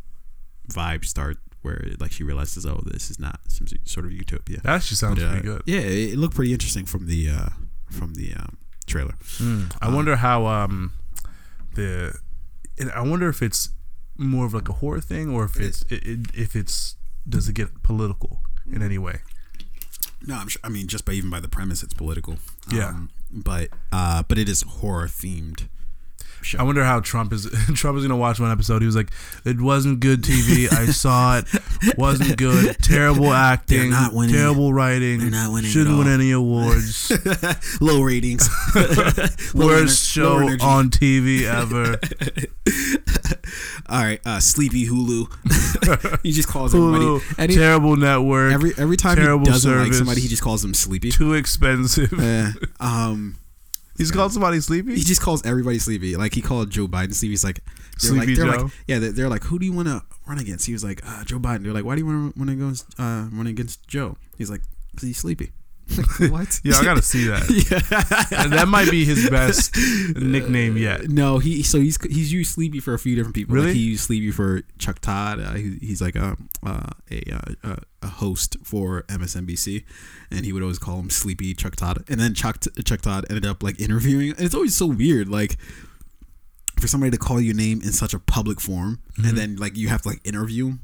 vibes 0.70 1.06
start, 1.06 1.36
where 1.60 1.84
like 2.00 2.12
she 2.12 2.24
realizes 2.24 2.64
oh 2.64 2.80
this 2.86 3.10
is 3.10 3.18
not 3.18 3.40
some 3.48 3.66
sort 3.84 4.06
of 4.06 4.12
utopia. 4.12 4.60
That 4.62 4.76
actually 4.76 4.96
sounds 4.96 5.18
But, 5.20 5.26
uh, 5.26 5.32
pretty 5.32 5.46
good. 5.48 5.62
Yeah, 5.66 5.80
it, 5.80 6.12
it 6.14 6.18
looked 6.18 6.34
pretty 6.34 6.52
interesting 6.54 6.86
from 6.86 7.06
the 7.08 7.28
uh, 7.28 7.48
from 7.92 8.14
the 8.14 8.34
um, 8.34 8.56
trailer. 8.86 9.14
I 9.80 9.88
wonder 9.88 10.16
how 10.16 10.46
um 10.46 10.92
the 11.74 12.18
and 12.78 12.90
I 12.92 13.02
wonder 13.02 13.28
if 13.28 13.42
it's 13.42 13.70
more 14.16 14.46
of 14.46 14.54
like 14.54 14.68
a 14.68 14.74
horror 14.74 15.00
thing 15.00 15.30
or 15.30 15.44
if 15.44 15.58
it's 15.60 15.82
it, 15.90 16.06
it, 16.06 16.20
if 16.34 16.54
it's 16.56 16.96
does 17.28 17.48
it 17.48 17.54
get 17.54 17.82
political 17.82 18.40
in 18.70 18.82
any 18.82 18.98
way? 18.98 19.20
No, 20.26 20.36
I'm 20.36 20.48
sure. 20.48 20.60
I 20.64 20.68
mean, 20.68 20.86
just 20.86 21.04
by 21.04 21.12
even 21.12 21.30
by 21.30 21.40
the 21.40 21.48
premise, 21.48 21.82
it's 21.82 21.94
political. 21.94 22.36
Yeah. 22.70 22.88
Um, 22.88 23.10
but 23.30 23.70
uh, 23.90 24.22
but 24.28 24.38
it 24.38 24.48
is 24.48 24.62
horror 24.62 25.06
themed. 25.06 25.68
Show. 26.44 26.58
I 26.58 26.62
wonder 26.62 26.84
how 26.84 27.00
Trump 27.00 27.32
is 27.32 27.44
Trump 27.74 27.96
is 27.98 28.04
gonna 28.04 28.16
watch 28.16 28.40
one 28.40 28.50
episode. 28.50 28.82
He 28.82 28.86
was 28.86 28.96
like, 28.96 29.10
"It 29.44 29.60
wasn't 29.60 30.00
good 30.00 30.22
TV. 30.22 30.72
I 30.72 30.86
saw 30.86 31.38
it. 31.38 31.98
Wasn't 31.98 32.36
good. 32.36 32.76
Terrible 32.82 33.32
acting. 33.32 33.90
not 33.90 34.12
winning 34.12 34.34
terrible 34.34 34.72
writing. 34.72 35.20
They're 35.20 35.30
not 35.30 35.52
winning 35.52 35.70
Shouldn't 35.70 35.98
win 35.98 36.08
any 36.08 36.32
awards. 36.32 37.12
low 37.80 38.02
ratings. 38.02 38.48
Low 39.54 39.66
Worst 39.66 40.08
show 40.08 40.38
on 40.60 40.90
TV 40.90 41.42
ever. 41.42 41.98
All 43.88 44.02
right, 44.02 44.20
uh, 44.24 44.40
sleepy 44.40 44.86
Hulu. 44.86 46.22
he 46.22 46.32
just 46.32 46.48
calls 46.48 46.74
everybody. 46.74 47.24
Any, 47.38 47.54
terrible 47.54 47.96
network. 47.96 48.52
every 48.52 48.72
every 48.78 48.96
time 48.96 49.18
he 49.18 49.24
doesn't 49.44 49.78
like 49.78 49.92
somebody, 49.92 50.20
he 50.20 50.28
just 50.28 50.42
calls 50.42 50.62
them 50.62 50.74
sleepy. 50.74 51.10
too 51.10 51.34
expensive. 51.34 52.12
Uh, 52.12 52.52
um, 52.80 53.36
He's 54.02 54.10
guy- 54.10 54.16
called 54.18 54.32
somebody 54.32 54.60
sleepy. 54.60 54.94
He 54.96 55.02
just 55.02 55.20
calls 55.20 55.44
everybody 55.46 55.78
sleepy. 55.78 56.16
Like 56.16 56.34
he 56.34 56.42
called 56.42 56.70
Joe 56.70 56.86
Biden 56.88 57.14
sleepy. 57.14 57.32
He's 57.32 57.44
like, 57.44 57.60
they're 58.00 58.12
like, 58.12 58.24
Sleepy 58.24 58.34
they're 58.34 58.52
Joe? 58.52 58.62
like, 58.64 58.72
yeah, 58.86 58.98
they're, 58.98 59.12
they're 59.12 59.28
like, 59.28 59.44
who 59.44 59.58
do 59.58 59.66
you 59.66 59.72
want 59.72 59.88
to 59.88 60.02
run 60.26 60.38
against? 60.38 60.66
He 60.66 60.72
was 60.72 60.82
like, 60.84 61.00
uh, 61.06 61.24
Joe 61.24 61.38
Biden. 61.38 61.62
They're 61.62 61.72
like, 61.72 61.84
why 61.84 61.94
do 61.94 62.00
you 62.00 62.06
want 62.06 62.34
to 62.34 62.40
run 62.40 62.48
against 62.48 62.86
uh, 62.98 63.28
run 63.32 63.46
against 63.46 63.86
Joe? 63.86 64.16
He's 64.36 64.50
like, 64.50 64.62
because 64.92 65.06
he's 65.06 65.18
sleepy. 65.18 65.52
what? 66.30 66.60
Yeah, 66.64 66.76
I 66.76 66.84
gotta 66.84 67.02
see 67.02 67.26
that. 67.26 67.48
yeah. 68.30 68.46
That 68.48 68.68
might 68.68 68.90
be 68.90 69.04
his 69.04 69.28
best 69.28 69.76
nickname 70.16 70.76
yet. 70.76 71.08
No, 71.08 71.38
he 71.38 71.62
so 71.62 71.80
he's 71.80 72.00
he's 72.04 72.32
used 72.32 72.52
Sleepy 72.52 72.80
for 72.80 72.94
a 72.94 72.98
few 72.98 73.14
different 73.16 73.34
people. 73.34 73.54
Really? 73.54 73.68
Like 73.68 73.76
he 73.76 73.82
used 73.82 74.04
Sleepy 74.04 74.30
for 74.30 74.62
Chuck 74.78 75.00
Todd. 75.00 75.40
Uh, 75.40 75.54
he, 75.54 75.78
he's 75.80 76.00
like 76.00 76.16
a 76.16 76.36
uh, 76.64 76.90
a, 77.10 77.22
uh, 77.64 77.76
a 78.02 78.06
host 78.06 78.56
for 78.62 79.02
MSNBC, 79.04 79.84
and 80.30 80.44
he 80.44 80.52
would 80.52 80.62
always 80.62 80.78
call 80.78 81.00
him 81.00 81.10
Sleepy 81.10 81.54
Chuck 81.54 81.76
Todd. 81.76 82.04
And 82.08 82.20
then 82.20 82.34
Chuck 82.34 82.58
Chuck 82.84 83.00
Todd 83.00 83.26
ended 83.28 83.46
up 83.46 83.62
like 83.62 83.80
interviewing, 83.80 84.30
and 84.30 84.40
it's 84.40 84.54
always 84.54 84.74
so 84.74 84.86
weird, 84.86 85.28
like 85.28 85.56
for 86.80 86.86
somebody 86.88 87.10
to 87.10 87.18
call 87.18 87.40
your 87.40 87.54
name 87.54 87.80
in 87.82 87.92
such 87.92 88.14
a 88.14 88.18
public 88.18 88.60
form, 88.60 89.00
and 89.24 89.36
then 89.36 89.56
like 89.56 89.76
you 89.76 89.88
have 89.88 90.02
to 90.02 90.08
like 90.08 90.20
interview. 90.24 90.74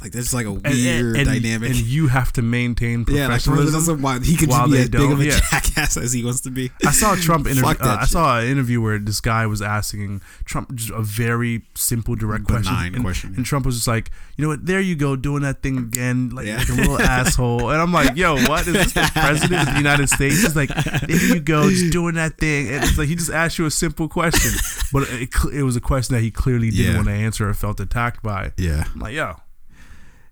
Like 0.00 0.12
there's 0.12 0.32
like 0.32 0.46
a 0.46 0.52
weird. 0.52 0.64
And, 0.66 0.76
and, 0.76 1.16
and, 1.16 1.26
dynamic. 1.42 1.70
and 1.70 1.78
you 1.80 2.06
have 2.06 2.32
to 2.34 2.42
maintain 2.42 3.04
yeah, 3.08 3.26
like 3.26 3.42
professionalism. 3.42 4.22
he 4.22 4.36
could 4.36 4.48
just 4.48 4.70
be 4.70 4.78
as 4.78 4.88
big 4.90 5.10
of 5.10 5.18
a 5.18 5.24
yeah. 5.24 5.40
jackass 5.50 5.96
as 5.96 6.12
he 6.12 6.24
wants 6.24 6.40
to 6.42 6.50
be. 6.50 6.70
I 6.86 6.92
saw 6.92 7.14
a 7.14 7.16
Trump 7.16 7.46
interview. 7.48 7.66
Uh, 7.84 7.96
I 8.00 8.04
saw 8.04 8.38
an 8.38 8.46
interview 8.46 8.80
where 8.80 9.00
this 9.00 9.20
guy 9.20 9.44
was 9.46 9.60
asking 9.60 10.22
Trump 10.44 10.72
just 10.76 10.90
a 10.90 11.02
very 11.02 11.62
simple, 11.74 12.14
direct 12.14 12.44
question. 12.44 12.72
Benign 12.72 12.94
and, 12.94 13.02
question. 13.02 13.34
and 13.34 13.44
Trump 13.44 13.66
was 13.66 13.74
just 13.74 13.88
like, 13.88 14.10
"You 14.36 14.42
know 14.42 14.50
what? 14.50 14.66
There 14.66 14.80
you 14.80 14.94
go, 14.94 15.16
doing 15.16 15.42
that 15.42 15.62
thing 15.62 15.78
again, 15.78 16.30
like, 16.30 16.46
Yeah. 16.46 16.58
like 16.58 16.68
a 16.68 16.72
little 16.74 17.02
asshole." 17.02 17.70
And 17.70 17.82
I'm 17.82 17.92
like, 17.92 18.16
"Yo, 18.16 18.36
what 18.46 18.68
is 18.68 18.74
this? 18.74 18.92
The 18.92 19.10
president 19.14 19.62
of 19.68 19.74
the 19.74 19.78
United 19.80 20.08
States?" 20.08 20.42
He's 20.42 20.54
like, 20.54 20.68
"There 21.08 21.10
you 21.10 21.40
go, 21.40 21.68
just 21.70 21.90
doing 21.92 22.14
that 22.14 22.38
thing." 22.38 22.68
And 22.68 22.84
it's 22.84 22.96
like 22.98 23.08
he 23.08 23.16
just 23.16 23.30
asked 23.32 23.58
you 23.58 23.66
a 23.66 23.70
simple 23.72 24.08
question, 24.08 24.52
but 24.92 25.08
it, 25.10 25.30
it 25.52 25.64
was 25.64 25.74
a 25.74 25.80
question 25.80 26.14
that 26.14 26.22
he 26.22 26.30
clearly 26.30 26.70
didn't 26.70 26.86
Yeah. 26.92 26.94
want 26.98 27.08
to 27.08 27.14
answer 27.14 27.48
or 27.48 27.54
felt 27.54 27.80
attacked 27.80 28.22
by. 28.22 28.52
Yeah, 28.56 28.84
I'm 28.94 29.00
like, 29.00 29.14
"Yo, 29.14 29.34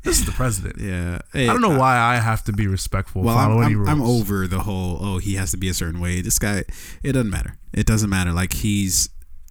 this 0.07 0.19
is 0.21 0.27
the 0.27 0.33
president." 0.33 0.79
yeah. 0.79 1.21
I 1.35 1.47
don't 1.47 1.61
know 1.61 1.79
why 1.79 1.99
I 1.99 2.17
have 2.17 2.45
to 2.45 2.53
be 2.53 2.67
respectful. 2.67 3.23
Well, 3.23 3.37
follow 3.37 3.59
I'm, 3.59 3.65
any 3.65 3.75
I'm, 3.75 3.79
rules. 3.79 3.89
I'm 3.91 4.03
over 4.03 4.47
the 4.47 4.61
whole. 4.61 4.99
Oh, 5.01 5.19
he 5.19 5.35
has 5.35 5.51
to 5.51 5.57
be 5.57 5.69
a 5.69 5.75
certain 5.75 6.01
way. 6.01 6.21
This 6.21 6.39
guy, 6.39 6.65
it 7.03 7.13
doesn't 7.13 7.31
matter. 7.31 7.59
It 7.75 7.87
doesn't 7.87 8.09
matter. 8.09 8.33
Like 8.33 8.55
he's, 8.55 9.11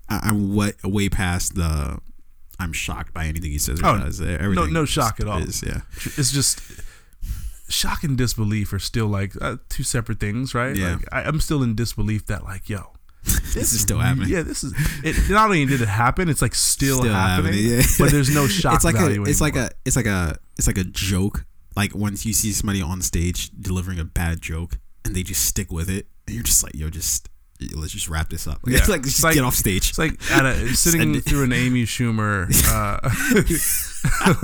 I, 0.10 0.22
I'm 0.24 0.56
way, 0.56 0.74
way 0.84 1.10
past 1.10 1.56
the. 1.56 2.00
I'm 2.58 2.72
shocked 2.72 3.14
by 3.14 3.26
anything 3.26 3.52
he 3.52 3.58
says 3.58 3.82
or 3.82 3.88
Oh, 3.88 3.98
does. 4.00 4.22
Everything 4.22 4.72
no 4.72 4.86
shock 4.86 5.20
at 5.20 5.28
all. 5.28 5.40
Is, 5.40 5.62
yeah, 5.62 5.82
it's 6.18 6.32
just 6.32 6.62
shock 7.68 8.04
and 8.04 8.18
disbelief 8.18 8.72
are 8.74 8.80
still 8.80 9.08
like 9.08 9.34
uh, 9.42 9.58
two 9.70 9.84
separate 9.84 10.20
things, 10.20 10.54
right? 10.56 10.76
Yeah. 10.76 10.94
Like 10.96 11.06
I, 11.12 11.24
I'm 11.24 11.40
still 11.40 11.64
in 11.64 11.76
disbelief 11.76 12.28
that 12.28 12.44
like, 12.44 12.70
yo, 12.70 12.94
this 13.24 13.74
is 13.74 13.82
still 13.82 14.00
happening. 14.00 14.30
yeah, 14.30 14.44
this 14.44 14.64
is 14.64 14.74
it. 15.04 15.30
Not 15.30 15.46
only 15.46 15.66
did 15.66 15.82
it 15.82 15.88
happen, 15.88 16.30
it's 16.30 16.42
like 16.42 16.56
still, 16.56 17.00
Still 17.00 17.12
happening, 17.14 17.54
happening, 17.54 17.78
yeah. 17.80 17.84
but 17.98 18.12
there's 18.12 18.34
no 18.34 18.48
shock 18.48 18.76
it's 18.76 18.86
like 18.86 18.96
a, 18.96 19.22
it's 19.24 19.42
like 19.42 19.56
a, 19.56 19.72
it's 19.84 19.96
like 19.96 20.06
a, 20.06 20.38
it's 20.58 20.68
like 20.68 20.78
a 20.78 20.84
joke. 20.84 21.46
Like 21.76 21.94
once 21.94 22.26
you 22.26 22.34
see 22.34 22.52
somebody 22.52 22.82
on 22.82 23.02
stage 23.02 23.50
delivering 23.50 24.00
a 24.00 24.06
bad 24.06 24.42
joke 24.42 24.78
and 25.04 25.16
they 25.16 25.24
just 25.24 25.46
stick 25.46 25.72
with 25.72 25.90
it, 25.90 26.08
and 26.26 26.36
you're 26.36 26.44
just 26.44 26.64
like, 26.64 26.76
yo, 26.76 26.90
just 26.90 27.30
let's 27.76 27.94
just 27.94 28.10
wrap 28.10 28.30
this 28.30 28.48
up. 28.48 28.60
Yeah. 28.68 28.78
It's 28.80 28.90
like 28.90 29.00
It's 29.02 29.12
just 29.12 29.24
like- 29.24 29.36
get 29.36 29.44
off 29.44 29.56
stage. 29.56 29.90
It's 29.90 29.98
like 29.98 30.20
a, 30.32 30.68
sitting 30.76 31.20
through 31.22 31.44
an 31.44 31.54
Amy 31.54 31.84
Schumer 31.84 32.48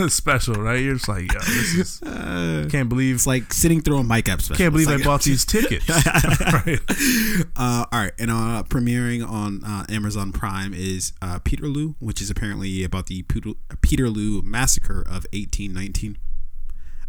uh, 0.01 0.07
special, 0.09 0.55
right? 0.55 0.79
You're 0.81 0.95
just 0.95 1.07
like, 1.07 1.31
yo, 1.33 1.39
this 1.39 1.73
is 1.75 2.01
Uh, 2.03 2.67
can't 2.69 2.89
believe 2.89 3.15
it's 3.15 3.27
like 3.27 3.51
sitting 3.53 3.81
through 3.81 3.97
a 3.97 4.03
mic 4.03 4.29
up 4.29 4.41
special. 4.41 4.63
can't 4.63 4.71
believe 4.73 4.89
It's 4.89 5.01
I 5.01 5.05
bought 5.05 5.23
these 5.23 5.45
tickets. 5.45 5.87
right. 5.89 6.79
Uh, 7.55 7.85
all 7.91 7.99
right, 7.99 8.13
and 8.19 8.31
uh, 8.31 8.63
premiering 8.69 9.27
on 9.27 9.63
uh, 9.63 9.85
Amazon 9.89 10.31
Prime 10.31 10.73
is 10.73 11.13
uh, 11.21 11.39
Peterloo, 11.39 11.95
which 11.99 12.21
is 12.21 12.29
apparently 12.29 12.83
about 12.83 13.07
the 13.07 13.23
Peterloo 13.23 14.41
massacre 14.43 15.01
of 15.01 15.25
1819. 15.33 16.17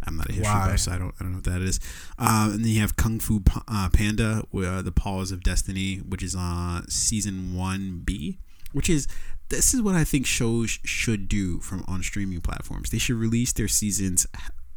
I'm 0.07 0.17
not 0.17 0.29
a 0.29 0.33
history 0.33 0.53
Why? 0.53 0.69
buff, 0.71 0.81
so 0.81 0.93
I 0.93 0.99
don't 0.99 1.15
I 1.19 1.25
don't 1.25 1.33
know 1.33 1.39
what 1.39 1.45
that 1.45 1.63
is. 1.63 1.81
Um, 2.19 2.53
and 2.53 2.65
then 2.65 2.73
you 2.73 2.81
have 2.81 2.97
Kung 2.97 3.21
Fu 3.21 3.43
uh, 3.69 3.89
Panda, 3.93 4.45
uh, 4.55 4.83
the 4.83 4.93
Paws 4.93 5.33
of 5.33 5.43
Destiny, 5.43 5.97
which 5.97 6.23
is 6.23 6.35
on 6.35 6.89
season 6.89 7.55
one 7.55 8.03
B, 8.05 8.39
which 8.73 8.91
is 8.91 9.07
this 9.49 9.75
is 9.75 9.83
what 9.83 9.95
I 9.95 10.05
think 10.05 10.27
shows 10.27 10.79
should 10.85 11.29
do 11.29 11.61
from 11.61 11.85
on 11.87 12.03
streaming 12.03 12.41
platforms. 12.41 12.91
They 12.91 12.99
should 12.99 13.17
release 13.17 13.53
their 13.53 13.69
seasons 13.69 14.27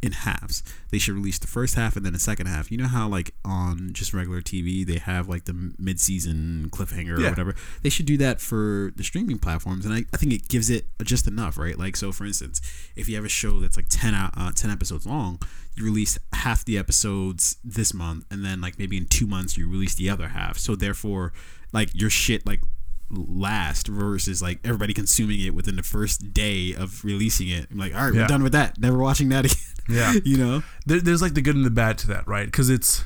in 0.01 0.11
halves. 0.11 0.61
They 0.91 0.99
should 0.99 1.15
release 1.15 1.39
the 1.39 1.47
first 1.47 1.75
half 1.75 1.95
and 1.95 2.05
then 2.05 2.13
the 2.13 2.19
second 2.19 2.47
half. 2.47 2.71
You 2.71 2.77
know 2.77 2.87
how 2.87 3.07
like 3.07 3.33
on 3.43 3.89
just 3.93 4.13
regular 4.13 4.41
TV 4.41 4.85
they 4.85 4.97
have 4.99 5.27
like 5.27 5.45
the 5.45 5.73
mid-season 5.79 6.69
cliffhanger 6.71 7.17
Yeah. 7.19 7.27
or 7.27 7.29
whatever. 7.31 7.55
They 7.81 7.89
should 7.89 8.05
do 8.05 8.17
that 8.17 8.39
for 8.41 8.91
the 8.95 9.03
streaming 9.03 9.39
platforms, 9.39 9.85
and 9.85 9.93
I, 9.93 10.05
I 10.13 10.17
think 10.17 10.33
it 10.33 10.47
gives 10.47 10.69
it 10.69 10.85
just 11.03 11.27
enough, 11.27 11.57
right? 11.57 11.77
Like 11.79 11.95
so, 11.95 12.11
for 12.11 12.25
instance, 12.25 12.61
if 12.95 13.07
you 13.09 13.15
have 13.15 13.25
a 13.25 13.29
show 13.29 13.59
that's 13.59 13.77
like 13.77 13.87
10, 13.89 14.13
out- 14.13 14.33
uh, 14.37 14.51
10 14.53 14.69
episodes 14.69 15.05
long, 15.05 15.39
you 15.75 15.83
release 15.85 16.17
half 16.33 16.63
the 16.65 16.77
episodes 16.77 17.57
this 17.63 17.93
month, 17.93 18.25
and 18.29 18.43
then 18.45 18.61
like 18.61 18.77
maybe 18.77 18.97
in 18.97 19.05
two 19.07 19.25
months 19.27 19.57
you 19.57 19.69
release 19.69 19.95
the 19.95 20.09
other 20.09 20.29
half. 20.29 20.57
So 20.57 20.75
therefore, 20.75 21.33
like 21.73 21.89
your 21.93 22.09
shit 22.09 22.45
like 22.45 22.61
last 23.09 23.87
versus 23.87 24.41
like 24.41 24.59
everybody 24.63 24.93
consuming 24.93 25.39
it 25.41 25.53
within 25.53 25.75
the 25.75 25.83
first 25.83 26.33
day 26.33 26.73
of 26.73 27.03
releasing 27.05 27.49
it. 27.49 27.67
I'm 27.71 27.77
like, 27.77 27.93
all 27.95 28.05
right, 28.05 28.13
Yeah. 28.13 28.21
we're 28.21 28.27
done 28.27 28.43
with 28.43 28.53
that. 28.53 28.79
Never 28.79 28.97
watching 28.97 29.29
that 29.29 29.45
again. 29.51 29.57
Yeah. 29.87 30.13
you 30.25 30.37
know. 30.37 30.63
there, 30.85 30.99
there's 30.99 31.21
like 31.21 31.33
the 31.35 31.41
good 31.41 31.55
and 31.55 31.65
the 31.65 31.69
bad 31.69 31.97
to 31.99 32.07
that, 32.07 32.27
right? 32.27 32.45
Because 32.45 32.69
it's 32.69 33.03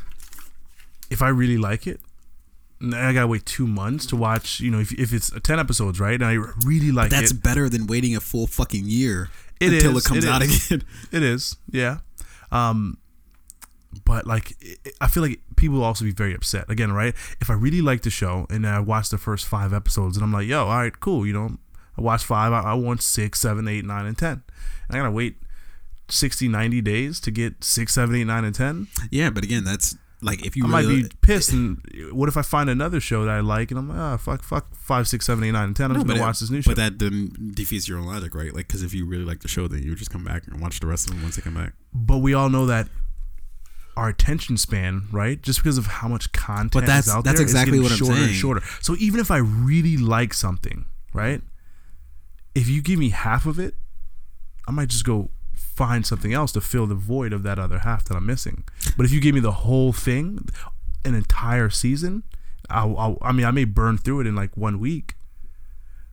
if 1.10 1.22
I 1.22 1.30
really 1.30 1.58
like 1.58 1.88
it, 1.88 2.00
I 2.82 3.12
gotta 3.12 3.28
wait 3.28 3.46
two 3.46 3.68
months 3.68 4.06
to 4.08 4.16
watch. 4.16 4.62
You 4.62 4.72
know, 4.72 4.80
if, 4.80 4.94
if 4.94 5.12
it's 5.12 5.32
ten 5.44 5.60
episodes, 5.60 6.00
right? 6.00 6.14
And 6.14 6.24
I 6.26 6.34
really 6.66 6.92
like 6.94 7.10
That's 7.10 7.32
it. 7.32 7.44
better 7.44 7.68
than 7.68 7.88
waiting 7.88 8.16
a 8.16 8.22
full 8.22 8.48
fucking 8.48 8.86
year 8.86 9.30
It 9.60 9.74
until 9.74 9.98
is, 9.98 10.06
it 10.06 10.08
comes 10.08 10.24
it 10.24 10.30
out 10.30 10.42
again. 10.42 10.84
It 11.12 11.22
is, 11.24 11.58
yeah. 11.72 11.98
Um, 12.54 12.98
but 14.06 14.26
like, 14.28 14.56
it, 14.62 14.96
I 15.02 15.08
feel 15.08 15.24
like 15.24 15.40
people 15.56 15.78
will 15.78 15.84
also 15.84 16.06
be 16.06 16.12
very 16.12 16.34
upset 16.36 16.70
again, 16.70 16.92
right? 16.92 17.14
If 17.42 17.50
I 17.50 17.54
really 17.54 17.82
like 17.82 18.02
the 18.04 18.10
show 18.10 18.46
and 18.50 18.66
I 18.68 18.80
watch 18.80 19.10
the 19.10 19.18
first 19.18 19.46
five 19.48 19.74
episodes 19.74 20.16
and 20.18 20.24
I'm 20.24 20.32
like, 20.34 20.48
yo, 20.48 20.66
all 20.68 20.78
right, 20.78 21.00
cool, 21.00 21.26
you 21.26 21.34
know, 21.34 21.58
I 21.98 22.02
watched 22.02 22.26
five, 22.26 22.54
I, 22.54 22.62
I 22.62 22.74
want 22.76 23.02
six, 23.02 23.40
seven, 23.40 23.68
eight, 23.68 23.86
nine, 23.86 24.06
and 24.06 24.18
ten. 24.18 24.44
And 24.88 24.98
I 24.98 25.00
gotta 25.00 25.12
wait 25.12 25.38
60, 26.10 26.48
90 26.48 26.82
days 26.82 27.20
to 27.22 27.32
get 27.32 27.64
six, 27.64 27.94
seven, 27.94 28.16
eight, 28.16 28.24
nine, 28.26 28.44
and 28.44 28.56
ten. 28.56 28.88
Yeah, 29.12 29.30
but 29.30 29.44
again, 29.44 29.64
that's 29.64 29.96
like 30.22 30.46
if 30.46 30.58
you 30.58 30.66
I 30.66 30.68
might 30.68 30.86
really, 30.86 31.04
be 31.04 31.10
pissed. 31.22 31.52
And 31.54 31.82
what 32.12 32.28
if 32.30 32.36
I 32.36 32.42
find 32.42 32.70
another 32.70 33.00
show 33.00 33.24
that 33.26 33.32
I 33.32 33.40
like 33.42 33.72
and 33.72 33.78
I'm 33.80 33.90
like, 33.90 33.98
ah, 33.98 34.18
fuck, 34.18 34.44
fuck, 34.44 34.76
five, 34.76 35.08
six, 35.08 35.26
seven, 35.26 35.44
eight, 35.44 35.52
nine, 35.52 35.66
and 35.68 35.76
ten. 35.76 35.92
I'm 35.92 35.98
No, 35.98 36.04
gonna 36.04 36.20
it- 36.20 36.22
watch 36.22 36.40
this 36.40 36.50
new 36.50 36.62
show. 36.62 36.72
But 36.72 36.78
that 36.78 37.00
then 37.00 37.52
defeats 37.54 37.88
your 37.88 38.00
own 38.00 38.06
logic, 38.08 38.34
right? 38.36 38.54
Like, 38.54 38.68
because 38.68 38.82
if 38.84 38.94
you 38.94 39.06
really 39.06 39.24
like 39.26 39.42
the 39.42 39.48
show, 39.48 39.68
then 39.68 39.84
you 39.84 39.90
would 39.90 39.98
just 40.00 40.12
come 40.12 40.24
back 40.24 40.48
and 40.48 40.60
watch 40.60 40.80
the 40.80 40.88
rest 40.88 41.08
of 41.10 41.14
them 41.16 41.24
once 41.24 41.36
they 41.36 41.42
come 41.42 41.54
back. 41.56 41.74
but 41.94 42.18
we 42.18 42.34
all 42.34 42.50
know 42.50 42.66
that 42.66 42.88
our 44.00 44.08
attention 44.08 44.56
span, 44.58 45.08
right? 45.12 45.42
Just 45.42 45.60
because 45.60 45.78
of 45.78 45.86
how 45.88 46.08
much 46.08 46.32
content 46.32 46.72
But 46.72 46.86
that's- 46.86 47.08
is 47.08 47.14
out 47.14 47.24
that's 47.26 47.38
there, 47.40 47.44
exactly 47.44 47.72
getting 47.80 47.84
what 47.84 47.92
I'm 47.92 47.98
shorter 47.98 48.22
and 48.24 48.34
shorter. 48.34 48.62
So 48.82 48.96
even 48.98 49.20
if 49.20 49.30
I 49.30 49.38
really 49.38 49.98
like 49.98 50.34
something, 50.34 50.86
right? 51.14 51.42
If 52.56 52.68
you 52.70 52.82
give 52.82 52.98
me 52.98 53.10
half 53.10 53.46
of 53.46 53.60
it, 53.60 53.76
I 54.68 54.72
might 54.72 54.88
just 54.90 55.04
go 55.04 55.30
find 55.54 56.06
something 56.06 56.34
else 56.34 56.52
to 56.54 56.62
fill 56.62 56.88
the 56.88 56.96
void 56.96 57.34
of 57.34 57.44
that 57.44 57.60
other 57.60 57.80
half 57.80 58.06
that 58.06 58.16
I'm 58.16 58.26
missing. 58.26 58.64
But 58.96 59.06
if 59.06 59.12
you 59.12 59.20
give 59.20 59.36
me 59.36 59.42
the 59.42 59.52
whole 59.52 59.92
thing, 59.92 60.48
an 61.06 61.14
entire 61.16 61.70
season, 61.70 62.24
I'll, 62.70 62.98
I'll, 62.98 63.18
I 63.22 63.32
mean, 63.34 63.46
I 63.46 63.52
may 63.52 63.66
burn 63.66 63.98
through 63.98 64.22
it 64.22 64.28
in 64.28 64.36
like 64.36 64.56
one 64.56 64.80
week, 64.80 65.16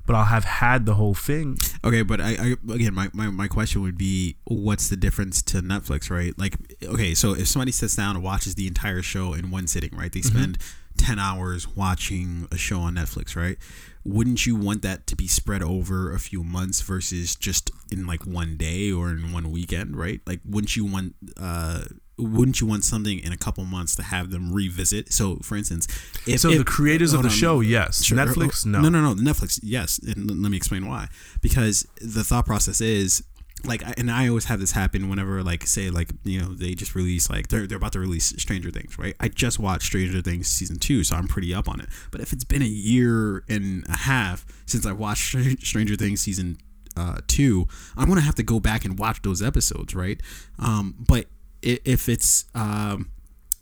but 0.07 0.15
I'll 0.15 0.25
have 0.25 0.45
had 0.45 0.87
the 0.87 0.95
whole 0.95 1.15
thing. 1.15 1.59
Okay, 1.85 2.03
but 2.03 2.21
I, 2.21 2.31
I 2.31 2.73
again, 2.73 2.95
my, 2.95 3.11
my, 3.13 3.29
my 3.29 3.49
question 3.49 3.83
would 3.83 3.99
be, 3.99 4.37
what's 4.45 4.89
the 4.89 4.97
difference 4.97 5.43
to 5.43 5.59
Netflix, 5.59 6.11
right? 6.11 6.37
Like, 6.39 6.55
okay, 6.83 7.15
so 7.15 7.35
if 7.35 7.49
somebody 7.49 7.73
sits 7.73 7.97
down 7.97 8.17
and 8.17 8.25
watches 8.25 8.55
the 8.55 8.67
entire 8.67 9.03
show 9.03 9.35
in 9.35 9.51
one 9.51 9.67
sitting, 9.67 9.97
right? 9.97 10.13
They 10.13 10.23
spend 10.23 10.59
ten 10.97 11.19
hours 11.19 11.77
watching 11.77 12.49
a 12.51 12.57
show 12.57 12.81
on 12.81 12.95
Netflix, 12.95 13.37
right? 13.37 13.59
Wouldn't 14.05 14.47
you 14.47 14.55
want 14.55 14.83
that 14.83 15.07
to 15.09 15.17
be 15.17 15.27
spread 15.27 15.63
over 15.63 16.13
a 16.13 16.19
few 16.19 16.45
months 16.45 16.81
versus 16.81 17.35
just 17.35 17.71
in 17.91 18.07
like 18.07 18.25
one 18.25 18.57
day 18.57 18.93
or 18.93 19.11
in 19.11 19.33
one 19.33 19.51
weekend, 19.51 19.97
right? 19.97 20.21
Like, 20.27 20.41
wouldn't 20.45 20.77
you 20.77 20.85
want 20.87 21.15
uh 21.37 21.83
wouldn't 22.19 22.61
you 22.61 22.67
want 22.67 22.83
something 22.85 23.19
in 23.19 23.33
a 23.33 23.37
couple 23.37 23.65
months 23.65 23.95
to 23.97 24.03
have 24.03 24.31
them 24.31 24.53
revisit? 24.53 25.13
So, 25.13 25.37
for 25.43 25.57
instance, 25.57 25.87
if 26.27 26.41
So 26.41 26.51
if- 26.51 26.59
the 26.59 26.65
creators 26.65 27.13
of 27.13 27.23
the 27.23 27.29
on. 27.29 27.35
show, 27.35 27.61
yes. 27.61 28.03
Sure. 28.05 28.17
Netflix, 28.19 28.65
no. 28.65 28.81
No, 28.81 28.89
no, 28.89 29.13
no. 29.13 29.15
Netflix, 29.33 29.61
yes. 29.63 29.99
And 29.99 30.31
l- 30.31 30.37
let 30.37 30.51
me 30.51 30.57
explain 30.57 30.87
why. 30.87 31.09
Because 31.43 31.87
the 32.01 32.25
thought 32.25 32.47
process 32.47 32.81
is 32.81 33.23
like, 33.65 33.83
and 33.99 34.11
I 34.11 34.29
always 34.29 34.45
have 34.47 34.61
this 34.61 34.73
happen 34.73 35.09
whenever, 35.09 35.43
like, 35.43 35.67
say, 35.67 35.91
like, 35.91 36.11
you 36.25 36.41
know, 36.41 36.55
they 36.55 36.75
just 36.75 36.95
release, 36.95 37.29
like, 37.31 37.49
they're, 37.49 37.67
they're 37.67 37.79
about 37.79 37.93
to 37.93 38.01
release 38.01 38.33
Stranger 38.39 38.71
Things, 38.71 38.99
right? 38.99 39.15
I 39.19 39.29
just 39.29 39.59
watched 39.59 39.87
Stranger 39.87 40.21
Things 40.23 40.47
season 40.47 40.79
two, 40.79 41.03
so 41.05 41.17
I'm 41.17 41.27
pretty 41.27 41.53
up 41.55 41.69
on 41.69 41.81
it. 41.81 41.89
But 42.11 42.21
if 42.21 42.33
it's 42.33 42.45
been 42.45 42.63
a 42.63 42.67
year 42.67 43.45
and 43.49 43.85
a 43.89 43.97
half 43.97 44.45
since 44.67 44.87
I 44.87 44.93
watched 44.93 45.25
Str- 45.29 45.59
Stranger 45.63 45.97
Things 45.97 46.21
season 46.21 46.59
uh, 46.97 47.19
two, 47.27 47.67
I'm 47.97 48.09
gonna 48.09 48.21
have 48.23 48.37
to 48.37 48.43
go 48.43 48.59
back 48.61 48.85
and 48.87 48.99
watch 48.99 49.21
those 49.23 49.43
episodes, 49.43 49.95
right? 49.95 50.21
Um, 50.59 50.95
but 50.99 51.27
if 51.67 52.09
it's 52.09 52.45
um, 52.55 53.11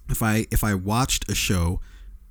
if 0.09 0.23
I 0.23 0.47
if 0.51 0.63
I 0.63 0.75
watched 0.75 1.29
a 1.31 1.35
show 1.35 1.81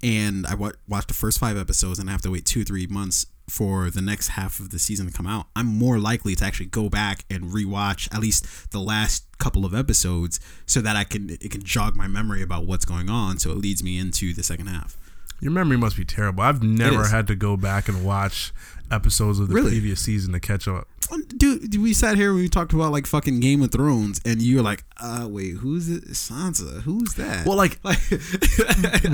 and 0.02 0.46
I 0.48 0.56
wa- 0.56 0.72
watched 0.88 1.08
the 1.08 1.14
first 1.14 1.40
five 1.40 1.58
episodes, 1.58 2.00
and 2.00 2.10
I 2.10 2.12
have 2.12 2.22
to 2.22 2.32
wait 2.32 2.46
two 2.46 2.64
three 2.64 2.88
months 2.88 3.26
for 3.50 3.90
the 3.90 4.02
next 4.02 4.30
half 4.30 4.60
of 4.60 4.70
the 4.70 4.80
season 4.80 5.08
to 5.08 5.12
come 5.14 5.28
out, 5.28 5.48
I'm 5.56 5.66
more 5.68 6.00
likely 6.00 6.34
to 6.36 6.46
actually 6.46 6.68
go 6.68 6.88
back 6.90 7.26
and 7.30 7.46
rewatch 7.52 8.14
at 8.14 8.22
least 8.22 8.72
the 8.72 8.80
last 8.80 9.26
couple 9.38 9.66
of 9.66 9.74
episodes 9.74 10.40
so 10.66 10.80
that 10.82 10.96
I 10.96 11.04
can 11.04 11.30
it 11.30 11.52
can 11.52 11.62
jog 11.64 11.96
my 11.96 12.08
memory 12.08 12.42
about 12.42 12.66
what's 12.66 12.86
going 12.86 13.10
on, 13.10 13.40
so 13.40 13.52
it 13.52 13.58
leads 13.58 13.84
me 13.84 13.98
into 14.00 14.34
the 14.34 14.44
second 14.44 14.68
half. 14.68 14.98
Your 15.42 15.52
memory 15.52 15.76
must 15.78 15.98
be 15.98 16.06
terrible. 16.06 16.42
I've 16.44 16.64
never 16.64 17.08
had 17.08 17.28
to 17.28 17.36
go 17.36 17.58
back 17.58 17.90
and 17.90 18.06
watch 18.06 18.54
episodes 18.90 19.40
of 19.40 19.50
the 19.50 19.56
Really? 19.56 19.72
previous 19.72 20.00
season 20.00 20.32
to 20.32 20.40
catch 20.40 20.70
up. 20.70 20.88
Dude, 21.38 21.76
we 21.78 21.94
sat 21.94 22.18
here 22.18 22.32
and 22.32 22.40
we 22.40 22.50
talked 22.50 22.74
about 22.74 22.92
like 22.92 23.08
fucking 23.08 23.40
Game 23.40 23.62
of 23.62 23.72
Thrones, 23.72 24.20
and 24.26 24.42
you 24.42 24.58
were 24.58 24.62
like, 24.62 24.84
"Uh, 24.98 25.28
wait, 25.30 25.56
who's 25.56 25.90
it? 25.90 26.06
Sansa? 26.10 26.82
Who's 26.82 27.14
that?" 27.16 27.46
Well, 27.46 27.58
like 27.58 27.80
like, 27.84 28.00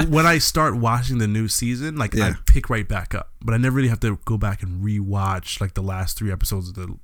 when 0.09 0.25
I 0.25 0.37
start 0.37 0.75
watching 0.75 1.17
the 1.17 1.27
new 1.27 1.47
season, 1.47 1.95
like 1.95 2.17
I 2.17 2.33
pick 2.45 2.69
right 2.69 2.87
back 2.87 3.13
up, 3.15 3.31
but 3.41 3.53
I 3.53 3.57
never 3.57 3.75
really 3.77 3.89
have 3.89 3.99
to 4.01 4.19
go 4.25 4.37
back 4.37 4.63
and 4.63 4.83
rewatch 4.83 5.61
like 5.61 5.73
the 5.73 5.83
last 5.83 6.17
three 6.17 6.31
episodes 6.31 6.69
of 6.69 6.75
the 6.75 6.97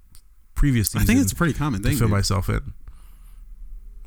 previous 0.56 0.90
season. 0.90 1.02
I 1.02 1.06
think 1.06 1.22
it's 1.22 1.32
a 1.32 1.36
pretty 1.36 1.54
common 1.54 1.82
to 1.82 1.90
thing. 1.90 1.98
fill 1.98 2.08
dude. 2.08 2.16
myself 2.16 2.50
in. 2.50 2.74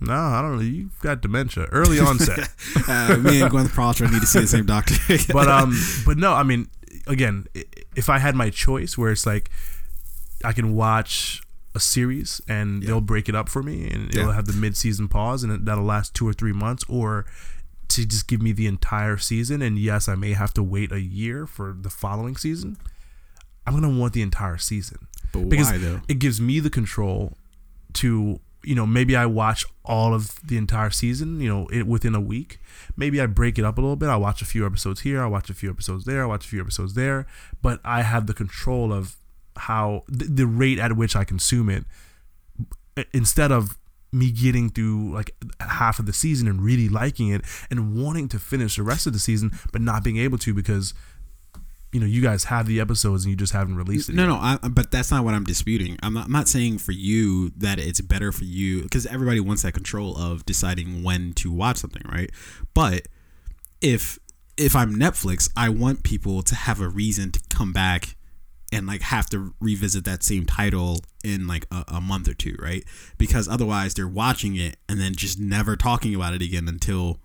No, 0.01 0.15
I 0.15 0.43
don't 0.43 0.57
know. 0.57 0.63
You've 0.63 0.99
got 1.01 1.21
dementia, 1.21 1.65
early 1.73 1.99
onset. 2.01 2.39
uh, 2.89 3.17
me 3.17 3.43
and 3.43 3.51
Gwyneth 3.51 3.75
Paltrow 3.75 4.11
need 4.11 4.21
to 4.21 4.27
see 4.27 4.41
the 4.41 4.47
same 4.47 4.67
doctor. 4.67 4.95
but 5.33 5.49
um, 5.49 5.79
but 6.07 6.19
no, 6.19 6.33
I 6.35 6.43
mean, 6.43 6.69
again, 7.07 7.47
if 7.97 8.09
I 8.09 8.19
had 8.19 8.35
my 8.35 8.51
choice, 8.51 8.97
where 8.97 9.11
it's 9.11 9.27
like 9.27 9.51
I 10.45 10.53
can 10.53 10.75
watch 10.75 11.43
a 11.75 11.81
series 11.81 12.41
and 12.49 12.83
they'll 12.83 13.01
break 13.01 13.29
it 13.29 13.35
up 13.35 13.49
for 13.49 13.63
me, 13.63 13.89
and 13.89 14.15
it'll 14.15 14.33
have 14.33 14.47
the 14.47 14.53
mid-season 14.53 15.09
pause, 15.09 15.43
and 15.43 15.67
that'll 15.67 15.85
last 15.85 16.15
two 16.15 16.27
or 16.27 16.33
three 16.33 16.53
months, 16.53 16.85
or 16.89 17.27
to 17.89 18.07
just 18.07 18.29
give 18.29 18.43
me 18.43 18.53
the 18.53 18.67
entire 18.67 19.17
season, 19.17 19.63
and 19.63 19.79
yes, 19.79 20.09
I 20.09 20.15
may 20.15 20.33
have 20.33 20.53
to 20.55 20.63
wait 20.63 20.93
a 20.93 21.01
year 21.01 21.47
for 21.47 21.75
the 21.79 21.91
following 21.91 22.37
season. 22.37 22.77
I'm 23.67 23.75
gonna 23.75 23.99
want 23.99 24.13
the 24.13 24.23
entire 24.23 24.59
season. 24.59 25.07
But 25.33 25.49
because 25.49 25.71
why 25.71 25.79
though? 25.79 26.01
it 26.09 26.19
gives 26.19 26.41
me 26.41 26.61
the 26.61 26.71
control 26.71 27.35
to 27.95 28.41
you 28.65 28.75
know 28.75 28.87
maybe 28.87 29.15
I 29.15 29.27
watch 29.27 29.65
all 29.85 30.15
of 30.15 30.41
the 30.47 30.57
entire 30.57 30.91
season 30.91 31.41
you 31.41 31.49
know 31.49 31.67
it, 31.69 31.87
within 31.87 32.15
a 32.15 32.21
week. 32.21 32.61
Maybe 32.97 33.21
I 33.21 33.27
break 33.27 33.59
it 33.59 33.65
up 33.65 33.79
a 33.79 33.81
little 33.81 33.97
bit. 33.97 34.09
I 34.09 34.17
watch 34.17 34.43
a 34.43 34.47
few 34.47 34.65
episodes 34.67 35.03
here. 35.03 35.23
I 35.23 35.27
watch 35.27 35.51
a 35.51 35.55
few 35.55 35.71
episodes 35.71 36.05
there. 36.05 36.23
I 36.23 36.27
watch 36.27 36.47
a 36.47 36.49
few 36.49 36.61
episodes 36.61 36.95
there. 36.95 37.27
But 37.63 37.81
I 37.85 38.03
have 38.03 38.27
the 38.27 38.35
control 38.35 38.93
of 38.93 39.17
how 39.59 40.03
the, 40.09 40.25
the 40.25 40.47
rate 40.47 40.79
at 40.79 40.97
which 40.97 41.15
I 41.17 41.25
consume 41.25 41.69
it 41.71 41.85
instead 43.13 43.53
of 43.53 43.79
me 44.11 44.31
getting 44.31 44.71
through 44.71 45.13
like 45.13 45.35
half 45.61 45.99
of 45.99 46.07
the 46.07 46.13
season 46.13 46.49
and 46.49 46.63
really 46.63 46.89
liking 46.89 47.29
it 47.29 47.43
and 47.71 47.95
wanting 48.03 48.27
to 48.29 48.39
finish 48.39 48.77
the 48.77 48.83
rest 48.83 49.07
of 49.07 49.13
the 49.13 49.19
season 49.19 49.53
but 49.71 49.81
not 49.83 50.03
being 50.03 50.17
able 50.17 50.39
to 50.39 50.55
because 50.55 50.95
you 51.93 52.01
know 52.01 52.07
you 52.07 52.21
guys 52.23 52.45
have 52.45 52.67
the 52.67 52.81
episodes 52.81 53.25
and 53.25 53.31
you 53.31 53.37
just 53.37 53.53
haven't 53.53 53.77
released 53.77 54.09
it 54.09 54.15
No, 54.15 54.23
yet. 54.23 54.29
no, 54.29 54.35
I, 54.37 54.69
but 54.69 54.91
that's 54.91 55.11
not 55.11 55.25
what 55.25 55.35
I'm 55.35 55.45
disputing. 55.45 55.99
I'm 56.03 56.15
not, 56.15 56.27
I'm 56.27 56.33
not 56.33 56.49
saying 56.49 56.79
for 56.79 56.93
you 56.93 57.51
that 57.59 57.79
it's 57.79 58.01
better 58.01 58.33
for 58.33 58.45
you 58.45 58.83
because 58.83 59.07
everybody 59.07 59.41
wants 59.41 59.63
that 59.63 59.73
control 59.73 60.17
of 60.17 60.45
deciding 60.47 61.03
when 61.03 61.33
to 61.35 61.53
watch 61.53 61.77
something, 61.79 62.03
right? 62.11 62.31
But 62.75 63.09
if 63.81 64.19
if 64.57 64.75
I'm 64.75 64.97
Netflix, 64.97 65.51
I 65.57 65.69
want 65.69 66.03
people 66.03 66.43
to 66.43 66.55
have 66.55 66.81
a 66.81 66.89
reason 66.89 67.31
to 67.33 67.41
come 67.49 67.73
back 67.73 68.17
and 68.73 68.87
like 68.87 69.03
have 69.03 69.29
to 69.31 69.55
revisit 69.61 70.05
that 70.05 70.23
same 70.23 70.45
title 70.45 71.01
in 71.25 71.47
like 71.47 71.67
a, 71.71 71.85
a 71.89 72.01
month 72.01 72.29
or 72.29 72.35
two, 72.35 72.57
right? 72.59 72.85
Because 73.17 73.49
otherwise 73.49 73.95
they're 73.95 74.09
watching 74.09 74.57
it 74.57 74.77
and 74.89 75.01
then 75.01 75.15
just 75.15 75.39
never 75.39 75.77
talking 75.77 76.15
about 76.15 76.35
it 76.35 76.43
again 76.43 76.69
until 76.69 77.21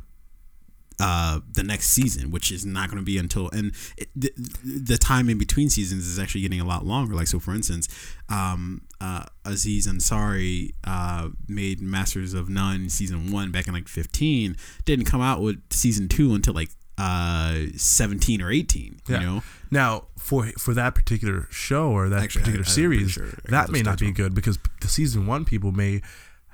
uh 0.99 1.39
the 1.51 1.63
next 1.63 1.87
season 1.87 2.29
which 2.29 2.51
is 2.51 2.67
not 2.67 2.87
going 2.87 2.99
to 2.99 3.03
be 3.03 3.17
until 3.17 3.49
and 3.49 3.73
it, 3.97 4.09
the, 4.15 4.31
the 4.63 4.97
time 4.97 5.27
in 5.27 5.39
between 5.39 5.67
seasons 5.67 6.05
is 6.05 6.19
actually 6.19 6.41
getting 6.41 6.61
a 6.61 6.65
lot 6.65 6.85
longer 6.85 7.15
like 7.15 7.25
so 7.25 7.39
for 7.39 7.51
instance 7.51 7.87
um 8.29 8.79
uh 9.01 9.25
aziz 9.43 9.87
ansari 9.87 10.73
uh 10.83 11.29
made 11.47 11.81
masters 11.81 12.35
of 12.35 12.47
none 12.47 12.89
season 12.89 13.31
one 13.31 13.51
back 13.51 13.67
in 13.67 13.73
like 13.73 13.87
15 13.87 14.55
didn't 14.85 15.05
come 15.05 15.19
out 15.19 15.41
with 15.41 15.61
season 15.71 16.07
two 16.07 16.35
until 16.35 16.53
like 16.53 16.69
uh 16.97 17.55
17 17.75 18.41
or 18.41 18.51
18 18.51 18.99
Yeah. 19.07 19.19
you 19.19 19.25
know 19.25 19.43
Now, 19.71 20.05
for 20.17 20.47
for 20.59 20.73
that 20.75 20.93
particular 20.95 21.47
show 21.49 21.89
or 21.89 22.07
that 22.09 22.21
Actually, 22.23 22.41
particular 22.41 22.65
I'm 22.65 22.71
series, 22.71 23.11
sure 23.11 23.29
that 23.45 23.69
may 23.71 23.81
not 23.81 23.99
be 23.99 24.05
wrong. 24.07 24.13
good 24.13 24.35
because 24.35 24.59
the 24.81 24.87
season 24.87 25.25
one 25.25 25.43
people 25.45 25.71
may 25.71 26.01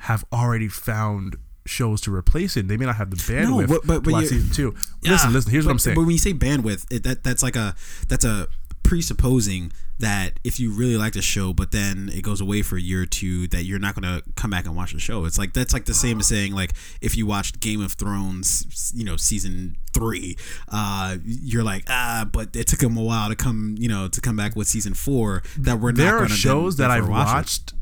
have 0.04 0.24
already 0.32 0.70
found 0.70 1.36
shows 1.66 2.00
to 2.02 2.16
replace 2.16 2.56
it. 2.58 2.68
They 2.70 2.78
may 2.78 2.86
not 2.86 2.96
have 2.96 3.12
the 3.12 3.18
bandwidth 3.18 3.68
but- 3.68 3.86
but- 3.86 4.04
to 4.06 4.12
watch 4.12 4.28
season 4.28 4.50
two. 4.52 4.74
listen, 5.04 5.34
listen. 5.34 5.52
Here's 5.52 5.66
but, 5.66 5.70
what 5.70 5.74
I'm 5.74 5.80
saying. 5.80 5.96
But 5.96 6.02
when 6.04 6.12
you 6.12 6.18
say 6.18 6.34
bandwidth, 6.34 6.86
it, 6.90 7.04
that 7.04 7.24
that's 7.24 7.44
like 7.44 7.56
a 7.58 7.76
that's 8.08 8.24
a 8.26 8.48
presupposing 8.84 9.72
that 10.00 10.40
if 10.46 10.60
you 10.62 10.72
really 10.72 10.96
like 10.96 11.12
the 11.14 11.22
show, 11.22 11.52
but 11.54 11.72
then 11.72 12.10
it 12.14 12.22
goes 12.22 12.40
away 12.40 12.62
for 12.62 12.78
a 12.78 12.82
year 12.82 13.02
or 13.02 13.06
two, 13.06 13.48
that 13.50 13.64
you're 13.66 13.80
not 13.80 13.96
gonna 13.96 14.22
come 14.36 14.50
back 14.50 14.66
and 14.66 14.76
watch 14.76 14.94
the 14.94 15.00
show. 15.00 15.26
It's 15.26 15.38
like 15.38 15.52
that's 15.54 15.74
like 15.74 15.86
the 15.86 15.94
same 15.94 16.20
as 16.20 16.28
saying 16.28 16.54
like 16.54 16.74
if 17.02 17.18
you 17.18 17.26
watched 17.26 17.60
Game 17.60 17.82
of 17.82 17.94
Thrones, 17.94 18.94
you 18.96 19.04
know, 19.04 19.18
season 19.18 19.76
three, 19.94 20.38
uh, 20.70 21.18
you're 21.26 21.64
like 21.66 21.84
ah, 21.90 22.26
but 22.32 22.56
it 22.56 22.68
took 22.68 22.80
them 22.80 22.96
a 22.98 23.02
while 23.04 23.28
to 23.30 23.36
come, 23.36 23.76
you 23.78 23.90
know, 23.90 24.08
to 24.08 24.22
come 24.22 24.38
back 24.38 24.56
with 24.56 24.68
season 24.68 24.94
four. 24.94 25.44
That 25.58 25.80
we're 25.82 25.92
not 25.92 25.98
there 25.98 26.12
gonna 26.12 26.26
are 26.26 26.28
then- 26.30 26.38
shows 26.38 26.78
that 26.78 26.90
I've 26.90 27.02
therefore 27.04 27.12
watch 27.18 27.28
it. 27.28 27.34
watched 27.34 27.74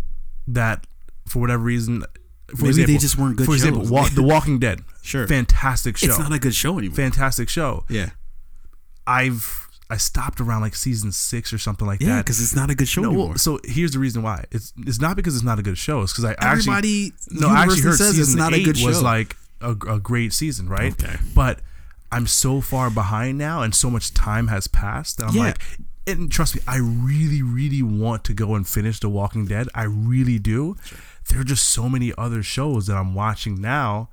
that, 0.47 0.87
for 1.27 1.39
whatever 1.39 1.61
reason, 1.63 2.03
for 2.55 2.65
Maybe 2.65 2.85
they 2.85 2.97
just 2.97 3.17
weren't 3.17 3.35
good 3.37 3.45
For 3.45 3.53
example, 3.53 3.81
shows. 3.83 3.91
Wa- 3.91 4.09
The 4.09 4.23
Walking 4.23 4.57
Dead, 4.57 4.81
Sure. 5.03 5.27
fantastic 5.27 5.97
show, 5.97 6.07
It's 6.07 6.17
not 6.17 6.31
a 6.33 6.39
good 6.39 6.55
show 6.55 6.79
anymore. 6.79 6.95
fantastic 6.95 7.47
show. 7.49 7.85
yeah, 7.89 8.09
I've 9.05 9.66
I 9.89 9.97
stopped 9.97 10.41
around 10.41 10.61
like 10.61 10.75
season 10.75 11.11
six 11.13 11.53
or 11.53 11.57
something 11.57 11.88
like 11.88 12.01
yeah, 12.01 12.07
that. 12.07 12.13
Yeah, 12.15 12.21
because 12.21 12.41
it's 12.41 12.55
not 12.55 12.69
a 12.69 12.75
good 12.75 12.88
show 12.89 13.01
No, 13.01 13.09
anymore. 13.09 13.38
so 13.38 13.59
here's 13.63 13.91
the 13.91 13.99
reason 13.99 14.21
why. 14.21 14.43
It's 14.51 14.73
it's 14.79 14.99
not 14.99 15.15
because 15.15 15.35
it's 15.35 15.45
not 15.45 15.59
a 15.59 15.63
good 15.63 15.77
show. 15.77 16.01
It's 16.01 16.11
because 16.11 16.25
I 16.25 16.35
actually 16.39 17.13
no, 17.31 17.47
I 17.49 17.63
actually 17.63 17.81
heard 17.81 17.95
says 17.97 18.15
season 18.15 18.23
it's 18.23 18.35
not 18.35 18.53
a 18.53 18.57
eight 18.57 18.65
good 18.65 18.77
was 18.83 19.01
like 19.01 19.35
a, 19.61 19.71
a 19.71 19.99
great 19.99 20.33
season, 20.33 20.67
right? 20.67 20.91
Okay. 20.91 21.15
But 21.33 21.59
I'm 22.11 22.27
so 22.27 22.59
far 22.61 22.89
behind 22.89 23.38
now, 23.38 23.61
and 23.61 23.73
so 23.73 23.89
much 23.89 24.13
time 24.13 24.47
has 24.47 24.67
passed 24.67 25.17
that 25.17 25.29
I'm 25.29 25.35
Yeah. 25.35 25.41
like, 25.43 25.59
and 26.05 26.31
trust 26.31 26.55
me, 26.55 26.61
I 26.67 26.77
really, 26.77 27.41
really 27.41 27.81
want 27.81 28.23
to 28.25 28.33
go 28.33 28.55
and 28.55 28.67
finish 28.67 28.99
The 28.99 29.09
Walking 29.09 29.45
Dead. 29.45 29.67
I 29.75 29.83
really 29.83 30.39
do. 30.39 30.75
There 31.29 31.41
are 31.41 31.43
just 31.43 31.67
so 31.67 31.89
many 31.89 32.13
other 32.17 32.41
shows 32.43 32.88
that 32.88 32.95
I'm 32.95 33.13
watching 33.13 33.59
now. 33.61 34.09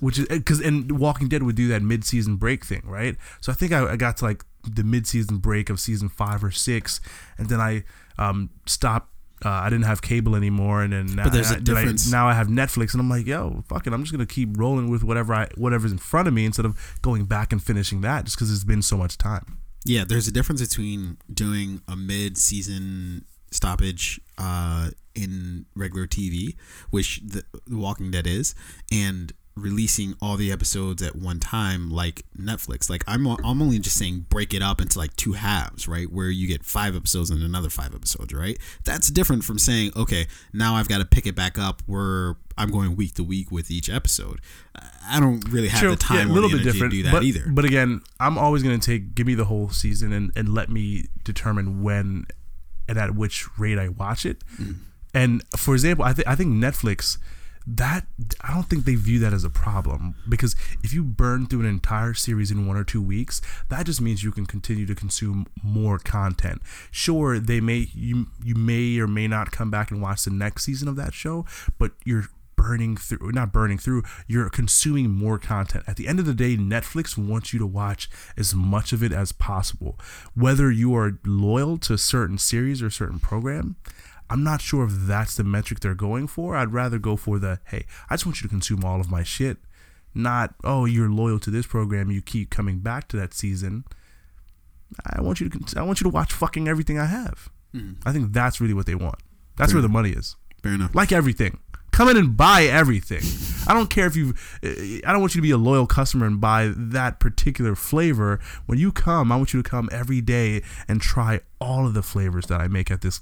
Which 0.00 0.18
is 0.18 0.26
because 0.26 0.60
and 0.60 0.98
Walking 0.98 1.28
Dead 1.28 1.42
would 1.44 1.54
do 1.54 1.68
that 1.68 1.80
mid-season 1.80 2.36
break 2.36 2.64
thing, 2.64 2.82
right? 2.84 3.16
So 3.40 3.52
I 3.52 3.54
think 3.54 3.72
I, 3.72 3.92
I 3.92 3.96
got 3.96 4.16
to 4.18 4.24
like 4.24 4.44
the 4.72 4.84
mid-season 4.84 5.38
break 5.38 5.70
of 5.70 5.80
season 5.80 6.08
five 6.08 6.42
or 6.44 6.50
six, 6.50 7.00
and 7.38 7.48
then 7.48 7.60
I 7.60 7.84
um, 8.18 8.50
stopped. 8.66 9.10
Uh, 9.44 9.50
I 9.50 9.68
didn't 9.68 9.84
have 9.84 10.00
cable 10.00 10.36
anymore, 10.36 10.82
and 10.82 10.92
then 10.92 11.06
now, 11.16 11.24
But 11.24 11.32
there's 11.32 11.50
a 11.50 11.56
I- 11.56 11.60
then 11.60 11.76
I- 11.76 12.10
now 12.10 12.28
I 12.28 12.32
have 12.34 12.46
Netflix, 12.46 12.92
and 12.92 13.00
I'm 13.00 13.10
like, 13.10 13.26
yo, 13.26 13.62
fuck 13.68 13.86
it, 13.86 13.92
I'm 13.92 14.02
just 14.02 14.12
gonna 14.12 14.24
keep 14.26 14.56
rolling 14.56 14.88
with 14.88 15.04
whatever 15.04 15.34
I 15.34 15.48
whatever's 15.56 15.92
in 15.92 15.98
front 15.98 16.28
of 16.28 16.34
me 16.34 16.46
instead 16.46 16.64
of 16.64 16.78
going 17.02 17.24
back 17.26 17.52
and 17.52 17.62
finishing 17.62 18.00
that, 18.02 18.24
just 18.24 18.36
because 18.36 18.50
it's 18.52 18.64
been 18.64 18.80
so 18.82 18.96
much 18.96 19.18
time. 19.18 19.58
Yeah, 19.84 20.04
there's 20.04 20.26
a 20.28 20.32
difference 20.32 20.62
between 20.62 21.18
doing 21.32 21.82
a 21.86 21.94
mid-season 21.96 23.24
stoppage 23.50 24.20
uh, 24.38 24.90
in 25.14 25.66
regular 25.76 26.06
TV, 26.06 26.56
which 26.90 27.20
the, 27.24 27.44
the 27.66 27.76
Walking 27.76 28.10
Dead 28.10 28.26
is, 28.26 28.54
and 28.90 29.32
releasing 29.56 30.16
all 30.20 30.36
the 30.36 30.50
episodes 30.50 31.02
at 31.02 31.14
one 31.14 31.38
time 31.38 31.90
like 31.90 32.22
Netflix. 32.36 32.90
Like 32.90 33.04
I'm 33.06 33.26
I'm 33.26 33.62
only 33.62 33.78
just 33.78 33.96
saying 33.96 34.26
break 34.28 34.52
it 34.52 34.62
up 34.62 34.80
into 34.80 34.98
like 34.98 35.14
two 35.16 35.32
halves, 35.32 35.86
right? 35.86 36.10
Where 36.10 36.28
you 36.28 36.48
get 36.48 36.64
5 36.64 36.96
episodes 36.96 37.30
and 37.30 37.42
another 37.42 37.70
5 37.70 37.94
episodes, 37.94 38.34
right? 38.34 38.58
That's 38.84 39.08
different 39.08 39.44
from 39.44 39.58
saying, 39.58 39.92
okay, 39.96 40.26
now 40.52 40.74
I've 40.74 40.88
got 40.88 40.98
to 40.98 41.04
pick 41.04 41.26
it 41.26 41.36
back 41.36 41.58
up 41.58 41.82
where 41.86 42.36
I'm 42.58 42.70
going 42.70 42.96
week 42.96 43.14
to 43.14 43.24
week 43.24 43.50
with 43.50 43.70
each 43.70 43.88
episode. 43.88 44.40
I 45.08 45.20
don't 45.20 45.46
really 45.48 45.68
have 45.68 45.88
the 45.88 45.96
time 45.96 46.30
or 46.32 46.40
the 46.40 46.58
energy 46.58 46.78
to 46.78 46.88
do 46.88 47.02
that 47.04 47.12
but, 47.12 47.22
either. 47.22 47.44
But 47.46 47.64
again, 47.64 48.00
I'm 48.18 48.38
always 48.38 48.62
gonna 48.62 48.78
take 48.78 49.14
give 49.14 49.26
me 49.26 49.34
the 49.34 49.44
whole 49.44 49.70
season 49.70 50.12
and, 50.12 50.32
and 50.34 50.54
let 50.54 50.68
me 50.68 51.06
determine 51.22 51.82
when 51.82 52.26
and 52.88 52.98
at 52.98 53.14
which 53.14 53.46
rate 53.58 53.78
I 53.78 53.88
watch 53.88 54.26
it. 54.26 54.42
Mm. 54.60 54.76
And 55.12 55.44
for 55.56 55.74
example, 55.74 56.04
I 56.04 56.12
think 56.12 56.28
I 56.28 56.34
think 56.34 56.52
Netflix 56.52 57.18
that 57.66 58.06
I 58.42 58.52
don't 58.52 58.64
think 58.64 58.84
they 58.84 58.94
view 58.94 59.18
that 59.20 59.32
as 59.32 59.44
a 59.44 59.50
problem 59.50 60.16
because 60.28 60.54
if 60.82 60.92
you 60.92 61.02
burn 61.02 61.46
through 61.46 61.60
an 61.60 61.66
entire 61.66 62.14
series 62.14 62.50
in 62.50 62.66
one 62.66 62.76
or 62.76 62.84
two 62.84 63.02
weeks, 63.02 63.40
that 63.70 63.86
just 63.86 64.00
means 64.00 64.22
you 64.22 64.32
can 64.32 64.46
continue 64.46 64.86
to 64.86 64.94
consume 64.94 65.46
more 65.62 65.98
content. 65.98 66.60
Sure, 66.90 67.38
they 67.38 67.60
may 67.60 67.88
you 67.94 68.26
you 68.42 68.54
may 68.54 68.98
or 68.98 69.06
may 69.06 69.26
not 69.26 69.50
come 69.50 69.70
back 69.70 69.90
and 69.90 70.02
watch 70.02 70.24
the 70.24 70.30
next 70.30 70.64
season 70.64 70.88
of 70.88 70.96
that 70.96 71.14
show, 71.14 71.46
but 71.78 71.92
you're 72.04 72.28
burning 72.56 72.96
through 72.96 73.32
not 73.32 73.52
burning 73.52 73.76
through 73.76 74.02
you're 74.26 74.48
consuming 74.48 75.10
more 75.10 75.38
content 75.38 75.84
at 75.86 75.96
the 75.96 76.06
end 76.06 76.18
of 76.18 76.24
the 76.24 76.32
day 76.32 76.56
netflix 76.56 77.18
wants 77.18 77.52
you 77.52 77.58
to 77.58 77.66
watch 77.66 78.08
as 78.36 78.54
much 78.54 78.92
of 78.92 79.02
it 79.02 79.12
as 79.12 79.32
possible 79.32 79.98
whether 80.34 80.70
you 80.70 80.94
are 80.94 81.18
loyal 81.26 81.76
to 81.76 81.92
a 81.92 81.98
certain 81.98 82.38
series 82.38 82.80
or 82.80 82.86
a 82.86 82.92
certain 82.92 83.18
program 83.18 83.76
i'm 84.30 84.42
not 84.42 84.60
sure 84.60 84.84
if 84.84 84.92
that's 84.92 85.34
the 85.36 85.44
metric 85.44 85.80
they're 85.80 85.94
going 85.94 86.26
for 86.26 86.56
i'd 86.56 86.72
rather 86.72 86.98
go 86.98 87.16
for 87.16 87.38
the 87.38 87.58
hey 87.66 87.84
i 88.10 88.14
just 88.14 88.24
want 88.26 88.40
you 88.40 88.42
to 88.42 88.48
consume 88.48 88.84
all 88.84 89.00
of 89.00 89.10
my 89.10 89.22
shit 89.22 89.58
not 90.14 90.54
oh 90.62 90.84
you're 90.84 91.10
loyal 91.10 91.40
to 91.40 91.50
this 91.50 91.66
program, 91.66 92.08
you 92.10 92.22
keep 92.22 92.48
coming 92.48 92.78
back 92.78 93.08
to 93.08 93.16
that 93.16 93.34
season. 93.34 93.84
I 95.04 95.20
want 95.20 95.40
you 95.40 95.48
to 95.48 95.76
I 95.76 95.82
want 95.82 96.00
you 96.00 96.04
to 96.04 96.08
watch 96.08 96.32
fucking 96.32 96.68
everything 96.68 97.00
I 97.00 97.06
have. 97.06 97.48
Mhm. 97.74 97.96
I 98.06 98.12
think 98.12 98.32
that's 98.32 98.60
really 98.60 98.74
what 98.74 98.86
they 98.86 98.94
want. 98.94 99.16
That's 99.56 99.72
Fair 99.72 99.78
where 99.78 99.82
the 99.82 99.88
money 99.92 100.10
is. 100.10 100.36
Fair 100.62 100.74
enough. 100.74 100.94
Like 100.94 101.10
everything. 101.10 101.58
Come 101.90 102.08
in 102.08 102.16
and 102.16 102.36
buy 102.36 102.62
everything. 102.64 103.22
I 103.68 103.74
don't 103.74 103.90
care 103.90 104.06
if 104.06 104.14
you 104.14 104.34
I 104.62 105.10
don't 105.12 105.20
want 105.20 105.34
you 105.34 105.40
to 105.40 105.42
be 105.42 105.50
a 105.50 105.56
loyal 105.58 105.86
customer 105.88 106.26
and 106.26 106.40
buy 106.40 106.72
that 106.76 107.18
particular 107.18 107.74
flavor. 107.74 108.38
When 108.66 108.78
you 108.78 108.92
come, 108.92 109.32
I 109.32 109.36
want 109.36 109.52
you 109.52 109.62
to 109.62 109.68
come 109.68 109.88
every 109.90 110.20
day 110.20 110.62
and 110.86 111.00
try 111.00 111.40
all 111.60 111.88
of 111.88 111.94
the 111.94 112.02
flavors 112.04 112.46
that 112.46 112.60
I 112.60 112.68
make 112.68 112.88
at 112.90 113.00
this 113.00 113.20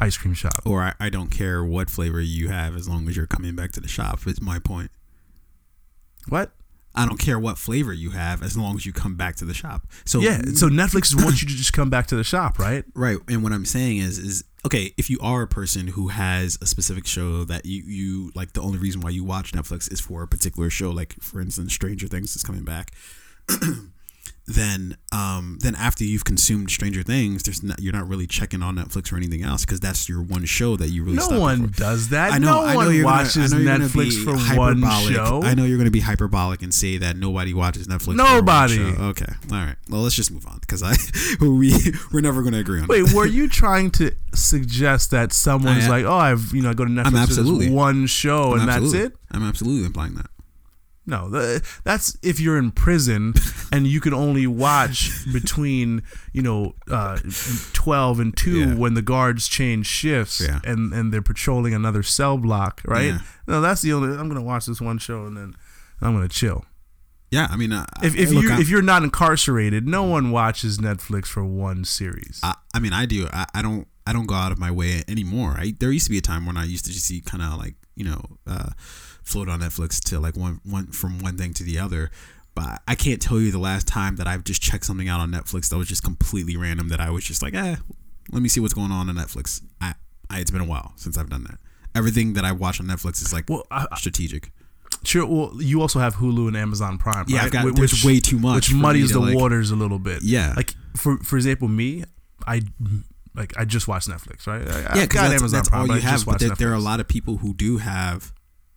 ice 0.00 0.16
cream 0.16 0.34
shop. 0.34 0.62
Or 0.64 0.82
I, 0.82 0.94
I 0.98 1.10
don't 1.10 1.30
care 1.30 1.64
what 1.64 1.90
flavor 1.90 2.20
you 2.20 2.48
have 2.48 2.76
as 2.76 2.88
long 2.88 3.08
as 3.08 3.16
you're 3.16 3.26
coming 3.26 3.54
back 3.54 3.72
to 3.72 3.80
the 3.80 3.88
shop. 3.88 4.26
Is 4.26 4.40
my 4.40 4.58
point. 4.58 4.90
What? 6.28 6.52
I 6.94 7.06
don't 7.06 7.18
care 7.18 7.38
what 7.38 7.56
flavor 7.56 7.92
you 7.92 8.10
have 8.10 8.42
as 8.42 8.56
long 8.56 8.74
as 8.74 8.84
you 8.84 8.92
come 8.92 9.14
back 9.14 9.36
to 9.36 9.44
the 9.44 9.54
shop. 9.54 9.86
So 10.04 10.20
Yeah, 10.20 10.42
so 10.54 10.68
Netflix 10.68 11.14
wants 11.14 11.40
you 11.40 11.48
to 11.48 11.54
just 11.54 11.72
come 11.72 11.88
back 11.88 12.08
to 12.08 12.16
the 12.16 12.24
shop, 12.24 12.58
right? 12.58 12.84
Right, 12.94 13.18
and 13.28 13.42
what 13.42 13.52
I'm 13.52 13.64
saying 13.64 13.98
is, 13.98 14.18
is 14.18 14.44
okay. 14.66 14.92
If 14.98 15.08
you 15.08 15.18
are 15.22 15.42
a 15.42 15.46
person 15.46 15.86
who 15.86 16.08
has 16.08 16.58
a 16.60 16.66
specific 16.66 17.06
show 17.06 17.44
that 17.44 17.64
you 17.64 17.82
you 17.84 18.32
like, 18.34 18.52
the 18.52 18.60
only 18.60 18.78
reason 18.78 19.00
why 19.00 19.10
you 19.10 19.24
watch 19.24 19.52
Netflix 19.52 19.90
is 19.90 20.00
for 20.00 20.22
a 20.22 20.28
particular 20.28 20.68
show, 20.68 20.90
like 20.90 21.14
for 21.20 21.40
instance, 21.40 21.72
Stranger 21.72 22.08
Things 22.08 22.34
is 22.34 22.42
coming 22.42 22.64
back. 22.64 22.90
then, 24.54 24.96
um, 25.12 25.58
then 25.60 25.74
after 25.74 26.04
you've 26.04 26.24
consumed 26.24 26.70
Stranger 26.70 27.02
Things, 27.02 27.42
there's 27.42 27.62
not, 27.62 27.80
you're 27.80 27.92
not 27.92 28.08
really 28.08 28.26
checking 28.26 28.62
on 28.62 28.76
Netflix 28.76 29.12
or 29.12 29.16
anything 29.16 29.42
else 29.42 29.64
because 29.64 29.80
that's 29.80 30.08
your 30.08 30.22
one 30.22 30.44
show 30.44 30.76
that 30.76 30.88
you 30.88 31.04
really. 31.04 31.16
No 31.16 31.38
one 31.40 31.68
for. 31.68 31.76
does 31.78 32.08
that. 32.10 32.32
I 32.32 32.38
know. 32.38 32.46
no 32.60 32.64
I 32.64 32.72
know 32.72 32.76
one 32.76 32.94
you're 32.94 33.04
gonna- 33.04 33.18
I 33.20 33.46
know 33.46 33.78
Netflix 33.78 34.10
be 34.10 34.24
for 34.24 34.32
one 34.56 34.82
hyperbolic. 34.82 35.14
show. 35.14 35.40
I 35.42 35.54
know 35.54 35.64
you're 35.64 35.76
going 35.78 35.86
to 35.86 35.90
be 35.90 36.00
hyperbolic 36.00 36.62
and 36.62 36.72
say 36.72 36.98
that 36.98 37.16
nobody 37.16 37.54
watches 37.54 37.86
Netflix. 37.86 38.02
for 38.02 38.08
one 38.08 38.16
Nobody. 38.16 38.80
Okay. 38.80 39.32
All 39.52 39.58
right. 39.58 39.76
Well, 39.88 40.02
let's 40.02 40.14
just 40.14 40.30
move 40.30 40.46
on 40.46 40.58
because 40.60 40.82
I 40.82 40.94
we 41.44 41.74
we're 42.12 42.20
never 42.20 42.42
going 42.42 42.54
to 42.54 42.60
agree 42.60 42.78
on. 42.78 42.84
It. 42.84 42.88
Wait, 42.90 43.06
that. 43.06 43.14
were 43.14 43.26
you 43.26 43.48
trying 43.48 43.90
to 43.92 44.12
suggest 44.34 45.10
that 45.10 45.32
someone's 45.32 45.88
like, 45.88 46.04
oh, 46.04 46.12
I've 46.16 46.52
you 46.52 46.62
know 46.62 46.70
I 46.70 46.74
go 46.74 46.84
to 46.84 46.90
Netflix 46.90 47.68
for 47.68 47.72
one 47.72 48.06
show 48.06 48.54
I'm 48.54 48.60
and 48.60 48.68
that's 48.68 48.92
it? 48.94 49.12
I'm 49.30 49.42
absolutely 49.42 49.86
implying 49.86 50.14
that. 50.14 50.26
No, 51.10 51.28
the, 51.28 51.62
that's 51.84 52.16
if 52.22 52.38
you're 52.40 52.56
in 52.56 52.70
prison 52.70 53.34
and 53.72 53.86
you 53.86 54.00
can 54.00 54.14
only 54.14 54.46
watch 54.46 55.10
between 55.32 56.02
you 56.32 56.42
know 56.42 56.74
uh, 56.90 57.18
twelve 57.72 58.20
and 58.20 58.36
two 58.36 58.60
Yeah. 58.60 58.74
when 58.76 58.94
the 58.94 59.02
guards 59.02 59.48
change 59.48 59.86
shifts 59.86 60.40
Yeah. 60.40 60.60
and 60.64 60.92
and 60.92 61.12
they're 61.12 61.20
patrolling 61.32 61.74
another 61.74 62.02
cell 62.02 62.38
block, 62.38 62.80
right? 62.84 63.06
Yeah. 63.14 63.18
No, 63.46 63.60
that's 63.60 63.82
the 63.82 63.92
only. 63.92 64.16
I'm 64.16 64.28
gonna 64.28 64.42
watch 64.42 64.66
this 64.66 64.80
one 64.80 64.98
show 64.98 65.26
and 65.26 65.36
then 65.36 65.54
I'm 66.00 66.14
gonna 66.14 66.28
chill. 66.28 66.64
Yeah, 67.32 67.46
I 67.50 67.56
mean, 67.56 67.72
uh, 67.72 67.86
If 68.02 68.16
if 68.16 68.30
look, 68.30 68.42
you 68.44 68.50
I'm- 68.50 68.60
if 68.60 68.68
you're 68.68 68.82
not 68.82 69.02
incarcerated, 69.04 69.86
no 69.86 70.02
one 70.04 70.30
watches 70.32 70.78
Netflix 70.78 71.26
for 71.26 71.44
one 71.44 71.84
series. 71.84 72.40
I, 72.42 72.54
I 72.74 72.80
mean, 72.80 72.92
I 72.92 73.06
do. 73.06 73.28
I, 73.32 73.46
I 73.54 73.62
don't. 73.62 73.86
I 74.06 74.12
don't 74.12 74.26
go 74.26 74.34
out 74.34 74.50
of 74.50 74.58
my 74.58 74.70
way 74.72 75.02
anymore. 75.06 75.54
I, 75.56 75.74
there 75.78 75.92
used 75.92 76.06
to 76.06 76.10
be 76.10 76.18
a 76.18 76.22
time 76.22 76.44
when 76.46 76.56
I 76.56 76.64
used 76.64 76.84
to 76.86 76.90
just 76.92 77.06
see 77.06 77.20
kind 77.20 77.42
of 77.42 77.58
like 77.58 77.74
you 77.94 78.04
know, 78.04 78.20
uh, 78.46 78.70
float 79.22 79.48
on 79.48 79.60
Netflix 79.60 80.02
to 80.10 80.18
like 80.20 80.36
one 80.36 80.60
one 80.64 80.86
from 80.88 81.18
one 81.18 81.36
thing 81.36 81.52
to 81.54 81.62
the 81.64 81.78
other. 81.78 82.10
But 82.54 82.82
I 82.88 82.94
can't 82.96 83.22
tell 83.22 83.38
you 83.40 83.50
the 83.52 83.58
last 83.58 83.86
time 83.86 84.16
that 84.16 84.26
I've 84.26 84.42
just 84.44 84.60
checked 84.60 84.84
something 84.84 85.08
out 85.08 85.20
on 85.20 85.30
Netflix 85.30 85.68
that 85.70 85.76
was 85.76 85.86
just 85.88 86.02
completely 86.02 86.56
random. 86.56 86.88
That 86.88 87.00
I 87.00 87.10
was 87.10 87.24
just 87.24 87.42
like, 87.42 87.54
eh, 87.54 87.76
let 88.32 88.42
me 88.42 88.48
see 88.48 88.60
what's 88.60 88.74
going 88.74 88.90
on 88.90 89.08
on 89.08 89.14
Netflix. 89.16 89.62
I, 89.80 89.94
I 90.28 90.40
it's 90.40 90.50
been 90.50 90.60
a 90.60 90.64
while 90.66 90.92
since 90.96 91.16
I've 91.16 91.30
done 91.30 91.44
that. 91.44 91.58
Everything 91.94 92.34
that 92.34 92.44
I 92.44 92.52
watch 92.52 92.80
on 92.80 92.86
Netflix 92.86 93.22
is 93.22 93.32
like 93.32 93.44
well, 93.48 93.66
I, 93.70 93.86
strategic. 93.96 94.50
sure. 95.04 95.26
Well, 95.26 95.52
you 95.60 95.80
also 95.80 95.98
have 96.00 96.16
Hulu 96.16 96.48
and 96.48 96.56
Amazon 96.56 96.98
Prime. 96.98 97.24
Yeah, 97.28 97.38
right? 97.38 97.46
I've 97.46 97.52
got 97.52 97.64
Wh- 97.68 97.74
there's 97.74 98.04
way 98.04 98.20
too 98.20 98.38
much. 98.38 98.68
which 98.68 98.74
muddies 98.74 99.12
the 99.12 99.20
like- 99.20 99.36
waters 99.36 99.70
a 99.70 99.76
little 99.76 99.98
bit. 99.98 100.22
Yeah, 100.22 100.52
Like 100.56 100.74
for 100.96 101.18
for 101.18 101.36
example, 101.36 101.68
me, 101.68 102.04
I 102.46 102.62
like 103.34 103.56
I 103.56 103.64
just 103.64 103.86
watch 103.88 104.06
Netflix, 104.06 104.46
right? 104.48 104.66
I, 104.68 104.96
yeah, 104.96 105.06
because 105.06 105.20
that's, 105.20 105.34
Amazon 105.40 105.50
that's 105.58 105.68
Prime, 105.68 105.90
all 105.90 105.96
you 105.96 106.02
have. 106.02 106.26
But 106.26 106.40
there, 106.40 106.50
there 106.50 106.70
are 106.70 106.74
a 106.74 106.80
lot 106.80 106.98
of 107.00 107.06
people 107.08 107.38
who 107.38 107.54
do 107.54 107.78
have 107.78 108.32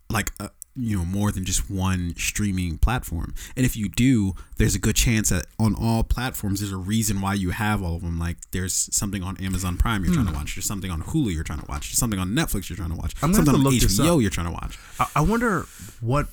like 0.09 0.31
uh 0.39 0.49
you 0.75 0.97
know 0.97 1.05
more 1.05 1.31
than 1.31 1.45
just 1.45 1.69
one 1.69 2.13
streaming 2.17 2.77
platform. 2.77 3.33
And 3.55 3.65
if 3.65 3.75
you 3.75 3.89
do, 3.89 4.33
there's 4.57 4.75
a 4.75 4.79
good 4.79 4.95
chance 4.95 5.29
that 5.29 5.45
on 5.59 5.75
all 5.75 6.03
platforms, 6.03 6.59
there's 6.59 6.71
a 6.71 6.77
reason 6.77 7.21
why 7.21 7.35
you 7.35 7.51
have 7.51 7.83
all 7.83 7.95
of 7.95 8.01
them. 8.01 8.17
Like 8.17 8.37
there's 8.51 8.73
something 8.73 9.21
on 9.21 9.37
Amazon 9.37 9.77
Prime 9.77 10.03
you're 10.03 10.13
trying 10.13 10.27
to 10.27 10.33
watch. 10.33 10.55
There's 10.55 10.65
something 10.65 10.89
on 10.89 11.03
Hulu 11.03 11.33
you're 11.33 11.43
trying 11.43 11.59
to 11.59 11.65
watch. 11.69 11.89
There's 11.89 11.99
something 11.99 12.19
on 12.19 12.29
Netflix 12.29 12.69
you're 12.69 12.77
trying 12.77 12.89
to 12.89 12.95
watch. 12.95 13.13
I'm 13.21 13.33
something 13.33 13.53
on 13.53 13.61
look 13.61 13.73
this 13.73 13.99
HBO 13.99 14.15
up. 14.15 14.21
you're 14.21 14.31
trying 14.31 14.47
to 14.47 14.53
watch. 14.53 14.79
I, 14.99 15.07
I 15.17 15.21
wonder 15.21 15.65
what, 16.01 16.27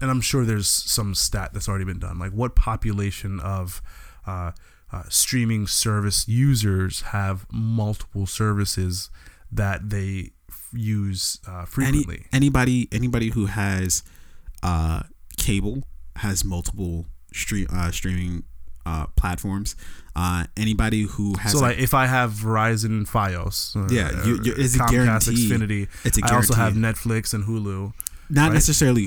and 0.00 0.10
I'm 0.10 0.20
sure 0.20 0.44
there's 0.44 0.68
some 0.68 1.14
stat 1.14 1.50
that's 1.52 1.68
already 1.68 1.84
been 1.84 2.00
done. 2.00 2.18
Like 2.18 2.32
what 2.32 2.56
population 2.56 3.38
of 3.38 3.80
uh, 4.26 4.52
uh, 4.92 5.04
streaming 5.08 5.68
service 5.68 6.26
users 6.26 7.02
have 7.02 7.46
multiple 7.52 8.26
services 8.26 9.10
that 9.52 9.90
they 9.90 10.30
use 10.72 11.38
uh, 11.46 11.58
Any, 11.58 11.66
frequently? 11.66 12.26
anybody 12.32 12.88
anybody 12.92 13.30
who 13.30 13.46
has 13.46 14.02
uh, 14.62 15.02
cable 15.36 15.82
has 16.16 16.44
multiple 16.44 17.06
stream 17.32 17.66
uh, 17.72 17.90
streaming 17.90 18.44
uh, 18.86 19.06
platforms. 19.16 19.76
Uh, 20.14 20.44
anybody 20.56 21.02
who 21.02 21.34
has 21.38 21.52
so 21.52 21.60
like, 21.60 21.76
like 21.76 21.82
if 21.82 21.94
I 21.94 22.06
have 22.06 22.32
Verizon 22.32 22.86
and 22.86 23.06
FiOS, 23.06 23.74
uh, 23.76 23.88
Yeah, 23.92 24.24
you- 24.26 24.40
you- 24.44 24.54
it's 24.56 24.74
a 24.74 24.78
Comcast, 24.80 24.90
guarantee. 24.90 25.48
Xfinity, 25.48 25.88
it's 26.04 26.18
a 26.18 26.24
I 26.24 26.34
also 26.34 26.54
have. 26.54 26.74
Netflix 26.74 27.32
and 27.32 27.44
Hulu. 27.44 27.92
not 28.28 28.48
right? 28.48 28.52
necessarily 28.54 29.06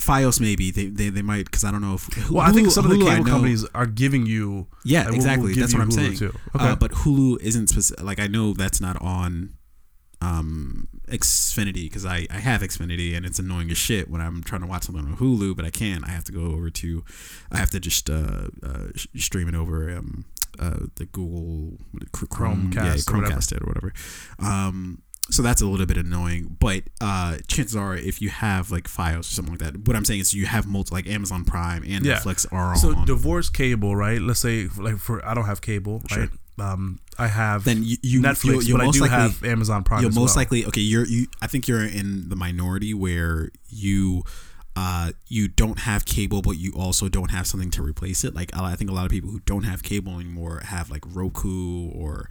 FiOS. 0.00 0.40
Maybe 0.40 0.70
they 0.70 0.86
they, 0.88 1.08
they 1.08 1.22
might 1.22 1.46
because 1.46 1.64
I 1.64 1.70
don't 1.70 1.80
know 1.80 1.94
if 1.94 2.30
Well, 2.30 2.42
I 2.46 2.52
think 2.52 2.68
Hulu- 2.68 2.72
some 2.72 2.84
of 2.84 2.90
the 2.90 2.98
cable 2.98 3.24
companies 3.24 3.64
are 3.74 3.86
giving 3.86 4.26
you. 4.26 4.66
Yeah, 4.84 5.04
like, 5.06 5.14
exactly. 5.14 5.54
give 5.54 5.60
That's 5.62 5.72
you 5.72 5.78
what 5.78 5.84
I'm 5.84 5.90
Hulu 5.90 5.94
saying. 5.94 6.16
too. 6.16 6.38
Okay. 6.56 6.68
Uh, 6.68 6.76
but 6.76 6.90
Hulu 6.90 7.40
isn't 7.40 7.68
specific. 7.68 8.04
Like 8.04 8.20
I 8.20 8.26
know 8.26 8.52
that's 8.52 8.80
not 8.80 9.00
on 9.00 9.54
um 10.22 10.88
Xfinity 11.08 11.84
because 11.84 12.06
I 12.06 12.26
I 12.30 12.38
have 12.38 12.60
Xfinity 12.62 13.14
and 13.16 13.26
it's 13.26 13.38
annoying 13.38 13.70
as 13.70 13.78
shit 13.78 14.08
when 14.10 14.20
I'm 14.20 14.42
trying 14.42 14.62
to 14.62 14.66
watch 14.66 14.84
something 14.84 15.04
on 15.04 15.16
Hulu, 15.16 15.56
but 15.56 15.64
I 15.64 15.70
can't. 15.70 16.04
I 16.06 16.10
have 16.10 16.24
to 16.24 16.32
go 16.32 16.42
over 16.56 16.70
to, 16.70 17.04
I 17.50 17.58
have 17.58 17.70
to 17.70 17.80
just 17.80 18.08
uh, 18.08 18.48
uh 18.62 18.88
sh- 18.94 19.06
stream 19.16 19.48
it 19.48 19.54
over 19.54 19.76
um 19.96 20.24
uh 20.58 20.80
the 20.96 21.06
Google 21.06 21.78
what, 21.92 22.12
Chr- 22.12 22.26
Chrome 22.26 22.70
yeah 22.74 22.94
Chromecast 22.94 23.08
or. 23.08 23.12
Chromecast 23.12 23.52
it 23.52 23.62
or 23.62 23.66
whatever. 23.66 23.92
Um. 24.38 25.02
So 25.30 25.40
that's 25.40 25.62
a 25.62 25.66
little 25.66 25.86
bit 25.86 25.96
annoying, 25.96 26.56
but 26.58 26.82
uh, 27.00 27.36
chances 27.46 27.76
are, 27.76 27.94
if 27.96 28.20
you 28.20 28.28
have 28.28 28.72
like 28.72 28.88
FiOS 28.88 29.20
or 29.20 29.22
something 29.22 29.54
like 29.54 29.60
that, 29.60 29.86
what 29.86 29.94
I'm 29.96 30.04
saying 30.04 30.18
is 30.20 30.34
you 30.34 30.46
have 30.46 30.66
multi 30.66 30.92
like 30.92 31.06
Amazon 31.06 31.44
Prime 31.44 31.84
and 31.86 32.04
Yeah. 32.04 32.16
Netflix 32.18 32.44
are 32.52 32.74
so 32.74 32.96
on. 32.96 33.06
divorce 33.06 33.48
cable, 33.48 33.94
right? 33.94 34.20
Let's 34.20 34.40
say 34.40 34.66
like 34.76 34.98
for 34.98 35.24
I 35.24 35.32
don't 35.34 35.44
have 35.46 35.60
cable, 35.60 36.02
Sure. 36.08 36.28
Um, 36.58 37.00
I 37.18 37.26
have 37.28 37.64
then 37.64 37.82
you, 37.82 37.96
you 38.02 38.20
Netflix, 38.20 38.44
you'll, 38.44 38.62
you'll 38.62 38.78
but 38.78 38.88
I 38.88 38.90
do 38.90 39.00
likely, 39.00 39.08
have 39.16 39.44
Amazon 39.44 39.84
Prime. 39.84 40.04
as 40.04 40.14
most 40.14 40.36
well. 40.36 40.42
likely 40.42 40.66
okay 40.66 40.80
you're 40.80 41.06
you 41.06 41.26
i 41.40 41.46
think 41.46 41.66
you're 41.66 41.84
in 41.84 42.28
the 42.28 42.36
minority 42.36 42.94
where 42.94 43.50
you 43.68 44.22
uh 44.74 45.10
you 45.28 45.48
don't 45.48 45.80
have 45.80 46.06
cable 46.06 46.40
but 46.40 46.52
you 46.52 46.72
also 46.74 47.06
don't 47.06 47.30
have 47.30 47.46
something 47.46 47.70
to 47.70 47.82
replace 47.82 48.24
it 48.24 48.34
like 48.34 48.50
i 48.56 48.74
think 48.74 48.90
a 48.90 48.94
lot 48.94 49.04
of 49.04 49.10
people 49.10 49.28
who 49.30 49.38
don't 49.40 49.64
have 49.64 49.82
cable 49.82 50.18
anymore 50.18 50.62
have 50.64 50.90
like 50.90 51.02
roku 51.14 51.90
or 51.90 52.26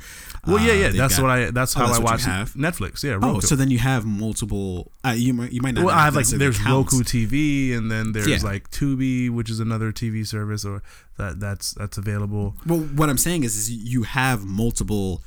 Well, 0.47 0.57
yeah, 0.57 0.71
uh, 0.71 0.75
yeah. 0.75 0.81
they've 0.87 0.97
that's 0.97 1.17
got- 1.17 1.21
what 1.21 1.31
I. 1.31 1.51
That's 1.51 1.75
Oh, 1.75 1.79
how 1.81 1.87
that's 1.87 1.99
I 1.99 2.03
watch? 2.03 2.21
Netflix. 2.55 3.03
Yeah. 3.03 3.19
oh 3.21 3.33
Roku. 3.35 3.41
so 3.41 3.55
then 3.55 3.69
you 3.69 3.77
have 3.77 4.05
multiple 4.05 4.91
uh, 5.05 5.09
you 5.15 5.33
might 5.33 5.51
you 5.53 5.61
might 5.61 5.75
not 5.75 5.85
well, 5.85 5.95
I 5.95 6.05
have 6.05 6.15
like 6.15 6.25
there's 6.27 6.57
counts. 6.57 6.93
Roku 6.93 7.03
TV, 7.03 7.77
and 7.77 7.91
then 7.91 8.11
there's 8.13 8.27
Yeah. 8.27 8.39
like 8.41 8.71
Tubi, 8.71 9.29
which 9.29 9.49
is 9.51 9.59
another 9.59 9.91
TV 9.91 10.25
service, 10.25 10.65
or 10.65 10.81
that 11.17 11.39
that's 11.39 11.73
that's 11.73 11.97
available. 11.99 12.55
well 12.65 12.79
what 12.79 13.07
i'm 13.09 13.17
saying 13.19 13.43
is, 13.43 13.55
is 13.55 13.69
you 13.69 14.01
have 14.03 14.43
multiple 14.45 15.21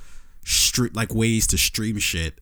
street 0.44 0.94
like 0.96 1.14
ways 1.14 1.46
to 1.46 1.56
stream 1.58 1.98
shit 1.98 2.40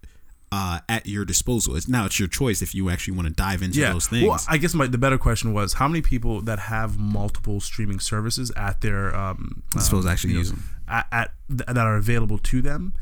uh, 0.53 0.78
at 0.88 1.07
your 1.07 1.24
disposal. 1.24 1.74
It's 1.76 1.88
now 1.88 2.05
it's 2.05 2.18
your 2.20 2.28
choice 2.28 2.61
if 2.62 2.74
you 2.74 2.90
actually 2.90 3.16
want 3.16 3.26
to 3.28 3.34
dive 3.34 3.62
into 3.62 3.80
Yeah. 3.80 3.92
those 3.94 4.07
things. 4.07 4.28
Well, 4.28 4.38
I 4.48 4.59
guess 4.59 4.74
my 4.74 4.86
the 4.86 4.98
better 4.98 5.18
question 5.18 5.53
was 5.55 5.72
how 5.74 5.88
many 5.88 6.03
people 6.03 6.42
that 6.42 6.59
have 6.59 6.98
multiple 6.98 7.59
streaming 7.61 7.98
services 8.00 8.53
at 8.55 8.82
their 8.82 9.16
um, 9.16 9.62
I 9.74 9.80
suppose 9.80 10.05
um, 10.05 10.12
actually 10.12 10.30
you 10.34 10.36
know, 10.36 10.40
use 10.40 10.50
them. 10.50 10.64
at, 10.86 11.07
at 11.11 11.30
that 11.48 11.78
are 11.78 11.96
available 11.96 12.38
to 12.38 12.61
them 12.62 12.92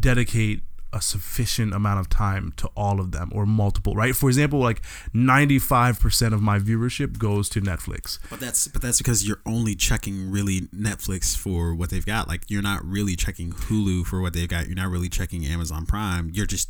dedicate 0.00 0.62
a 0.94 1.00
sufficient 1.02 1.74
amount 1.74 1.98
of 2.00 2.08
time 2.08 2.52
to 2.56 2.66
all 2.76 3.00
of 3.00 3.10
them 3.12 3.30
or 3.34 3.44
multiple 3.44 3.94
right 3.94 4.14
for 4.16 4.28
example 4.28 4.58
like 4.60 4.80
95% 5.12 6.32
of 6.32 6.40
my 6.40 6.58
viewership 6.58 7.18
goes 7.18 7.48
to 7.50 7.60
netflix 7.60 8.18
But 8.30 8.40
that's 8.40 8.68
but 8.68 8.80
that's 8.80 8.98
because 8.98 9.26
you're 9.26 9.40
only 9.44 9.74
checking 9.74 10.30
really 10.30 10.62
Netflix 10.74 11.36
for 11.36 11.74
what 11.74 11.90
they've 11.90 12.04
got. 12.06 12.28
Like 12.28 12.42
you're 12.48 12.62
not 12.62 12.84
really 12.84 13.16
checking 13.16 13.52
Hulu 13.52 14.04
for 14.06 14.20
what 14.20 14.32
they've 14.32 14.48
got. 14.48 14.66
You're 14.66 14.76
not 14.76 14.88
really 14.90 15.08
checking 15.08 15.44
Amazon 15.46 15.86
Prime. 15.86 16.30
You're 16.32 16.46
just 16.46 16.68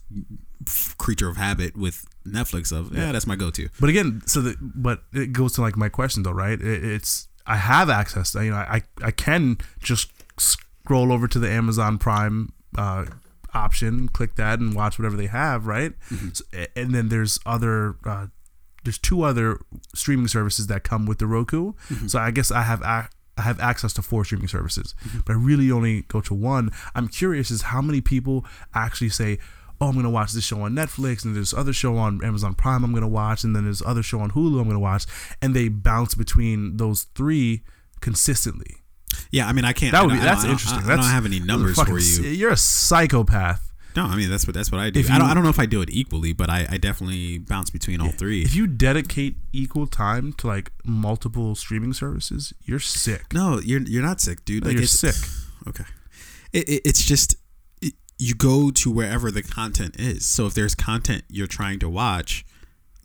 creature 0.99 1.29
of 1.29 1.37
habit 1.37 1.77
with 1.77 2.05
Netflix 2.27 2.72
of 2.77 2.97
yeah, 2.97 3.12
that's 3.12 3.27
my 3.27 3.37
go-to. 3.37 3.68
but 3.81 3.89
again 3.91 4.22
so 4.27 4.41
the 4.41 4.57
but 4.61 5.03
it 5.12 5.33
goes 5.33 5.53
to 5.55 5.61
like 5.61 5.77
my 5.77 5.89
question 5.89 6.22
though 6.22 6.33
right 6.33 6.61
it, 6.61 6.85
it's 6.85 7.29
i 7.47 7.57
have 7.57 7.91
access 7.91 8.33
to, 8.33 8.43
you 8.43 8.51
know 8.51 8.57
i 8.57 8.81
i 9.03 9.11
can 9.11 9.59
just 9.81 10.11
scroll 10.39 11.12
over 11.12 11.29
to 11.29 11.39
the 11.39 11.51
amazon 11.51 11.99
prime 11.99 12.51
uh 12.79 13.05
option 13.55 14.09
click 14.09 14.35
that 14.37 14.59
and 14.59 14.75
watch 14.75 14.99
whatever 14.99 15.17
they 15.17 15.27
have 15.27 15.67
right 15.67 15.93
Mm-hmm. 16.11 16.29
so, 16.33 16.45
and 16.77 16.95
then 16.95 17.09
there's 17.09 17.39
other 17.47 17.97
uh 18.05 18.27
there's 18.85 18.99
two 18.99 19.23
other 19.23 19.61
streaming 19.95 20.29
services 20.29 20.67
that 20.67 20.85
come 20.85 21.07
with 21.07 21.19
the 21.19 21.27
Roku. 21.27 21.73
Mm-hmm. 21.89 22.07
So 22.09 22.19
I 22.19 22.31
guess 22.31 22.51
I 22.51 22.63
have 22.63 22.83
I 22.83 23.07
have 23.39 23.59
access 23.59 23.93
to 23.95 24.03
four 24.03 24.25
streaming 24.27 24.47
services, 24.49 24.95
but 25.25 25.33
I 25.33 25.37
really 25.37 25.71
only 25.71 26.03
go 26.03 26.21
to 26.21 26.35
one. 26.35 26.71
I'm 26.95 27.09
curious 27.09 27.51
is 27.51 27.63
how 27.63 27.81
many 27.81 28.01
people 28.03 28.45
actually 28.75 29.09
say, 29.09 29.39
"Oh, 29.81 29.89
I'm 29.89 29.95
gonna 29.97 30.11
watch 30.11 30.33
this 30.33 30.45
show 30.45 30.61
on 30.61 30.75
Netflix, 30.75 31.25
and 31.25 31.35
there's 31.35 31.55
other 31.55 31.73
show 31.73 31.97
on 31.97 32.23
Amazon 32.23 32.55
Prime 32.55 32.85
I'm 32.85 32.93
gonna 32.93 33.09
watch, 33.09 33.43
and 33.43 33.57
then 33.57 33.65
there's 33.65 33.81
other 33.83 34.03
show 34.03 34.21
on 34.21 34.33
Hulu 34.33 34.61
I'm 34.61 34.67
gonna 34.69 34.79
watch," 34.79 35.07
and 35.41 35.57
they 35.57 35.69
bounce 35.69 36.15
between 36.15 36.77
those 36.77 37.05
three 37.15 37.63
consistently. 38.01 38.83
Yeah, 39.31 39.49
I 39.49 39.53
mean, 39.53 39.64
I 39.64 39.72
can't. 39.72 39.93
That 39.93 40.05
would 40.05 40.12
be 40.12 40.18
that's 40.18 40.45
I 40.45 40.51
interesting. 40.51 40.81
I, 40.81 40.83
I 40.85 40.87
that's, 40.87 41.03
don't 41.03 41.11
have 41.11 41.27
any 41.27 41.41
numbers 41.41 41.77
fucking 41.77 41.95
for 41.95 42.01
you. 42.01 42.31
You're 42.31 42.53
a 42.53 42.57
psychopath. 42.57 43.72
No, 43.97 44.05
I 44.07 44.16
mean 44.16 44.29
that's 44.29 44.47
what 44.47 44.55
that's 44.55 44.72
what 44.72 44.81
I 44.81 44.91
do. 44.91 45.01
If 45.01 45.11
I 45.11 45.18
don't 45.18 45.29
I 45.29 45.35
don't 45.35 45.45
know 45.45 45.51
if 45.51 45.59
I 45.61 45.66
do 45.66 45.81
it 45.81 45.89
equally, 45.91 46.33
but 46.33 46.51
I, 46.51 46.66
I 46.68 46.79
definitely 46.79 47.39
bounce 47.39 47.70
between 47.70 48.01
all 48.01 48.11
three. 48.11 48.43
If 48.43 48.55
you 48.55 48.66
dedicate 48.66 49.37
equal 49.53 49.87
time 49.87 50.33
to 50.35 50.49
like 50.49 50.72
multiple 50.85 51.55
streaming 51.55 51.93
services, 51.93 52.53
you're 52.64 52.81
sick. 52.81 53.33
no, 53.33 53.61
you're 53.61 53.83
you're 53.83 54.03
not 54.03 54.20
sick, 54.20 54.45
dude. 54.45 54.64
No, 54.64 54.70
Like 54.70 54.79
you're 54.79 54.87
sick. 54.87 55.14
Okay, 55.68 55.85
it, 56.53 56.68
it, 56.68 56.83
it's 56.85 57.05
just 57.05 57.37
it, 57.81 57.95
you 58.18 58.35
go 58.35 58.72
to 58.72 58.91
wherever 58.91 59.31
the 59.31 59.45
content 59.45 59.95
is. 60.01 60.27
So 60.27 60.47
if 60.47 60.55
there's 60.55 60.75
content 60.75 61.22
you're 61.29 61.47
trying 61.47 61.79
to 61.79 61.89
watch, 61.89 62.45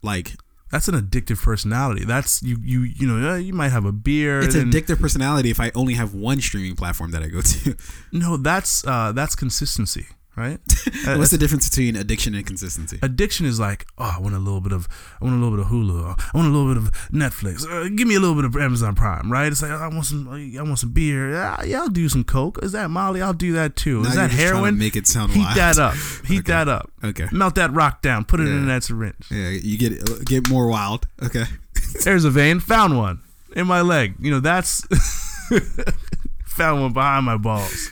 like 0.01 0.37
That's 0.71 0.87
an 0.87 0.95
addictive 0.95 1.41
personality. 1.41 2.05
That's 2.05 2.43
you 2.43 2.57
you 2.61 2.81
you 2.83 3.07
know 3.07 3.35
you 3.35 3.53
might 3.53 3.69
have 3.69 3.85
a 3.85 3.91
beer. 3.91 4.39
it's 4.41 4.55
an 4.55 4.61
and- 4.61 4.73
addictive 4.73 4.99
personality. 4.99 5.49
If 5.49 5.59
I 5.59 5.71
only 5.75 5.95
have 5.95 6.13
one 6.13 6.39
streaming 6.41 6.75
platform 6.75 7.11
that 7.11 7.23
I 7.23 7.27
go 7.27 7.41
to, 7.41 7.75
No, 8.11 8.37
that's 8.37 8.85
uh 8.85 9.11
that's 9.11 9.35
consistency, 9.35 10.07
right? 10.39 10.59
Uh, 11.07 11.15
what's 11.17 11.29
the 11.31 11.37
difference 11.37 11.69
between 11.69 11.95
addiction 11.95 12.33
and 12.35 12.45
consistency? 12.45 12.99
Addiction 13.03 13.45
is 13.45 13.59
like, 13.59 13.85
oh, 13.99 14.15
I 14.17 14.19
want 14.19 14.33
a 14.35 14.39
little 14.39 14.59
bit 14.59 14.71
of, 14.73 14.87
I 15.21 15.23
want 15.25 15.35
a 15.37 15.39
little 15.39 15.55
bit 15.57 15.65
of 15.65 15.71
Hulu, 15.71 16.03
I 16.33 16.37
want 16.37 16.47
a 16.47 16.51
little 16.51 16.67
bit 16.73 16.77
of 16.77 16.91
Netflix. 17.11 17.63
Uh, 17.65 17.89
give 17.95 18.07
me 18.07 18.15
a 18.15 18.19
little 18.19 18.35
bit 18.35 18.43
of 18.43 18.55
Amazon 18.57 18.95
Prime, 18.95 19.31
right? 19.31 19.51
It's 19.51 19.61
like 19.61 19.71
I 19.71 19.87
want 19.87 20.05
some, 20.05 20.27
I 20.27 20.61
want 20.63 20.79
some 20.79 20.91
beer. 20.91 21.31
Yeah, 21.31 21.63
yeah, 21.63 21.81
I'll 21.81 21.89
do 21.89 22.09
some 22.09 22.23
Coke. 22.23 22.59
Is 22.63 22.71
that 22.73 22.89
Molly? 22.89 23.21
I'll 23.21 23.33
do 23.33 23.53
that 23.53 23.75
too. 23.75 24.01
Now 24.01 24.09
Is 24.09 24.15
that 24.15 24.27
just 24.31 24.39
trying 24.39 24.49
to 24.49 24.55
heroin? 24.55 24.77
make 24.77 24.95
it 24.95 25.05
sound 25.07 25.31
Heat 25.31 25.41
wild. 25.41 25.57
that 25.57 25.77
up. 25.79 25.93
Heat 26.25 26.39
Okay. 26.39 26.51
that 26.53 26.67
up. 26.67 26.91
Okay. 27.03 27.27
Melt 27.31 27.55
that 27.55 27.71
rock 27.71 28.01
down. 28.01 28.25
Put 28.25 28.39
it 28.39 28.47
in 28.47 28.67
that 28.67 28.83
syringe. 28.83 29.15
Yeah, 29.31 29.49
you 29.49 29.77
get 29.77 30.25
get 30.25 30.49
more 30.49 30.67
wild. 30.67 31.07
Okay. 31.23 31.45
There's 32.03 32.25
a 32.25 32.31
vein. 32.31 32.59
Found 32.61 32.97
one 32.97 33.19
in 33.55 33.67
my 33.67 33.81
leg. 33.81 34.15
You 34.19 34.31
know 34.31 34.39
that's 34.39 34.85
found 36.45 36.81
one 36.81 36.93
behind 36.93 37.25
my 37.25 37.37
balls. 37.37 37.91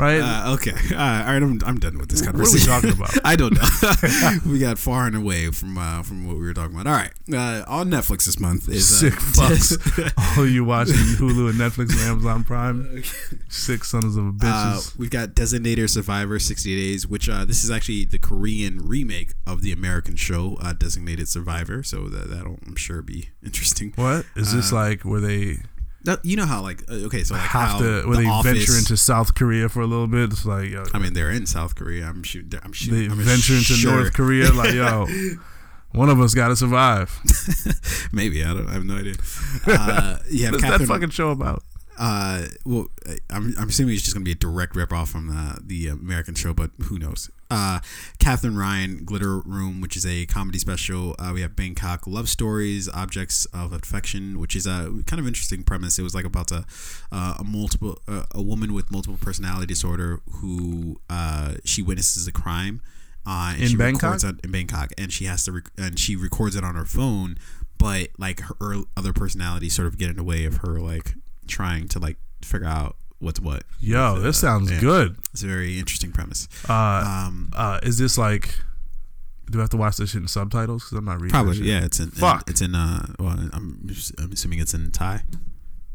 Right? 0.00 0.20
Uh, 0.20 0.54
okay. 0.54 0.72
Uh, 0.90 0.94
all 0.96 1.32
right. 1.32 1.42
I'm, 1.42 1.60
I'm 1.64 1.78
done 1.78 1.98
with 1.98 2.08
this 2.08 2.20
conversation. 2.20 2.70
What 2.70 2.84
are 2.84 2.86
we 2.88 2.92
talking 2.92 3.02
about? 3.02 3.24
I 3.24 3.36
don't 3.36 3.54
know. 3.54 4.38
we 4.52 4.58
got 4.58 4.76
far 4.78 5.06
and 5.06 5.14
away 5.16 5.50
from 5.50 5.78
uh, 5.78 6.02
from 6.02 6.26
what 6.26 6.36
we 6.36 6.42
were 6.42 6.52
talking 6.54 6.78
about. 6.78 6.86
All 6.86 6.92
right. 6.98 7.12
Uh, 7.32 7.64
on 7.68 7.90
Netflix 7.90 8.26
this 8.26 8.38
month 8.40 8.68
is 8.68 8.90
uh, 9.02 9.10
Sick 9.10 9.14
fucks. 9.14 10.36
All 10.38 10.46
you 10.46 10.64
watching 10.64 10.94
Hulu 10.94 11.50
and 11.50 11.58
Netflix 11.58 11.92
and 11.92 12.00
Amazon 12.00 12.44
Prime. 12.44 13.02
Sick 13.48 13.84
sons 13.84 14.16
of 14.16 14.24
a 14.24 14.28
Uh, 14.28 14.32
bitches. 14.32 14.98
we've 14.98 15.10
got 15.10 15.34
Designated 15.34 15.88
Survivor 15.90 16.38
60 16.38 16.74
Days, 16.76 17.06
which 17.06 17.28
uh, 17.28 17.44
this 17.44 17.62
is 17.64 17.70
actually 17.70 18.04
the 18.04 18.18
Korean 18.18 18.78
remake 18.78 19.34
of 19.46 19.62
the 19.62 19.70
American 19.72 20.16
show 20.16 20.58
uh, 20.60 20.72
Designated 20.72 21.28
Survivor. 21.28 21.82
So 21.82 22.08
that, 22.08 22.28
that'll, 22.30 22.58
I'm 22.66 22.76
sure, 22.76 23.00
be 23.02 23.30
interesting. 23.44 23.92
what 23.96 24.26
is 24.36 24.52
this 24.54 24.72
like? 24.72 25.02
Where 25.04 25.20
they 25.20 25.58
That- 26.04 26.24
you 26.24 26.36
know 26.36 26.46
how, 26.46 26.62
like, 26.62 26.82
uh, 26.90 26.94
okay, 27.06 27.24
so 27.24 27.34
like 27.34 27.42
have 27.42 27.70
how 27.72 27.78
to? 27.78 28.02
Where 28.06 28.16
the 28.16 28.22
they 28.22 28.28
office, 28.28 28.52
venture 28.52 28.78
into 28.78 28.96
South 28.96 29.34
Korea 29.34 29.68
for 29.68 29.80
a 29.80 29.86
little 29.86 30.06
bit? 30.06 30.32
It's 30.32 30.46
like 30.46 30.70
yo, 30.70 30.84
I 30.94 30.98
mean, 30.98 31.12
they're 31.12 31.30
in 31.30 31.46
South 31.46 31.74
Korea. 31.74 32.06
I'm 32.06 32.22
sure. 32.22 32.42
I'm 32.62 32.72
sure. 32.72 32.94
they 32.94 33.04
I'm 33.06 33.18
venture 33.18 33.52
into 33.54 33.74
sure- 33.74 33.92
North 33.92 34.12
Korea. 34.14 34.52
Like 34.52 34.72
yo, 34.74 35.06
one 35.92 36.08
of 36.08 36.18
us 36.20 36.32
got 36.34 36.48
to 36.48 36.56
survive. 36.56 37.20
Maybe 38.12 38.42
I 38.44 38.54
don't. 38.54 38.68
I 38.68 38.72
have 38.74 38.84
no 38.84 38.96
idea. 38.96 39.14
Uh, 39.66 39.70
have 39.72 40.20
What's 40.30 40.30
that 40.32 40.60
Katherine. 40.62 40.86
fucking 40.88 41.10
show 41.10 41.30
about? 41.30 41.62
Uh, 42.02 42.46
well, 42.64 42.86
I'm, 43.28 43.52
I'm 43.58 43.68
assuming 43.68 43.92
it's 43.94 44.02
just 44.02 44.14
gonna 44.14 44.24
be 44.24 44.30
a 44.32 44.34
direct 44.34 44.74
rip 44.74 44.90
off 44.90 45.10
from 45.10 45.26
the 45.28 45.60
the 45.62 45.88
American 45.88 46.34
show, 46.34 46.54
but 46.54 46.70
who 46.84 46.98
knows? 46.98 47.30
Uh, 47.50 47.80
Katherine 48.18 48.56
Ryan, 48.56 49.04
Glitter 49.04 49.40
Room, 49.40 49.82
which 49.82 49.96
is 49.96 50.06
a 50.06 50.24
comedy 50.24 50.58
special. 50.58 51.14
Uh, 51.18 51.32
we 51.34 51.42
have 51.42 51.54
Bangkok 51.54 52.06
Love 52.06 52.30
Stories, 52.30 52.88
Objects 52.88 53.44
of 53.52 53.74
Affection, 53.74 54.38
which 54.40 54.56
is 54.56 54.66
a 54.66 55.02
kind 55.06 55.20
of 55.20 55.26
interesting 55.26 55.62
premise. 55.62 55.98
It 55.98 56.02
was 56.02 56.14
like 56.14 56.24
about 56.24 56.50
a 56.50 56.64
uh, 57.12 57.34
a 57.40 57.44
multiple 57.44 57.98
uh, 58.08 58.24
a 58.34 58.40
woman 58.40 58.72
with 58.72 58.90
multiple 58.90 59.18
personality 59.20 59.66
disorder 59.66 60.20
who 60.36 61.00
uh, 61.10 61.56
she 61.66 61.82
witnesses 61.82 62.26
a 62.26 62.32
crime. 62.32 62.80
Uh, 63.26 63.54
In 63.58 63.76
Bangkok? 63.76 64.24
it 64.24 64.36
in 64.42 64.50
Bangkok, 64.50 64.92
and 64.96 65.12
she 65.12 65.26
has 65.26 65.44
to 65.44 65.52
rec- 65.52 65.70
and 65.76 65.98
she 65.98 66.16
records 66.16 66.56
it 66.56 66.64
on 66.64 66.76
her 66.76 66.86
phone, 66.86 67.36
but 67.76 68.08
like 68.16 68.40
her 68.40 68.76
other 68.96 69.12
personalities 69.12 69.74
sort 69.74 69.86
of 69.86 69.98
get 69.98 70.08
in 70.08 70.16
the 70.16 70.24
way 70.24 70.46
of 70.46 70.58
her 70.58 70.80
like 70.80 71.12
trying 71.50 71.88
to 71.88 71.98
like 71.98 72.16
figure 72.42 72.66
out 72.66 72.96
what's 73.18 73.40
what. 73.40 73.64
Yo, 73.80 74.14
With, 74.14 74.22
this 74.22 74.38
sounds 74.38 74.70
yeah. 74.70 74.80
good. 74.80 75.16
It's 75.32 75.42
a 75.42 75.46
very 75.46 75.78
interesting 75.78 76.12
premise. 76.12 76.48
Uh, 76.68 77.04
Um, 77.26 77.50
uh, 77.54 77.80
is 77.82 77.98
this 77.98 78.16
like? 78.16 78.54
Do 79.50 79.58
I 79.58 79.62
have 79.62 79.70
to 79.70 79.76
watch 79.76 79.96
this 79.96 80.10
shit 80.10 80.22
in 80.22 80.28
subtitles? 80.28 80.84
Because 80.84 80.98
I'm 80.98 81.04
not 81.04 81.16
reading. 81.20 81.30
probably 81.30 81.58
yeah. 81.58 81.84
It's 81.84 81.98
in 81.98 82.10
Fuck. 82.12 82.48
it's 82.48 82.60
in 82.60 82.74
uh. 82.74 83.06
Well, 83.18 83.30
I'm 83.52 83.90
I'm 84.18 84.32
assuming 84.32 84.60
it's 84.60 84.74
in 84.74 84.90
Thai, 84.92 85.22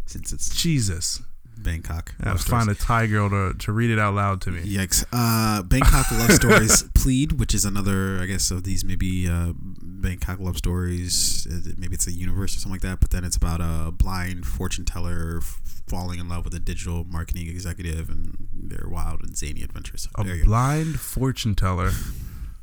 since 0.05 0.33
it's 0.33 0.49
Jesus. 0.53 1.21
Bangkok. 1.57 2.13
I 2.21 2.29
have 2.29 2.41
to 2.43 2.49
find 2.49 2.69
a 2.69 2.75
Thai 2.75 3.07
girl 3.07 3.29
to, 3.29 3.53
to 3.57 3.71
read 3.71 3.89
it 3.89 3.99
out 3.99 4.13
loud 4.13 4.41
to 4.41 4.51
me. 4.51 4.61
Yikes. 4.61 5.05
Uh, 5.11 5.63
Bangkok 5.63 6.11
Love 6.11 6.31
Stories 6.41 6.83
Plead, 6.93 7.33
which 7.33 7.53
is 7.53 7.65
another, 7.65 8.19
I 8.21 8.25
guess, 8.25 8.51
of 8.51 8.63
these 8.63 8.83
maybe 8.85 9.27
uh, 9.27 9.53
Bangkok 9.57 10.39
Love 10.39 10.57
Stories. 10.57 11.47
Maybe 11.77 11.93
it's 11.95 12.07
a 12.07 12.11
universe 12.11 12.55
or 12.55 12.59
something 12.59 12.73
like 12.73 12.81
that, 12.81 12.99
but 12.99 13.09
then 13.11 13.23
it's 13.23 13.35
about 13.37 13.61
a 13.61 13.91
blind 13.91 14.45
fortune 14.45 14.85
teller 14.85 15.41
falling 15.87 16.19
in 16.19 16.27
love 16.27 16.45
with 16.45 16.53
a 16.53 16.59
digital 16.59 17.03
marketing 17.03 17.47
executive 17.47 18.09
and 18.09 18.47
their 18.53 18.87
wild 18.89 19.21
and 19.21 19.37
zany 19.37 19.61
adventures. 19.63 20.07
A 20.15 20.25
you 20.25 20.39
go. 20.39 20.45
blind 20.45 20.99
fortune 20.99 21.55
teller 21.55 21.91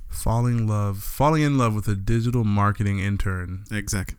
falling 0.08 0.66
love 0.66 0.98
falling 1.02 1.42
in 1.42 1.56
love 1.56 1.74
with 1.74 1.88
a 1.88 1.94
digital 1.94 2.44
marketing 2.44 2.98
intern 2.98 3.64
Exact. 3.70 4.14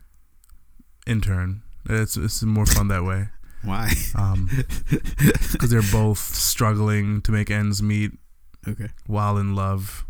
intern. 1.06 1.62
It's 1.88 2.16
it's 2.16 2.42
more 2.42 2.66
fun 2.66 2.88
that 2.88 3.04
way. 3.04 3.28
Why? 3.64 3.90
Um, 4.16 4.48
because 5.52 5.70
they're 5.70 5.82
both 5.92 6.18
struggling 6.18 7.22
to 7.22 7.32
make 7.32 7.50
ends 7.50 7.82
meet 7.82 8.12
okay. 8.68 8.88
while 9.06 9.38
in 9.38 9.54
love. 9.54 10.04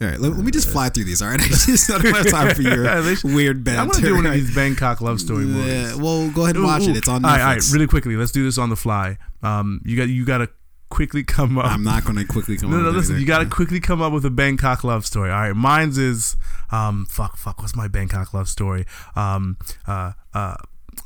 All 0.00 0.08
right. 0.08 0.18
Let, 0.18 0.32
let 0.32 0.44
me 0.44 0.50
just 0.50 0.68
fly 0.68 0.88
through 0.88 1.04
these. 1.04 1.22
All 1.22 1.28
right. 1.28 1.40
I 1.42 1.44
just 1.48 1.88
don't 1.88 2.04
have 2.04 2.28
time 2.28 2.54
for 2.54 2.62
your 2.62 2.84
weird 3.24 3.64
banter. 3.64 3.80
I'm 3.80 3.88
gonna 3.88 4.06
do 4.06 4.14
one 4.14 4.26
of 4.26 4.32
these 4.32 4.54
Bangkok 4.54 5.00
love 5.00 5.20
story 5.20 5.44
movies. 5.44 5.72
Yeah, 5.72 6.02
well, 6.02 6.30
go 6.30 6.44
ahead 6.44 6.56
and 6.56 6.64
watch 6.64 6.82
Ooh, 6.82 6.90
it. 6.90 6.96
It's 6.96 7.08
on. 7.08 7.22
Netflix. 7.22 7.24
All 7.24 7.30
right, 7.30 7.40
all 7.40 7.54
right, 7.54 7.72
really 7.72 7.86
quickly. 7.86 8.16
Let's 8.16 8.32
do 8.32 8.44
this 8.44 8.58
on 8.58 8.70
the 8.70 8.76
fly. 8.76 9.18
Um, 9.42 9.80
you 9.84 9.96
got 9.96 10.08
you 10.08 10.24
got 10.24 10.38
to 10.38 10.48
quickly 10.90 11.24
come 11.24 11.58
up. 11.58 11.66
I'm 11.66 11.82
not 11.82 12.04
going 12.04 12.16
to 12.16 12.24
quickly 12.24 12.56
come 12.56 12.70
No, 12.70 12.76
up 12.76 12.82
no, 12.82 12.88
with 12.88 12.96
listen. 12.96 13.18
You 13.18 13.26
got 13.26 13.38
to 13.38 13.46
quickly 13.46 13.80
come 13.80 14.00
up 14.00 14.12
with 14.12 14.24
a 14.24 14.30
Bangkok 14.30 14.84
love 14.84 15.04
story. 15.04 15.30
All 15.30 15.40
right, 15.40 15.52
mine's 15.52 15.98
is 15.98 16.36
um, 16.70 17.06
fuck, 17.06 17.36
fuck. 17.36 17.60
What's 17.60 17.76
my 17.76 17.88
Bangkok 17.88 18.32
love 18.34 18.48
story? 18.48 18.86
Um, 19.16 19.58
uh, 19.86 20.12
uh, 20.32 20.56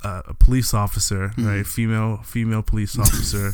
uh, 0.05 0.23
a 0.27 0.35
police 0.35 0.73
officer, 0.75 1.29
Mm-hmm. 1.31 1.47
right? 1.47 1.67
Female, 1.67 2.19
female 2.25 2.63
police 2.63 2.99
officer 3.05 3.53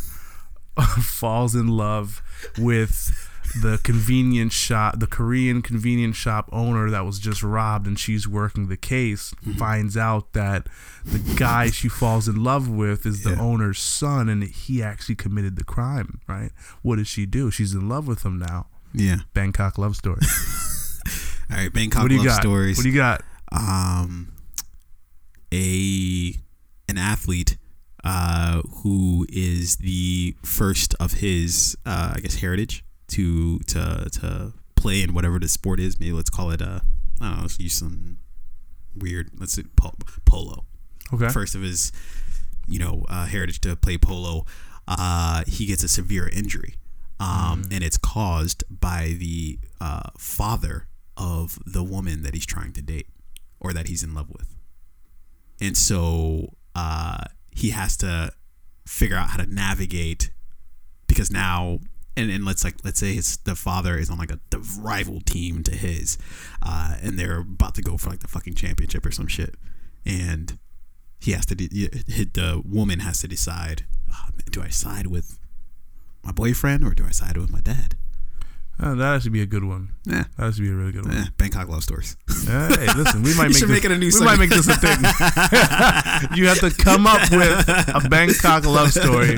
falls 1.02 1.54
in 1.54 1.68
love 1.68 2.22
with 2.58 3.30
the 3.60 3.78
convenience 3.84 4.52
shop, 4.54 4.98
the 4.98 5.06
Korean 5.06 5.62
convenience 5.62 6.16
shop 6.16 6.48
owner 6.50 6.90
that 6.90 7.04
was 7.04 7.18
just 7.20 7.42
robbed, 7.42 7.86
and 7.86 7.96
she's 7.98 8.26
working 8.26 8.68
the 8.68 8.76
case. 8.76 9.32
Mm-hmm. 9.42 9.52
Finds 9.58 9.96
out 9.96 10.32
that 10.32 10.66
the 11.04 11.18
guy 11.36 11.70
she 11.70 11.88
falls 11.88 12.26
in 12.26 12.42
love 12.42 12.68
with 12.68 13.06
is 13.06 13.22
the 13.22 13.30
Yeah. 13.32 13.40
owner's 13.40 13.78
son, 13.78 14.28
and 14.28 14.42
he 14.42 14.82
actually 14.82 15.14
committed 15.14 15.56
the 15.56 15.64
crime. 15.64 16.20
Right? 16.26 16.50
What 16.82 16.96
does 16.96 17.06
she 17.08 17.26
do? 17.26 17.50
She's 17.50 17.74
in 17.74 17.88
love 17.88 18.08
with 18.08 18.24
him 18.24 18.38
now. 18.38 18.66
Yeah. 18.92 19.18
Bangkok 19.34 19.78
love 19.78 19.94
story. 19.96 20.20
All 21.50 21.56
right. 21.58 21.72
Bangkok 21.72 22.02
what 22.02 22.08
do 22.08 22.14
you 22.14 22.20
Love 22.22 22.28
got? 22.28 22.40
Stories. 22.40 22.76
What 22.78 22.82
do 22.84 22.88
you 22.88 22.96
got? 22.96 23.22
um, 23.52 24.32
a 25.54 26.34
an 26.88 26.98
athlete 26.98 27.56
uh, 28.02 28.60
who 28.82 29.26
is 29.30 29.76
the 29.76 30.34
first 30.44 30.94
of 31.00 31.14
his 31.14 31.76
uh, 31.86 32.14
I 32.16 32.20
guess 32.20 32.36
heritage 32.36 32.84
to 33.08 33.60
to 33.60 34.08
to 34.20 34.52
play 34.76 35.02
in 35.02 35.14
whatever 35.14 35.38
the 35.38 35.48
sport 35.48 35.80
is. 35.80 35.98
Maybe 35.98 36.12
let's 36.12 36.30
call 36.30 36.50
it 36.50 36.60
uh, 36.60 36.80
I 37.20 37.28
don't 37.28 37.36
know. 37.36 37.42
Let's 37.42 37.58
use 37.60 37.74
some 37.74 38.18
weird. 38.96 39.30
Let's 39.38 39.52
say 39.52 39.64
po- 39.76 39.94
polo. 40.24 40.64
Okay. 41.12 41.28
First 41.28 41.54
of 41.54 41.62
his 41.62 41.92
you 42.66 42.78
know 42.78 43.04
uh, 43.08 43.26
heritage 43.26 43.60
to 43.62 43.76
play 43.76 43.96
polo. 43.96 44.44
Uh, 44.86 45.44
he 45.46 45.66
gets 45.66 45.82
a 45.82 45.88
severe 45.88 46.28
injury. 46.28 46.74
Um, 47.20 47.62
and 47.70 47.84
it's 47.84 47.96
caused 47.96 48.64
by 48.68 49.14
the 49.18 49.58
uh, 49.80 50.10
father 50.18 50.88
of 51.16 51.58
the 51.64 51.82
woman 51.82 52.22
that 52.22 52.34
he's 52.34 52.44
trying 52.44 52.72
to 52.72 52.82
date 52.82 53.06
or 53.60 53.72
that 53.72 53.86
he's 53.86 54.02
in 54.02 54.14
love 54.14 54.30
with. 54.30 54.53
And 55.60 55.76
so 55.76 56.54
uh, 56.74 57.24
he 57.50 57.70
has 57.70 57.96
to 57.98 58.32
figure 58.86 59.16
out 59.16 59.30
how 59.30 59.38
to 59.38 59.46
navigate 59.46 60.30
because 61.06 61.30
now 61.30 61.78
and 62.16 62.30
and 62.30 62.44
let's 62.44 62.64
like 62.64 62.76
let's 62.84 63.00
say 63.00 63.14
his 63.14 63.38
the 63.38 63.56
father 63.56 63.96
is 63.96 64.10
on 64.10 64.18
like 64.18 64.30
a 64.30 64.38
the 64.50 64.58
rival 64.80 65.20
team 65.20 65.62
to 65.64 65.72
his, 65.72 66.18
uh, 66.62 66.96
and 67.02 67.18
they're 67.18 67.40
about 67.40 67.74
to 67.74 67.82
go 67.82 67.96
for 67.96 68.10
like 68.10 68.20
the 68.20 68.28
fucking 68.28 68.54
championship 68.54 69.04
or 69.04 69.10
some 69.10 69.26
shit, 69.26 69.56
and 70.04 70.58
he 71.20 71.32
has 71.32 71.46
to 71.46 71.54
de- 71.54 71.68
the 71.68 72.62
woman 72.64 73.00
has 73.00 73.20
to 73.20 73.28
decide, 73.28 73.84
oh, 74.12 74.28
do 74.50 74.62
I 74.62 74.68
side 74.68 75.06
with 75.06 75.38
my 76.22 76.32
boyfriend 76.32 76.84
or 76.84 76.94
do 76.94 77.04
I 77.04 77.10
side 77.10 77.36
with 77.36 77.50
my 77.50 77.60
dad? 77.60 77.96
Uh, 78.82 78.94
that 78.96 79.22
should 79.22 79.32
be 79.32 79.40
a 79.42 79.46
good 79.46 79.62
one. 79.64 79.90
Yeah, 80.04 80.24
That 80.36 80.52
should 80.54 80.62
be 80.64 80.70
a 80.70 80.74
really 80.74 80.90
good 80.92 81.06
one. 81.06 81.16
eh, 81.16 81.24
Bangkok 81.38 81.68
love 81.68 81.82
stories. 81.84 82.16
Hey, 82.46 82.88
listen, 82.96 83.22
we 83.22 83.32
might 83.36 83.44
make 83.50 83.60
this, 83.60 83.68
make 83.68 83.84
it 83.84 83.92
a 83.92 83.96
new 83.98 84.06
We 84.06 84.10
segment. 84.10 84.30
might 84.32 84.38
make 84.40 84.50
this 84.50 84.66
a 84.68 84.74
thing. 84.74 84.98
you 86.36 86.48
have 86.48 86.58
to 86.60 86.70
come 86.70 87.06
up 87.06 87.20
with 87.30 87.68
a 87.68 88.06
Bangkok 88.10 88.64
love 88.66 88.90
story 88.92 89.36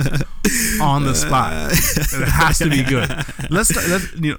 on 0.81 1.05
the 1.05 1.15
spot. 1.15 1.53
It 1.73 2.29
has 2.29 2.59
to 2.59 2.71
be 2.71 2.83
good. 2.83 3.09
Let's 3.51 3.75
let's 3.89 4.13
you 4.15 4.33
know. 4.33 4.39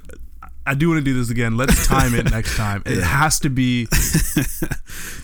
I 0.67 0.73
do 0.75 0.89
want 0.89 0.99
to 0.99 1.03
do 1.03 1.13
this 1.17 1.29
again. 1.29 1.55
Let's 1.57 1.87
time 1.87 2.13
it 2.13 2.29
next 2.29 2.55
time. 2.63 2.83
It 2.85 3.01
has 3.01 3.39
to 3.39 3.49
be 3.49 3.85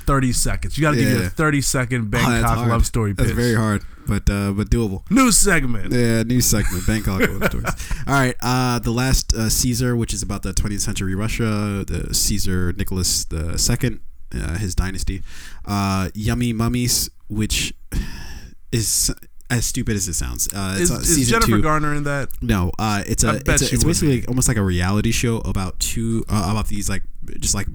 thirty 0.05 0.31
seconds. 0.33 0.77
You 0.77 0.81
got 0.83 0.91
to 0.91 0.97
give 0.97 1.09
me 1.13 1.19
Yeah. 1.19 1.27
a 1.27 1.29
thirty 1.29 1.61
second 1.61 2.01
Oh, 2.01 2.05
Bangkok 2.09 2.57
hard. 2.57 2.69
love 2.69 2.85
story 2.85 3.13
That's 3.13 3.29
pitch. 3.29 3.35
very 3.35 3.55
hard, 3.55 3.83
but 4.07 4.29
uh, 4.29 4.51
but 4.53 4.69
doable. 4.69 5.03
New 5.11 5.31
segment. 5.31 5.91
Yeah, 5.93 6.23
new 6.23 6.41
segment, 6.41 6.85
Bangkok 6.87 7.21
love 7.21 7.43
stories. 7.49 7.73
All 8.07 8.13
right, 8.13 8.35
uh, 8.41 8.79
the 8.79 8.91
last 8.91 9.33
uh, 9.33 9.49
Caesar, 9.49 9.95
which 9.95 10.13
is 10.13 10.21
about 10.21 10.43
the 10.43 10.53
20th 10.53 10.81
century 10.81 11.15
Russia, 11.15 11.83
the 11.87 12.13
Caesar 12.13 12.73
Nicholas 12.73 13.25
the 13.25 13.57
Second, 13.57 13.99
uh, 14.33 14.57
his 14.57 14.75
dynasty. 14.75 15.23
Uh, 15.65 16.09
Yummy 16.13 16.53
Mummies, 16.53 17.09
which 17.27 17.73
is 18.71 19.13
as 19.57 19.65
stupid 19.65 19.95
as 19.95 20.07
it 20.07 20.13
sounds. 20.13 20.47
Uh, 20.53 20.75
it's 20.79 20.89
Is, 20.89 20.91
uh, 20.91 21.21
is 21.21 21.29
Jennifer 21.29 21.47
two. 21.57 21.61
Garner 21.61 21.93
in 21.93 22.03
that? 22.03 22.29
No, 22.41 22.71
uh, 22.79 23.03
it's 23.05 23.23
a 23.23 23.35
it's, 23.35 23.61
a, 23.61 23.73
it's 23.73 23.83
basically 23.83 24.21
be. 24.21 24.27
almost 24.27 24.47
like 24.47 24.57
a 24.57 24.63
reality 24.63 25.11
show 25.11 25.37
about 25.39 25.79
two 25.79 26.25
uh, 26.29 26.49
about 26.51 26.67
these 26.67 26.89
like 26.89 27.03
just 27.39 27.55
like 27.55 27.67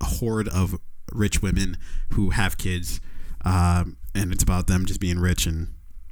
a 0.00 0.04
horde 0.04 0.48
of 0.48 0.78
rich 1.12 1.42
women 1.42 1.76
who 2.14 2.30
have 2.30 2.58
kids, 2.58 3.00
um, 3.44 3.96
and 4.14 4.32
it's 4.32 4.42
about 4.42 4.66
them 4.66 4.86
just 4.86 5.00
being 5.00 5.18
rich 5.18 5.46
and 5.46 5.68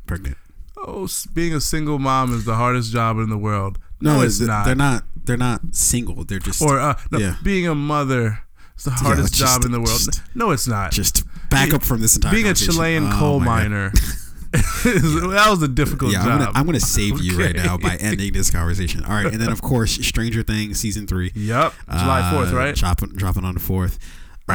pregnant. 0.07 0.37
Oh, 0.77 1.09
being 1.33 1.55
a 1.55 1.61
single 1.61 1.99
mom 1.99 2.35
is 2.35 2.45
the 2.45 2.57
hardest 2.57 2.93
job 2.93 3.19
in 3.19 3.31
the 3.31 3.39
world. 3.39 3.79
No, 4.01 4.21
it's 4.21 4.39
th- 4.39 4.49
not. 4.49 4.67
They're 4.67 4.75
not. 4.75 5.05
They're 5.17 5.37
not 5.39 5.61
single. 5.75 6.25
They're 6.25 6.39
just 6.39 6.61
Or 6.61 6.79
uh, 6.79 6.99
no, 7.11 7.19
Yeah. 7.19 7.37
being 7.43 7.67
a 7.67 7.75
mother 7.75 8.41
is 8.77 8.85
the 8.85 8.91
hardest 8.91 9.35
just- 9.35 9.41
job 9.55 9.65
in 9.65 9.73
the 9.73 9.79
world. 9.81 9.99
just- 10.05 10.21
no, 10.35 10.51
it's 10.51 10.67
not. 10.69 10.93
just 10.93 11.25
back 11.49 11.73
up 11.73 11.83
from 11.83 12.03
this 12.03 12.15
entire. 12.17 12.33
being 12.33 12.47
a. 12.49 12.53
Chilean 12.55 13.07
Oh 13.07 13.17
coal 13.19 13.41
miner. 13.41 13.93
that 14.85 15.47
was 15.51 15.63
a 15.63 15.69
difficult 15.69 16.13
Yeah, 16.13 16.21
I'm 16.21 16.27
job. 16.27 16.39
gonna, 16.41 16.53
I'm 16.59 16.67
gonna 16.67 16.81
save 16.81 17.21
you 17.21 17.39
right 17.39 17.55
now 17.57 17.77
by 17.77 17.97
ending 18.01 18.33
this 18.33 18.51
conversation. 18.51 19.05
All 19.05 19.13
right, 19.13 19.27
and 19.27 19.41
then 19.41 19.51
of 19.53 19.63
course 19.63 19.93
Stranger 20.07 20.43
Things 20.43 20.79
season 20.79 21.07
three. 21.07 21.33
Yep, 21.35 21.73
July 21.91 22.31
fourth, 22.33 22.53
uh, 22.53 22.57
right? 22.57 22.75
Dropping 22.75 23.11
dropping 23.11 23.45
on 23.45 23.55
the 23.55 23.61
fourth. 23.61 23.99
Uh, 24.47 24.53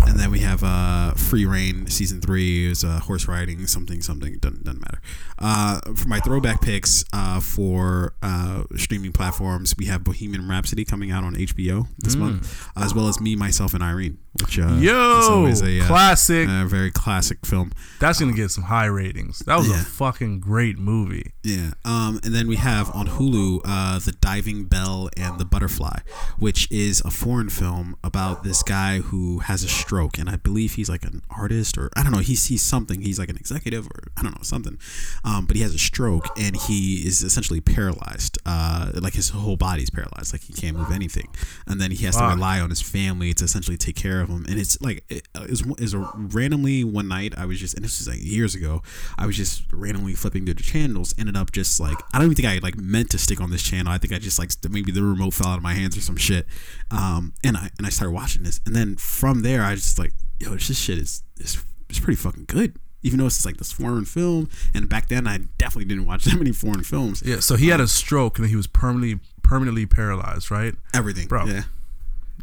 and, 0.00 0.08
and 0.08 0.18
then 0.18 0.32
we 0.32 0.40
have 0.40 0.64
uh, 0.64 1.12
Free 1.12 1.46
Rein 1.46 1.86
season 1.86 2.20
three 2.20 2.66
is 2.66 2.82
uh, 2.82 2.98
horse 2.98 3.28
riding 3.28 3.68
something 3.68 4.02
something 4.02 4.36
doesn't, 4.38 4.64
doesn't 4.64 4.80
matter. 4.80 5.00
Uh, 5.38 5.78
for 5.94 6.08
my 6.08 6.18
throwback 6.18 6.60
picks 6.60 7.04
uh, 7.12 7.38
for 7.38 8.14
uh, 8.20 8.64
streaming 8.76 9.12
platforms, 9.12 9.76
we 9.78 9.84
have 9.86 10.02
Bohemian 10.02 10.48
Rhapsody 10.48 10.84
coming 10.84 11.12
out 11.12 11.22
on 11.22 11.36
HBO 11.36 11.86
this 12.00 12.16
month, 12.16 12.68
as 12.76 12.92
well 12.92 13.06
as 13.06 13.20
Me, 13.20 13.36
Myself, 13.36 13.74
and 13.74 13.82
Irene, 13.82 14.18
which 14.40 14.58
uh, 14.60 14.66
is 14.68 14.82
Yo, 14.82 14.94
always 15.30 15.60
a 15.62 15.80
uh, 15.80 15.86
classic. 15.86 16.48
a 16.48 16.64
very 16.64 16.90
classic 16.90 17.44
film. 17.44 17.72
That's 17.98 18.20
gonna 18.20 18.32
get 18.32 18.50
some 18.50 18.64
high 18.64 18.86
ratings. 18.86 19.40
That 19.40 19.58
was 19.58 19.68
Yeah. 19.68 19.80
a 19.80 19.84
fucking 19.84 20.38
great 20.40 20.78
movie. 20.78 21.32
Yeah. 21.42 21.72
Um, 21.84 22.20
and 22.22 22.32
then 22.34 22.46
we 22.46 22.56
have 22.56 22.94
on 22.94 23.08
Hulu 23.08 23.60
uh, 23.64 23.98
The 23.98 24.12
Diving 24.12 24.64
Bell 24.64 25.10
and 25.16 25.38
the 25.38 25.44
Butterfly, 25.44 25.98
which 26.38 26.70
is 26.70 27.00
a 27.04 27.10
foreign 27.10 27.48
film 27.48 27.96
about 28.04 28.44
this 28.44 28.62
guy 28.62 28.98
who 28.98 29.40
has 29.40 29.64
a 29.64 29.68
stroke. 29.68 30.16
And 30.18 30.28
I 30.30 30.36
believe 30.36 30.74
he's 30.74 30.88
like 30.88 31.04
an 31.04 31.22
artist 31.30 31.76
or 31.76 31.90
I 31.96 32.02
don't 32.04 32.12
know. 32.12 32.18
He 32.18 32.36
sees 32.36 32.62
something. 32.62 33.00
He's 33.00 33.18
like 33.18 33.30
an 33.30 33.36
executive 33.36 33.86
or 33.86 34.04
I 34.16 34.22
don't 34.22 34.36
know, 34.36 34.42
something. 34.42 34.78
Um, 35.24 35.46
but 35.46 35.56
he 35.56 35.62
has 35.62 35.74
a 35.74 35.78
stroke 35.78 36.28
and 36.38 36.54
he 36.56 37.06
is 37.06 37.22
essentially 37.22 37.60
paralyzed. 37.60 38.38
Uh, 38.46 38.92
like 38.94 39.14
his 39.14 39.30
whole 39.30 39.56
body's 39.56 39.90
paralyzed. 39.90 40.32
Like 40.32 40.42
he 40.42 40.52
can't 40.52 40.76
move 40.76 40.92
anything. 40.92 41.28
And 41.66 41.80
then 41.80 41.90
he 41.90 42.04
has 42.06 42.16
to 42.16 42.24
rely 42.24 42.60
on 42.60 42.70
his 42.70 42.80
family 42.80 43.34
to 43.34 43.44
essentially 43.44 43.76
take 43.76 43.96
care 43.96 44.19
of 44.20 44.28
him. 44.28 44.44
And 44.48 44.58
it's 44.58 44.80
like, 44.80 45.04
it, 45.08 45.26
it, 45.34 45.50
was, 45.50 45.94
a 45.94 46.10
randomly 46.14 46.84
one 46.84 47.08
night, 47.08 47.34
I 47.36 47.46
was 47.46 47.58
just, 47.58 47.74
and 47.74 47.84
this 47.84 47.98
was 47.98 48.08
like 48.08 48.22
years 48.22 48.54
ago, 48.54 48.82
I 49.18 49.26
was 49.26 49.36
just 49.36 49.64
randomly 49.72 50.14
flipping 50.14 50.44
through 50.44 50.54
the 50.54 50.62
channels, 50.62 51.14
ended 51.18 51.36
up 51.36 51.52
just 51.52 51.80
like, 51.80 51.98
I 52.12 52.18
don't 52.18 52.26
even 52.26 52.36
think 52.36 52.48
I 52.48 52.58
like 52.58 52.76
meant 52.76 53.10
to 53.10 53.18
stick 53.18 53.40
on 53.40 53.50
this 53.50 53.62
channel. 53.62 53.92
I 53.92 53.98
think 53.98 54.12
I 54.12 54.18
just 54.18 54.38
like, 54.38 54.50
maybe 54.68 54.92
the 54.92 55.02
remote 55.02 55.34
fell 55.34 55.48
out 55.48 55.56
of 55.56 55.62
my 55.62 55.74
hands 55.74 55.96
or 55.96 56.00
some 56.00 56.16
shit. 56.16 56.46
Um, 56.90 57.34
and 57.44 57.56
I, 57.56 57.70
and 57.78 57.86
I 57.86 57.90
started 57.90 58.12
watching 58.12 58.42
this. 58.42 58.60
And 58.66 58.74
then 58.74 58.96
from 58.96 59.42
there, 59.42 59.62
I 59.62 59.74
just 59.74 59.98
like, 59.98 60.12
yo, 60.38 60.50
this 60.50 60.78
shit 60.78 60.98
is, 60.98 61.22
is, 61.38 61.62
is 61.88 62.00
pretty 62.00 62.16
fucking 62.16 62.44
good. 62.46 62.76
Even 63.02 63.18
though 63.18 63.26
it's 63.26 63.46
like 63.46 63.56
this 63.56 63.72
foreign 63.72 64.04
film, 64.04 64.50
and 64.74 64.86
back 64.86 65.08
then 65.08 65.26
I 65.26 65.38
definitely 65.56 65.86
didn't 65.86 66.04
watch 66.04 66.24
that 66.26 66.36
many 66.36 66.52
foreign 66.52 66.82
films. 66.82 67.22
Yeah, 67.24 67.40
so 67.40 67.56
he 67.56 67.68
had 67.68 67.80
a 67.80 67.88
stroke 67.88 68.38
and 68.38 68.46
he 68.48 68.56
was 68.56 68.66
permanently 68.66 69.20
permanently 69.42 69.86
paralyzed, 69.86 70.50
right? 70.50 70.74
Everything, 70.94 71.26
Bro. 71.26 71.46
Yeah, 71.46 71.62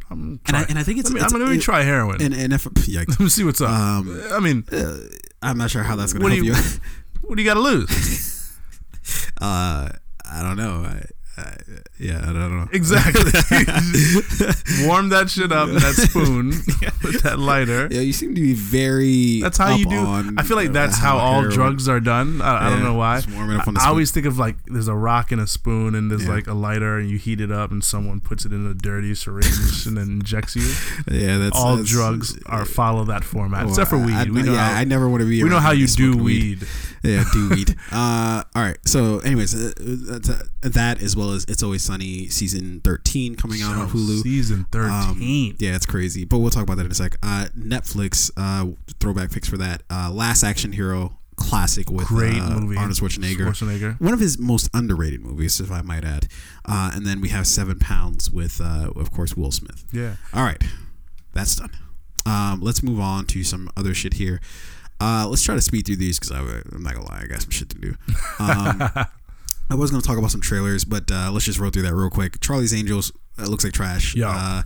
I'm 0.09 0.39
and 0.47 0.55
I, 0.57 0.63
and 0.69 0.79
I 0.79 0.84
think 0.84 0.99
it's, 0.99 1.09
let 1.09 1.15
me, 1.15 1.21
it's 1.21 1.34
I'm 1.34 1.39
gonna 1.39 1.51
it- 1.51 1.61
try 1.61 1.84
heroin. 1.84 2.21
And 2.21 2.34
and 2.34 2.53
if 2.53 2.63
yikes, 2.63 3.09
let 3.09 3.19
me 3.19 3.29
see 3.29 3.43
what's 3.43 3.61
up. 3.61 3.69
um, 3.69 4.21
I 4.31 4.39
mean, 4.39 4.63
uh, 4.71 4.99
I'm 5.41 5.57
not 5.57 5.69
sure 5.69 5.84
how 5.84 5.95
that's 5.95 6.13
gonna 6.13 6.23
what 6.23 6.29
do 6.29 6.35
help 6.35 6.45
you, 6.45 6.53
you. 6.53 6.79
what 7.21 7.35
do 7.35 7.41
you 7.43 7.47
got 7.47 7.55
to 7.55 7.59
lose? 7.59 8.51
uh, 9.41 9.89
I 10.29 10.41
don't 10.43 10.57
know. 10.57 10.84
I, 10.85 11.05
I, 11.38 11.55
yeah, 11.99 12.19
I 12.23 12.26
don't 12.34 12.57
know. 12.57 12.68
Exactly. 12.72 13.22
Warm 14.88 15.09
that 15.09 15.30
shit 15.30 15.51
up 15.51 15.69
in 15.69 15.76
that 15.76 15.93
spoon 15.93 16.47
with 17.03 17.22
that 17.23 17.38
lighter. 17.39 17.88
Yeah, 17.91 18.01
you 18.01 18.14
seem 18.14 18.34
to 18.35 18.41
be 18.41 18.53
very. 18.53 19.41
That's 19.41 19.57
how 19.57 19.76
you 19.76 19.85
do. 19.85 20.03
I 20.38 20.43
feel 20.43 20.57
like 20.57 20.69
uh, 20.69 20.73
that's 20.73 20.97
how 20.97 21.18
all 21.18 21.41
heroin- 21.41 21.51
drugs 21.51 21.88
are 21.88 21.99
done. 21.99 22.41
I, 22.41 22.68
I 22.68 22.69
don't 22.72 22.84
know 22.84 22.95
why. 22.95 23.22
just 23.22 23.30
up 23.30 23.68
on 23.68 23.73
the 23.76 23.81
I, 23.81 23.85
I 23.85 23.88
always 23.89 24.11
think 24.11 24.26
of 24.26 24.38
like 24.39 24.55
there's 24.65 24.88
a 24.88 24.95
rock 24.95 25.31
and 25.31 25.39
a 25.41 25.47
spoon, 25.47 25.93
and 25.95 26.09
there's 26.09 26.26
Yeah. 26.26 26.31
like 26.34 26.47
a 26.47 26.53
lighter, 26.53 26.97
and 26.97 27.09
you 27.09 27.18
heat 27.18 27.39
it 27.41 27.51
up, 27.51 27.72
and 27.72 27.84
someone 27.84 28.19
puts 28.19 28.45
it 28.45 28.51
in 28.51 28.65
a 28.65 28.73
dirty 28.73 29.14
syringe 29.15 29.85
and 29.85 29.95
then 29.97 30.07
injects 30.07 30.55
you. 30.55 30.68
Yeah, 31.09 31.38
that's 31.38 31.55
all 31.57 31.76
that's- 31.77 31.89
drugs 31.89 32.38
are 32.47 32.65
follow 32.65 33.05
that 33.05 33.23
format, 33.23 33.61
well, 33.61 33.69
except 33.69 33.89
for 33.89 33.97
weed. 33.97 34.14
I, 34.15 34.23
we 34.26 34.43
know 34.43 34.53
yeah, 34.53 34.69
how, 34.73 34.80
I 34.80 34.84
never 34.84 35.07
want 35.09 35.22
to 35.22 35.30
be. 35.30 35.43
we 35.43 35.49
know 35.49 35.59
how 35.59 35.72
you 35.72 35.88
do 35.88 36.11
smoking 36.14 36.23
weed. 36.23 36.68
Yeah, 37.03 37.23
do 37.31 37.49
weed. 37.49 37.76
Uh, 37.91 38.43
all 38.55 38.61
right. 38.64 38.77
So, 38.85 39.19
anyways, 39.19 39.53
uh, 39.55 39.72
uh, 40.14 40.19
that 40.69 41.01
as 41.01 41.15
well 41.15 41.27
as 41.32 41.45
It's 41.48 41.64
Always 41.64 41.84
Sunny 41.84 42.28
season 42.28 42.82
thirteen 42.82 43.36
coming 43.36 43.62
out 43.62 43.76
on 43.78 43.90
Hulu. 43.90 44.22
season 44.24 44.60
Um, 44.60 44.66
thirteen. 44.72 45.56
yeah, 45.60 45.76
it's 45.76 45.86
crazy, 45.86 46.26
but 46.26 46.40
we'll 46.40 46.49
talk 46.52 46.64
about 46.64 46.78
that 46.78 46.86
in 46.86 46.91
a 46.91 46.95
sec. 46.95 47.16
Uh, 47.24 47.48
Netflix 47.58 48.32
uh, 48.38 48.72
throwback 48.99 49.32
picks 49.32 49.48
for 49.49 49.58
that. 49.58 49.84
Uh, 49.90 50.12
Last 50.12 50.44
Action 50.44 50.72
Hero 50.72 51.18
classic 51.36 51.91
with 51.91 52.08
Great 52.08 52.41
uh, 52.41 52.60
movie. 52.60 52.78
Arnold 52.78 52.98
Schwarzenegger. 52.98 53.48
Schwarzenegger. 53.49 54.02
One 54.02 54.14
of 54.14 54.20
his 54.20 54.40
most 54.40 54.70
underrated 54.74 55.22
movies, 55.22 55.60
if 55.60 55.72
I 55.72 55.82
might 55.82 56.04
add. 56.04 56.28
Uh, 56.66 56.91
and 56.95 57.06
then 57.06 57.22
we 57.22 57.30
have 57.30 57.45
Seven 57.45 57.78
Pounds 57.78 58.32
with, 58.32 58.60
uh, 58.60 58.91
of 58.95 59.12
course, 59.12 59.38
Will 59.38 59.52
Smith. 59.52 59.84
Yeah. 59.94 60.16
All 60.34 60.44
right, 60.44 60.62
that's 61.34 61.56
done. 61.56 61.70
Um, 62.26 62.60
let's 62.62 62.82
move 62.84 62.99
on 62.99 63.26
to 63.28 63.44
some 63.44 63.70
other 63.78 63.94
shit 63.94 64.16
here. 64.16 64.41
Uh, 64.99 65.28
let's 65.30 65.44
try 65.44 65.54
to 65.54 65.62
speed 65.62 65.86
through 65.86 65.98
these 65.98 66.20
because 66.20 66.32
I'm 66.32 66.82
not 66.84 66.95
gonna 66.95 67.06
lie, 67.08 67.22
I 67.24 67.28
got 67.28 67.41
some 67.44 67.52
shit 67.52 67.70
to 67.70 67.78
do. 67.78 67.95
Um, 68.40 68.90
I 69.69 69.76
was 69.76 69.91
gonna 69.91 70.02
talk 70.03 70.18
about 70.18 70.31
some 70.31 70.41
trailers, 70.41 70.85
but 70.85 71.11
uh, 71.11 71.30
let's 71.31 71.45
just 71.45 71.60
roll 71.60 71.69
through 71.72 71.84
that 71.84 71.94
real 71.94 72.10
quick. 72.10 72.39
Charlie's 72.39 72.73
Angels 72.73 73.11
uh, 73.39 73.45
looks 73.45 73.64
like 73.64 73.73
trash. 73.73 74.15
Yeah. 74.15 74.30
Uh, 74.30 74.61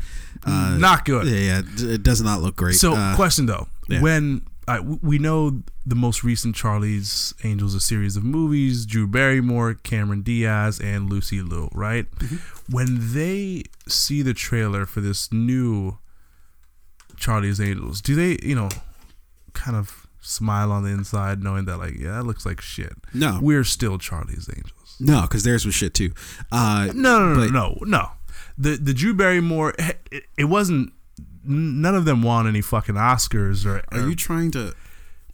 uh, 0.45 0.77
Not 0.79 1.05
good. 1.05 1.27
Yeah, 1.27 1.61
yeah, 1.61 1.93
it 1.93 2.03
does 2.03 2.21
not 2.21 2.41
look 2.41 2.55
great. 2.55 2.75
So, 2.75 2.93
uh, 2.95 3.15
question 3.15 3.45
though, 3.45 3.67
yeah. 3.89 4.01
when 4.01 4.41
w- 4.67 4.99
we 5.03 5.19
know 5.19 5.61
the 5.85 5.95
most 5.95 6.23
recent 6.23 6.55
Charlie's 6.55 7.33
Angels, 7.43 7.75
a 7.75 7.79
series 7.81 8.15
of 8.15 8.23
movies, 8.23 8.85
Drew 8.85 9.07
Barrymore, 9.07 9.75
Cameron 9.75 10.21
Diaz, 10.21 10.79
and 10.79 11.09
Lucy 11.09 11.41
Liu, 11.41 11.69
right? 11.73 12.09
Mm-hmm. 12.11 12.35
When 12.73 13.13
they 13.13 13.63
see 13.87 14.21
the 14.21 14.33
trailer 14.33 14.85
for 14.85 15.01
this 15.01 15.31
new 15.31 15.97
Charlie's 17.17 17.59
Angels, 17.59 18.01
do 18.01 18.15
they, 18.15 18.37
you 18.47 18.55
know, 18.55 18.69
kind 19.53 19.75
of 19.75 20.07
smile 20.21 20.71
on 20.71 20.83
the 20.83 20.89
inside, 20.89 21.43
knowing 21.43 21.65
that, 21.65 21.77
like, 21.77 21.97
yeah, 21.97 22.11
that 22.11 22.23
looks 22.23 22.45
like 22.45 22.61
shit. 22.61 22.93
no, 23.13 23.39
We're 23.41 23.63
still 23.63 23.97
Charlie's 23.97 24.49
Angels. 24.55 24.71
No, 25.01 25.21
because 25.23 25.43
theirs 25.43 25.65
was 25.65 25.75
shit 25.75 25.93
too. 25.93 26.11
Uh, 26.51 26.89
No, 26.93 27.19
no, 27.19 27.33
no, 27.33 27.47
no, 27.49 27.77
no. 27.85 28.11
The 28.57 28.75
the 28.77 28.93
Drew 28.93 29.13
Barrymore, 29.13 29.73
it, 29.79 30.23
it 30.37 30.45
wasn't. 30.45 30.93
None 31.43 31.95
of 31.95 32.05
them 32.05 32.21
won 32.21 32.47
any 32.47 32.61
fucking 32.61 32.95
Oscars 32.95 33.65
or. 33.65 33.83
Are 33.91 34.03
or- 34.05 34.09
you 34.09 34.15
trying 34.15 34.51
to? 34.51 34.73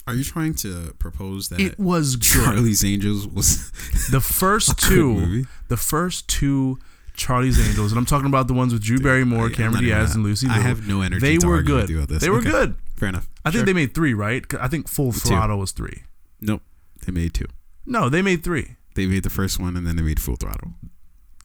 Are 0.07 0.13
you 0.15 0.23
trying 0.23 0.55
to 0.55 0.95
propose 0.99 1.49
that 1.49 1.59
It 1.59 1.77
was 1.77 2.15
good. 2.15 2.23
Charlie's 2.45 2.81
Angels 2.85 3.27
was 3.27 3.71
The 4.11 4.21
first 4.21 4.79
two, 4.79 5.13
movie? 5.15 5.45
the 5.67 5.75
first 5.75 6.29
two 6.29 6.79
Charlie's 7.13 7.59
Angels, 7.59 7.91
and 7.91 7.99
I'm 7.99 8.05
talking 8.05 8.27
about 8.27 8.47
the 8.47 8.53
ones 8.53 8.71
with 8.71 8.81
Drew 8.83 8.99
Barrymore, 8.99 9.47
I- 9.47 9.51
Cameron 9.51 9.83
Diaz, 9.83 10.15
and 10.15 10.23
Lucy. 10.23 10.47
I 10.47 10.53
Liu. 10.59 10.63
have 10.63 10.87
no 10.87 11.01
energy 11.01 11.19
They 11.27 11.37
to 11.39 11.47
were 11.47 11.61
good. 11.61 11.89
you 11.89 11.97
about 11.97 12.07
this. 12.07 12.21
They 12.21 12.29
were 12.29 12.37
Okay. 12.37 12.51
good. 12.51 12.75
Fair 12.95 13.09
enough. 13.09 13.27
I 13.43 13.51
think 13.51 13.65
they 13.65 13.73
made 13.73 13.93
three, 13.93 14.13
right? 14.13 14.45
I 14.59 14.69
think 14.69 14.87
Full 14.87 15.11
Throttle 15.11 15.59
was 15.59 15.71
three. 15.73 16.03
Nope, 16.39 16.61
they 17.05 17.11
made 17.11 17.33
two. 17.33 17.47
No, 17.85 18.07
they 18.07 18.21
made 18.21 18.43
three. 18.45 18.77
They 18.97 19.05
made 19.05 19.23
the 19.23 19.29
first 19.29 19.59
one 19.59 19.77
and 19.77 19.87
then 19.87 19.95
they 19.95 20.01
made 20.01 20.19
Full 20.19 20.35
Throttle. 20.35 20.73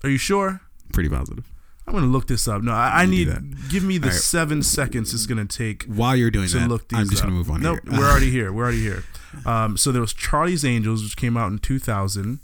Are 0.03 0.09
you 0.11 0.17
sure? 0.19 0.63
Pretty 0.93 1.09
positive. 1.09 1.45
I'm 1.87 1.93
gonna 1.95 2.07
look 2.07 2.27
this 2.27 2.49
up. 2.49 2.63
No, 2.63 2.73
I, 2.73 3.03
I 3.03 3.07
need 3.07 3.29
give 3.69 3.83
me 3.85 3.99
the 3.99 4.09
right. 4.09 4.15
seven 4.17 4.63
seconds 4.63 5.13
it's 5.13 5.27
gonna 5.27 5.45
take 5.45 5.85
While 5.85 6.17
you're 6.17 6.31
doing 6.31 6.49
to 6.49 6.59
that, 6.61 6.69
look 6.69 6.89
these 6.89 6.99
I'm 6.99 7.09
just 7.11 7.23
up. 7.23 7.29
gonna 7.29 7.37
move 7.37 7.51
on 7.51 7.61
Nope, 7.61 7.81
we're 7.85 8.09
already 8.09 8.31
here. 8.39 8.53
We're 8.53 8.63
already 8.65 8.81
here. 8.83 9.05
Um, 9.45 9.77
so 9.77 9.93
there 9.93 10.01
was 10.01 10.13
Charlie's 10.15 10.65
Angels, 10.65 11.03
which 11.03 11.17
came 11.17 11.37
out 11.37 11.51
in 11.53 11.59
2000, 11.59 12.39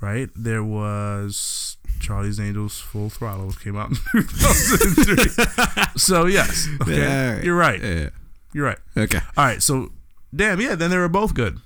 right? 0.00 0.28
There 0.36 0.62
was 0.64 1.76
Charlie's 2.00 2.38
Angels 2.40 2.80
Full 2.80 3.08
Throttle, 3.10 3.46
which 3.46 3.60
came 3.60 3.76
out 3.76 3.90
in 3.90 3.96
2003. 4.12 5.84
so 5.96 6.26
yes, 6.26 6.68
okay, 6.82 6.98
Yeah, 6.98 7.34
right. 7.34 7.44
you're 7.44 7.56
right. 7.56 7.80
Yeah. 7.82 8.08
You're 8.52 8.66
right. 8.66 8.78
Okay. 8.96 9.20
All 9.36 9.44
right, 9.44 9.62
so 9.62 9.90
damn, 10.34 10.60
yeah, 10.60 10.74
then 10.74 10.90
they 10.90 10.98
were 10.98 11.08
both 11.08 11.32
good. 11.34 11.58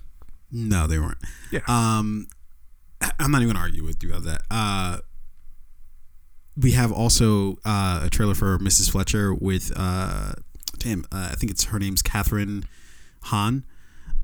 No, 0.53 0.87
they 0.87 0.99
weren't. 0.99 1.19
Yeah. 1.51 1.61
Um, 1.67 2.29
I'm 3.19 3.31
not 3.31 3.43
even 3.43 3.55
gonna 3.55 3.65
argue 3.65 3.85
with 3.85 4.03
you 4.03 4.11
about 4.11 4.25
that. 4.25 4.43
Uh, 4.51 4.99
we 6.57 6.73
have 6.73 6.93
also 6.93 7.59
uh, 7.65 8.03
a 8.05 8.11
trailer 8.11 8.35
for 8.35 8.59
Mrs. 8.59 8.91
Fletcher 8.91 9.35
with 9.35 9.73
uh, 9.77 10.35
damn, 10.79 11.05
uh, 11.13 11.29
I 11.33 11.35
think 11.35 11.51
it's 11.51 11.65
her 11.65 11.79
name's 11.79 12.03
Kathryn 12.03 12.65
Hahn. 13.25 13.65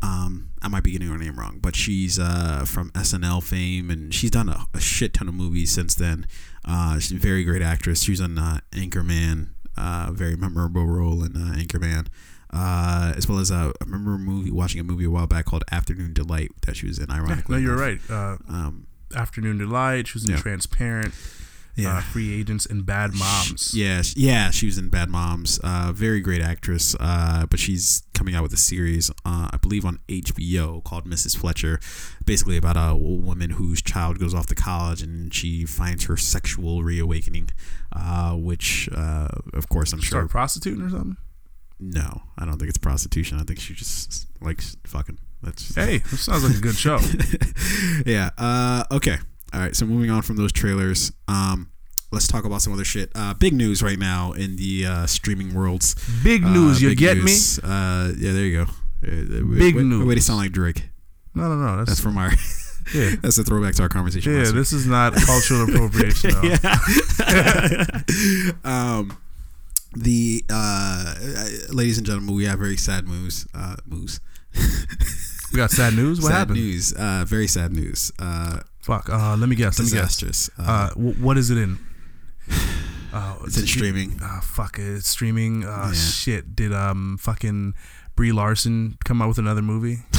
Um, 0.03 0.51
I 0.63 0.69
might 0.69 0.83
be 0.83 0.93
getting 0.93 1.09
her 1.09 1.19
name 1.19 1.39
wrong, 1.39 1.59
but 1.61 1.77
she's 1.77 2.19
uh, 2.19 2.65
from 2.67 2.91
SNL 2.93 3.43
fame, 3.43 3.91
and 3.91 4.15
she's 4.15 4.31
done 4.31 4.49
a, 4.49 4.67
a 4.73 4.81
shit 4.81 5.13
ton 5.15 5.29
of 5.29 5.35
movies 5.35 5.71
since 5.71 5.95
then. 5.95 6.27
Uh, 6.65 6.99
she's 6.99 7.13
a 7.13 7.17
very 7.21 7.45
great 7.45 7.63
actress. 7.63 8.03
She's 8.03 8.21
on 8.21 8.39
uh, 8.39 8.61
Anchorman, 8.73 9.49
uh, 9.77 10.11
very 10.13 10.37
memorable 10.37 10.87
role 10.87 11.23
in 11.23 11.37
uh, 11.37 11.55
Anchorman, 11.57 12.07
uh, 12.53 13.13
as 13.17 13.29
well 13.29 13.39
as 13.39 13.51
uh, 13.51 13.73
I 13.81 13.85
remember 13.85 14.15
a 14.15 14.19
movie 14.19 14.51
watching 14.51 14.81
a 14.81 14.85
movie 14.85 15.05
a 15.05 15.11
while 15.11 15.27
back 15.27 15.45
called 15.47 15.65
Afternoon 15.71 16.13
Delight 16.13 16.51
that 16.67 16.77
she 16.77 16.87
was 16.87 16.99
in. 16.99 17.07
Yeah, 17.09 17.17
Ironically, 17.17 17.57
no, 17.57 17.63
you're 17.63 17.83
enough. 17.89 18.11
right. 18.11 18.17
Uh, 18.17 18.37
Um, 18.53 18.87
Afternoon 19.15 19.59
Delight. 19.59 20.09
She 20.09 20.15
was 20.15 20.25
in 20.25 20.31
Yeah. 20.33 20.37
Transparent. 20.41 21.15
yeah. 21.77 21.99
Uh, 21.99 22.01
Free 22.01 22.33
Agents 22.39 22.67
and 22.67 22.85
Bad 22.85 23.15
Moms. 23.15 23.73
Yeah, 23.75 24.03
yeah, 24.15 24.51
she 24.51 24.67
was 24.67 24.77
in 24.79 24.89
Bad 24.89 25.09
Moms. 25.09 25.59
Uh, 25.63 25.93
very 25.95 26.21
great 26.21 26.43
actress. 26.43 26.95
Uh, 27.01 27.47
but 27.47 27.59
she's 27.59 28.03
coming 28.13 28.35
out 28.35 28.43
with 28.43 28.53
a 28.53 28.57
series, 28.59 29.11
uh, 29.25 29.49
I 29.53 29.57
believe, 29.57 29.85
on 29.87 29.99
HBO 30.09 30.83
called 30.85 31.07
Mrs. 31.07 31.37
Fletcher. 31.37 31.81
Basically 32.25 32.57
about 32.57 32.77
a 32.77 32.95
woman 32.95 33.51
whose 33.51 33.81
child 33.81 34.19
goes 34.19 34.35
off 34.35 34.47
to 34.47 34.55
college 34.55 35.01
and 35.03 35.33
she 35.33 35.65
finds 35.65 36.05
her 36.05 36.17
sexual 36.17 36.83
reawakening. 36.83 37.51
Uh, 37.93 38.35
which, 38.35 38.89
uh, 38.95 39.29
of 39.55 39.69
course, 39.69 39.93
I'm 39.93 40.01
Start 40.01 40.23
sure. 40.25 40.29
prostituting 40.29 40.83
or 40.83 40.91
something. 40.91 41.17
No, 41.81 42.23
I 42.39 42.45
don't 42.45 42.59
think 42.59 42.69
it's 42.69 42.79
prostitution. 42.79 43.39
I 43.39 43.43
think 43.45 43.59
she 43.61 43.75
just 43.75 44.27
likes 44.41 44.77
fucking. 44.87 45.19
That's 45.43 45.75
Hey, 45.75 45.99
this 46.11 46.21
sounds 46.23 46.45
like 46.45 46.57
a 46.57 46.61
good 46.61 46.75
show. 46.77 46.99
yeah. 48.07 48.31
Uh, 48.37 48.85
okay. 48.91 49.17
All 49.55 49.61
right. 49.61 49.75
So 49.75 49.87
moving 49.87 50.11
on 50.11 50.21
from 50.23 50.37
those 50.37 50.53
trailers, 50.53 51.11
um, 51.29 51.71
let's 52.13 52.27
talk 52.29 52.45
about 52.45 52.61
some 52.61 52.73
other 52.75 52.85
shit. 52.85 53.11
Uh, 53.15 53.33
big 53.35 53.55
news 53.55 53.83
right 53.83 53.99
now 53.99 54.33
in 54.33 54.57
the 54.57 54.85
uh, 54.87 55.07
streaming 55.07 55.55
worlds. 55.55 55.95
Big 56.23 56.45
Uh, 56.45 56.53
news, 56.53 56.83
you 56.83 56.91
big 56.91 56.99
get 56.99 57.17
news. 57.17 57.59
Uh, 57.61 58.13
yeah, 58.19 58.33
there 58.33 58.45
you 58.45 58.65
go. 58.65 58.71
Uh, 59.03 59.41
Big 59.59 59.75
way, 59.77 59.83
news. 59.83 60.05
Way 60.07 60.15
to 60.17 60.21
sound 60.21 60.41
like 60.41 60.53
Drake. 60.53 60.91
No, 61.35 61.49
no, 61.49 61.55
no. 61.57 61.77
That's 61.79 61.91
That's, 61.93 62.01
from 62.03 62.19
our. 62.19 62.31
yeah. 62.95 63.15
that's 63.23 63.39
a 63.39 63.45
throwback 63.45 63.75
to 63.77 63.83
our 63.85 63.89
conversation. 63.89 64.35
Yeah, 64.35 64.51
this 64.51 64.75
is 64.75 64.87
not 64.87 65.15
cultural 65.15 65.63
appropriation. 65.63 66.33
Yeah. 66.43 66.59
um, 68.65 69.17
the 69.95 70.45
uh, 70.51 71.15
uh, 71.19 71.49
ladies 71.73 71.99
and 71.99 72.07
gentlemen, 72.07 72.35
we 72.35 72.45
have 72.45 72.59
very 72.59 72.77
sad 72.77 73.07
news. 73.09 73.47
Uh, 73.55 73.77
news. 73.87 74.21
We 75.53 75.57
got 75.57 75.71
sad 75.71 75.95
news. 75.95 76.21
What 76.21 76.29
sad 76.29 76.39
happened? 76.39 76.57
news. 76.59 76.93
Uh, 76.93 77.25
very 77.27 77.47
sad 77.49 77.73
news. 77.73 78.13
Uh, 78.19 78.61
Fuck. 78.81 79.09
Uh, 79.11 79.37
let 79.37 79.49
me 79.49 79.57
guess. 79.57 79.79
Let 79.79 79.87
me 79.93 79.99
guess. 79.99 80.49
Uh, 80.59 80.63
Uh, 80.63 80.89
w- 80.91 81.15
what 81.15 81.37
is 81.39 81.51
it 81.51 81.59
in? 81.59 81.79
Uh, 83.13 83.35
it's 83.45 83.59
in 83.59 83.67
streaming. 83.67 84.21
Uh, 84.23 84.41
fuck 84.41 84.79
it. 84.79 84.85
It's 84.85 85.09
streaming. 85.09 85.65
Uh, 85.65 85.87
Yeah. 85.89 85.93
Shit. 85.95 86.55
Did 86.55 86.73
um 86.73 87.17
fucking 87.19 87.75
Brie 88.15 88.31
Larson 88.31 88.97
come 89.05 89.21
out 89.21 89.27
with 89.27 89.39
another 89.39 89.63
movie? 89.63 90.05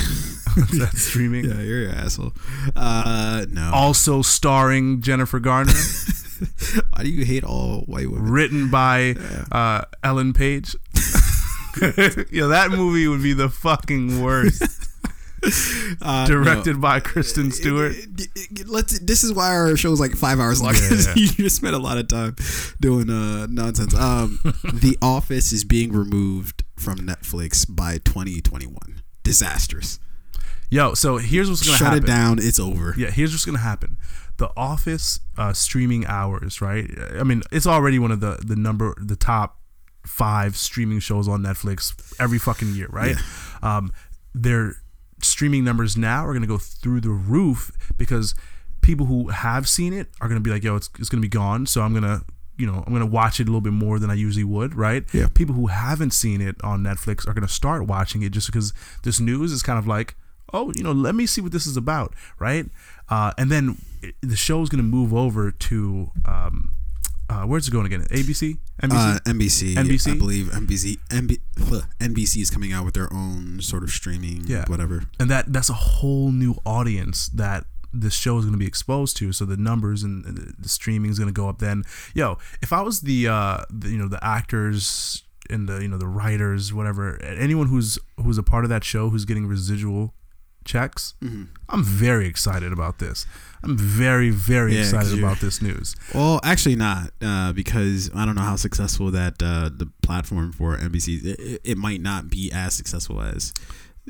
Is 0.57 0.77
that 0.79 0.91
streaming? 0.97 1.45
Yeah, 1.45 1.61
you're 1.61 1.87
an 1.87 1.95
asshole. 1.95 2.33
Uh, 2.75 3.45
no. 3.49 3.71
Also 3.73 4.21
starring 4.21 4.99
Jennifer 5.01 5.39
Garner, 5.39 5.71
Why 6.91 7.03
do 7.03 7.09
you 7.09 7.25
hate 7.25 7.43
all 7.43 7.81
white 7.81 8.09
women? 8.09 8.31
written 8.31 8.69
by 8.69 9.15
uh, 9.51 9.83
Ellen 10.03 10.33
Page. 10.33 10.75
yeah, 11.81 12.47
that 12.47 12.67
movie 12.71 13.07
would 13.07 13.23
be 13.23 13.33
the 13.33 13.49
fucking 13.49 14.21
worst. 14.21 14.63
Uh, 16.03 16.27
Directed 16.27 16.79
by 16.79 16.99
Kristen 16.99 17.45
no. 17.45 17.49
Stewart. 17.49 17.95
Let's. 18.67 18.99
This 18.99 19.23
is 19.23 19.33
why 19.33 19.49
our 19.49 19.75
show 19.75 19.91
is 19.91 19.99
like 19.99 20.11
five 20.11 20.39
hours 20.39 20.61
long. 20.61 20.75
Yeah. 20.75 21.13
you 21.15 21.27
just 21.29 21.55
spent 21.55 21.73
a 21.73 21.79
lot 21.79 21.97
of 21.97 22.07
time 22.07 22.35
doing 22.79 23.09
uh, 23.09 23.47
nonsense. 23.47 23.95
Um, 23.95 24.39
the 24.43 24.99
Office 25.01 25.51
is 25.51 25.63
being 25.63 25.93
removed 25.93 26.63
from 26.75 26.99
Netflix 26.99 27.65
by 27.67 27.97
2021. 27.97 29.01
Disastrous. 29.23 29.99
Yo, 30.71 30.93
so 30.93 31.17
here's 31.17 31.49
what's 31.49 31.61
gonna 31.63 31.77
Shut 31.77 31.87
happen. 31.87 32.03
it 32.05 32.07
down. 32.07 32.39
It's 32.39 32.57
over. 32.59 32.95
Yeah, 32.97 33.11
here's 33.11 33.33
what's 33.33 33.43
gonna 33.45 33.57
happen. 33.59 33.97
The 34.37 34.49
Office 34.55 35.19
uh, 35.37 35.51
streaming 35.51 36.05
hours, 36.07 36.61
right? 36.61 36.89
I 37.19 37.23
mean, 37.23 37.43
it's 37.51 37.67
already 37.67 37.99
one 37.99 38.11
of 38.11 38.21
the 38.21 38.39
the 38.43 38.55
number 38.55 38.95
the 38.97 39.17
top 39.17 39.59
five 40.07 40.55
streaming 40.55 40.99
shows 40.99 41.27
on 41.27 41.43
Netflix 41.43 41.93
every 42.19 42.39
fucking 42.39 42.73
year, 42.73 42.87
right? 42.89 43.17
Yeah. 43.61 43.77
Um, 43.77 43.91
their 44.33 44.75
streaming 45.21 45.65
numbers 45.65 45.97
now 45.97 46.25
are 46.25 46.33
gonna 46.33 46.47
go 46.47 46.57
through 46.57 47.01
the 47.01 47.09
roof 47.09 47.71
because 47.97 48.33
people 48.81 49.05
who 49.07 49.27
have 49.27 49.67
seen 49.67 49.91
it 49.91 50.07
are 50.21 50.29
gonna 50.29 50.39
be 50.39 50.49
like, 50.51 50.63
"Yo, 50.63 50.77
it's 50.77 50.89
it's 50.97 51.09
gonna 51.09 51.21
be 51.21 51.27
gone," 51.27 51.65
so 51.65 51.81
I'm 51.81 51.93
gonna 51.93 52.21
you 52.57 52.65
know 52.65 52.81
I'm 52.87 52.93
gonna 52.93 53.05
watch 53.05 53.41
it 53.41 53.43
a 53.43 53.51
little 53.51 53.59
bit 53.59 53.73
more 53.73 53.99
than 53.99 54.09
I 54.09 54.13
usually 54.13 54.45
would, 54.45 54.73
right? 54.73 55.03
Yeah. 55.13 55.27
People 55.33 55.53
who 55.53 55.67
haven't 55.67 56.11
seen 56.11 56.39
it 56.39 56.55
on 56.63 56.81
Netflix 56.81 57.27
are 57.27 57.33
gonna 57.33 57.49
start 57.49 57.87
watching 57.87 58.21
it 58.23 58.31
just 58.31 58.47
because 58.47 58.73
this 59.03 59.19
news 59.19 59.51
is 59.51 59.61
kind 59.61 59.77
of 59.77 59.85
like 59.85 60.15
oh, 60.53 60.71
you 60.75 60.83
know, 60.83 60.91
let 60.91 61.15
me 61.15 61.25
see 61.25 61.41
what 61.41 61.51
this 61.51 61.65
is 61.67 61.77
about, 61.77 62.13
right? 62.39 62.65
Uh, 63.09 63.31
and 63.37 63.51
then 63.51 63.77
it, 64.01 64.15
the 64.21 64.35
show 64.35 64.61
is 64.61 64.69
going 64.69 64.83
to 64.83 64.89
move 64.89 65.13
over 65.13 65.51
to 65.51 66.11
um, 66.25 66.71
uh, 67.29 67.43
where's 67.43 67.67
it 67.67 67.71
going 67.71 67.85
again? 67.85 68.01
ABC, 68.11 68.57
NBC. 68.83 69.15
Uh, 69.15 69.19
NBC, 69.25 69.73
NBC? 69.75 70.11
I 70.11 70.17
believe 70.17 70.45
NBC, 70.47 70.97
NB, 71.09 71.39
ugh, 71.71 71.85
NBC 71.99 72.41
is 72.41 72.49
coming 72.49 72.73
out 72.73 72.83
with 72.83 72.93
their 72.93 73.11
own 73.13 73.61
sort 73.61 73.83
of 73.83 73.89
streaming, 73.89 74.43
Yeah. 74.47 74.65
whatever. 74.67 75.03
and 75.19 75.29
that 75.29 75.51
that's 75.53 75.69
a 75.69 75.73
whole 75.73 76.31
new 76.31 76.55
audience 76.65 77.29
that 77.29 77.65
this 77.93 78.13
show 78.13 78.37
is 78.37 78.43
going 78.45 78.53
to 78.53 78.57
be 78.59 78.65
exposed 78.67 79.15
to. 79.17 79.31
So 79.31 79.45
the 79.45 79.55
numbers 79.57 80.03
and 80.03 80.25
and 80.25 80.55
the 80.59 80.69
streaming 80.69 81.09
is 81.11 81.19
going 81.19 81.27
to 81.29 81.33
go 81.33 81.47
up. 81.47 81.59
Then, 81.59 81.83
yo, 82.13 82.37
if 82.61 82.73
I 82.73 82.81
was 82.81 83.01
the, 83.01 83.27
uh, 83.29 83.63
the 83.69 83.89
you 83.89 83.97
know 83.97 84.07
the 84.09 84.21
actors 84.23 85.23
and 85.49 85.67
the 85.69 85.81
you 85.81 85.87
know 85.87 85.97
the 85.97 86.07
writers, 86.07 86.73
whatever, 86.73 87.21
anyone 87.23 87.67
who's 87.67 87.97
who's 88.17 88.37
a 88.37 88.43
part 88.43 88.65
of 88.65 88.69
that 88.69 88.83
show 88.83 89.09
who's 89.09 89.23
getting 89.25 89.45
residual 89.47 90.13
checks, 90.65 91.13
Mm-hmm. 91.21 91.43
I'm 91.69 91.83
very 91.83 92.27
excited 92.27 92.71
about 92.73 92.99
this. 92.99 93.25
I'm 93.63 93.77
very 93.77 94.29
very 94.31 94.73
Yeah, 94.73 94.81
excited 94.81 95.17
about 95.19 95.39
this 95.39 95.61
news. 95.61 95.95
Well, 96.13 96.39
actually 96.43 96.75
not, 96.75 97.11
uh, 97.21 97.53
because 97.53 98.09
I 98.15 98.25
don't 98.25 98.35
know 98.35 98.41
how 98.41 98.55
successful 98.55 99.11
that 99.11 99.41
uh, 99.41 99.69
the 99.75 99.89
platform 100.01 100.51
for 100.51 100.75
NBC. 100.77 101.23
It, 101.23 101.39
it- 101.39 101.61
it 101.63 101.77
might 101.77 102.01
not 102.01 102.29
be 102.29 102.51
as 102.53 102.73
successful 102.73 103.21
as 103.21 103.53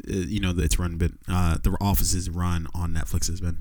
uh, 0.10 0.14
you 0.14 0.40
know 0.40 0.54
it's 0.58 0.80
run, 0.80 0.98
but 0.98 1.12
uh, 1.28 1.58
the 1.62 1.76
offices 1.82 2.30
run 2.30 2.68
on 2.74 2.94
Netflix 2.94 3.28
has 3.28 3.42
been. 3.42 3.58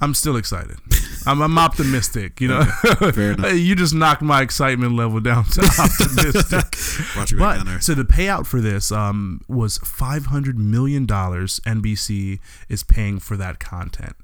I'm 0.00 0.14
still 0.14 0.36
excited. 0.36 0.78
I'm, 1.26 1.42
I'm 1.42 1.58
optimistic. 1.58 2.40
You 2.40 2.48
know, 2.48 2.62
you 3.52 3.74
just 3.74 3.94
knocked 3.94 4.22
my 4.22 4.42
excitement 4.42 4.94
level 4.94 5.20
down 5.20 5.44
to 5.44 5.60
optimistic. 5.78 6.76
Brought 7.14 7.30
you 7.30 7.38
back 7.38 7.56
down 7.56 7.64
but 7.64 7.70
there. 7.70 7.80
so 7.80 7.94
the 7.94 8.04
payout 8.04 8.46
for 8.46 8.60
this 8.60 8.92
um, 8.92 9.40
was 9.48 9.78
500 9.78 10.58
million 10.58 11.04
dollars. 11.04 11.60
NBC 11.66 12.38
is 12.68 12.84
paying 12.84 13.18
for 13.18 13.36
that 13.36 13.58
content. 13.58 14.14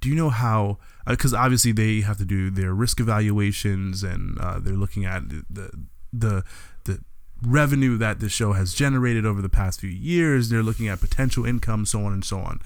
Do 0.00 0.08
you 0.08 0.14
know 0.14 0.30
how? 0.30 0.78
Because 1.06 1.34
obviously 1.34 1.72
they 1.72 2.00
have 2.00 2.18
to 2.18 2.24
do 2.24 2.50
their 2.50 2.72
risk 2.72 3.00
evaluations 3.00 4.02
and 4.02 4.38
uh, 4.40 4.58
they're 4.60 4.74
looking 4.74 5.04
at 5.04 5.28
the 5.28 5.70
the 6.12 6.44
the 6.84 7.00
revenue 7.42 7.98
that 7.98 8.20
the 8.20 8.28
show 8.28 8.52
has 8.52 8.72
generated 8.72 9.26
over 9.26 9.42
the 9.42 9.48
past 9.48 9.80
few 9.80 9.90
years. 9.90 10.48
They're 10.48 10.62
looking 10.62 10.88
at 10.88 11.00
potential 11.00 11.44
income, 11.44 11.84
so 11.86 12.04
on 12.04 12.12
and 12.12 12.24
so 12.24 12.38
on. 12.38 12.60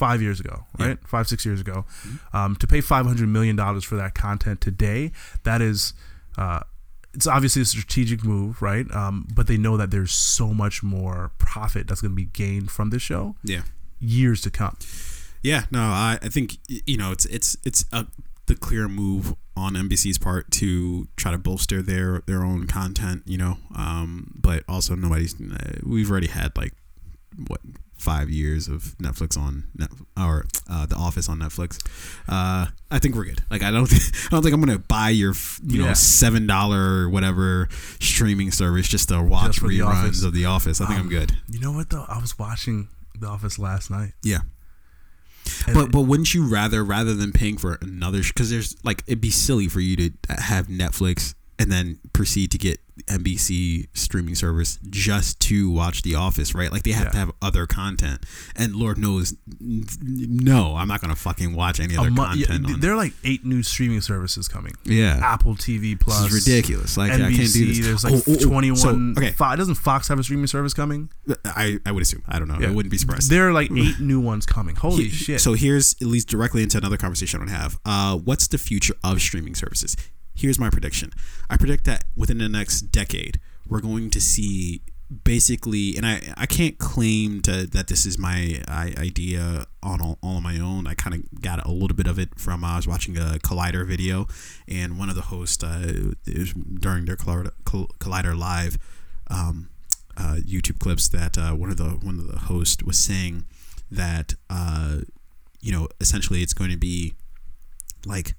five 0.05 0.21
years 0.27 0.39
ago, 0.41 0.57
Yeah. 0.79 0.87
right? 0.87 0.99
Five 1.15 1.27
six 1.29 1.45
years 1.49 1.61
ago, 1.61 1.85
um, 2.33 2.57
to 2.57 2.67
pay 2.67 2.81
five 2.81 3.05
hundred 3.07 3.29
million 3.29 3.57
dollars 3.57 3.85
for 3.85 3.97
that 4.03 4.15
content 4.15 4.61
today, 4.61 5.13
that 5.45 5.61
is. 5.63 5.95
Uh, 6.37 6.61
it's 7.15 7.27
obviously 7.27 7.61
a 7.61 7.65
strategic 7.67 8.25
move, 8.25 8.63
right? 8.63 8.87
Um, 9.01 9.29
but 9.35 9.47
they 9.47 9.59
know 9.59 9.77
that 9.77 9.91
there's 9.91 10.13
so 10.13 10.55
much 10.55 10.83
more 10.83 11.31
profit 11.39 11.87
that's 11.87 12.01
going 12.01 12.13
to 12.13 12.17
be 12.17 12.31
gained 12.43 12.71
from 12.71 12.89
this 12.89 13.03
show 13.03 13.37
Yeah. 13.45 13.65
years 14.01 14.41
to 14.41 14.51
come. 14.51 14.77
Yeah, 15.43 15.67
no, 15.71 15.81
I, 15.83 16.19
I 16.23 16.29
think 16.31 16.57
you 16.67 16.97
know 16.97 17.11
it's 17.13 17.27
it's 17.27 17.57
it's 17.69 17.85
a, 17.93 18.07
the 18.47 18.55
clear 18.55 18.89
move 18.89 19.35
on 19.55 19.75
NBC's 19.75 20.17
part 20.19 20.51
to 20.53 21.07
try 21.17 21.31
to 21.33 21.39
bolster 21.39 21.83
their 21.83 22.23
their 22.27 22.43
own 22.43 22.67
content, 22.67 23.23
you 23.27 23.37
know. 23.37 23.59
Um, 23.77 24.33
but 24.49 24.65
also 24.67 24.95
nobody's 24.95 25.35
uh, 25.39 25.81
we've 25.85 26.11
already 26.11 26.29
had 26.29 26.57
like 26.57 26.73
what 27.49 27.61
five 28.03 28.29
years 28.29 28.67
of 28.69 28.95
Netflix 28.99 29.39
on 29.39 29.65
net 29.77 29.89
or 30.19 30.45
uh, 30.69 30.87
The 30.87 30.97
Office 30.97 31.29
on 31.29 31.39
Netflix. 31.39 31.79
Uh, 32.29 32.67
I 32.91 32.99
think 32.99 33.15
we're 33.15 33.25
good. 33.25 33.41
Like 33.51 33.63
I 33.63 33.71
don't 33.71 33.87
think, 33.87 34.03
I 34.27 34.29
don't 34.31 34.43
think 34.43 34.55
I'm 34.55 34.61
gonna 34.61 34.79
buy 34.79 35.11
your 35.11 35.33
you 35.67 35.81
Yeah. 35.81 35.89
know 35.89 35.95
seven 35.95 36.47
dollar 36.47 37.09
whatever 37.09 37.69
streaming 38.01 38.51
service 38.51 38.89
just 38.89 39.09
to 39.11 39.23
watch 39.23 39.47
Just 39.53 39.59
for 39.61 39.69
The 39.69 39.79
reruns 39.81 40.25
of 40.25 40.33
The 40.35 40.47
Office. 40.47 40.81
I 40.81 40.87
think 40.87 40.99
Um, 40.99 41.07
I'm 41.07 41.11
good. 41.11 41.33
You 41.49 41.61
know 41.61 41.73
what 41.73 41.91
though? 41.91 42.05
I 42.09 42.19
was 42.19 42.39
watching 42.39 42.89
The 43.19 43.29
Office 43.29 43.59
last 43.59 43.91
night. 43.91 44.13
Yeah. 44.23 44.41
and 45.67 45.75
But 45.75 45.91
but 45.93 46.03
wouldn't 46.03 46.35
you 46.35 46.47
rather 46.47 46.85
rather 46.85 47.15
than 47.15 47.33
paying 47.33 47.59
for 47.59 47.79
another 47.81 48.23
because 48.23 48.51
there's 48.51 48.77
like 48.85 49.03
it'd 49.07 49.21
be 49.21 49.31
silly 49.31 49.69
for 49.69 49.81
you 49.81 49.97
to 49.97 50.11
have 50.29 50.67
Netflix 50.69 51.35
and 51.59 51.71
then 51.71 51.99
proceed 52.13 52.51
to 52.53 52.59
get 52.59 52.79
NBC 53.07 53.89
streaming 53.95 54.35
service 54.35 54.79
just 54.91 55.41
to 55.41 55.71
watch 55.71 56.03
The 56.03 56.15
Office, 56.15 56.55
right? 56.55 56.71
Like 56.73 56.83
they 56.83 56.93
have 56.93 57.07
Yeah. 57.07 57.11
to 57.11 57.17
have 57.19 57.33
other 57.41 57.67
content, 57.67 58.25
and 58.57 58.75
Lord 58.77 58.99
knows, 58.99 59.35
no, 59.61 60.77
I'm 60.77 60.89
not 60.89 61.01
gonna 61.01 61.17
fucking 61.17 61.55
watch 61.55 61.81
any 61.81 61.97
other 61.97 62.11
yeah, 62.11 62.17
content. 62.17 62.67
on, 62.67 62.81
there 62.81 62.93
are 62.93 62.97
like 62.97 63.13
eight 63.25 63.45
new 63.45 63.63
streaming 63.63 64.01
services 64.01 64.49
coming. 64.49 64.75
yeah, 64.85 65.19
Apple 65.23 65.55
TV 65.55 65.99
Plus. 65.99 66.23
this 66.25 66.33
is 66.33 66.47
ridiculous. 66.49 66.97
Like 66.97 67.13
NBC, 67.13 67.25
I 67.25 67.33
can't 67.37 67.53
do 67.53 67.67
this. 67.67 67.79
There's 67.87 68.05
like 68.05 68.13
Oh, 68.15 68.23
oh, 68.27 68.37
oh. 68.41 68.45
21. 68.49 69.15
So, 69.17 69.23
okay, 69.23 69.35
doesn't 69.57 69.75
Fox 69.77 70.09
have 70.09 70.19
a 70.19 70.23
streaming 70.23 70.47
service 70.47 70.75
coming? 70.75 71.11
I 71.45 71.79
I 71.87 71.93
would 71.93 72.03
assume. 72.03 72.23
I 72.29 72.39
don't 72.39 72.49
know. 72.49 72.59
Yeah. 72.61 72.69
I 72.69 72.71
wouldn't 72.73 72.91
be 72.91 72.99
surprised. 72.99 73.31
There 73.31 73.49
are 73.49 73.53
like 73.53 73.71
eight 73.73 74.01
new 74.01 74.21
ones 74.21 74.47
coming. 74.47 74.77
Holy 74.77 75.05
He- 75.05 75.11
shit! 75.11 75.41
So 75.41 75.55
here's 75.55 75.95
at 76.01 76.07
least 76.09 76.29
directly 76.29 76.63
into 76.63 76.79
another 76.79 76.97
conversation 76.97 77.41
I 77.43 77.47
to 77.47 77.51
have. 77.51 77.79
Uh, 77.85 78.17
what's 78.19 78.47
the 78.49 78.59
future 78.59 78.95
of 79.03 79.21
streaming 79.21 79.55
services? 79.55 79.97
Here's 80.35 80.59
my 80.59 80.71
prediction. 80.71 81.13
I 81.51 81.57
predict 81.57 81.85
that 81.85 82.05
within 82.17 82.39
the 82.39 82.49
next 82.49 82.83
decade, 82.93 83.39
we're 83.69 83.81
going 83.81 84.11
to 84.11 84.21
see 84.21 84.83
basically, 85.25 85.97
and 85.97 86.07
I 86.07 86.33
I 86.37 86.47
can't 86.47 86.79
claim 86.79 87.43
to 87.43 87.67
that 87.67 87.89
this 87.89 88.07
is 88.07 88.19
my 88.19 88.63
I, 88.67 88.95
idea 88.99 89.67
on 89.83 90.01
all, 90.01 90.19
all 90.23 90.37
on 90.37 90.43
my 90.43 90.59
own. 90.59 90.87
I 90.87 90.95
kind 90.95 91.15
of 91.15 91.43
got 91.43 91.65
a 91.67 91.71
little 91.71 91.97
bit 91.97 92.07
of 92.07 92.19
it 92.19 92.39
from 92.39 92.65
uh, 92.65 92.73
I 92.73 92.77
was 92.77 92.89
watching 92.89 93.17
a 93.17 93.39
Collider 93.43 93.87
video, 93.87 94.27
and 94.67 94.99
one 94.99 95.09
of 95.09 95.15
the 95.15 95.23
hosts 95.23 95.63
uh, 95.63 96.13
during 96.25 97.05
their 97.05 97.17
Collider, 97.17 97.53
Collider 97.65 98.37
live. 98.39 98.79
Um, 99.29 99.69
uh, 100.15 100.37
YouTube 100.41 100.79
clips 100.79 101.09
that 101.09 101.39
uh, 101.39 101.53
one 101.53 101.71
of 101.71 101.79
the 101.79 101.85
one 101.85 102.19
of 102.19 102.27
the 102.31 102.39
hosts 102.39 102.83
was 102.83 102.99
saying 102.99 103.47
that 103.91 104.35
uh, 104.51 104.99
you 105.63 105.73
know 105.73 105.89
essentially 106.01 106.43
it's 106.43 106.53
going 106.53 106.71
to 106.71 106.77
be 106.77 107.15
like 108.05 108.35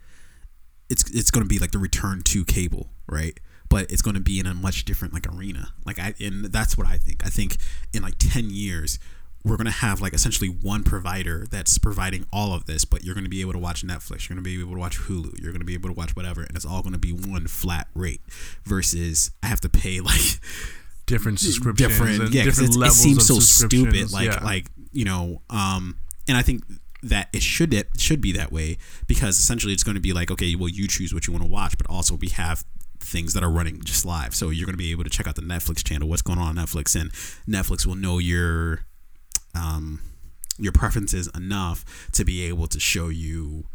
it's 0.90 1.10
it's 1.12 1.32
going 1.32 1.44
to 1.44 1.50
be 1.50 1.60
like 1.60 1.72
the 1.72 1.80
return 1.80 2.22
to 2.24 2.46
cable, 2.46 2.90
right? 3.08 3.40
But 3.70 3.92
it's 3.92 4.02
going 4.02 4.16
to 4.16 4.22
be 4.22 4.40
in 4.40 4.46
a 4.46 4.54
much 4.54 4.86
different 4.86 5.14
like 5.14 5.28
arena. 5.28 5.70
Like 5.86 6.00
I 6.00 6.14
and 6.20 6.46
that's 6.46 6.78
what 6.78 6.88
I 6.88 6.98
think. 6.98 7.26
I 7.26 7.30
think 7.30 7.58
in 7.94 8.02
like 8.02 8.16
ten 8.20 8.50
years 8.50 9.00
we're 9.46 9.58
going 9.58 9.66
to 9.66 9.72
have 9.72 10.00
like 10.00 10.14
essentially 10.14 10.48
one 10.48 10.84
provider 10.84 11.46
that's 11.52 11.78
providing 11.78 12.26
all 12.32 12.54
of 12.54 12.66
this, 12.66 12.86
but 12.86 13.04
you're 13.04 13.14
going 13.14 13.26
to 13.26 13.30
be 13.30 13.42
able 13.42 13.52
to 13.52 13.60
watch 13.60 13.86
Netflix, 13.86 14.30
you're 14.30 14.36
going 14.36 14.44
to 14.44 14.50
be 14.50 14.60
able 14.60 14.72
to 14.72 14.80
watch 14.80 15.00
Hulu, 15.00 15.42
you're 15.42 15.52
going 15.52 15.60
to 15.60 15.66
be 15.66 15.74
able 15.74 15.90
to 15.90 15.94
watch 15.94 16.16
whatever, 16.16 16.44
and 16.44 16.56
it's 16.56 16.66
all 16.66 16.82
going 16.82 16.94
to 16.94 17.00
be 17.00 17.12
one 17.12 17.48
flat 17.48 17.88
rate. 17.94 18.22
Versus 18.64 19.32
I 19.42 19.48
have 19.48 19.60
to 19.62 19.70
pay 19.70 20.00
like 20.02 20.40
different 21.06 21.40
subscriptions, 21.40 21.90
different 21.90 22.22
and 22.22 22.34
yeah 22.34 22.44
different 22.44 22.76
levels 22.76 23.00
it 23.00 23.02
seems 23.02 23.28
so 23.28 23.40
stupid 23.40 24.12
like 24.14 24.28
yeah. 24.28 24.40
like 24.42 24.68
you 24.94 25.04
know 25.04 25.42
um 25.50 25.98
and 26.30 26.38
i 26.38 26.42
think 26.42 26.64
that 27.04 27.28
it 27.34 27.44
should 27.44 27.74
it 27.74 27.90
should 27.98 28.22
be 28.22 28.32
that 28.32 28.52
way 28.52 28.78
because 29.08 29.38
essentially 29.38 29.74
it's 29.74 29.84
going 29.84 29.96
to 29.96 30.02
be 30.02 30.14
like 30.14 30.32
okay 30.32 30.56
well 30.56 30.70
you 30.70 30.88
choose 30.88 31.14
what 31.14 31.28
you 31.28 31.34
want 31.34 31.44
to 31.44 31.50
watch 31.52 31.78
but 31.78 31.86
also 31.90 32.16
we 32.16 32.30
have 32.30 32.64
things 33.00 33.34
that 33.34 33.44
are 33.44 33.50
running 33.50 33.82
just 33.84 34.06
live. 34.06 34.34
So 34.34 34.50
you're 34.50 34.66
going 34.66 34.74
to 34.74 34.78
be 34.78 34.92
able 34.92 35.04
to 35.04 35.10
check 35.10 35.28
out 35.28 35.36
the 35.36 35.42
netflix 35.42 35.84
channel 35.84 36.08
what's 36.08 36.22
going 36.22 36.40
on 36.40 36.58
on 36.58 36.66
netflix 36.66 37.00
and 37.00 37.12
netflix 37.48 37.86
will 37.86 37.96
know 37.96 38.18
your 38.18 38.86
um 39.56 40.02
your 40.58 40.72
preferences 40.72 41.30
enough 41.36 41.84
to 42.14 42.24
be 42.24 42.44
able 42.44 42.68
to 42.68 42.80
show 42.80 43.10
you 43.10 43.66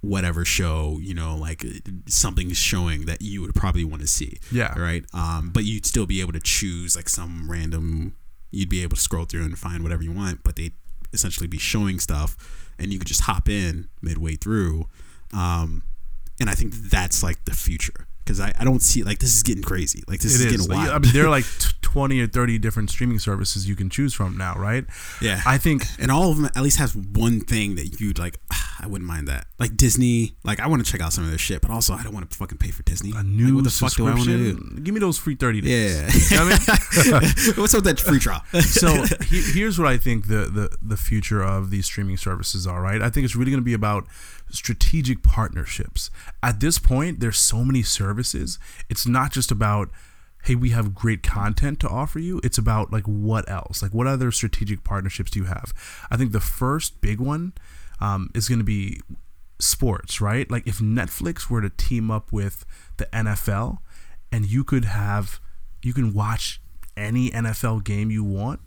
whatever 0.00 0.44
show 0.44 0.98
you 1.00 1.14
know 1.14 1.36
like 1.36 1.64
something's 2.06 2.56
showing 2.58 3.06
that 3.06 3.22
you 3.22 3.40
would 3.40 3.54
probably 3.54 3.84
want 3.84 4.02
to 4.02 4.08
see. 4.08 4.38
Yeah. 4.50 4.76
right? 4.78 5.04
Um 5.14 5.50
but 5.54 5.64
you'd 5.64 5.86
still 5.86 6.06
be 6.06 6.20
able 6.20 6.32
to 6.32 6.40
choose 6.40 6.96
like 6.96 7.08
some 7.08 7.50
random 7.50 8.16
you'd 8.50 8.68
be 8.68 8.82
able 8.82 8.96
to 8.96 9.02
scroll 9.02 9.24
through 9.24 9.44
and 9.44 9.56
find 9.58 9.82
whatever 9.82 10.02
you 10.02 10.12
want 10.12 10.42
but 10.42 10.56
they'd 10.56 10.74
essentially 11.12 11.46
be 11.46 11.58
showing 11.58 11.98
stuff 11.98 12.61
and 12.78 12.92
you 12.92 12.98
could 12.98 13.08
just 13.08 13.22
hop 13.22 13.48
in 13.48 13.88
midway 14.00 14.36
through 14.36 14.86
um 15.32 15.82
and 16.40 16.48
i 16.50 16.54
think 16.54 16.74
that's 16.74 17.22
like 17.22 17.44
the 17.44 17.54
future 17.54 18.06
because 18.24 18.40
I, 18.40 18.52
I 18.58 18.64
don't 18.64 18.80
see 18.82 19.02
like 19.02 19.18
this 19.18 19.34
is 19.34 19.42
getting 19.42 19.62
crazy 19.62 20.02
like 20.06 20.20
this 20.20 20.34
is, 20.34 20.40
is. 20.44 20.52
getting 20.56 20.68
wild 20.74 20.90
I 20.90 20.98
mean, 20.98 21.12
there 21.12 21.26
are 21.26 21.30
like 21.30 21.44
t- 21.58 21.68
twenty 21.82 22.20
or 22.20 22.26
thirty 22.26 22.58
different 22.58 22.90
streaming 22.90 23.18
services 23.18 23.68
you 23.68 23.76
can 23.76 23.90
choose 23.90 24.14
from 24.14 24.36
now, 24.36 24.54
right? 24.56 24.84
yeah 25.20 25.40
I 25.46 25.58
think 25.58 25.84
and 25.98 26.10
all 26.10 26.30
of 26.30 26.36
them 26.36 26.46
at 26.54 26.62
least 26.62 26.78
has 26.78 26.94
one 26.96 27.40
thing 27.40 27.74
that 27.76 28.00
you'd 28.00 28.18
like 28.18 28.38
"Ah, 28.52 28.76
i 28.82 28.86
wouldn't 28.86 29.06
mind 29.08 29.28
that 29.28 29.46
like 29.60 29.76
disney 29.76 30.34
like 30.42 30.58
i 30.58 30.66
want 30.66 30.84
to 30.84 30.90
check 30.90 31.00
out 31.00 31.12
some 31.12 31.22
of 31.22 31.30
their 31.30 31.38
shit 31.38 31.60
but 31.60 31.70
also 31.70 31.92
i 31.94 32.02
don't 32.02 32.12
want 32.12 32.28
to 32.28 32.36
fucking 32.36 32.58
pay 32.58 32.70
for 32.70 32.82
disney 32.82 33.10
a 33.12 33.14
Like, 33.22 33.54
what 33.54 33.62
the 33.64 33.70
fuck 33.70 33.94
do 33.94 34.08
i 34.08 34.10
want 34.14 34.24
to 34.24 34.54
do. 34.54 34.80
Give 34.80 34.92
me 34.92 34.98
those 34.98 35.18
free 35.18 35.36
thirty 35.36 35.60
days. 35.60 35.70
yeah 36.30 36.36
You 36.38 36.44
know 36.44 36.52
I 36.52 37.20
mean? 37.20 37.22
what's 37.56 37.74
up 37.74 37.78
with 37.78 37.84
that 37.84 38.00
free 38.00 38.18
trial 38.18 38.42
so 38.60 39.04
he, 39.26 39.40
here's 39.52 39.78
what 39.78 39.86
I 39.86 39.96
think 39.98 40.26
the, 40.26 40.46
the 40.46 40.76
the 40.82 40.96
future 40.96 41.42
of 41.42 41.70
these 41.70 41.86
streaming 41.86 42.16
services 42.16 42.66
are. 42.66 42.80
Right, 42.82 43.00
I 43.02 43.10
think 43.10 43.24
it's 43.24 43.36
really 43.36 43.50
going 43.50 43.60
to 43.62 43.64
be 43.64 43.74
about 43.74 44.06
strategic 44.52 45.22
partnerships. 45.22 46.10
At 46.42 46.60
this 46.60 46.78
point, 46.78 47.20
there's 47.20 47.38
so 47.38 47.64
many 47.64 47.82
services. 47.82 48.58
It's 48.88 49.06
not 49.06 49.32
just 49.32 49.50
about 49.50 49.90
hey, 50.44 50.56
we 50.56 50.70
have 50.70 50.92
great 50.92 51.22
content 51.22 51.78
to 51.78 51.88
offer 51.88 52.18
you. 52.18 52.40
It's 52.42 52.58
about 52.58 52.92
like 52.92 53.04
what 53.04 53.48
else? 53.48 53.80
Like 53.80 53.94
what 53.94 54.06
other 54.06 54.32
strategic 54.32 54.82
partnerships 54.82 55.30
do 55.30 55.38
you 55.38 55.44
have? 55.46 55.72
I 56.10 56.16
think 56.16 56.32
the 56.32 56.40
first 56.40 57.00
big 57.00 57.20
one 57.20 57.52
um, 58.00 58.28
is 58.34 58.48
going 58.48 58.58
to 58.58 58.64
be 58.64 59.00
sports. 59.60 60.20
Right, 60.20 60.50
like 60.50 60.66
if 60.66 60.78
Netflix 60.78 61.48
were 61.48 61.60
to 61.60 61.70
team 61.70 62.10
up 62.10 62.32
with 62.32 62.64
the 62.96 63.06
NFL, 63.06 63.78
and 64.32 64.46
you 64.46 64.64
could 64.64 64.84
have 64.84 65.40
you 65.82 65.92
can 65.92 66.12
watch 66.12 66.60
any 66.96 67.30
NFL 67.30 67.84
game 67.84 68.10
you 68.10 68.24
want. 68.24 68.60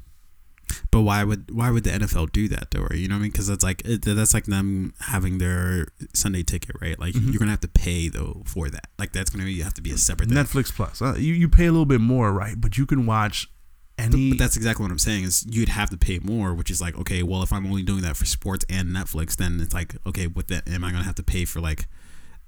But 0.92 1.02
why 1.02 1.24
would 1.24 1.52
why 1.54 1.70
would 1.72 1.84
the 1.84 1.92
NFL 1.92 2.32
do 2.32 2.48
that 2.50 2.72
though? 2.72 2.88
You 2.94 3.08
know 3.08 3.16
what 3.16 3.20
I 3.20 3.22
mean? 3.24 3.32
Because 3.32 3.50
it's 3.50 3.64
like 3.64 3.82
it, 3.86 4.02
that's 4.04 4.34
like 4.34 4.46
them 4.46 4.94
having 5.00 5.38
their 5.38 5.88
Sunday 6.14 6.44
ticket, 6.44 6.76
right? 6.82 7.00
Like 7.00 7.14
Mm-hmm. 7.14 7.32
you're 7.32 7.40
gonna 7.40 7.52
have 7.52 7.60
to 7.62 7.68
pay 7.68 8.10
though 8.10 8.44
for 8.46 8.70
that. 8.70 8.88
Like 9.00 9.12
that's 9.14 9.30
gonna 9.30 9.46
be, 9.46 9.62
have 9.62 9.74
to 9.76 9.82
be 9.82 9.92
a 9.92 9.98
separate 9.98 10.30
thing. 10.30 10.38
Netflix 10.38 10.74
Plus. 10.74 11.02
Uh, 11.02 11.16
you 11.18 11.34
you 11.34 11.48
pay 11.48 11.66
a 11.66 11.72
little 11.72 11.86
bit 11.86 12.02
more, 12.02 12.32
right? 12.34 12.56
But 12.60 12.78
you 12.78 12.86
can 12.86 13.06
watch 13.06 13.48
any. 13.98 14.32
But 14.32 14.40
that's 14.40 14.58
exactly 14.58 14.84
what 14.84 14.92
I'm 14.92 15.00
saying. 15.00 15.24
Is 15.26 15.46
you'd 15.50 15.70
have 15.70 15.90
to 15.92 15.98
pay 15.98 16.20
more, 16.20 16.54
which 16.54 16.70
is 16.72 16.82
like 16.82 16.98
okay, 16.98 17.22
well 17.24 17.44
if 17.44 17.54
I'm 17.54 17.66
only 17.66 17.84
doing 17.84 18.02
that 18.02 18.18
for 18.18 18.26
sports 18.26 18.66
and 18.70 18.90
Netflix, 18.90 19.36
then 19.36 19.60
it's 19.62 19.74
like 19.74 19.96
okay, 20.08 20.28
what 20.28 20.48
that 20.50 20.68
am 20.68 20.84
I 20.84 20.92
gonna 20.92 21.04
have 21.04 21.16
to 21.16 21.24
pay 21.24 21.46
for 21.46 21.60
like? 21.62 21.88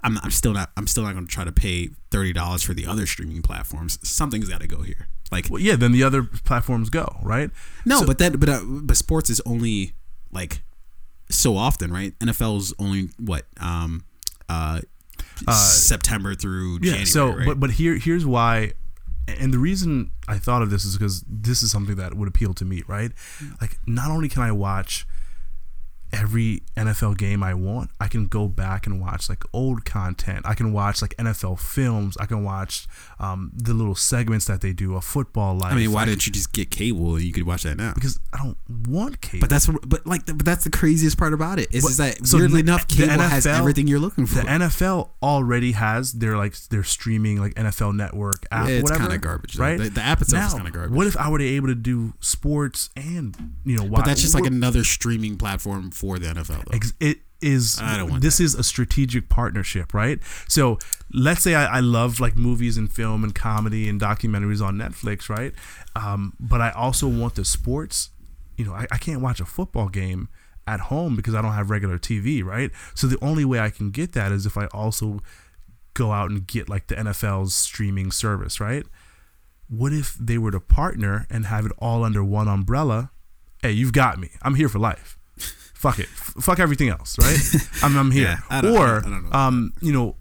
I'm, 0.04 0.20
I'm 0.20 0.30
still 0.32 0.54
not 0.54 0.70
I'm 0.78 0.86
still 0.86 1.04
not 1.04 1.16
gonna 1.16 1.26
try 1.26 1.44
to 1.44 1.52
pay 1.52 1.90
thirty 2.12 2.32
dollars 2.32 2.62
for 2.62 2.74
the 2.76 2.86
other 2.86 3.06
streaming 3.08 3.42
platforms. 3.42 3.98
Something's 4.08 4.48
got 4.48 4.62
to 4.62 4.68
go 4.68 4.84
here. 4.84 5.08
Like 5.32 5.50
well, 5.50 5.62
yeah, 5.62 5.76
then 5.76 5.92
the 5.92 6.04
other 6.04 6.24
platforms 6.24 6.90
go 6.90 7.18
right. 7.24 7.50
No, 7.86 8.00
So- 8.02 8.06
but 8.08 8.18
that 8.20 8.40
but 8.40 8.50
uh, 8.50 8.62
but 8.66 8.96
sports 8.98 9.30
is 9.30 9.42
only 9.46 9.94
like 10.32 10.62
so 11.30 11.58
often, 11.58 11.92
right? 11.92 12.18
NFL's 12.20 12.74
only 12.80 13.10
what 13.20 13.46
um 13.60 14.04
uh, 14.50 14.80
Uh, 15.46 15.54
September 15.54 16.34
through 16.36 16.76
Yeah. 16.82 16.92
January, 16.92 17.06
so, 17.06 17.30
right? 17.36 17.46
but 17.46 17.60
but 17.60 17.72
here 17.72 17.98
here's 17.98 18.26
why, 18.26 18.74
and 19.28 19.54
the 19.54 19.60
reason 19.60 20.12
I 20.28 20.38
thought 20.40 20.62
of 20.62 20.70
this 20.70 20.86
is 20.86 20.96
because 20.98 21.24
this 21.28 21.62
is 21.62 21.70
something 21.72 21.96
that 21.96 22.14
would 22.16 22.28
appeal 22.30 22.54
to 22.56 22.66
me, 22.66 22.84
right? 22.88 23.12
Like, 23.62 23.78
not 23.86 24.10
only 24.10 24.30
can 24.30 24.42
I 24.44 24.52
watch 24.54 25.06
every 26.14 26.64
NFL 26.76 27.18
game 27.18 27.44
I 27.44 27.54
want, 27.54 27.90
I 28.00 28.08
can 28.08 28.28
go 28.28 28.48
back 28.48 28.86
and 28.86 29.02
watch 29.02 29.30
like 29.30 29.44
old 29.54 29.86
content. 29.86 30.46
I 30.46 30.54
can 30.54 30.72
watch 30.74 31.02
like 31.02 31.16
NFL 31.18 31.60
films. 31.60 32.18
I 32.18 32.26
can 32.26 32.44
watch 32.44 32.88
um, 33.20 33.52
the 33.56 33.74
little 33.74 33.96
segments 33.96 34.46
that 34.46 34.62
they 34.62 34.74
do, 34.74 34.96
a 34.96 35.02
football 35.02 35.56
life. 35.56 35.74
I 35.74 35.76
mean, 35.76 35.92
why 35.92 36.06
didn't 36.06 36.26
you 36.26 36.32
just 36.34 36.54
get 36.54 36.72
cable 36.72 37.16
and 37.16 37.24
you 37.24 37.34
could 37.34 37.44
watch 37.46 37.64
that 37.64 37.78
now? 37.78 37.94
Because 37.94 38.20
I 38.34 38.38
don't 38.38 38.58
want 38.88 39.22
cable. 39.22 39.42
But 39.42 39.50
that's 39.50 39.68
what, 39.68 39.88
but 39.88 40.06
like 40.08 40.26
but 40.26 40.46
that's 40.46 40.64
the 40.64 40.70
craziest 40.70 41.18
part 41.18 41.34
about 41.34 41.60
it 41.60 41.68
is, 41.74 41.84
What- 41.84 41.90
is 41.92 41.98
that 41.98 42.26
so 42.28 42.38
weirdly 42.38 42.62
the- 42.62 42.72
enough 42.72 42.88
the 42.88 42.96
cable 43.08 43.24
has 43.24 43.46
NFL 43.46 43.58
everything 43.60 43.88
you're 43.88 44.00
looking 44.00 44.26
for. 44.26 44.36
the 44.36 44.42
NFL 44.42 45.10
already 45.22 45.74
has 45.74 46.14
their 46.14 46.38
like 46.38 46.56
their 46.70 46.84
streaming 46.84 47.38
like 47.40 47.54
NFL 47.56 47.94
Network 47.96 48.46
app. 48.52 48.70
it's 48.70 48.84
whatever, 48.84 49.02
kind 49.02 49.14
of 49.14 49.22
garbage, 49.22 49.58
right? 49.58 49.78
The, 49.78 49.90
the 49.90 50.02
app 50.02 50.22
itself 50.22 50.46
is 50.48 50.54
Now, 50.54 50.58
kind 50.58 50.68
of 50.68 50.74
garbage. 50.74 50.96
What 50.96 51.08
if 51.08 51.18
I 51.18 51.30
were 51.30 51.40
to 51.40 51.46
able 51.46 51.68
to 51.68 51.76
do 51.76 52.14
sports 52.20 52.90
and 52.96 53.36
you 53.66 53.76
know 53.78 53.84
watch? 53.84 53.92
but 54.02 54.06
that's 54.06 54.22
just 54.22 54.34
like 54.36 54.46
another 54.46 54.84
streaming 54.84 55.38
platform 55.38 55.92
for 55.98 56.20
the 56.20 56.28
NFL 56.28 56.66
though. 56.66 57.06
It 57.06 57.20
is 57.42 57.80
I 57.82 57.98
don't 57.98 58.10
want 58.10 58.24
this 58.24 58.38
that. 58.38 58.44
is 58.46 58.56
a 58.56 58.64
strategic 58.64 59.30
partnership 59.30 59.94
right? 59.94 60.20
So 60.48 60.80
let's 61.14 61.42
say 61.42 61.56
I, 61.56 61.78
I 61.78 61.80
love 61.82 62.20
like 62.20 62.36
movies 62.36 62.78
and 62.78 62.92
film 62.92 63.24
and 63.24 63.34
comedy 63.34 63.88
and 63.88 64.02
documentaries 64.02 64.62
on 64.62 64.76
netflix 64.78 65.30
right? 65.30 65.54
Um, 65.96 66.34
but 66.40 66.62
i 66.62 66.72
also 66.72 67.08
want 67.08 67.36
the 67.36 67.46
sports. 67.46 68.10
You 68.56 68.66
know 68.66 68.74
I, 68.74 68.88
I 68.92 68.98
can't 68.98 69.22
watch 69.22 69.40
a 69.40 69.46
football 69.46 69.88
game 69.90 70.30
at 70.66 70.82
home 70.82 71.16
because 71.16 71.34
i 71.34 71.42
don't 71.42 71.54
have 71.54 71.70
regular 71.70 72.00
tv 72.00 72.44
right? 72.44 72.72
So 72.96 73.08
the 73.08 73.24
only 73.24 73.46
way 73.46 73.60
i 73.60 73.70
can 73.70 73.92
get 73.92 74.14
that 74.14 74.32
is 74.32 74.46
if 74.46 74.58
i 74.58 74.66
also 74.68 75.22
go 75.94 76.12
out 76.12 76.30
and 76.30 76.46
get 76.46 76.70
like 76.70 76.88
the 76.88 76.96
nfl's 76.96 77.54
streaming 77.54 78.12
service 78.12 78.60
right? 78.60 78.86
What 79.70 79.92
if 79.94 80.16
they 80.16 80.38
were 80.38 80.52
to 80.52 80.62
partner 80.62 81.28
and 81.30 81.46
have 81.46 81.66
it 81.66 81.74
all 81.78 82.04
under 82.04 82.24
one 82.24 82.48
umbrella? 82.48 83.12
Hey 83.62 83.72
you've 83.74 83.94
got 83.94 84.18
me. 84.18 84.32
I'm 84.42 84.56
here 84.56 84.70
for 84.70 84.80
life 84.80 85.17
fuck 85.78 86.00
it 86.00 86.08
F- 86.12 86.34
fuck 86.42 86.60
everything 86.60 86.90
else 86.90 87.18
right 87.20 87.38
i'm, 87.84 87.96
I'm 87.98 88.12
here 88.12 88.40
Yeah, 88.40 88.40
or 88.40 88.52
I 88.58 88.62
don't- 88.62 88.76
I 88.78 89.02
don't 89.02 89.12
know 89.24 89.28
about 89.30 89.36
um 89.48 89.74
you 89.82 89.94
know 89.94 90.16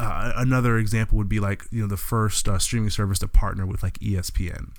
uh, 0.00 0.32
another 0.36 0.78
example 0.78 1.18
would 1.18 1.28
be 1.28 1.40
like 1.40 1.64
you 1.72 1.80
know 1.82 1.88
the 1.88 1.96
first 1.96 2.48
uh, 2.48 2.58
streaming 2.58 2.90
service 2.90 3.18
to 3.20 3.26
partner 3.28 3.66
with 3.66 3.82
like 3.82 3.98
espn 3.98 4.70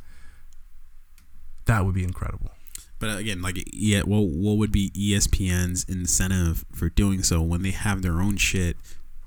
that 1.65 1.85
would 1.85 1.93
be 1.95 2.03
incredible 2.03 2.51
But 2.99 3.17
again, 3.17 3.41
like 3.41 3.57
yeah, 3.71 4.01
well, 4.05 4.25
what 4.25 4.57
would 4.57 4.71
be 4.71 4.89
ESPN's 4.91 5.85
incentive 5.87 6.65
for 6.73 6.89
doing 6.89 7.23
so 7.23 7.41
when 7.41 7.61
they 7.61 7.71
have 7.71 8.01
their 8.01 8.19
own 8.21 8.35
shit? 8.37 8.75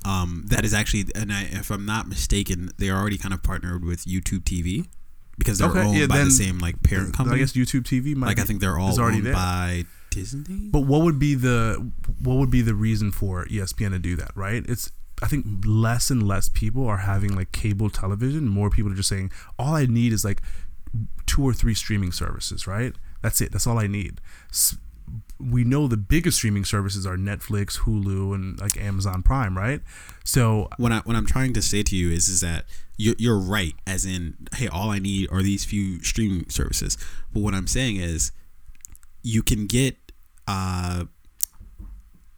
Um, 0.05 0.45
that 0.49 0.63
is 0.65 0.75
actually, 0.75 1.07
and 1.15 1.33
I, 1.33 1.45
if 1.53 1.71
I'm 1.71 1.87
not 1.87 2.07
mistaken, 2.09 2.71
they 2.79 2.91
are 2.91 3.01
already 3.01 3.17
kind 3.17 3.33
of 3.33 3.43
partnered 3.43 3.83
with 3.85 4.05
YouTube 4.05 4.41
TV 4.45 4.89
because 5.39 5.59
they're 5.59 5.71
Okay, 5.71 5.81
owned 5.81 5.97
yeah, 5.97 6.07
by 6.07 6.23
the 6.25 6.31
same 6.31 6.59
like 6.59 6.83
parent 6.83 7.15
company. 7.15 7.37
i 7.37 7.39
guess 7.41 7.53
youtube 7.55 7.83
tv 7.85 8.15
might 8.15 8.27
like 8.27 8.39
I 8.39 8.45
think 8.45 8.61
they're 8.61 8.79
all 8.79 8.99
already 9.01 9.17
owned 9.19 9.27
there. 9.27 9.33
by 9.33 9.85
Disney. 10.13 10.69
But 10.71 10.81
what 10.81 11.03
would 11.03 11.19
be 11.19 11.35
the 11.35 11.91
what 12.23 12.37
would 12.37 12.51
be 12.51 12.63
the 12.63 12.75
reason 12.75 13.11
for 13.11 13.45
ESPN 13.47 13.91
to 13.91 13.99
do 13.99 14.17
that, 14.17 14.31
right? 14.37 14.65
It's 14.69 14.91
I 15.23 15.27
think 15.29 15.47
less 15.65 16.11
and 16.11 16.27
less 16.27 16.49
people 16.49 16.87
are 16.87 16.99
having 16.99 17.35
like 17.35 17.53
cable 17.53 17.91
television. 17.91 18.49
More 18.49 18.71
people 18.71 18.91
are 18.93 18.97
just 18.97 19.09
saying 19.09 19.31
all 19.59 19.75
I 19.75 19.87
need 19.87 20.13
is 20.13 20.25
like 20.25 20.43
two 21.27 21.43
or 21.43 21.53
three 21.55 21.75
streaming 21.75 22.13
services, 22.13 22.67
right? 22.67 22.95
That's 23.23 23.41
it. 23.41 23.53
That's 23.53 23.67
all 23.67 23.79
I 23.79 23.87
need. 23.87 24.21
S- 24.51 24.77
We 25.39 25.65
know 25.65 25.89
the 25.89 25.97
biggest 25.97 26.37
streaming 26.39 26.65
services 26.65 27.05
are 27.07 27.17
Netflix, 27.17 27.81
Hulu, 27.81 28.35
and 28.35 28.61
like 28.61 28.77
Amazon 28.77 29.23
Prime, 29.23 29.57
right? 29.57 29.81
So 30.25 30.69
what 30.77 30.93
I 30.93 30.99
what 31.05 31.17
I'm 31.17 31.27
trying 31.27 31.53
to 31.55 31.63
say 31.63 31.83
to 31.83 31.97
you 31.97 32.11
is 32.11 32.29
is 32.29 32.41
that 32.41 32.65
you're 32.97 33.17
you're 33.19 33.39
right, 33.39 33.75
as 33.87 34.05
in, 34.05 34.37
hey, 34.57 34.69
all 34.69 34.91
I 34.91 34.99
need 34.99 35.29
are 35.33 35.43
these 35.43 35.65
few 35.65 36.03
streaming 36.03 36.49
services. 36.49 36.97
But 37.33 37.41
what 37.43 37.55
I'm 37.55 37.67
saying 37.67 37.97
is, 37.97 38.31
you 39.23 39.43
can 39.43 39.67
get 39.67 39.97
uh, 40.47 41.05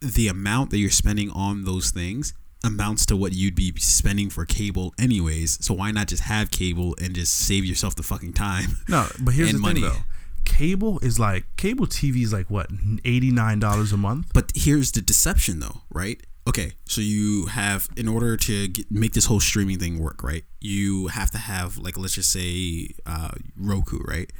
the 0.01 0.27
amount 0.27 0.69
that 0.71 0.77
you're 0.77 0.89
spending 0.89 1.31
on 1.31 1.63
those 1.63 1.91
things 1.91 2.33
amounts 2.63 3.05
to 3.05 3.15
what 3.15 3.33
you'd 3.33 3.55
be 3.55 3.71
spending 3.77 4.29
for 4.29 4.45
cable 4.45 4.93
anyways. 4.99 5.63
So 5.63 5.73
why 5.75 5.91
not 5.91 6.07
just 6.07 6.23
have 6.23 6.51
cable 6.51 6.95
and 7.01 7.13
just 7.13 7.33
save 7.33 7.65
yourself 7.65 7.95
the 7.95 8.03
fucking 8.03 8.33
time? 8.33 8.77
no, 8.89 9.07
but 9.19 9.33
here's 9.33 9.49
the 9.51 9.53
thing 9.53 9.61
money. 9.61 9.81
though. 9.81 9.97
Cable 10.45 10.99
is 10.99 11.19
like 11.19 11.45
cable 11.57 11.87
TV 11.87 12.23
is 12.23 12.31
like 12.31 12.49
what 12.49 12.69
eighty 13.03 13.31
nine 13.31 13.59
dollars 13.59 13.91
a 13.91 13.97
month. 13.97 14.31
But 14.33 14.51
here's 14.55 14.91
the 14.91 15.01
deception, 15.01 15.59
though, 15.59 15.81
right? 15.89 16.21
Okay, 16.47 16.73
so 16.87 17.01
you 17.01 17.47
have, 17.47 17.89
in 17.97 18.07
order 18.07 18.37
to 18.37 18.67
get, 18.67 18.91
make 18.91 19.13
this 19.13 19.25
whole 19.25 19.39
streaming 19.39 19.79
thing 19.79 19.97
work, 19.97 20.21
right? 20.21 20.43
You 20.61 21.07
have 21.07 21.31
to 21.31 21.39
have, 21.39 21.79
like, 21.79 21.97
let's 21.97 22.13
just 22.13 22.31
say, 22.31 22.89
uh, 23.07 23.31
Roku, 23.57 23.97
right? 24.03 24.31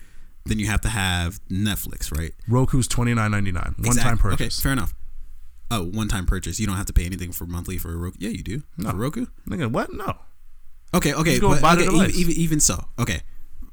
Then 0.46 0.60
you 0.60 0.68
have 0.68 0.82
to 0.82 0.90
have 0.90 1.40
Netflix, 1.50 2.16
right? 2.16 2.32
Roku's 2.48 2.88
twenty 2.88 3.14
nine 3.14 3.32
ninety 3.32 3.52
nine 3.52 3.76
one 3.80 3.96
time 3.96 4.18
purchase. 4.18 4.60
Okay, 4.60 4.64
fair 4.64 4.74
enough. 4.74 4.94
Oh, 5.72 5.86
one 5.86 6.08
time 6.08 6.26
purchase. 6.28 6.60
You 6.60 6.68
don't 6.68 6.76
have 6.78 6.86
to 6.86 6.94
pay 6.94 7.06
anything 7.06 7.32
for 7.32 7.46
monthly 7.46 7.78
for 7.80 7.98
Roku. 7.98 8.18
Yeah, 8.20 8.30
you 8.30 8.44
do. 8.44 8.64
No. 8.78 8.92
For 8.92 8.98
Roku. 8.98 9.26
Nigga, 9.50 9.72
what? 9.72 9.92
No. 9.92 10.18
Okay, 10.94 11.14
okay, 11.14 11.40
but, 11.40 11.62
buy 11.62 11.74
okay, 11.74 11.84
even, 11.84 12.12
even 12.12 12.34
even 12.36 12.60
so, 12.60 12.86
okay, 13.00 13.22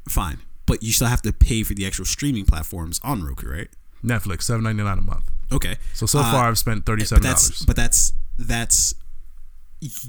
fine. 0.09 0.39
But 0.67 0.83
you 0.83 0.91
still 0.93 1.07
have 1.09 1.23
to 1.23 1.33
pay 1.33 1.63
for 1.63 1.75
the 1.75 1.87
actual 1.87 2.05
streaming 2.07 2.47
platforms 2.47 2.99
on 3.05 3.23
Roku, 3.23 3.49
right? 3.49 3.69
Netflix, 4.03 4.43
seven 4.43 4.65
ninety 4.65 4.83
nine 4.83 4.99
a 4.99 5.03
month. 5.03 5.31
Okay. 5.53 5.77
So 5.93 6.07
so 6.07 6.21
Uh, 6.21 6.33
far 6.33 6.49
I've 6.49 6.59
spent 6.59 6.87
thirty 6.87 7.05
but 7.09 7.23
dollars. 7.23 7.63
but 7.67 7.77
that's 7.77 8.13
that's 8.39 8.95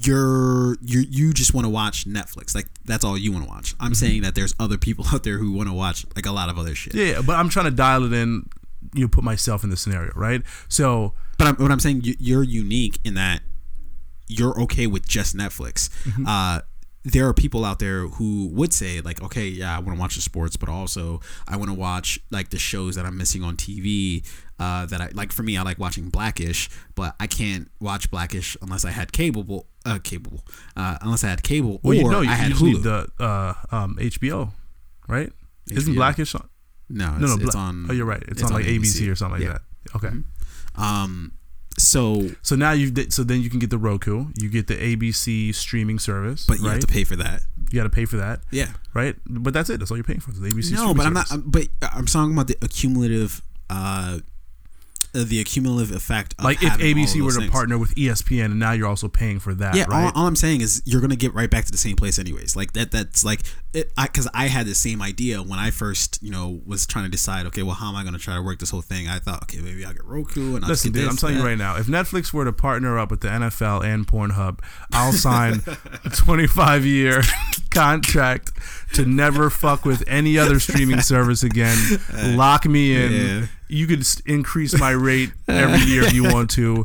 you're 0.02 0.76
you 0.80 1.00
you 1.00 1.32
just 1.32 1.52
want 1.52 1.64
to 1.64 1.68
watch 1.68 2.06
Netflix. 2.06 2.54
Like 2.54 2.66
that's 2.84 3.04
all 3.04 3.18
you 3.18 3.32
want 3.32 3.44
to 3.44 3.50
watch. 3.50 3.74
I'm 3.80 3.94
saying 3.94 4.22
that 4.22 4.34
there's 4.34 4.54
other 4.60 4.78
people 4.78 5.04
out 5.12 5.24
there 5.24 5.38
who 5.38 5.52
want 5.52 5.68
to 5.68 5.74
watch 5.74 6.06
like 6.14 6.26
a 6.26 6.32
lot 6.32 6.48
of 6.48 6.58
other 6.58 6.74
shit. 6.74 6.94
Yeah, 6.94 7.22
but 7.22 7.36
I'm 7.36 7.48
trying 7.48 7.66
to 7.66 7.70
dial 7.72 8.04
it 8.04 8.12
in. 8.12 8.48
You 8.92 9.02
know, 9.02 9.08
put 9.08 9.24
myself 9.24 9.64
in 9.64 9.70
the 9.70 9.76
scenario, 9.76 10.12
right? 10.14 10.42
So 10.68 11.14
But 11.38 11.48
I'm, 11.48 11.56
what 11.56 11.72
I'm 11.72 11.80
saying, 11.80 12.02
you, 12.02 12.14
you're 12.18 12.42
unique 12.42 13.00
in 13.04 13.14
that 13.14 13.40
you're 14.28 14.58
okay 14.62 14.86
with 14.86 15.06
just 15.08 15.36
Netflix. 15.36 15.88
Mm-hmm. 16.04 16.26
Uh, 16.26 16.60
there 17.04 17.28
are 17.28 17.34
people 17.34 17.64
out 17.64 17.78
there 17.80 18.06
who 18.08 18.48
would 18.48 18.72
say 18.72 19.00
like, 19.02 19.22
okay, 19.22 19.46
yeah, 19.46 19.76
I 19.76 19.80
want 19.80 19.96
to 19.96 20.00
watch 20.00 20.14
the 20.16 20.22
sports, 20.22 20.56
but 20.56 20.68
also 20.70 21.20
I 21.46 21.56
want 21.56 21.70
to 21.70 21.74
watch 21.74 22.18
like 22.30 22.48
the 22.50 22.58
shows 22.58 22.94
that 22.96 23.04
I'm 23.04 23.16
missing 23.18 23.42
on 23.42 23.56
TV. 23.56 24.26
Uh, 24.56 24.86
that 24.86 25.00
I 25.00 25.08
like. 25.14 25.32
For 25.32 25.42
me, 25.42 25.56
I 25.56 25.62
like 25.62 25.80
watching 25.80 26.10
Blackish, 26.10 26.70
but 26.94 27.16
I 27.18 27.26
can't 27.26 27.68
watch 27.80 28.08
Blackish 28.08 28.56
unless 28.62 28.84
I 28.84 28.90
had 28.92 29.10
cable. 29.12 29.66
Uh, 29.84 29.98
cable. 29.98 30.44
Uh, 30.76 30.96
unless 31.02 31.24
I 31.24 31.28
had 31.28 31.42
cable 31.42 31.80
well, 31.82 31.90
or 31.92 31.94
you 31.96 32.08
know, 32.08 32.20
you 32.20 32.30
I 32.30 32.34
had 32.34 32.52
Hulu. 32.52 32.82
the 32.84 33.08
uh, 33.24 33.54
um, 33.72 33.96
HBO, 34.00 34.52
right? 35.08 35.32
Isn't 35.68 35.96
Blackish 35.96 36.36
on? 36.36 36.48
no, 36.88 37.14
it's, 37.14 37.20
No, 37.20 37.26
no, 37.26 37.34
it's 37.34 37.50
Bla- 37.52 37.60
on. 37.60 37.86
Oh, 37.90 37.92
you're 37.92 38.06
right. 38.06 38.22
It's, 38.28 38.44
on, 38.44 38.52
like 38.52 38.64
ABC, 38.66 39.10
or 39.10 39.16
something 39.16 39.40
like 39.40 39.48
Yeah. 39.48 39.58
that. 39.92 39.96
Okay. 39.96 40.14
Um. 40.76 41.32
So, 41.78 42.30
So 42.42 42.54
now 42.56 42.72
you 42.72 42.92
have 42.96 43.12
so 43.12 43.24
then 43.24 43.40
you 43.40 43.50
can 43.50 43.58
get 43.58 43.70
the 43.70 43.78
Roku, 43.78 44.26
you 44.36 44.48
get 44.48 44.66
the 44.68 44.76
ABC 44.76 45.54
streaming 45.54 45.98
service, 45.98 46.44
but 46.46 46.58
you 46.58 46.64
right? 46.66 46.72
have 46.74 46.80
to 46.80 46.86
pay 46.86 47.04
for 47.04 47.16
that. 47.16 47.42
you 47.70 47.78
got 47.80 47.84
to 47.84 47.90
pay 47.90 48.04
for 48.04 48.16
that, 48.18 48.40
Yeah. 48.50 48.68
right? 48.94 49.16
But 49.26 49.52
that's 49.54 49.70
it. 49.70 49.78
That's 49.80 49.90
all 49.90 49.96
you're 49.96 50.04
paying 50.04 50.20
for. 50.20 50.30
The 50.32 50.48
ABC. 50.48 50.72
No, 50.72 50.94
but 50.94 51.06
I'm 51.06 51.12
not. 51.14 51.30
I'm- 51.32 51.42
But 51.46 51.68
I'm 51.82 52.06
talking 52.06 52.32
about 52.32 52.46
the 52.46 52.56
accumulative, 52.62 53.42
uh, 53.70 54.20
Uh, 55.14 55.24
the 55.24 55.40
accumulative 55.40 55.94
effect. 55.94 56.34
Of 56.38 56.44
like 56.44 56.62
if 56.62 56.72
ABC 56.74 57.20
were 57.22 57.30
to 57.32 57.38
things. 57.38 57.50
partner 57.50 57.78
with 57.78 57.94
ESPN, 57.94 58.46
and 58.46 58.58
now 58.58 58.72
you're 58.72 58.88
also 58.88 59.08
paying 59.08 59.38
for 59.38 59.54
that, 59.54 59.74
Yeah, 59.76 59.84
right? 59.88 60.06
all, 60.14 60.22
all 60.22 60.26
I'm 60.26 60.36
saying 60.36 60.60
is 60.60 60.82
you're 60.84 61.00
gonna 61.00 61.16
get 61.16 61.32
right 61.34 61.50
back 61.50 61.64
to 61.66 61.72
the 61.72 61.78
same 61.78 61.96
place, 61.96 62.18
anyways. 62.18 62.56
Like 62.56 62.72
that. 62.72 62.90
That's 62.90 63.24
like, 63.24 63.40
it, 63.72 63.92
I 63.96 64.04
because 64.06 64.28
I 64.34 64.46
had 64.46 64.66
the 64.66 64.74
same 64.74 65.00
idea 65.00 65.42
when 65.42 65.58
I 65.58 65.70
first, 65.70 66.18
you 66.22 66.30
know, 66.30 66.60
was 66.66 66.86
trying 66.86 67.04
to 67.04 67.10
decide. 67.10 67.46
Okay, 67.46 67.62
well, 67.62 67.74
how 67.76 67.88
am 67.88 67.96
I 67.96 68.04
gonna 68.04 68.18
try 68.18 68.34
to 68.34 68.42
work 68.42 68.58
this 68.58 68.70
whole 68.70 68.82
thing? 68.82 69.08
I 69.08 69.18
thought, 69.18 69.42
okay, 69.44 69.58
maybe 69.58 69.84
I'll 69.84 69.92
get 69.92 70.04
Roku 70.04 70.56
and 70.56 70.64
I'll 70.64 70.70
Listen, 70.70 70.92
dude, 70.92 71.02
this, 71.04 71.10
I'm 71.10 71.16
telling 71.16 71.36
you 71.36 71.44
right 71.44 71.58
now, 71.58 71.76
if 71.76 71.86
Netflix 71.86 72.32
were 72.32 72.44
to 72.44 72.52
partner 72.52 72.98
up 72.98 73.10
with 73.10 73.20
the 73.20 73.28
NFL 73.28 73.84
and 73.84 74.06
Pornhub, 74.06 74.58
I'll 74.92 75.12
sign 75.12 75.62
a 76.04 76.10
25 76.16 76.84
year 76.84 77.22
contract 77.70 78.52
to 78.94 79.04
never 79.04 79.50
fuck 79.50 79.84
with 79.84 80.04
any 80.06 80.38
other 80.38 80.58
streaming 80.60 81.00
service 81.00 81.42
again. 81.42 81.78
Uh, 82.14 82.34
Lock 82.36 82.64
me 82.66 82.94
in. 82.94 83.12
yeah. 83.12 83.46
You 83.74 83.86
could 83.86 84.06
increase 84.26 84.78
my 84.78 84.90
rate 84.90 85.32
every 85.48 85.80
year 85.86 86.02
if 86.04 86.12
you 86.12 86.24
want 86.32 86.50
to. 86.52 86.84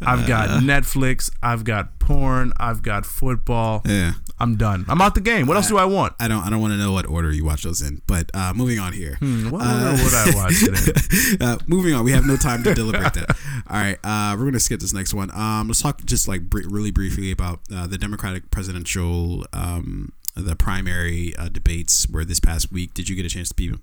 I've 0.00 0.26
got 0.26 0.62
Netflix, 0.62 1.30
I've 1.42 1.64
got 1.64 1.98
porn, 1.98 2.52
I've 2.58 2.82
got 2.82 3.04
football. 3.04 3.82
Yeah. 3.84 4.12
I'm 4.40 4.56
done. 4.56 4.84
I'm 4.88 5.00
out 5.00 5.16
the 5.16 5.20
game. 5.20 5.48
What 5.48 5.56
else 5.56 5.66
do 5.66 5.78
I 5.78 5.84
want? 5.84 6.12
I 6.20 6.28
don't. 6.28 6.44
I 6.44 6.48
don't 6.48 6.60
want 6.60 6.72
to 6.72 6.76
know 6.78 6.92
what 6.92 7.06
order 7.06 7.32
you 7.32 7.44
watch 7.44 7.64
those 7.64 7.82
in. 7.82 8.02
But 8.06 8.30
uh, 8.34 8.52
moving 8.54 8.78
on 8.78 8.92
here. 8.92 9.16
Hmm, 9.16 9.50
what 9.50 9.62
Uh, 9.62 9.90
order 9.90 10.04
would 10.04 10.14
I 10.14 10.30
watch 10.36 10.60
today? 10.64 11.36
uh, 11.44 11.58
moving 11.66 11.92
on, 11.92 12.04
we 12.04 12.12
have 12.12 12.24
no 12.24 12.36
time 12.36 12.62
to 12.62 12.72
deliberate 12.72 13.14
that. 13.14 13.30
All 13.68 13.76
right, 13.76 13.98
uh, 14.04 14.36
we're 14.38 14.44
gonna 14.44 14.60
skip 14.60 14.78
this 14.78 14.92
next 14.92 15.12
one. 15.12 15.32
Um, 15.32 15.66
let's 15.66 15.82
talk 15.82 16.04
just 16.04 16.28
like 16.28 16.42
br- 16.42 16.68
really 16.68 16.92
briefly 16.92 17.32
about 17.32 17.62
uh, 17.74 17.88
the 17.88 17.98
Democratic 17.98 18.48
presidential, 18.52 19.44
um, 19.52 20.12
the 20.36 20.54
primary 20.54 21.34
uh, 21.36 21.48
debates 21.48 22.08
where 22.08 22.24
this 22.24 22.38
past 22.38 22.70
week. 22.70 22.94
Did 22.94 23.08
you 23.08 23.16
get 23.16 23.26
a 23.26 23.28
chance 23.28 23.48
to 23.48 23.56
be? 23.56 23.74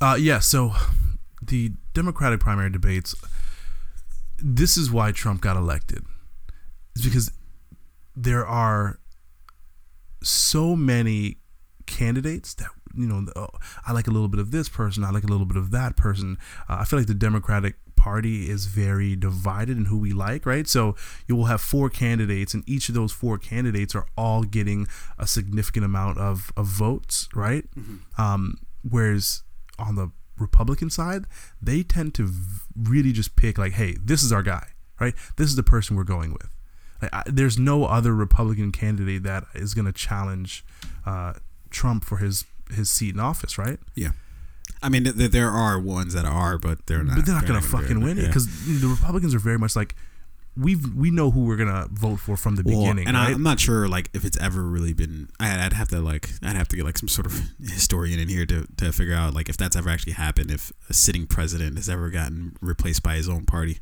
Uh, 0.00 0.16
yeah, 0.20 0.40
so 0.40 0.72
the 1.46 1.72
Democratic 1.94 2.40
primary 2.40 2.70
debates, 2.70 3.14
this 4.38 4.76
is 4.76 4.90
why 4.90 5.12
Trump 5.12 5.40
got 5.40 5.56
elected. 5.56 6.04
It's 6.94 7.04
because 7.04 7.30
there 8.14 8.46
are 8.46 8.98
so 10.22 10.74
many 10.74 11.38
candidates 11.86 12.54
that, 12.54 12.68
you 12.94 13.06
know, 13.06 13.26
oh, 13.36 13.48
I 13.86 13.92
like 13.92 14.06
a 14.06 14.10
little 14.10 14.28
bit 14.28 14.40
of 14.40 14.50
this 14.50 14.68
person, 14.68 15.04
I 15.04 15.10
like 15.10 15.24
a 15.24 15.28
little 15.28 15.46
bit 15.46 15.56
of 15.56 15.70
that 15.70 15.96
person. 15.96 16.38
Uh, 16.68 16.78
I 16.80 16.84
feel 16.84 16.98
like 16.98 17.08
the 17.08 17.14
Democratic 17.14 17.76
Party 17.96 18.48
is 18.48 18.66
very 18.66 19.16
divided 19.16 19.76
in 19.76 19.86
who 19.86 19.98
we 19.98 20.12
like, 20.12 20.46
right? 20.46 20.68
So 20.68 20.94
you 21.26 21.34
will 21.34 21.46
have 21.46 21.60
four 21.60 21.90
candidates, 21.90 22.54
and 22.54 22.62
each 22.66 22.88
of 22.88 22.94
those 22.94 23.12
four 23.12 23.36
candidates 23.36 23.94
are 23.94 24.06
all 24.16 24.44
getting 24.44 24.86
a 25.18 25.26
significant 25.26 25.84
amount 25.84 26.18
of, 26.18 26.52
of 26.56 26.66
votes, 26.66 27.28
right? 27.34 27.64
Um, 28.16 28.58
whereas 28.88 29.42
on 29.78 29.96
the 29.96 30.10
Republican 30.38 30.90
side, 30.90 31.24
they 31.60 31.82
tend 31.82 32.14
to 32.14 32.26
v- 32.26 32.60
really 32.76 33.12
just 33.12 33.36
pick 33.36 33.58
like, 33.58 33.72
hey, 33.72 33.96
this 34.02 34.22
is 34.22 34.32
our 34.32 34.42
guy, 34.42 34.68
right? 35.00 35.14
This 35.36 35.48
is 35.48 35.56
the 35.56 35.62
person 35.62 35.96
we're 35.96 36.04
going 36.04 36.32
with. 36.32 36.48
Like, 37.02 37.14
I, 37.14 37.22
there's 37.26 37.58
no 37.58 37.84
other 37.84 38.14
Republican 38.14 38.72
candidate 38.72 39.22
that 39.24 39.44
is 39.54 39.74
going 39.74 39.86
to 39.86 39.92
challenge 39.92 40.64
uh, 41.04 41.34
Trump 41.70 42.04
for 42.04 42.18
his 42.18 42.44
his 42.70 42.90
seat 42.90 43.14
in 43.14 43.20
office, 43.20 43.58
right? 43.58 43.78
Yeah. 43.94 44.10
I 44.82 44.88
mean, 44.88 45.04
th- 45.04 45.30
there 45.30 45.50
are 45.50 45.78
ones 45.78 46.14
that 46.14 46.24
are, 46.24 46.58
but 46.58 46.86
they're 46.86 47.04
not. 47.04 47.16
but 47.16 47.26
they're 47.26 47.34
not 47.34 47.46
gonna 47.46 47.62
fucking 47.62 48.00
win 48.00 48.18
it 48.18 48.22
yeah. 48.22 48.26
because 48.26 48.80
the 48.80 48.88
Republicans 48.88 49.34
are 49.34 49.38
very 49.38 49.58
much 49.58 49.76
like 49.76 49.94
we 50.56 50.76
we 50.76 51.10
know 51.10 51.30
who 51.30 51.44
we're 51.44 51.56
gonna 51.56 51.86
vote 51.90 52.16
for 52.16 52.36
from 52.36 52.56
the 52.56 52.62
Well, 52.64 52.80
beginning, 52.80 53.08
and 53.08 53.16
I, 53.16 53.26
right? 53.26 53.34
I'm 53.34 53.42
not 53.42 53.60
sure 53.60 53.88
like 53.88 54.08
if 54.14 54.24
it's 54.24 54.38
ever 54.38 54.62
really 54.62 54.92
been. 54.94 55.28
I, 55.38 55.64
I'd 55.66 55.72
have 55.74 55.88
to 55.88 56.00
like 56.00 56.30
I'd 56.42 56.56
have 56.56 56.68
to 56.68 56.76
get 56.76 56.84
like 56.84 56.98
some 56.98 57.08
sort 57.08 57.26
of 57.26 57.40
historian 57.62 58.18
in 58.18 58.28
here 58.28 58.46
to 58.46 58.66
to 58.78 58.92
figure 58.92 59.14
out 59.14 59.34
like 59.34 59.48
if 59.48 59.56
that's 59.56 59.76
ever 59.76 59.90
actually 59.90 60.14
happened. 60.14 60.50
If 60.50 60.72
a 60.88 60.94
sitting 60.94 61.26
president 61.26 61.76
has 61.76 61.88
ever 61.88 62.08
gotten 62.10 62.56
replaced 62.60 63.02
by 63.02 63.16
his 63.16 63.28
own 63.28 63.44
party, 63.44 63.80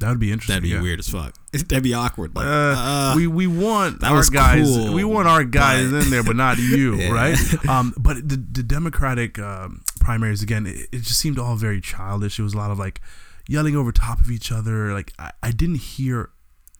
that 0.00 0.10
would 0.10 0.20
be 0.20 0.30
interesting. 0.30 0.52
that'd 0.54 0.62
be 0.62 0.68
yeah. 0.70 0.82
weird 0.82 0.98
as 1.00 1.08
fuck. 1.08 1.34
That'd 1.52 1.82
be 1.82 1.94
awkward. 1.94 2.36
Like, 2.36 2.44
Uh, 2.46 2.48
uh, 2.76 3.12
we 3.16 3.26
we 3.26 3.46
want 3.46 4.00
that 4.02 4.10
our 4.10 4.18
was 4.18 4.28
guys. 4.30 4.66
cool, 4.68 4.92
we 4.92 5.04
want 5.04 5.26
our 5.26 5.42
guys 5.42 5.90
but- 5.90 6.02
in 6.04 6.10
there, 6.10 6.22
but 6.22 6.36
not 6.36 6.58
you, 6.58 6.94
Yeah. 7.00 7.10
right? 7.12 7.66
Um, 7.68 7.94
but 7.98 8.16
the 8.28 8.36
the 8.36 8.62
Democratic 8.62 9.38
um, 9.38 9.82
primaries 9.98 10.42
again, 10.42 10.66
it, 10.66 10.88
it 10.92 10.98
just 11.02 11.18
seemed 11.18 11.38
all 11.38 11.56
very 11.56 11.80
childish. 11.80 12.38
It 12.38 12.42
was 12.42 12.52
a 12.54 12.58
lot 12.58 12.70
of 12.70 12.78
like 12.78 13.00
yelling 13.48 13.76
over 13.76 13.92
top 13.92 14.20
of 14.20 14.30
each 14.30 14.50
other. 14.52 14.92
Like 14.92 15.12
I, 15.18 15.32
I 15.42 15.50
didn't 15.50 15.76
hear. 15.76 16.30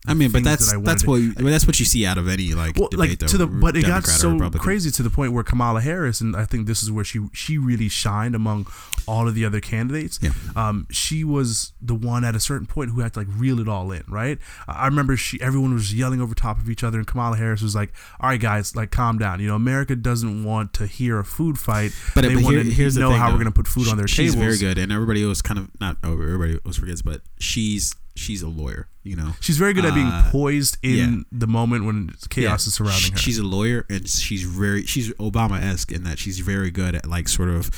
I 0.07 0.15
mean, 0.15 0.31
but 0.31 0.45
that's 0.45 0.71
that 0.71 0.79
I 0.79 0.83
that's 0.83 1.07
what 1.07 1.17
you, 1.17 1.35
well, 1.39 1.51
that's 1.51 1.67
what 1.67 1.79
you 1.79 1.85
see 1.85 2.07
out 2.07 2.19
of 2.19 2.29
any 2.29 2.55
like 2.55 2.77
well, 2.77 2.89
debate. 2.89 3.11
like 3.11 3.19
though, 3.19 3.27
to 3.27 3.39
the 3.39 3.47
but 3.47 3.77
it 3.77 3.87
got 3.87 4.07
so 4.07 4.51
crazy 4.51 4.91
to 4.91 5.03
the 5.03 5.11
point 5.11 5.33
where 5.33 5.45
Kamala 5.45 5.81
Harris 5.81 6.21
and 6.21 6.37
I 6.37 6.45
think 6.45 6.67
this 6.67 6.83
is 6.83 6.91
where 6.91 7.05
she 7.05 7.21
she 7.33 7.59
really 7.59 7.89
shined 7.89 8.35
among 8.35 8.67
all 9.07 9.29
of 9.29 9.35
the 9.35 9.45
other 9.45 9.61
candidates. 9.61 10.19
Yeah. 10.23 10.31
Um, 10.55 10.87
she 10.91 11.25
was 11.25 11.73
the 11.81 11.95
one 11.95 12.25
at 12.25 12.35
a 12.35 12.41
certain 12.41 12.67
point 12.67 12.91
who 12.91 13.01
had 13.01 13.15
to 13.15 13.21
like 13.21 13.29
reel 13.31 13.61
it 13.61 13.69
all 13.69 13.91
in, 13.93 14.05
right? 14.09 14.39
I 14.69 14.87
remember 14.87 15.17
she 15.17 15.41
everyone 15.41 15.75
was 15.75 15.95
yelling 15.95 16.21
over 16.21 16.35
top 16.35 16.59
of 16.59 16.69
each 16.69 16.85
other, 16.85 16.99
and 16.99 17.07
Kamala 17.07 17.37
Harris 17.37 17.63
was 17.63 17.75
like, 17.75 17.93
"All 18.21 18.31
right, 18.31 18.41
guys, 18.41 18.77
like 18.77 18.91
calm 18.91 19.19
down. 19.19 19.41
You 19.41 19.49
know, 19.49 19.57
America 19.57 19.97
doesn't 19.97 20.45
want 20.45 20.73
to 20.75 20.87
hear 20.87 21.19
a 21.19 21.25
food 21.25 21.59
fight. 21.59 21.93
But, 22.15 22.23
they 22.23 22.35
but 22.35 22.43
want 22.45 22.57
here, 22.57 22.65
to 22.65 22.71
here's 22.71 22.95
the 22.95 23.01
know 23.01 23.11
thing, 23.11 23.19
how 23.19 23.27
though. 23.27 23.35
we're 23.35 23.45
going 23.45 23.53
to 23.53 23.57
put 23.57 23.69
food 23.69 23.89
on 23.89 23.97
their 23.97 24.09
she's 24.09 24.35
tables." 24.35 24.59
very 24.59 24.59
good, 24.59 24.79
and 24.81 24.93
everybody 24.93 25.25
was 25.25 25.43
kind 25.43 25.59
of 25.59 25.69
not 25.81 25.97
oh, 26.05 26.13
everybody 26.13 26.59
always 26.65 26.77
forgets, 26.77 27.03
but 27.03 27.23
she's 27.39 27.95
she's 28.17 28.43
a 28.43 28.49
lawyer. 28.49 28.89
You 29.05 29.15
know, 29.15 29.35
She's 29.41 29.57
very 29.57 29.73
good 29.73 29.85
at 29.85 29.95
being 29.95 30.07
Uh, 30.09 30.29
poised 30.33 30.79
in 30.83 30.97
yeah. 30.97 31.23
the 31.31 31.47
moment 31.47 31.85
when 31.85 32.13
chaos 32.29 32.67
Yeah. 32.67 32.69
is 32.69 32.75
surrounding 32.75 33.13
her. 33.13 33.19
She's 33.19 33.39
a 33.39 33.45
lawyer, 33.45 33.87
and 33.89 34.09
she's 34.09 34.43
very 34.43 34.85
she's 34.85 35.11
Obama 35.15 35.61
esque 35.63 35.93
in 35.93 36.03
that 36.03 36.19
she's 36.19 36.41
very 36.41 36.71
good 36.73 36.95
at 36.97 37.07
like 37.09 37.29
sort 37.29 37.49
of. 37.49 37.71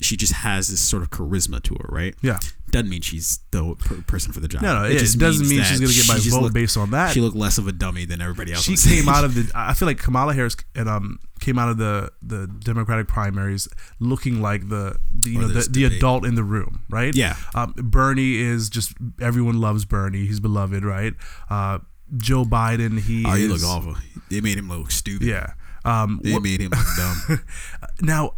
She 0.00 0.16
just 0.16 0.32
has 0.32 0.68
this 0.68 0.80
sort 0.80 1.02
of 1.02 1.10
charisma 1.10 1.62
to 1.62 1.74
her, 1.74 1.88
right? 1.88 2.14
yeah. 2.22 2.38
Doesn't 2.70 2.88
mean 2.88 3.02
she's 3.02 3.38
the 3.50 3.74
per- 3.74 4.00
person 4.06 4.32
for 4.32 4.40
the 4.40 4.48
job. 4.48 4.62
No, 4.62 4.74
no, 4.80 4.84
it, 4.88 4.96
just 4.98 5.18
doesn't 5.18 5.46
mean 5.46 5.62
she's 5.62 5.78
going 5.78 5.90
to 5.92 5.96
get 5.96 6.08
my 6.08 6.16
vote 6.16 6.42
looked- 6.44 6.54
based 6.54 6.78
on 6.78 6.90
that. 6.92 7.12
She 7.12 7.20
looked 7.20 7.36
less 7.36 7.58
of 7.58 7.68
a 7.68 7.72
dummy 7.72 8.06
than 8.06 8.22
everybody 8.22 8.52
else. 8.54 8.62
she 8.64 8.76
came 8.76 9.10
out 9.10 9.24
of 9.24 9.34
the 9.34 9.52
I 9.54 9.74
feel 9.74 9.86
like 9.86 9.98
Kamala 9.98 10.32
Harris 10.32 10.56
and 10.74 10.88
um 10.88 11.18
came 11.40 11.58
out 11.58 11.68
of 11.68 11.76
the 11.76 12.10
the 12.22 12.46
Democratic 12.46 13.08
primaries 13.08 13.68
looking 14.00 14.40
like 14.40 14.70
the, 14.70 14.96
the 15.12 15.30
you 15.30 15.38
Or 15.38 15.42
know 15.42 15.48
the, 15.48 15.68
the 15.70 15.84
adult 15.84 16.24
in 16.24 16.34
the 16.34 16.42
room, 16.44 16.82
right? 16.88 17.14
Yeah. 17.14 17.36
Um, 17.54 17.74
Bernie 17.76 18.36
is 18.36 18.70
just 18.70 18.94
everyone 19.20 19.60
loves 19.60 19.84
Bernie. 19.84 20.24
He's 20.26 20.40
beloved, 20.40 20.82
right? 20.82 21.12
Uh, 21.50 21.80
Joe 22.16 22.44
Biden, 22.44 23.00
he 23.00 23.22
Oh, 23.26 23.34
he 23.34 23.44
is, 23.44 23.50
looked 23.50 23.64
awful. 23.64 23.96
They 24.30 24.40
made 24.40 24.56
him 24.56 24.68
look 24.70 24.90
stupid. 24.90 25.26
Yeah. 25.28 25.52
Um, 25.84 26.20
They 26.24 26.32
what- 26.32 26.42
made 26.42 26.60
him 26.62 26.70
look 26.70 26.86
dumb. 26.96 27.40
now, 28.00 28.34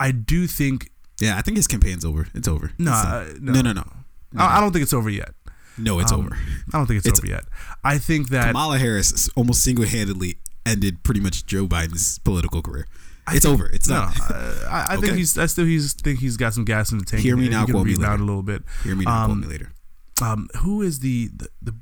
I 0.00 0.10
do 0.12 0.46
think 0.46 0.90
Yeah, 1.20 1.36
I 1.36 1.42
think 1.42 1.56
his 1.56 1.66
campaign's 1.66 2.04
over. 2.04 2.28
It's 2.34 2.48
over. 2.48 2.72
no, 2.78 2.92
It's 2.92 3.04
uh, 3.04 3.34
no, 3.40 3.52
no, 3.52 3.60
no, 3.62 3.72
no. 3.72 3.84
No, 4.32 4.42
I, 4.44 4.58
I 4.58 4.60
don't 4.60 4.72
think 4.72 4.82
it's 4.82 4.92
over 4.92 5.10
yet. 5.10 5.30
no, 5.78 5.98
it's 6.00 6.12
Um, 6.12 6.20
over. 6.20 6.34
I 6.36 6.78
don't 6.78 6.86
think 6.86 6.98
it's, 6.98 7.06
It's- 7.06 7.18
over 7.20 7.26
yet. 7.28 7.44
I 7.84 7.98
think 7.98 8.28
that 8.28 8.48
Kamala 8.48 8.78
Harris 8.78 9.28
almost 9.36 9.62
single 9.64 9.84
handedly 9.86 10.38
ended 10.66 11.02
pretty 11.02 11.20
much 11.20 11.46
Joe 11.46 11.66
Biden's 11.66 12.18
political 12.18 12.60
career. 12.62 12.86
I 13.26 13.34
it's 13.36 13.44
think- 13.44 13.54
over. 13.54 13.66
It's 13.70 13.88
no, 13.88 13.96
uh, 13.96 14.68
I, 14.70 14.86
I 14.90 14.96
think 14.96 15.14
he's. 15.14 15.36
I 15.38 15.46
still 15.46 15.66
he's 15.66 15.92
think 15.94 16.18
he's 16.20 16.36
got 16.36 16.54
some 16.54 16.64
gas 16.64 16.92
in 16.92 16.98
the 16.98 17.04
tank. 17.04 17.22
Hear 17.22 17.36
me 17.36 17.48
now, 17.48 17.66
He 17.66 17.72
quote 17.72 17.86
me 17.86 17.94
later. 17.94 18.12
a 18.12 18.16
little 18.18 18.42
bit. 18.42 18.62
Hear 18.84 18.96
me 18.96 19.04
now, 19.04 19.26
quote 19.26 19.30
um, 19.32 19.40
me 19.42 19.46
later. 19.46 19.72
um, 20.22 20.48
who 20.62 20.80
is 20.82 21.00
the 21.00 21.28
the, 21.36 21.48
the 21.62 21.74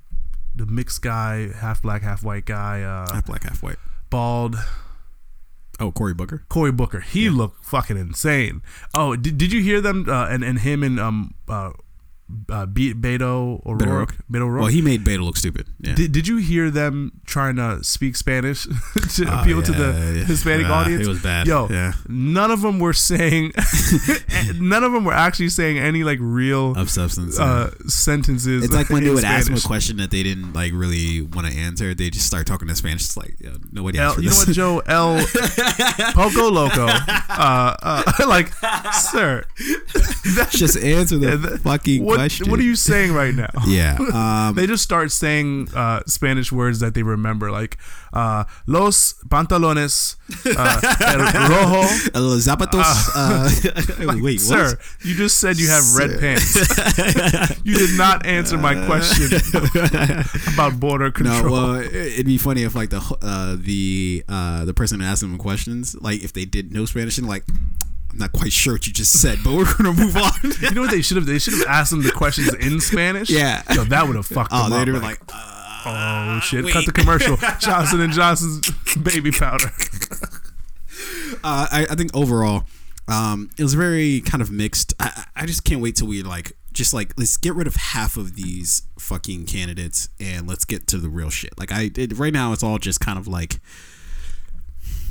the 0.57 0.67
mixed 0.67 1.03
guy, 1.03 1.53
half 1.53 1.83
black, 1.83 2.03
half 2.03 2.23
white 2.25 2.47
guy, 2.47 2.83
uh, 2.83 3.13
Half 3.13 3.27
black, 3.27 3.43
half 3.45 3.63
white. 3.63 3.77
bald 4.11 4.57
Oh, 5.79 5.93
Cory 5.93 6.15
Booker. 6.15 6.45
Cory 6.49 6.73
Booker? 6.73 7.01
He 7.01 7.29
looked 7.29 7.65
fucking 7.65 7.97
insane. 7.99 8.63
Oh, 8.95 9.15
did, 9.17 9.37
did 9.37 9.53
you 9.53 9.63
hear 9.63 9.81
them? 9.81 10.09
Uh, 10.09 10.27
and 10.27 10.43
and 10.43 10.61
him 10.61 10.83
and 10.83 10.99
um 10.99 11.35
uh, 11.49 11.73
uh 12.51 12.67
Be- 12.67 12.93
Beto 12.95 13.65
O'Rourke. 13.65 13.83
O'Rourke? 13.87 14.15
Beto 14.31 14.41
O'Rourke. 14.43 14.61
Well, 14.63 14.71
he 14.71 14.83
made 14.83 15.05
Beto 15.05 15.23
look 15.23 15.37
stupid. 15.37 15.69
Yeah. 15.81 15.95
did, 15.95 16.11
did 16.13 16.27
you 16.27 16.39
hear 16.39 16.71
them 16.71 17.13
trying 17.25 17.57
to 17.57 17.83
speak 17.85 18.17
Spanish 18.17 18.65
to 19.15 19.27
Oh, 19.29 19.41
appeal 19.41 19.63
to 19.63 19.73
the 19.73 20.15
yeah. 20.19 20.25
Hispanic 20.25 20.67
Uh, 20.67 20.73
audience? 20.73 21.07
It 21.07 21.09
was 21.09 21.23
bad. 21.23 21.47
Yo, 21.47 21.69
yeah. 21.71 21.93
none 22.09 22.51
of 22.51 22.63
them 22.63 22.81
were 22.81 22.93
saying, 22.93 23.53
none 24.57 24.83
of 24.85 24.93
them 24.93 25.05
were 25.05 25.13
actually 25.13 25.49
saying 25.51 25.79
any 25.79 26.03
like 26.05 26.19
real 26.21 26.75
Of 26.77 26.91
substance. 26.91 27.39
uh, 27.39 27.71
yeah. 27.73 27.87
sentences. 27.89 28.65
It's 28.65 28.75
like 28.75 28.91
when 28.91 29.05
they 29.05 29.11
would 29.11 29.25
ask 29.25 29.47
them 29.47 29.57
a 29.57 29.61
question 29.61 29.97
that 29.99 30.11
they 30.11 30.23
didn't 30.23 30.53
like 30.53 30.73
really 30.75 31.23
want 31.23 31.47
to 31.47 31.53
answer. 31.57 31.95
They 31.95 32.11
just 32.11 32.27
start 32.27 32.47
talking 32.47 32.69
in 32.69 32.75
Spanish. 32.75 33.03
It's 33.05 33.17
like 33.17 33.37
yo, 33.41 33.53
nobody 33.73 33.99
asked 33.99 34.17
El, 34.19 34.25
you 34.25 34.31
know 34.31 34.37
what, 34.37 34.49
Joe? 34.49 34.79
El 34.87 35.27
Poco 36.13 36.49
Loco. 36.51 36.87
Uh, 36.87 37.77
uh, 37.83 38.03
like, 38.27 38.53
sir, 38.95 39.45
that, 40.37 40.49
just 40.51 40.77
answer 40.79 41.19
the 41.19 41.27
Yeah, 41.29 41.37
that- 41.37 41.61
fucking 41.61 42.05
what, 42.05 42.16
question. 42.17 42.51
what 42.51 42.59
are 42.61 42.65
you 42.65 42.77
saying 42.77 43.13
right 43.13 43.35
now? 43.35 43.51
Yeah. 43.67 43.97
Um, 44.17 44.55
They 44.55 44.67
just 44.67 44.83
start 44.85 45.11
saying 45.13 45.69
uh, 45.75 46.01
Spanish 46.07 46.51
words 46.53 46.81
that 46.81 46.95
they 46.95 47.03
remember, 47.03 47.51
like 47.51 47.77
uh, 48.13 48.45
los 48.67 49.15
pantalones, 49.29 50.17
uh, 50.47 50.81
el 51.05 51.21
rojo. 51.49 51.83
Los 52.15 52.45
zapatos. 52.47 52.85
Uh, 53.15 53.51
wait, 54.23 54.41
Sir, 54.41 54.71
what? 54.71 54.81
you 55.05 55.15
just 55.15 55.39
said 55.39 55.59
you 55.59 55.69
have 55.69 55.85
red 55.97 56.19
pants. 56.19 56.55
you 57.65 57.77
did 57.77 57.97
not 57.99 58.25
answer 58.25 58.57
my 58.57 58.75
question 58.87 59.29
about 60.55 60.79
border 60.81 61.11
control. 61.11 61.43
No, 61.45 61.51
well, 61.53 61.75
it- 61.77 61.93
it'd 61.95 62.27
be 62.27 62.39
funny 62.39 62.63
if 62.63 62.75
like 62.75 62.91
the 62.91 63.01
uh, 63.23 63.57
the 63.59 64.25
uh, 64.29 64.65
the 64.65 64.73
person 64.75 65.03
asking 65.03 65.31
them 65.31 65.39
questions, 65.39 65.95
like 66.01 66.23
if 66.23 66.33
they 66.33 66.45
did 66.45 66.73
know 66.73 66.85
Spanish 66.87 67.19
and 67.19 67.29
like, 67.29 67.45
I'm 68.17 68.21
not 68.21 68.33
quite 68.33 68.53
sure 68.53 68.73
what 68.73 68.87
you 68.87 68.95
just 68.95 69.21
said, 69.21 69.41
but 69.45 69.53
we're 69.53 69.71
gonna 69.77 69.93
move 69.93 70.17
on. 70.17 70.33
you 70.63 70.71
know 70.71 70.81
what 70.83 70.91
they 70.91 71.03
should 71.03 71.19
have? 71.19 71.27
They 71.27 71.39
should 71.39 71.53
have 71.53 71.67
asked 71.67 71.91
them 71.91 72.03
the 72.03 72.11
questions 72.11 72.55
in 72.55 72.81
Spanish. 72.81 73.29
Yeah. 73.29 73.63
Yo, 73.75 73.85
that 73.85 74.07
would 74.07 74.17
have 74.17 74.25
fucked 74.27 74.53
oh, 74.55 74.71
them 74.71 74.71
they'd 74.71 74.77
up. 74.77 74.87
have 74.89 74.95
been 74.95 75.03
like, 75.03 75.21
like, 75.21 75.37
uh, 75.37 76.37
oh 76.37 76.41
shit! 76.41 76.65
wait. 76.65 76.73
Cut 76.73 76.87
the 76.87 76.93
commercial. 76.93 77.37
Johnson 77.61 78.01
and 78.01 78.15
Johnson's 78.15 78.71
baby 79.03 79.33
powder. 79.33 79.67
uh, 81.45 81.69
I, 81.71 81.87
I 81.91 81.95
think 81.95 82.17
overall, 82.17 82.65
um, 83.07 83.51
it 83.59 83.63
was 83.63 83.75
very 83.75 84.23
kind 84.23 84.41
of 84.41 84.51
mixed. 84.51 84.95
I, 84.99 85.27
I 85.37 85.43
I 85.43 85.47
just 85.47 85.65
can't 85.65 85.83
wait 85.83 85.97
till 85.97 86.09
we 86.09 86.23
like 86.23 86.57
just 86.73 86.95
like 86.95 87.13
let's 87.19 87.37
get 87.37 87.55
rid 87.55 87.67
of 87.67 87.77
half 87.77 88.17
of 88.17 88.35
these 88.35 88.83
fucking 88.99 89.45
candidates 89.45 90.09
and 90.19 90.49
let's 90.49 90.65
get 90.65 90.87
to 90.87 90.97
the 90.97 91.11
real 91.11 91.29
shit. 91.29 91.59
Like 91.59 91.71
I 91.71 91.91
it, 91.95 92.19
right 92.19 92.33
now, 92.33 92.55
it's 92.55 92.63
all 92.63 92.79
just 92.79 93.01
kind 93.01 93.19
of 93.19 93.29
like 93.29 93.61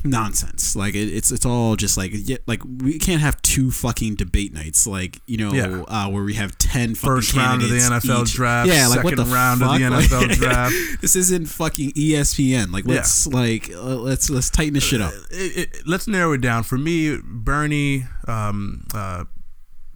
nonsense. 0.05 0.75
Like 0.75 0.95
it, 0.95 1.07
it's 1.13 1.31
it's 1.31 1.45
all 1.45 1.75
just 1.75 1.97
like 1.97 2.11
yeah, 2.13 2.37
like 2.47 2.61
we 2.63 2.99
can't 2.99 3.21
have 3.21 3.41
two 3.41 3.71
fucking 3.71 4.15
debate 4.15 4.53
nights. 4.53 4.85
Like 4.87 5.19
you 5.25 5.37
know 5.37 5.53
Yeah. 5.53 5.83
uh, 5.87 6.09
where 6.09 6.23
we 6.23 6.35
have 6.35 6.57
ten 6.57 6.95
fucking 6.95 7.15
First 7.15 7.35
round 7.35 7.61
of 7.63 7.69
the 7.69 7.75
NFL 7.77 8.23
each. 8.23 8.33
draft, 8.33 8.69
Yeah, 8.69 8.87
like 8.87 9.03
what 9.03 9.15
the 9.15 9.25
round 9.25 9.61
of 9.61 9.69
the 9.79 9.79
fuck? 9.79 10.09
NFL 10.09 10.27
Like, 10.29 10.37
draft. 10.37 10.75
this 11.01 11.15
isn't 11.15 11.47
fucking 11.47 11.91
ESPN. 11.93 12.71
Like 12.71 12.85
let's 12.85 13.27
like 13.27 13.69
uh, 13.71 13.81
let's 13.95 14.29
let's 14.29 14.49
tighten 14.49 14.73
this 14.75 14.83
shit 14.83 15.01
up. 15.01 15.13
It- 15.31 15.57
it- 15.57 15.87
let's 15.87 16.07
narrow 16.07 16.33
it 16.33 16.41
down. 16.41 16.63
For 16.63 16.77
me, 16.77 17.17
Bernie, 17.23 18.05
um, 18.27 18.85
uh, 18.93 19.25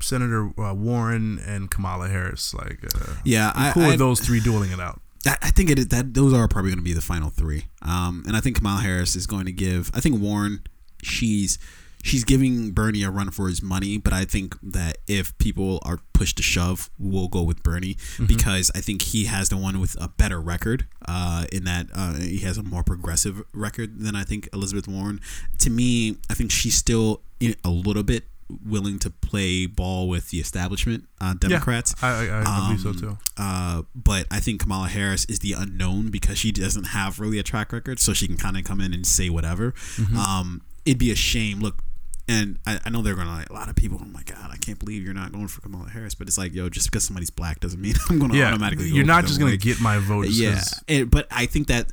Senator 0.01 0.49
uh, 0.59 0.73
Warren, 0.73 1.39
and 1.45 1.69
Kamala 1.69 2.07
Harris. 2.07 2.53
Like, 2.53 2.79
uh, 2.95 3.13
Yeah, 3.25 3.51
I, 3.55 3.71
cool 3.73 3.83
I, 3.83 3.87
with 3.89 3.99
those 3.99 4.19
three 4.21 4.39
dueling 4.39 4.71
it 4.71 4.79
out. 4.79 5.01
I 5.25 5.51
think 5.51 5.69
it 5.69 5.77
is 5.77 5.87
that 5.89 6.13
those 6.13 6.33
are 6.33 6.47
probably 6.47 6.71
going 6.71 6.79
to 6.79 6.83
be 6.83 6.93
the 6.93 7.01
final 7.01 7.29
three. 7.29 7.65
Um, 7.81 8.23
and 8.25 8.35
I 8.37 8.39
think 8.39 8.57
Kamala 8.57 8.81
Harris 8.81 9.15
is 9.15 9.27
going 9.27 9.45
to 9.45 9.51
give. 9.51 9.91
I 9.93 9.99
think 9.99 10.21
Warren, 10.21 10.61
she's 11.03 11.59
she's 12.03 12.23
giving 12.23 12.71
Bernie 12.71 13.03
a 13.03 13.09
run 13.09 13.31
for 13.31 13.47
his 13.49 13.61
money, 13.61 13.97
but 13.97 14.13
I 14.13 14.23
think 14.25 14.55
that 14.61 14.99
if 15.07 15.37
people 15.37 15.79
are 15.83 15.99
pushed 16.13 16.37
to 16.37 16.43
shove, 16.43 16.89
we'll 16.97 17.27
go 17.27 17.43
with 17.43 17.61
Bernie 17.63 17.97
because 18.27 18.71
I 18.73 18.79
think 18.79 19.01
he 19.01 19.25
has 19.25 19.49
the 19.49 19.57
one 19.57 19.79
with 19.79 19.97
a 20.01 20.07
better 20.07 20.39
record. 20.39 20.87
Uh, 21.05 21.45
in 21.51 21.63
that 21.65 21.87
uh, 21.93 22.13
he 22.13 22.39
has 22.39 22.57
a 22.57 22.63
more 22.63 22.83
progressive 22.83 23.41
record 23.53 23.99
than 23.99 24.15
I 24.15 24.23
think 24.23 24.47
Elizabeth 24.53 24.87
Warren. 24.87 25.19
To 25.59 25.69
me, 25.69 26.17
I 26.29 26.33
think 26.33 26.51
she's 26.51 26.75
still 26.75 27.21
in 27.39 27.55
a 27.63 27.69
little 27.69 28.03
bit 28.03 28.25
willing 28.65 28.97
to 28.99 29.09
play 29.09 29.65
ball 29.67 30.07
with 30.09 30.29
the 30.31 30.39
establishment 30.39 31.07
uh, 31.21 31.33
Democrats. 31.35 31.93
I, 32.01 32.27
I, 32.29 32.41
I 32.45 32.65
believe 32.75 32.81
so 32.81 32.89
Um, 32.89 32.95
too. 32.97 33.17
Uh, 33.37 33.81
but 33.95 34.25
I 34.31 34.39
think 34.39 34.61
Kamala 34.61 34.87
Harris 34.87 35.25
is 35.25 35.39
the 35.39 35.53
unknown 35.53 36.09
because 36.09 36.37
she 36.39 36.51
doesn't 36.51 36.85
have 36.85 37.19
really 37.19 37.39
a 37.39 37.43
track 37.43 37.71
record, 37.71 37.99
so 37.99 38.13
she 38.13 38.27
can 38.27 38.37
kind 38.37 38.57
of 38.57 38.63
come 38.63 38.81
in 38.81 38.93
and 38.93 39.05
say 39.05 39.29
whatever. 39.29 39.71
Mm-hmm. 39.97 40.17
Um, 40.17 40.61
it'd 40.85 40.97
be 40.99 41.11
a 41.11 41.15
shame. 41.15 41.59
Look, 41.59 41.81
and 42.27 42.59
I, 42.67 42.79
I 42.85 42.89
know 42.91 43.01
they're 43.01 43.15
gonna 43.15 43.31
like 43.31 43.49
a 43.49 43.53
lot 43.53 43.69
of 43.69 43.75
people. 43.75 43.99
Oh 44.01 44.05
my 44.05 44.21
god, 44.23 44.49
I 44.51 44.57
can't 44.57 44.77
believe 44.79 45.03
you're 45.03 45.13
not 45.15 45.31
going 45.31 45.47
for 45.47 45.61
Kamala 45.61 45.89
Harris. 45.89 46.13
But 46.15 46.27
it's 46.27 46.37
like, 46.37 46.53
yo, 46.53 46.69
just 46.69 46.89
because 46.91 47.03
somebody's 47.03 47.29
black 47.31 47.59
doesn't 47.59 47.79
mean 47.81 47.93
I'm 48.09 48.19
gonna 48.19 48.35
Yeah, 48.35 48.49
automatically. 48.49 48.89
you're 48.89 49.05
not 49.05 49.25
just 49.25 49.39
gonna 49.39 49.51
Like, 49.51 49.61
get 49.61 49.79
my 49.81 49.97
vote. 49.99 50.27
yeah, 50.29 50.61
and, 50.87 51.09
but 51.09 51.27
I 51.31 51.45
think 51.47 51.67
that 51.67 51.91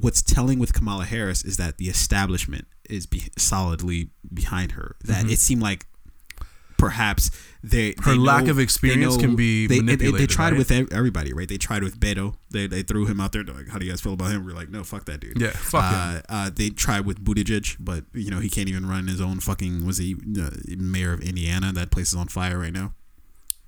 what's 0.00 0.22
telling 0.22 0.58
with 0.58 0.72
Kamala 0.72 1.04
Harris 1.04 1.44
is 1.44 1.56
that 1.58 1.78
the 1.78 1.88
establishment 1.88 2.66
is 2.90 3.06
be, 3.06 3.24
solidly 3.36 4.10
behind 4.32 4.72
her. 4.72 4.96
That 5.04 5.22
Mm-hmm. 5.24 5.30
it 5.30 5.38
seemed 5.38 5.62
like 5.62 5.86
perhaps 6.82 7.30
they 7.62 7.94
Her 8.02 8.12
they 8.12 8.18
lack 8.18 8.44
know- 8.46 8.50
of 8.50 8.58
experience 8.58 9.16
can 9.16 9.36
be 9.36 9.68
they, 9.68 9.78
they- 9.78 9.94
they, 10.10 10.26
tried 10.26 10.50
right? 10.52 10.58
with 10.58 10.72
everybody, 10.92 11.32
right? 11.32 11.48
They 11.48 11.58
tried 11.58 11.84
with 11.84 12.00
Beto. 12.00 12.34
They, 12.50 12.66
they 12.66 12.82
threw 12.82 13.06
him 13.06 13.20
out 13.20 13.30
there. 13.30 13.44
Like, 13.44 13.68
how 13.68 13.78
do 13.78 13.84
you 13.86 13.92
guys 13.92 14.00
feel 14.00 14.14
about 14.14 14.32
him? 14.32 14.44
We're 14.44 14.52
like, 14.52 14.68
no, 14.68 14.82
fuck 14.82 15.04
that 15.04 15.20
dude. 15.20 15.40
Yeah, 15.40 15.50
fuck 15.50 15.84
him. 15.84 15.94
uh, 15.94 16.20
uh, 16.28 16.50
they 16.54 16.70
tried 16.70 17.06
with 17.06 17.22
Buttigieg, 17.24 17.76
but 17.78 18.04
you 18.14 18.30
know 18.32 18.40
he 18.40 18.50
can't 18.50 18.68
even 18.68 18.86
run 18.88 19.06
his 19.06 19.20
own 19.20 19.38
fucking. 19.38 19.86
Was 19.86 19.98
he 19.98 20.16
uh, 20.40 20.50
mayor 20.76 21.12
of 21.12 21.20
Indiana? 21.20 21.72
That 21.72 21.92
place 21.92 22.08
is 22.08 22.16
on 22.16 22.26
fire 22.28 22.58
right 22.58 22.72
now, 22.72 22.94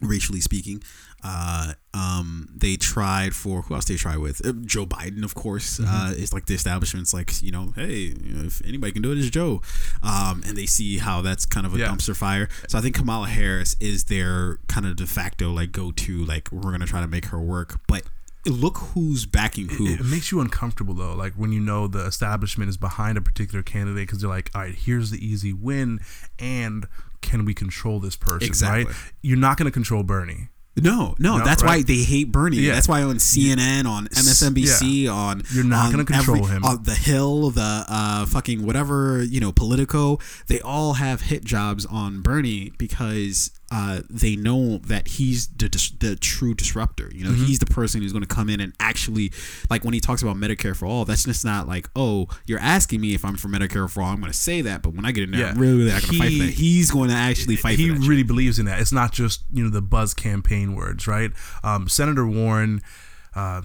racially 0.00 0.40
speaking. 0.40 0.82
Uh, 1.24 1.72
um, 1.94 2.48
they 2.54 2.76
tried 2.76 3.34
for 3.34 3.62
who 3.62 3.74
else? 3.74 3.86
They 3.86 3.96
tried 3.96 4.18
with 4.18 4.44
uh, 4.46 4.52
Joe 4.66 4.84
Biden, 4.84 5.24
of 5.24 5.34
course. 5.34 5.78
Mm-hmm. 5.78 5.90
Uh, 5.90 6.12
it's 6.16 6.32
like 6.34 6.44
the 6.46 6.54
establishment's 6.54 7.14
like 7.14 7.42
you 7.42 7.50
know, 7.50 7.72
hey, 7.74 8.14
you 8.22 8.34
know, 8.34 8.44
if 8.44 8.64
anybody 8.66 8.92
can 8.92 9.00
do 9.02 9.10
it, 9.10 9.18
it's 9.18 9.30
Joe. 9.30 9.62
Um, 10.02 10.42
and 10.46 10.56
they 10.56 10.66
see 10.66 10.98
how 10.98 11.22
that's 11.22 11.46
kind 11.46 11.66
of 11.66 11.74
a 11.74 11.78
Yeah. 11.78 11.88
dumpster 11.88 12.14
fire. 12.14 12.48
So 12.68 12.76
I 12.78 12.82
think 12.82 12.94
Kamala 12.94 13.28
Harris 13.28 13.74
is 13.80 14.04
their 14.04 14.58
kind 14.68 14.86
of 14.86 14.96
de 14.96 15.06
facto 15.06 15.50
like 15.50 15.72
go 15.72 15.92
to 15.92 16.24
like 16.24 16.52
we're 16.52 16.70
gonna 16.72 16.84
try 16.86 17.00
to 17.00 17.08
make 17.08 17.26
her 17.26 17.40
work, 17.40 17.80
but. 17.88 18.02
Look 18.46 18.76
who's 18.76 19.24
backing 19.24 19.70
who. 19.70 19.86
It 19.86 20.04
makes 20.04 20.30
you 20.30 20.38
uncomfortable 20.38 20.92
though, 20.92 21.14
like 21.14 21.32
when 21.32 21.50
you 21.50 21.60
know 21.60 21.86
the 21.86 22.04
establishment 22.04 22.68
is 22.68 22.76
behind 22.76 23.16
a 23.16 23.22
particular 23.22 23.62
candidate 23.62 24.06
because 24.06 24.20
they're 24.20 24.28
like, 24.28 24.50
all 24.54 24.60
right, 24.60 24.74
here's 24.74 25.10
the 25.10 25.16
easy 25.26 25.54
win, 25.54 26.00
and 26.38 26.86
can 27.22 27.46
we 27.46 27.54
control 27.54 28.00
this 28.00 28.16
person? 28.16 28.46
Exactly. 28.46 28.84
Right? 28.84 28.94
You're 29.22 29.38
not 29.38 29.56
going 29.56 29.64
to 29.64 29.70
control 29.72 30.02
Bernie. 30.02 30.48
No, 30.76 31.14
no, 31.20 31.38
No, 31.38 31.44
that's 31.44 31.62
why 31.62 31.82
they 31.82 31.98
hate 31.98 32.32
Bernie. 32.32 32.56
Yeah. 32.56 32.74
That's 32.74 32.88
why 32.88 33.02
on 33.02 33.16
CNN, 33.16 33.86
on 33.86 34.08
MSNBC, 34.08 35.08
on 35.08 35.42
You're 35.52 35.62
not 35.62 35.92
gonna 35.92 36.04
control 36.04 36.38
every- 36.44 36.56
him. 36.56 36.64
On 36.64 36.82
the 36.82 36.94
Hill, 36.94 37.50
the 37.50 37.84
uh, 37.88 38.26
fucking 38.26 38.66
whatever 38.66 39.22
you 39.22 39.38
know, 39.40 39.52
Politico. 39.52 40.18
They 40.48 40.60
all 40.60 40.94
have 40.94 41.22
hit 41.22 41.44
jobs 41.44 41.86
on 41.86 42.22
Bernie 42.22 42.72
because 42.76 43.50
uh, 43.76 44.02
they 44.08 44.36
know 44.36 44.78
that 44.78 45.08
he's 45.08 45.48
the 45.48 45.68
the 45.98 46.14
true 46.14 46.54
disruptor. 46.54 47.10
You 47.12 47.24
know, 47.24 47.30
Mm-hmm. 47.30 47.44
he's 47.46 47.58
the 47.58 47.66
person 47.66 48.02
who's 48.02 48.12
going 48.12 48.22
to 48.22 48.28
come 48.32 48.48
in 48.48 48.60
and 48.60 48.72
actually, 48.78 49.32
like 49.68 49.82
when 49.84 49.94
he 49.94 49.98
talks 50.00 50.22
about 50.22 50.36
Medicare 50.36 50.76
for 50.76 50.86
all, 50.86 51.04
that's 51.04 51.24
just 51.24 51.44
not 51.44 51.66
like, 51.66 51.88
oh, 51.96 52.28
you're 52.46 52.60
asking 52.60 53.00
me 53.00 53.14
if 53.14 53.24
I'm 53.24 53.36
for 53.36 53.48
Medicare 53.48 53.90
for 53.90 54.00
all. 54.02 54.10
I'm 54.10 54.20
going 54.20 54.30
to 54.30 54.38
say 54.38 54.60
that, 54.60 54.82
but 54.82 54.94
when 54.94 55.04
I 55.04 55.10
get 55.10 55.24
in 55.24 55.32
there, 55.32 55.40
Yeah. 55.40 55.50
I'm 55.50 55.58
really, 55.58 55.78
really 55.78 55.90
not 55.90 56.02
going 56.02 56.12
to 56.12 56.18
fight 56.20 56.32
for 56.38 56.44
that. 56.46 56.52
He's 56.52 56.90
going 56.92 57.08
to 57.10 57.16
actually 57.16 57.56
fight. 57.56 57.78
he 57.78 57.88
for 57.88 57.94
that 57.94 58.00
shit. 58.02 58.08
really 58.10 58.22
believes 58.22 58.58
in 58.60 58.66
that. 58.66 58.80
It's 58.80 58.92
not 58.92 59.12
just 59.12 59.42
you 59.52 59.64
know 59.64 59.70
the 59.70 59.82
buzz 59.82 60.14
campaign 60.14 60.76
words, 60.76 61.08
right? 61.08 61.32
Um, 61.64 61.88
Senator 61.88 62.26
Warren. 62.28 62.80
Uh, 63.34 63.62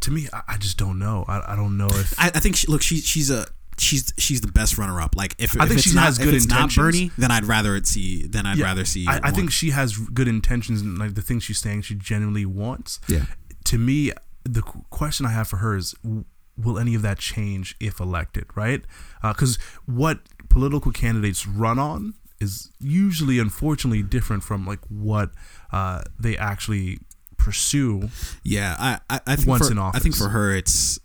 to 0.00 0.10
me, 0.10 0.26
I, 0.32 0.42
I 0.48 0.56
just 0.58 0.76
don't 0.76 0.98
know. 0.98 1.24
I, 1.28 1.52
I 1.52 1.56
don't 1.56 1.76
know 1.76 1.86
if 1.88 2.18
I, 2.18 2.26
I 2.34 2.40
think 2.40 2.56
she, 2.56 2.66
look, 2.66 2.82
she, 2.82 2.96
she's 2.98 3.30
a 3.30 3.46
she's 3.78 4.12
she's 4.18 4.40
the 4.40 4.50
best 4.52 4.78
runner 4.78 5.00
up. 5.00 5.14
Like 5.16 5.34
if, 5.38 5.58
I 5.60 5.64
if 5.64 5.68
think 5.68 5.78
it's 5.80 5.88
she 5.88 5.94
not, 5.94 6.04
has 6.04 6.18
if 6.18 6.24
good 6.24 6.34
it's 6.34 6.46
not. 6.48 6.74
Bernie, 6.74 7.10
then 7.18 7.30
I'd 7.30 7.44
rather 7.44 7.76
it 7.76 7.86
see 7.86 8.26
then 8.26 8.46
I'd 8.46 8.58
Yeah, 8.58 8.64
rather 8.66 8.84
see. 8.84 9.06
I, 9.08 9.20
I 9.24 9.30
think 9.30 9.50
she 9.50 9.70
has 9.70 9.96
good 9.96 10.28
intentions 10.28 10.80
and 10.82 10.98
like 10.98 11.14
the 11.14 11.22
things 11.22 11.44
she's 11.44 11.58
saying 11.58 11.82
she 11.82 11.94
genuinely 11.94 12.46
wants. 12.46 13.00
Yeah. 13.08 13.26
To 13.64 13.78
me, 13.78 14.12
the 14.44 14.62
qu- 14.62 14.84
question 14.90 15.26
I 15.26 15.30
have 15.30 15.48
for 15.48 15.56
her 15.58 15.76
is, 15.76 15.92
w- 16.04 16.24
will 16.56 16.78
any 16.78 16.94
of 16.94 17.02
that 17.02 17.18
change 17.18 17.76
if 17.80 18.00
elected? 18.00 18.46
Right? 18.54 18.82
Because 19.22 19.58
what 19.86 20.20
political 20.48 20.92
candidates 20.92 21.46
run 21.46 21.78
on 21.78 22.14
is 22.40 22.70
usually, 22.78 23.38
unfortunately, 23.38 24.02
different 24.02 24.44
from 24.44 24.66
like 24.66 24.80
what 24.88 25.30
uh, 25.72 26.02
they 26.18 26.36
actually 26.36 26.98
pursue. 27.36 28.08
Yeah, 28.42 28.76
I 28.78 29.00
I, 29.10 29.20
I 29.26 29.36
think 29.36 29.48
Once 29.48 29.66
for, 29.66 29.72
in 29.72 29.78
I 29.78 29.90
think 29.98 30.14
office. 30.14 30.18
for 30.22 30.28
her 30.30 30.54
it's 30.54 30.98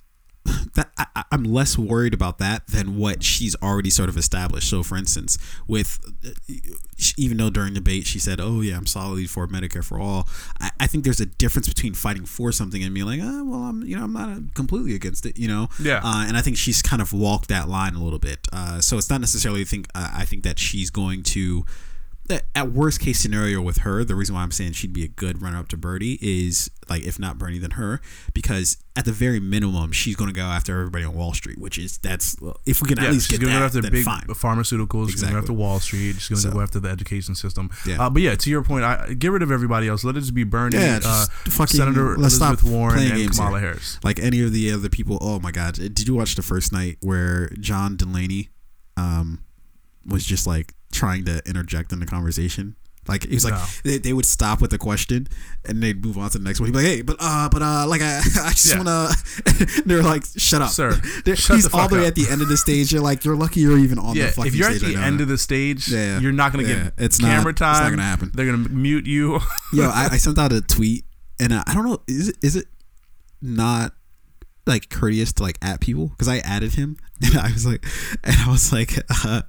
that 0.75 0.91
I, 0.97 1.23
I'm 1.31 1.43
less 1.43 1.77
worried 1.77 2.13
about 2.13 2.39
that 2.39 2.67
than 2.67 2.97
what 2.97 3.23
she's 3.23 3.55
already 3.61 3.89
sort 3.89 4.09
of 4.09 4.17
established. 4.17 4.69
So, 4.69 4.83
for 4.83 4.97
instance, 4.97 5.37
with 5.67 5.99
even 7.17 7.37
though 7.37 7.49
during 7.49 7.73
debate 7.73 8.05
she 8.05 8.19
said, 8.19 8.39
"Oh 8.39 8.61
yeah, 8.61 8.77
I'm 8.77 8.85
solidly 8.85 9.27
for 9.27 9.47
Medicare 9.47 9.83
for 9.83 9.99
all," 9.99 10.27
I, 10.59 10.71
I 10.79 10.87
think 10.87 11.03
there's 11.03 11.21
a 11.21 11.25
difference 11.25 11.67
between 11.67 11.93
fighting 11.93 12.25
for 12.25 12.51
something 12.51 12.83
and 12.83 12.93
being 12.93 13.05
like, 13.05 13.19
"Oh 13.21 13.43
well, 13.43 13.61
I'm 13.61 13.83
you 13.83 13.95
know 13.97 14.03
I'm 14.03 14.13
not 14.13 14.29
uh, 14.29 14.39
completely 14.53 14.95
against 14.95 15.25
it," 15.25 15.37
you 15.37 15.47
know. 15.47 15.69
Yeah. 15.79 16.01
Uh, 16.03 16.25
and 16.27 16.37
I 16.37 16.41
think 16.41 16.57
she's 16.57 16.81
kind 16.81 17.01
of 17.01 17.13
walked 17.13 17.47
that 17.49 17.69
line 17.69 17.95
a 17.95 18.03
little 18.03 18.19
bit. 18.19 18.47
Uh, 18.51 18.81
so 18.81 18.97
it's 18.97 19.09
not 19.09 19.21
necessarily 19.21 19.63
think 19.63 19.87
uh, 19.95 20.09
I 20.13 20.25
think 20.25 20.43
that 20.43 20.59
she's 20.59 20.89
going 20.89 21.23
to. 21.23 21.65
That 22.31 22.43
At 22.55 22.71
worst 22.71 22.99
case 22.99 23.19
scenario 23.19 23.61
with 23.61 23.77
her, 23.79 24.03
the 24.03 24.15
reason 24.15 24.35
why 24.35 24.41
I'm 24.41 24.51
saying 24.51 24.73
she'd 24.73 24.91
be 24.93 25.03
a 25.03 25.07
good 25.07 25.41
runner 25.41 25.57
up 25.59 25.67
to 25.69 25.77
Bernie 25.77 26.17
is 26.21 26.69
like 26.89 27.03
if 27.03 27.17
not 27.19 27.37
Bernie 27.37 27.57
then 27.59 27.71
her, 27.71 28.01
because 28.33 28.77
at 28.95 29.05
the 29.05 29.11
very 29.13 29.39
minimum 29.39 29.91
she's 29.93 30.15
going 30.17 30.27
to 30.27 30.33
go 30.33 30.41
after 30.43 30.77
everybody 30.79 31.05
on 31.05 31.13
Wall 31.13 31.33
Street, 31.33 31.57
which 31.57 31.77
is 31.77 31.97
that's 31.99 32.35
if 32.65 32.81
we 32.81 32.87
can 32.89 32.97
Yeah, 32.97 33.05
at 33.05 33.13
least 33.13 33.29
she's 33.29 33.37
get 33.39 33.45
to 33.45 33.51
that, 33.51 33.59
go 33.59 33.65
after 33.65 33.81
then 33.81 33.91
big 33.91 34.03
fine. 34.03 34.21
pharmaceuticals. 34.23 35.11
She's 35.11 35.21
going 35.21 35.31
to 35.31 35.33
go 35.33 35.37
Exactly. 35.37 35.37
after 35.37 35.53
Wall 35.53 35.79
Street. 35.79 36.13
She's 36.15 36.27
going 36.29 36.41
to 36.41 36.47
So- 36.49 36.51
go 36.51 36.61
after 36.61 36.79
the 36.79 36.89
education 36.89 37.35
system. 37.35 37.69
Yeah. 37.85 38.01
Uh, 38.05 38.09
but 38.09 38.21
yeah, 38.21 38.35
to 38.35 38.49
your 38.49 38.63
point, 38.63 38.83
I, 38.83 39.13
get 39.13 39.31
rid 39.31 39.43
of 39.43 39.51
everybody 39.51 39.87
else. 39.87 40.03
Let 40.03 40.17
it 40.17 40.21
just 40.21 40.33
be 40.33 40.43
Bernie, 40.43 40.77
Yeah, 40.77 40.99
uh, 41.05 41.25
fucking- 41.45 41.77
Senator 41.77 42.17
let's 42.17 42.35
stop 42.35 42.49
Elizabeth 42.53 42.71
Warren, 42.71 42.95
playing 42.95 43.11
and 43.11 43.19
games 43.21 43.37
Kamala 43.37 43.59
here. 43.59 43.69
Harris. 43.69 43.99
like 44.03 44.19
any 44.19 44.41
of 44.41 44.51
the 44.51 44.71
other 44.71 44.89
people. 44.89 45.17
Oh 45.21 45.39
my 45.39 45.51
God! 45.51 45.75
Did 45.75 46.07
you 46.07 46.15
watch 46.15 46.35
the 46.35 46.41
first 46.41 46.71
night 46.73 46.97
where 47.01 47.49
John 47.59 47.95
Delaney 47.95 48.49
um, 48.97 49.39
was 50.05 50.25
just 50.25 50.45
like 50.47 50.73
trying 50.91 51.25
to 51.25 51.41
interject 51.47 51.91
in 51.91 51.99
the 51.99 52.05
conversation? 52.05 52.75
Like 53.07 53.23
he 53.27 53.33
was 53.33 53.43
like 53.43 53.55
No. 53.55 53.65
they, 53.83 53.97
they 53.97 54.13
would 54.13 54.27
stop 54.27 54.61
with 54.61 54.69
the 54.69 54.77
question 54.77 55.27
and 55.65 55.81
they'd 55.81 56.05
move 56.05 56.19
on 56.19 56.29
to 56.29 56.37
the 56.37 56.43
next 56.43 56.59
one. 56.59 56.67
He'd 56.67 56.73
be 56.73 56.77
like, 56.77 56.85
"Hey, 56.85 57.01
but 57.01 57.17
uh, 57.19 57.49
but 57.49 57.63
uh, 57.63 57.87
like 57.87 58.01
I, 58.03 58.17
I 58.19 58.49
just 58.51 58.67
Yeah. 58.69 58.77
wanna." 58.77 59.09
they're 59.87 60.03
like, 60.03 60.23
"Shut 60.37 60.61
up, 60.61 60.69
Sir, 60.69 60.91
They're- 61.25 61.35
shut 61.35 61.55
he's 61.55 61.67
the 61.67 61.75
all 61.75 61.87
the 61.87 61.95
way 61.95 62.01
up. 62.01 62.09
at 62.09 62.15
the 62.15 62.27
end 62.29 62.43
of 62.43 62.47
the 62.47 62.57
stage. 62.57 62.93
You're 62.93 63.01
like, 63.01 63.25
you're 63.25 63.35
lucky 63.35 63.61
you're 63.61 63.79
even 63.79 63.97
on 63.97 64.15
Yeah, 64.15 64.27
the 64.27 64.31
fucking 64.33 64.49
if 64.49 64.55
you're 64.55 64.69
at 64.69 64.79
the 64.81 64.85
right 64.85 64.95
now. 64.97 65.03
end 65.07 65.19
of 65.19 65.27
the 65.29 65.37
stage, 65.39 65.87
Yeah. 65.87 66.19
you're 66.19 66.31
not 66.31 66.53
going 66.53 66.63
to 66.65 66.71
Yeah, 66.71 66.83
get 66.83 66.93
it's 66.99 67.19
not- 67.19 67.29
camera 67.29 67.53
time. 67.53 67.71
it's 67.71 67.79
not 67.81 67.89
gonna 67.89 68.03
happen. 68.03 68.31
They're 68.35 68.45
going 68.45 68.63
to 68.65 68.69
mute 68.69 69.07
you. 69.07 69.39
Yo, 69.73 69.89
I, 69.89 70.09
I 70.11 70.17
sent 70.17 70.37
out 70.37 70.53
a 70.53 70.61
tweet, 70.61 71.03
and 71.39 71.53
uh, 71.53 71.63
I 71.65 71.73
don't 71.73 71.85
know 71.85 72.03
is 72.07 72.29
it 72.29 72.37
is 72.43 72.55
it 72.55 72.67
not 73.41 73.93
like 74.65 74.89
courteous 74.89 75.33
to 75.33 75.43
like 75.43 75.57
at 75.61 75.79
people 75.79 76.07
because 76.07 76.27
I 76.27 76.37
added 76.39 76.73
him, 76.75 76.97
and 77.23 77.37
I 77.37 77.51
was 77.51 77.65
like, 77.65 77.85
and 78.23 78.35
I 78.35 78.49
was 78.49 78.71
like, 78.71 78.93
uh, 79.25 79.41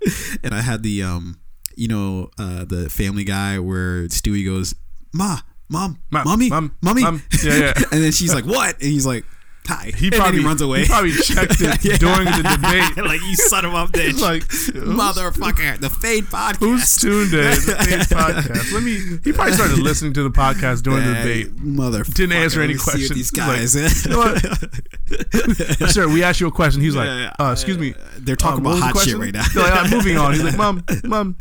and 0.43 0.55
I 0.55 0.61
had 0.61 0.83
the 0.83 1.03
um, 1.03 1.41
you 1.77 1.89
know, 1.89 2.31
uh, 2.39 2.65
the 2.65 2.89
Family 2.91 3.25
Guy 3.25 3.59
where 3.59 4.07
Stewie 4.09 4.45
goes, 4.45 4.75
"Ma, 5.13 5.39
mom, 5.69 5.99
Ma- 6.11 6.25
mommy, 6.25 6.49
mom, 6.51 6.77
mommy," 6.83 7.03
mom." 7.03 7.23
Yeah, 7.43 7.57
yeah. 7.57 7.73
and 7.93 8.03
then 8.03 8.13
she's 8.13 8.35
like, 8.35 8.47
"What?" 8.47 8.75
And 8.75 8.91
he's 8.91 9.07
like. 9.07 9.25
Hi. 9.69 9.93
He 9.97 10.07
And 10.09 10.17
probably 10.17 10.45
runs 10.45 10.61
away. 10.61 10.81
He 10.81 10.87
probably 10.87 11.13
checked 11.13 11.61
it 11.61 11.85
Yeah. 11.85 11.97
during 11.97 12.25
the 12.25 12.43
debate. 12.43 13.05
like 13.07 13.21
you 13.23 13.37
son 13.37 13.65
of 13.65 13.73
a 13.75 13.87
bitch, 13.93 14.21
like 14.21 14.43
motherfucker. 14.75 15.79
The 15.79 15.89
Fade 15.89 16.25
podcast. 16.25 16.57
Who's 16.59 16.97
tuned 16.97 17.33
in? 17.33 17.51
The 17.51 17.77
Fade 17.85 18.01
podcast. 18.19 18.73
Let 18.73 18.83
me. 18.83 19.19
He 19.25 19.33
probably 19.33 19.53
started 19.53 19.79
listening 19.79 20.15
to 20.15 20.23
the 20.25 20.31
podcast 20.31 20.83
during 20.83 21.07
the 21.07 21.15
debate. 21.15 21.53
Mother 21.59 22.03
Didn't 22.03 22.33
answer 22.33 22.61
any 22.61 22.75
Let 22.75 22.95
me 22.97 23.03
see 23.05 23.15
what 23.15 23.15
questions. 23.15 23.15
These 23.15 23.31
He's 23.31 23.39
like, 23.39 24.43
guys. 24.43 25.77
You 25.81 25.81
know? 25.81 25.87
Sir, 25.89 26.09
we 26.09 26.23
asked 26.25 26.41
you 26.41 26.49
a 26.49 26.53
question. 26.53 26.81
He's 26.83 26.97
like, 26.97 27.07
Yeah, 27.07 27.33
uh, 27.39 27.53
excuse 27.53 27.79
me. 27.79 27.95
They're 28.19 28.37
talking 28.37 28.67
um, 28.67 28.73
about 28.79 28.95
hot 28.95 29.05
shit 29.05 29.17
right 29.17 29.33
now. 29.33 29.45
They're 29.55 29.63
like, 29.63 29.85
"Uh, 29.93 29.95
moving 29.95 30.17
on. 30.17 30.33
He's 30.33 30.43
like, 30.45 30.57
mom, 30.57 30.85
mom. 31.05 31.37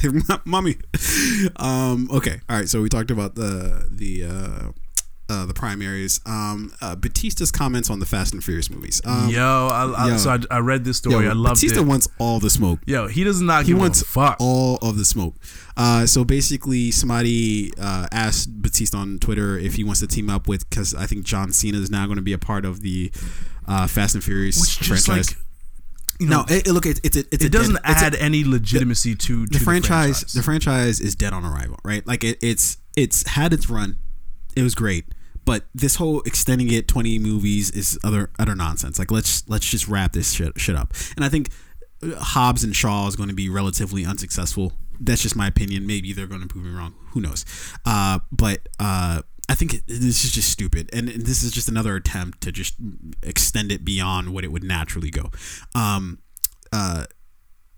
mommy. 0.45 0.77
Um, 1.55 2.09
okay, 2.11 2.39
all 2.49 2.57
right. 2.57 2.69
So 2.69 2.81
we 2.81 2.89
talked 2.89 3.11
about 3.11 3.35
the 3.35 3.87
the 3.89 4.25
uh, 4.25 4.71
uh, 5.31 5.45
the 5.45 5.53
primaries. 5.53 6.19
Um, 6.25 6.73
uh, 6.81 6.95
Batista's 6.95 7.51
comments 7.51 7.89
on 7.89 7.99
the 7.99 8.05
Fast 8.05 8.33
and 8.33 8.43
Furious 8.43 8.69
movies. 8.69 9.01
Um, 9.05 9.29
yo, 9.29 9.41
I, 9.71 10.05
I, 10.05 10.07
yo. 10.09 10.17
so 10.17 10.31
I, 10.31 10.39
I 10.55 10.59
read 10.59 10.83
this 10.83 10.97
story. 10.97 11.25
yo, 11.25 11.31
I 11.31 11.33
loved 11.33 11.57
it. 11.57 11.67
Batista 11.67 11.81
it. 11.81 11.87
wants 11.87 12.07
all 12.19 12.39
the 12.39 12.49
smoke. 12.49 12.79
Yo, 12.85 13.07
he 13.07 13.23
does 13.23 13.41
not. 13.41 13.65
He 13.65 13.73
wants 13.73 14.03
all 14.17 14.77
of 14.81 14.97
the 14.97 15.05
smoke. 15.05 15.35
Uh, 15.77 16.05
so 16.05 16.23
basically, 16.23 16.91
somebody 16.91 17.71
uh, 17.79 18.07
asked 18.11 18.61
Batista 18.61 18.97
on 18.97 19.19
Twitter 19.19 19.57
if 19.57 19.75
he 19.75 19.83
wants 19.83 20.01
to 20.01 20.07
team 20.07 20.29
up 20.29 20.47
with 20.47 20.69
because 20.69 20.93
I 20.93 21.05
think 21.05 21.25
John 21.25 21.51
Cena 21.53 21.77
is 21.79 21.89
now 21.89 22.05
going 22.05 22.17
to 22.17 22.21
be 22.21 22.33
a 22.33 22.37
part 22.37 22.65
of 22.65 22.81
the 22.81 23.11
uh, 23.67 23.87
Fast 23.87 24.15
and 24.15 24.23
Furious 24.23 24.59
Which 24.59 24.87
franchise. 24.87 25.29
like, 25.31 25.37
you 26.19 26.27
know, 26.27 26.45
no, 26.47 26.55
it, 26.55 26.67
look, 26.67 26.85
it, 26.85 26.99
it's 27.03 27.17
it's 27.17 27.45
it 27.45 27.51
doesn't 27.51 27.75
dead- 27.75 27.81
it's 27.87 28.01
a- 28.01 28.05
add 28.05 28.15
any 28.15 28.43
legitimacy 28.43 29.15
to, 29.15 29.47
to 29.47 29.57
the 29.57 29.63
franchise, 29.63 30.19
franchise. 30.19 30.33
the 30.33 30.43
franchise 30.43 30.99
is 30.99 31.15
dead 31.15 31.33
on 31.33 31.43
arrival, 31.43 31.79
right? 31.83 32.05
Like 32.05 32.23
it, 32.23 32.37
it's 32.43 32.77
it's 32.95 33.27
had 33.27 33.53
its 33.53 33.69
run, 33.69 33.97
it 34.55 34.61
was 34.61 34.75
great, 34.75 35.05
but 35.51 35.65
this 35.75 35.95
whole 35.97 36.21
extending 36.21 36.71
it 36.71 36.87
twenty 36.87 37.19
movies 37.19 37.71
is 37.71 37.99
other 38.05 38.29
utter 38.39 38.55
nonsense. 38.55 38.97
Like 38.97 39.11
let's 39.11 39.43
let's 39.49 39.69
just 39.69 39.85
wrap 39.85 40.13
this 40.13 40.31
shit 40.31 40.57
shit 40.57 40.77
up. 40.77 40.93
And 41.17 41.25
I 41.25 41.27
think 41.27 41.49
uh, 42.01 42.15
Hobbs 42.15 42.63
and 42.63 42.73
Shaw 42.73 43.05
is 43.07 43.17
going 43.17 43.27
to 43.27 43.35
be 43.35 43.49
relatively 43.49 44.05
unsuccessful. 44.05 44.71
That's 45.01 45.21
just 45.21 45.35
my 45.35 45.47
opinion. 45.47 45.85
Maybe 45.85 46.13
they're 46.13 46.25
going 46.25 46.39
to 46.39 46.47
prove 46.47 46.63
me 46.63 46.71
wrong. 46.71 46.95
Who 47.09 47.19
knows? 47.19 47.43
Uh, 47.85 48.19
but 48.31 48.69
uh, 48.79 49.23
I 49.49 49.55
think 49.55 49.85
this 49.87 50.23
is 50.23 50.31
just 50.31 50.49
stupid, 50.49 50.89
and 50.93 51.09
and 51.09 51.25
this 51.25 51.43
is 51.43 51.51
just 51.51 51.67
another 51.67 51.97
attempt 51.97 52.39
to 52.43 52.53
just 52.53 52.75
extend 53.21 53.73
it 53.73 53.83
beyond 53.83 54.33
what 54.33 54.45
it 54.45 54.53
would 54.53 54.63
naturally 54.63 55.09
go. 55.09 55.31
Um, 55.75 56.19
uh, 56.71 57.07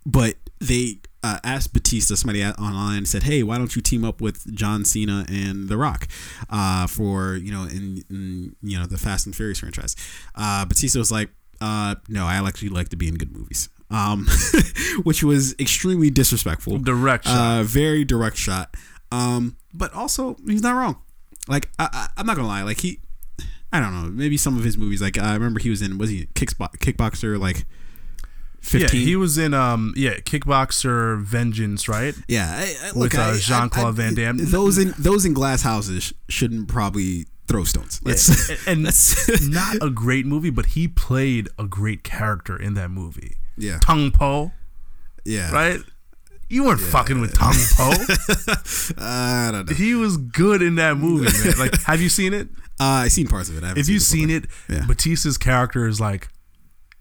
but 0.05 0.35
they 0.59 0.99
uh, 1.23 1.39
asked 1.43 1.73
Batista, 1.73 2.15
somebody 2.15 2.43
online 2.43 3.05
said, 3.05 3.23
"Hey, 3.23 3.43
why 3.43 3.57
don't 3.57 3.75
you 3.75 3.81
team 3.81 4.03
up 4.03 4.21
with 4.21 4.53
John 4.55 4.85
Cena 4.85 5.25
and 5.29 5.69
The 5.69 5.77
Rock 5.77 6.07
uh, 6.49 6.87
for 6.87 7.35
you 7.35 7.51
know 7.51 7.63
in, 7.63 8.03
in 8.09 8.55
you 8.61 8.79
know 8.79 8.85
the 8.85 8.97
Fast 8.97 9.25
and 9.25 9.35
Furious 9.35 9.59
franchise?" 9.59 9.95
Uh, 10.35 10.65
Batista 10.65 10.99
was 10.99 11.11
like, 11.11 11.29
uh, 11.61 11.95
"No, 12.09 12.25
I 12.25 12.35
actually 12.45 12.69
like 12.69 12.89
to 12.89 12.95
be 12.95 13.07
in 13.07 13.15
good 13.15 13.35
movies." 13.35 13.69
um, 13.93 14.27
which 15.03 15.23
was 15.23 15.55
extremely 15.59 16.09
disrespectful. 16.09 16.79
Direct 16.79 17.25
shot. 17.25 17.59
Uh, 17.59 17.63
very 17.63 18.03
direct 18.03 18.37
shot. 18.37 18.75
Um, 19.11 19.57
but 19.73 19.93
also 19.93 20.35
he's 20.47 20.63
not 20.63 20.75
wrong. 20.75 20.97
Like 21.47 21.69
I, 21.77 21.89
I, 21.93 22.07
I'm 22.17 22.25
not 22.25 22.35
gonna 22.35 22.47
lie. 22.47 22.63
Like 22.63 22.79
he, 22.79 22.99
I 23.71 23.79
don't 23.79 23.93
know. 23.93 24.09
Maybe 24.09 24.37
some 24.37 24.57
of 24.57 24.63
his 24.63 24.77
movies. 24.77 25.01
Like 25.01 25.17
I 25.17 25.33
remember 25.33 25.59
he 25.59 25.69
was 25.69 25.81
in 25.81 25.97
was 25.97 26.09
he 26.09 26.25
kickbo- 26.33 26.75
kickboxer 26.77 27.39
like. 27.39 27.65
15? 28.63 28.99
Yeah, 28.99 29.05
he 29.05 29.15
was 29.15 29.37
in 29.37 29.53
um 29.53 29.93
yeah 29.95 30.15
Kickboxer 30.19 31.21
Vengeance, 31.21 31.87
right? 31.87 32.15
Yeah, 32.27 32.49
I, 32.49 32.89
I, 32.89 32.91
With, 32.97 33.17
uh, 33.17 33.21
I- 33.21 33.37
Jean-Claude 33.37 33.95
Van 33.95 34.15
Damme. 34.15 34.37
Those 34.39 34.77
in 34.77 34.93
those 34.97 35.25
in 35.25 35.33
glass 35.33 35.61
houses 35.61 36.13
shouldn't 36.29 36.67
probably 36.67 37.25
throw 37.47 37.63
stones. 37.65 37.99
Let's, 38.03 38.49
and 38.49 38.59
and 38.67 38.83
let's- 38.85 39.47
not 39.49 39.77
a 39.81 39.89
great 39.89 40.25
movie, 40.25 40.49
but 40.49 40.67
he 40.67 40.87
played 40.87 41.49
a 41.59 41.65
great 41.67 42.03
character 42.03 42.55
in 42.57 42.73
that 42.75 42.89
movie. 42.89 43.35
yeah, 43.57 43.79
Tong 43.79 44.11
Po, 44.11 44.51
yeah. 45.25 45.51
right? 45.51 45.79
You 46.49 46.65
weren't 46.65 46.79
fucking 46.81 47.19
with 47.19 47.33
Tong 47.37 47.55
Po. 47.75 47.91
I 48.97 49.49
don't 49.51 49.69
know. 49.69 49.75
he 49.75 49.95
was 49.95 50.17
good 50.17 50.61
in 50.61 50.75
that 50.75 50.97
movie, 50.97 51.25
man. 51.43 51.57
Like, 51.57 51.81
have 51.83 51.99
you 52.01 52.09
seen 52.09 52.33
it? 52.33 52.47
Uh, 52.79 53.05
I 53.05 53.07
seen 53.07 53.27
parts 53.27 53.49
of 53.49 53.57
it. 53.57 53.63
I 53.63 53.71
If 53.75 53.87
you've 53.89 54.01
seen 54.03 54.27
seen 54.27 54.29
it, 54.29 54.45
Yeah. 54.69 54.85
Batista's 54.85 55.37
character 55.37 55.87
is 55.87 55.99
like 55.99 56.27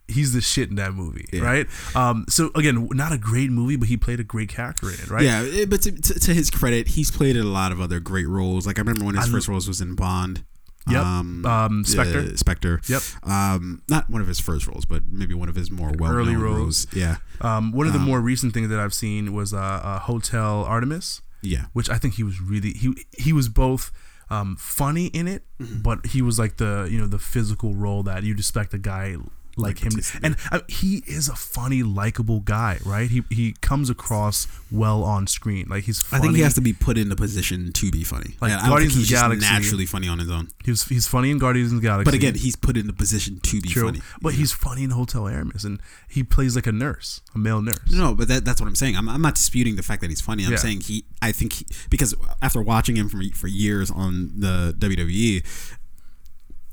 he's 0.08 0.32
the 0.32 0.40
shit 0.40 0.68
in 0.68 0.76
that 0.76 0.94
movie, 0.94 1.24
Yeah. 1.32 1.40
right? 1.42 1.66
Um, 1.96 2.24
so 2.28 2.50
again, 2.54 2.88
not 2.92 3.12
a 3.12 3.18
great 3.18 3.50
movie, 3.50 3.76
but 3.76 3.88
he 3.88 3.96
played 3.96 4.20
a 4.20 4.24
great 4.24 4.48
character 4.48 4.88
in 4.88 4.94
it, 4.94 5.08
right? 5.10 5.24
Yeah, 5.24 5.42
it- 5.42 5.70
but 5.70 5.82
to, 5.82 5.92
to, 5.92 6.14
to 6.20 6.34
his 6.34 6.50
credit, 6.50 6.88
he's 6.88 7.10
played 7.10 7.36
in 7.36 7.42
a 7.44 7.48
lot 7.48 7.72
of 7.72 7.80
other 7.80 8.00
great 8.00 8.28
roles. 8.28 8.66
Like 8.66 8.78
I 8.78 8.82
remember 8.82 9.04
when 9.04 9.14
his 9.14 9.28
I- 9.28 9.30
first 9.30 9.48
roles 9.48 9.66
was 9.68 9.80
in 9.80 9.94
Bond. 9.94 10.44
Yep. 10.90 11.00
Um, 11.04 11.46
Um, 11.46 11.84
Spectre. 11.84 12.18
uh, 12.32 12.36
Spectre. 12.36 12.80
Yep. 12.88 13.02
Um, 13.22 13.82
not 13.88 14.10
one 14.10 14.20
of 14.20 14.26
his 14.26 14.40
first 14.40 14.66
roles, 14.66 14.84
but 14.84 15.04
maybe 15.08 15.32
one 15.32 15.48
of 15.48 15.54
his 15.54 15.70
more 15.70 15.92
well 15.96 16.10
Early 16.10 16.34
roles. 16.34 16.58
roles. 16.58 16.86
Yeah. 16.92 17.16
Um, 17.40 17.70
one 17.70 17.86
of 17.86 17.92
the 17.92 18.00
Um, 18.00 18.04
more 18.04 18.20
recent 18.20 18.52
things 18.52 18.68
that 18.68 18.80
I've 18.80 18.92
seen 18.92 19.32
was 19.32 19.54
uh, 19.54 19.58
uh, 19.58 19.98
Hotel 20.00 20.64
Artemis. 20.64 21.22
Yeah. 21.40 21.66
which 21.72 21.88
I 21.90 21.98
think 21.98 22.14
he 22.14 22.22
was 22.24 22.40
really 22.40 22.72
he 22.72 22.94
he 23.18 23.32
was 23.32 23.48
both 23.48 23.90
um, 24.30 24.56
funny 24.58 25.06
in 25.06 25.26
it, 25.28 25.44
Mm-hmm. 25.60 25.82
but 25.82 26.06
he 26.06 26.20
was 26.22 26.38
like 26.38 26.56
the 26.56 26.88
you 26.90 26.98
know 26.98 27.06
the 27.06 27.18
physical 27.18 27.74
role 27.74 28.02
that 28.04 28.22
you'd 28.24 28.38
expect 28.38 28.72
a 28.74 28.78
guy 28.78 29.16
like, 29.56 29.76
Like 29.76 29.78
him, 29.84 29.90
Batista, 29.90 30.18
and 30.22 30.36
uh, 30.50 30.60
he 30.68 31.02
is 31.06 31.28
a 31.28 31.34
funny, 31.36 31.82
likable 31.82 32.40
guy, 32.40 32.78
right? 32.84 33.10
He 33.10 33.22
he 33.30 33.52
comes 33.60 33.90
across 33.90 34.46
well 34.70 35.02
on 35.04 35.26
screen, 35.26 35.66
like 35.68 35.84
he's. 35.84 36.02
I 36.12 36.18
think 36.20 36.34
he 36.36 36.42
has 36.42 36.54
to 36.54 36.60
be 36.60 36.72
put 36.72 36.96
in 36.96 37.08
the 37.10 37.16
position 37.16 37.70
to 37.72 37.90
be 37.90 38.02
funny. 38.04 38.36
Like 38.40 38.50
Yeah, 38.50 38.56
I 38.58 38.60
don't 38.60 38.68
Guardians 38.70 38.94
think 38.94 39.04
of 39.04 39.08
he's 39.08 39.10
the 39.10 39.14
Galaxy. 39.16 39.50
naturally 39.52 39.86
funny 39.86 40.08
on 40.08 40.18
his 40.18 40.30
own. 40.30 40.48
He 40.64 40.70
was 40.70 40.84
he's 40.84 41.06
funny 41.06 41.30
in 41.30 41.38
Guardians 41.38 41.72
of 41.72 41.80
the 41.82 41.86
Galaxy, 41.86 42.04
But 42.04 42.14
again, 42.14 42.34
he's 42.34 42.56
put 42.56 42.76
in 42.76 42.86
the 42.86 42.92
position 42.92 43.40
to 43.40 43.60
be 43.60 43.68
true. 43.68 43.84
funny. 43.86 44.00
But 44.20 44.34
he's 44.34 44.52
funny 44.52 44.84
in 44.84 44.90
Hotel 44.90 45.24
Artemis, 45.26 45.64
and 45.64 45.80
he 46.08 46.22
plays 46.22 46.56
like 46.56 46.66
a 46.66 46.72
nurse, 46.72 47.20
a 47.34 47.38
male 47.38 47.60
nurse. 47.60 47.90
No, 47.90 48.14
but 48.14 48.28
that, 48.28 48.44
that's 48.44 48.60
what 48.60 48.66
I'm 48.68 48.74
saying. 48.76 48.96
I'm, 48.96 49.08
I'm 49.08 49.22
not 49.22 49.34
disputing 49.34 49.76
the 49.76 49.82
fact 49.82 50.00
that 50.00 50.08
he's 50.10 50.20
funny. 50.20 50.44
I'm 50.44 50.52
Yeah. 50.52 50.56
saying 50.58 50.80
he. 50.82 51.04
I 51.20 51.32
think 51.32 51.52
he, 51.52 51.66
because 51.90 52.14
after 52.40 52.62
watching 52.62 52.96
him 52.96 53.08
for 53.08 53.20
for 53.34 53.48
years 53.48 53.90
on 53.90 54.32
the 54.38 54.74
WWE, 54.78 55.44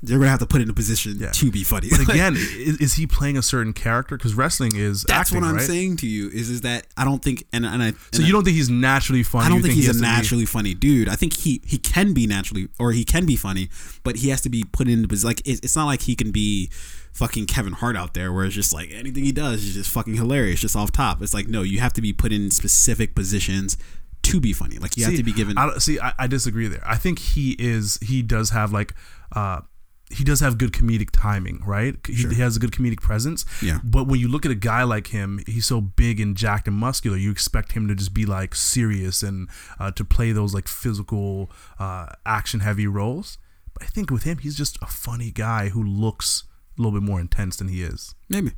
they're 0.02 0.18
gonna 0.18 0.30
have 0.30 0.38
to 0.40 0.46
put 0.46 0.62
in 0.62 0.70
a 0.70 0.72
position 0.72 1.16
Yeah. 1.18 1.30
to 1.30 1.50
be 1.50 1.62
funny. 1.62 1.88
But 1.90 2.00
again, 2.08 2.34
is, 2.36 2.78
is 2.78 2.94
he 2.94 3.06
playing 3.06 3.36
a 3.36 3.42
certain 3.42 3.72
character? 3.74 4.16
Because 4.16 4.34
wrestling 4.34 4.74
is 4.74 5.02
that's 5.02 5.28
acting, 5.30 5.40
what 5.42 5.48
I'm 5.48 5.56
right? 5.56 5.64
saying 5.66 5.96
to 5.98 6.06
you. 6.06 6.28
Is 6.30 6.48
is 6.48 6.62
that 6.62 6.86
I 6.96 7.04
don't 7.04 7.22
think 7.22 7.44
and 7.52 7.66
and 7.66 7.82
I. 7.82 7.90
So 7.90 7.96
and 8.14 8.24
you 8.26 8.32
don't 8.32 8.44
think 8.44 8.56
he's 8.56 8.70
naturally 8.70 9.22
funny? 9.22 9.46
I 9.46 9.48
don't 9.50 9.60
think, 9.60 9.74
he 9.74 9.80
he's 9.80 9.88
has 9.88 9.98
a 9.98 10.02
naturally 10.02 10.46
funny 10.46 10.72
dude. 10.74 11.08
I 11.08 11.16
think 11.16 11.34
he 11.36 11.60
he 11.66 11.76
can 11.78 12.14
be 12.14 12.26
naturally 12.26 12.68
or 12.78 12.92
he 12.92 13.04
can 13.04 13.26
be 13.26 13.36
funny, 13.36 13.68
but 14.02 14.16
he 14.16 14.30
has 14.30 14.40
to 14.42 14.48
be 14.48 14.64
put 14.72 14.88
into 14.88 15.06
position. 15.06 15.28
Like 15.28 15.40
it, 15.46 15.60
it's 15.64 15.76
not 15.76 15.84
like 15.86 16.02
he 16.02 16.14
can 16.16 16.30
be 16.30 16.70
fucking 17.12 17.44
Kevin 17.46 17.74
Hart 17.74 17.96
out 17.96 18.14
there, 18.14 18.32
where 18.32 18.44
it's 18.46 18.54
just 18.54 18.72
like 18.72 18.90
anything 18.92 19.24
he 19.24 19.32
does 19.32 19.62
is 19.64 19.74
just 19.74 19.90
fucking 19.90 20.14
hilarious, 20.14 20.60
just 20.60 20.76
off 20.76 20.92
top. 20.92 21.20
It's 21.20 21.34
like 21.34 21.46
no, 21.48 21.60
you 21.62 21.80
have 21.80 21.92
to 21.92 22.00
be 22.00 22.12
put 22.14 22.32
in 22.32 22.50
specific 22.50 23.14
positions 23.14 23.76
to 24.22 24.40
be 24.40 24.52
funny. 24.54 24.78
Like 24.78 24.96
you 24.96 25.04
have 25.04 25.16
to 25.16 25.22
be 25.22 25.32
given. 25.32 25.58
I, 25.58 25.66
don't- 25.66 25.80
see, 25.80 25.98
I, 26.00 26.12
I 26.18 26.26
disagree 26.26 26.68
there. 26.68 26.82
I 26.86 26.96
think 26.96 27.18
he 27.18 27.54
is. 27.58 27.98
He 28.02 28.22
does 28.22 28.48
have 28.50 28.72
like. 28.72 28.94
uh 29.32 29.60
he 30.10 30.24
does 30.24 30.40
have 30.40 30.58
good 30.58 30.72
comedic 30.72 31.10
timing, 31.12 31.62
right? 31.64 31.96
He, 32.06 32.14
Sure. 32.14 32.30
he 32.32 32.40
has 32.40 32.56
a 32.56 32.60
good 32.60 32.72
comedic 32.72 33.00
presence. 33.00 33.44
Yeah. 33.62 33.78
But 33.84 34.08
when 34.08 34.18
you 34.20 34.28
look 34.28 34.44
at 34.44 34.50
a 34.50 34.56
guy 34.56 34.82
like 34.82 35.08
him, 35.08 35.40
he's 35.46 35.66
so 35.66 35.80
big 35.80 36.18
and 36.20 36.36
jacked 36.36 36.66
and 36.66 36.76
muscular. 36.76 37.16
You 37.16 37.30
expect 37.30 37.72
him 37.72 37.86
to 37.88 37.94
just 37.94 38.12
be 38.12 38.26
like 38.26 38.54
serious 38.54 39.22
and 39.22 39.48
uh, 39.78 39.90
to 39.92 40.04
play 40.04 40.32
those 40.32 40.52
like 40.54 40.66
physical, 40.68 41.50
uh, 41.78 42.06
action-heavy 42.26 42.86
roles. 42.88 43.38
But 43.72 43.84
I 43.84 43.86
think 43.86 44.10
with 44.10 44.24
him, 44.24 44.38
he's 44.38 44.56
just 44.56 44.76
a 44.82 44.86
funny 44.86 45.30
guy 45.30 45.68
who 45.68 45.82
looks 45.82 46.44
a 46.76 46.82
little 46.82 46.98
bit 46.98 47.06
more 47.06 47.20
intense 47.20 47.56
than 47.56 47.68
he 47.68 47.82
is. 47.82 48.14
Maybe 48.28 48.52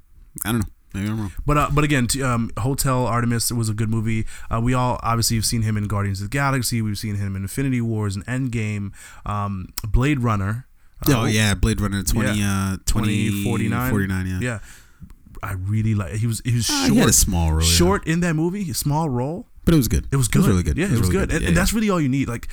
I 0.44 0.52
don't 0.52 0.60
know. 0.60 0.66
Maybe 0.94 1.08
I'm 1.08 1.20
wrong. 1.20 1.32
But 1.46 1.56
uh, 1.58 1.70
but 1.72 1.84
again, 1.84 2.06
t- 2.06 2.22
um, 2.22 2.50
Hotel 2.58 3.06
Artemis 3.06 3.50
was 3.52 3.68
a 3.68 3.74
good 3.74 3.88
movie. 3.90 4.26
Uh, 4.50 4.60
we 4.60 4.74
all 4.74 4.98
obviously 5.02 5.36
have 5.36 5.44
seen 5.46 5.62
him 5.62 5.76
in 5.76 5.84
Guardians 5.88 6.20
of 6.20 6.30
the 6.30 6.34
Galaxy. 6.36 6.80
We've 6.82 6.98
seen 6.98 7.16
him 7.16 7.34
in 7.36 7.42
Infinity 7.42 7.80
Wars 7.80 8.14
and 8.16 8.24
Endgame. 8.26 8.92
Um, 9.26 9.72
Blade 9.86 10.20
Runner. 10.20 10.66
Oh 11.08 11.20
uh, 11.22 11.26
yeah, 11.26 11.54
Blade 11.54 11.80
Runner 11.80 12.02
20, 12.02 12.42
uh, 12.42 12.76
20 12.86 13.28
2049. 13.44 13.90
49, 13.90 14.26
yeah. 14.26 14.38
yeah. 14.40 14.58
I 15.42 15.52
really 15.54 15.94
like. 15.94 16.12
He 16.12 16.26
was 16.26 16.40
he 16.44 16.54
was 16.54 16.68
Ah, 16.70 16.84
short, 16.86 16.92
he 16.92 16.98
had 16.98 17.08
a 17.08 17.12
small 17.12 17.50
role, 17.52 17.62
yeah. 17.62 17.66
short 17.66 18.06
in 18.06 18.20
that 18.20 18.34
movie, 18.34 18.72
small 18.72 19.08
role. 19.10 19.46
but 19.64 19.74
it 19.74 19.76
was 19.76 19.88
good. 19.88 20.06
It 20.12 20.16
was 20.16 20.28
good. 20.28 20.46
really 20.46 20.62
good. 20.62 20.78
Yeah, 20.78 20.86
it 20.86 20.92
was, 20.92 21.00
really 21.00 21.12
good, 21.12 21.32
And, 21.32 21.42
Yeah, 21.42 21.48
and 21.48 21.56
that's 21.56 21.72
really 21.72 21.90
all 21.90 22.00
you 22.00 22.08
need. 22.08 22.28
Like, 22.28 22.48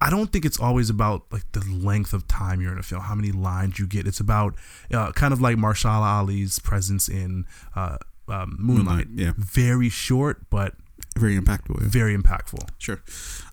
I 0.00 0.08
don't 0.10 0.32
think 0.32 0.44
it's 0.44 0.58
always 0.58 0.88
about 0.90 1.24
like 1.30 1.44
the 1.52 1.60
length 1.60 2.12
of 2.12 2.26
time 2.26 2.60
you're 2.60 2.72
in 2.72 2.78
a 2.78 2.82
film, 2.82 3.02
how 3.02 3.14
many 3.14 3.30
lines 3.30 3.78
you 3.78 3.86
get. 3.86 4.06
It's 4.06 4.20
about 4.20 4.54
uh, 4.92 5.12
kind 5.12 5.32
of 5.32 5.40
like 5.40 5.56
Mahershala 5.56 6.20
Ali's 6.20 6.58
presence 6.58 7.08
in 7.08 7.44
uh, 7.76 7.98
um, 8.28 8.56
Moonlight. 8.58 8.86
Moonlight, 8.86 9.06
yeah. 9.14 9.32
very 9.36 9.88
short 9.88 10.48
but 10.50 10.74
very 11.16 11.38
impactful. 11.38 11.80
Yeah. 11.80 11.88
very 11.88 12.16
impactful. 12.16 12.68
Sure. 12.78 13.02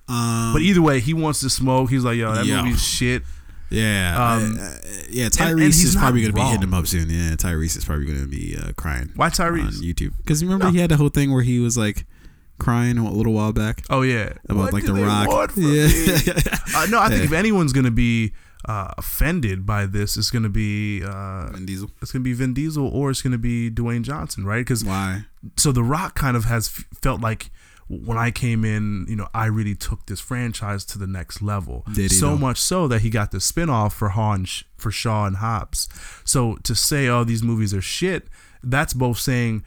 Um, 0.08 0.54
But 0.54 0.62
either 0.62 0.82
way, 0.82 1.00
he 1.00 1.14
wants 1.14 1.40
to 1.42 1.50
smoke. 1.50 1.90
He's 1.90 2.04
like, 2.04 2.18
yo, 2.18 2.34
that 2.34 2.46
Yeah. 2.46 2.62
movie's 2.62 2.84
shit. 2.84 3.24
Yeah, 3.70 4.16
Um, 4.36 4.58
uh, 4.60 4.64
uh, 4.64 4.78
yeah. 5.10 5.26
and 5.26 5.34
Tyrese 5.34 5.84
is 5.84 5.96
probably 5.96 6.22
going 6.22 6.34
to 6.34 6.40
be 6.40 6.46
hitting 6.46 6.64
him 6.64 6.74
up 6.74 6.88
soon. 6.88 7.10
Yeah, 7.10 7.32
Tyrese 7.36 7.78
is 7.78 7.84
probably 7.86 8.06
going 8.06 8.22
to 8.22 8.28
be 8.28 8.56
uh, 8.56 8.72
crying 8.74 9.12
Why 9.16 9.26
on 9.26 9.32
Tyrese? 9.32 9.82
YouTube 9.82 10.14
because 10.18 10.44
remember 10.44 10.66
No. 10.66 10.72
he 10.72 10.80
had 10.80 10.92
the 10.92 10.98
whole 10.98 11.10
thing 11.10 11.32
where 11.34 11.42
he 11.44 11.60
was 11.60 11.78
like 11.78 12.06
crying 12.60 12.98
a 12.98 13.12
little 13.12 13.34
while 13.34 13.52
back 13.52 13.84
Oh 13.90 14.02
yeah, 14.02 14.34
about 14.48 14.66
What 14.66 14.74
like 14.74 14.86
the 14.86 14.94
Rock. 14.94 15.52
Yeah? 15.58 15.88
Uh, 16.76 16.86
no, 16.88 17.00
I 17.00 17.08
think 17.10 17.20
Yeah. 17.22 17.26
if 17.26 17.32
anyone's 17.34 17.74
gonna 17.74 17.92
be 17.92 18.34
uh, 18.66 18.92
offended 18.98 19.66
by 19.66 19.86
this, 19.86 20.16
it's 20.18 20.30
gonna 20.32 20.50
be 20.50 21.04
uh, 21.04 21.50
Vin 21.52 21.66
Diesel. 21.66 21.90
it's 22.02 22.12
gonna 22.12 22.24
be 22.24 22.34
Vin 22.34 22.54
Diesel 22.54 22.88
or 22.88 23.10
it's 23.12 23.22
gonna 23.22 23.38
be 23.38 23.70
Dwayne 23.72 24.02
Johnson, 24.04 24.46
right? 24.46 24.60
Because 24.60 24.84
Why? 24.86 25.26
so 25.58 25.72
The 25.72 25.84
Rock 25.84 26.16
kind 26.16 26.36
of 26.38 26.46
has 26.46 26.68
f- 26.68 26.86
felt 27.02 27.20
like 27.22 27.50
when 27.88 28.18
I 28.18 28.32
came 28.32 28.66
in, 28.66 29.06
you 29.08 29.16
know, 29.16 29.28
I 29.34 29.46
really 29.46 29.76
took 29.76 30.08
this 30.08 30.20
franchise 30.20 30.86
to 30.86 30.98
the 30.98 31.08
next 31.08 31.42
level. 31.42 31.84
Did 31.94 32.12
he 32.12 32.18
so 32.18 32.36
much 32.38 32.58
so 32.58 32.88
that 32.88 33.02
he 33.02 33.10
got 33.10 33.32
the 33.32 33.38
spinoff 33.38 33.94
for 33.94 34.10
Han 34.10 34.48
for 34.76 34.92
Shaw 34.92 35.26
and 35.26 35.38
Hobbs. 35.38 35.88
So 36.24 36.56
to 36.64 36.74
say, 36.74 37.08
oh, 37.08 37.24
these 37.24 37.44
movies 37.44 37.74
are 37.74 37.82
shit, 37.82 38.28
that's 38.64 38.94
both 38.94 39.20
saying 39.20 39.64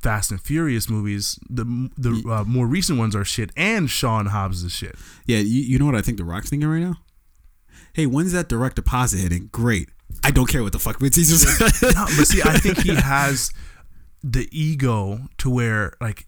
Fast 0.00 0.30
and 0.30 0.40
Furious 0.40 0.88
movies, 0.88 1.38
the 1.50 1.90
the 1.96 2.22
uh, 2.30 2.44
more 2.44 2.66
recent 2.66 2.98
ones 2.98 3.16
are 3.16 3.24
shit, 3.24 3.50
and 3.56 3.90
Shaw 3.90 4.20
and 4.20 4.28
Hobbs 4.28 4.62
is 4.62 4.72
shit. 4.72 4.94
Yeah, 5.26 5.38
you, 5.38 5.62
you 5.62 5.78
know 5.78 5.86
what 5.86 5.96
I 5.96 6.02
think 6.02 6.18
the 6.18 6.24
Rock's 6.24 6.50
thinking 6.50 6.68
right 6.68 6.80
now? 6.80 6.96
Hey, 7.92 8.06
when's 8.06 8.32
that 8.32 8.48
direct 8.48 8.76
deposit 8.76 9.18
hitting? 9.18 9.48
Great. 9.50 9.88
I 10.22 10.30
don't 10.30 10.46
care 10.46 10.62
what 10.62 10.72
the 10.72 10.78
fuck 10.78 11.00
Vin 11.00 11.10
no, 11.16 12.04
but 12.16 12.26
see, 12.26 12.42
I 12.42 12.56
think 12.58 12.78
he 12.78 12.94
has 12.94 13.52
the 14.22 14.48
ego 14.52 15.28
to 15.38 15.50
where 15.50 15.94
like 16.00 16.26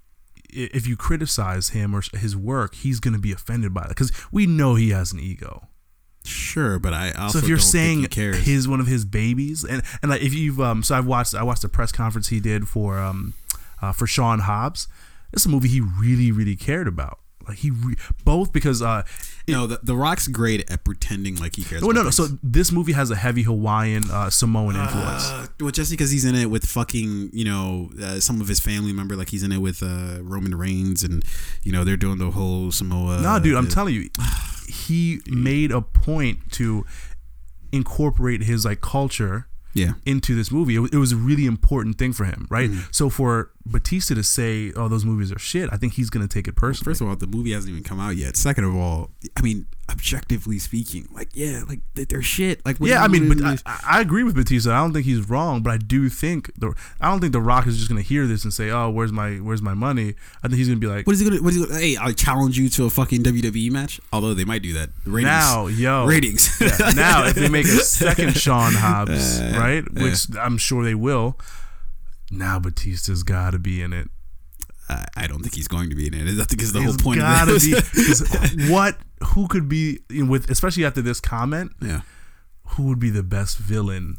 if 0.52 0.86
you 0.86 0.96
criticize 0.96 1.70
him 1.70 1.94
or 1.94 2.02
his 2.14 2.36
work, 2.36 2.74
he's 2.74 3.00
going 3.00 3.14
to 3.14 3.20
be 3.20 3.32
offended 3.32 3.74
by 3.74 3.82
it 3.82 3.88
because 3.88 4.12
we 4.30 4.46
know 4.46 4.74
he 4.74 4.90
has 4.90 5.12
an 5.12 5.20
ego. 5.20 5.68
Sure, 6.24 6.78
but 6.78 6.92
I 6.92 7.12
also 7.12 7.38
so 7.38 7.44
if 7.44 7.48
you're 7.48 7.58
saying 7.58 8.00
he 8.00 8.08
cares. 8.08 8.44
his 8.44 8.68
one 8.68 8.78
of 8.78 8.86
his 8.86 9.04
babies, 9.04 9.64
and 9.64 9.82
and 10.02 10.10
like 10.10 10.20
if 10.20 10.34
you've 10.34 10.60
um, 10.60 10.82
so 10.82 10.94
I've 10.94 11.06
watched 11.06 11.34
I 11.34 11.42
watched 11.42 11.62
the 11.62 11.68
press 11.68 11.92
conference 11.92 12.28
he 12.28 12.40
did 12.40 12.68
for 12.68 12.98
um 12.98 13.32
uh, 13.80 13.92
for 13.92 14.06
Sean 14.06 14.40
Hobbs. 14.40 14.86
It's 15.32 15.46
a 15.46 15.48
movie 15.48 15.68
he 15.68 15.80
really 15.80 16.30
really 16.30 16.56
cared 16.56 16.88
about. 16.88 17.20
Like 17.48 17.58
he 17.58 17.70
re- 17.70 17.96
both 18.24 18.52
because 18.52 18.82
uh 18.82 19.02
no, 19.50 19.66
the, 19.66 19.80
the 19.82 19.94
Rock's 19.94 20.28
great 20.28 20.70
at 20.70 20.84
pretending 20.84 21.36
like 21.36 21.56
he 21.56 21.62
cares. 21.62 21.82
well, 21.82 21.90
about 21.90 22.00
no 22.00 22.04
no 22.04 22.10
so 22.10 22.26
this 22.42 22.72
movie 22.72 22.92
has 22.92 23.10
a 23.10 23.16
heavy 23.16 23.42
Hawaiian 23.42 24.10
uh, 24.10 24.30
Samoan 24.30 24.76
influence. 24.76 25.24
Uh, 25.30 25.46
well, 25.60 25.70
just 25.70 25.90
because 25.90 26.10
he's 26.10 26.24
in 26.24 26.34
it 26.34 26.46
with 26.46 26.64
fucking, 26.64 27.30
you 27.32 27.44
know, 27.44 27.90
uh, 28.02 28.20
some 28.20 28.40
of 28.40 28.48
his 28.48 28.60
family 28.60 28.92
member, 28.92 29.16
like 29.16 29.30
he's 29.30 29.42
in 29.42 29.52
it 29.52 29.58
with 29.58 29.82
uh, 29.82 30.18
Roman 30.22 30.54
Reigns, 30.54 31.02
and 31.02 31.24
you 31.62 31.72
know 31.72 31.84
they're 31.84 31.96
doing 31.96 32.18
the 32.18 32.30
whole 32.30 32.70
Samoa. 32.70 33.20
No, 33.20 33.38
dude, 33.38 33.56
I'm 33.56 33.68
telling 33.68 33.94
you, 33.94 34.08
he 34.68 35.20
made 35.26 35.72
a 35.72 35.80
point 35.80 36.52
to 36.52 36.84
incorporate 37.72 38.42
his 38.42 38.64
like 38.64 38.80
culture 38.80 39.46
Yeah, 39.74 39.92
into 40.04 40.34
this 40.34 40.50
movie. 40.50 40.76
It, 40.76 40.94
it 40.94 40.98
was 40.98 41.12
a 41.12 41.16
really 41.16 41.46
important 41.46 41.98
thing 41.98 42.12
for 42.12 42.24
him, 42.24 42.46
right? 42.50 42.70
Mm-hmm. 42.70 42.88
So 42.90 43.08
for 43.10 43.50
Batista 43.66 44.14
to 44.14 44.22
say, 44.22 44.72
"Oh, 44.74 44.88
those 44.88 45.04
movies 45.04 45.30
are 45.30 45.38
shit," 45.38 45.68
I 45.72 45.76
think 45.76 45.92
he's 45.94 46.10
gonna 46.10 46.26
take 46.28 46.48
it 46.48 46.56
personally. 46.56 46.90
First 46.90 47.00
of 47.02 47.08
all, 47.08 47.16
the 47.16 47.26
movie 47.26 47.52
hasn't 47.52 47.70
even 47.70 47.84
come 47.84 48.00
out 48.00 48.16
yet. 48.16 48.36
Second 48.36 48.64
of 48.64 48.74
all, 48.74 49.10
I 49.36 49.42
mean, 49.42 49.66
objectively 49.90 50.58
speaking, 50.58 51.06
like 51.12 51.28
yeah, 51.34 51.62
like 51.68 51.80
they- 51.94 52.04
they're 52.04 52.22
shit. 52.22 52.64
Like 52.64 52.78
yeah, 52.80 53.02
I 53.04 53.08
mean, 53.08 53.28
but 53.28 53.60
I, 53.66 53.80
I 53.86 54.00
agree 54.00 54.22
with 54.24 54.34
Batista. 54.34 54.72
I 54.72 54.78
don't 54.78 54.92
think 54.94 55.04
he's 55.04 55.28
wrong, 55.28 55.62
but 55.62 55.72
I 55.72 55.76
do 55.76 56.08
think 56.08 56.50
the 56.58 56.72
I 57.02 57.10
don't 57.10 57.20
think 57.20 57.32
the 57.34 57.40
Rock 57.40 57.66
is 57.66 57.76
just 57.76 57.88
gonna 57.90 58.00
hear 58.00 58.26
this 58.26 58.44
and 58.44 58.52
say, 58.52 58.70
"Oh, 58.70 58.88
where's 58.88 59.12
my 59.12 59.34
where's 59.36 59.60
my 59.62 59.74
money?" 59.74 60.14
I 60.42 60.48
think 60.48 60.54
he's 60.58 60.68
gonna 60.68 60.80
be 60.80 60.86
like, 60.86 61.06
what 61.06 61.12
is 61.12 61.20
he 61.20 61.28
gonna? 61.28 61.42
What 61.42 61.52
is 61.52 61.60
he 61.60 61.66
gonna? 61.66 61.78
Hey, 61.78 61.96
I 61.98 62.12
challenge 62.12 62.58
you 62.58 62.68
to 62.70 62.86
a 62.86 62.90
fucking 62.90 63.22
WWE 63.22 63.70
match. 63.70 64.00
Although 64.12 64.32
they 64.34 64.44
might 64.46 64.62
do 64.62 64.72
that. 64.72 64.88
Ratings. 65.04 65.24
"Now, 65.24 65.66
yo, 65.66 66.06
ratings. 66.06 66.58
Yeah, 66.60 66.90
now 66.96 67.26
if 67.26 67.34
they 67.34 67.48
make 67.50 67.66
a 67.66 67.68
second 67.68 68.36
Sean 68.38 68.72
Hobbs, 68.72 69.38
Uh, 69.38 69.54
right, 69.58 69.92
which 69.92 70.26
I'm 70.38 70.56
sure 70.56 70.82
they 70.82 70.94
will, 70.94 71.38
now 72.30 72.58
Batista's 72.58 73.22
got 73.22 73.50
to 73.50 73.58
be 73.58 73.82
in 73.82 73.92
it. 73.92 74.08
I 74.88 75.06
I 75.16 75.26
don't 75.26 75.40
think 75.42 75.54
he's 75.54 75.68
going 75.68 75.90
to 75.90 75.96
be 75.96 76.06
in 76.06 76.14
it. 76.14 76.40
I 76.40 76.44
think 76.44 76.62
is 76.62 76.72
the 76.72 76.82
whole 76.82 76.94
point 76.96 77.18
gotta 77.20 77.56
of 77.56 77.60
be. 77.62 78.68
what? 78.72 78.96
Who 79.34 79.48
could 79.48 79.68
be 79.68 80.00
you 80.08 80.24
know, 80.24 80.30
with? 80.30 80.50
Especially 80.50 80.84
after 80.84 81.02
this 81.02 81.20
comment, 81.20 81.72
yeah. 81.80 82.00
who 82.68 82.84
would 82.84 82.98
be 82.98 83.10
the 83.10 83.22
best 83.22 83.58
villain? 83.58 84.16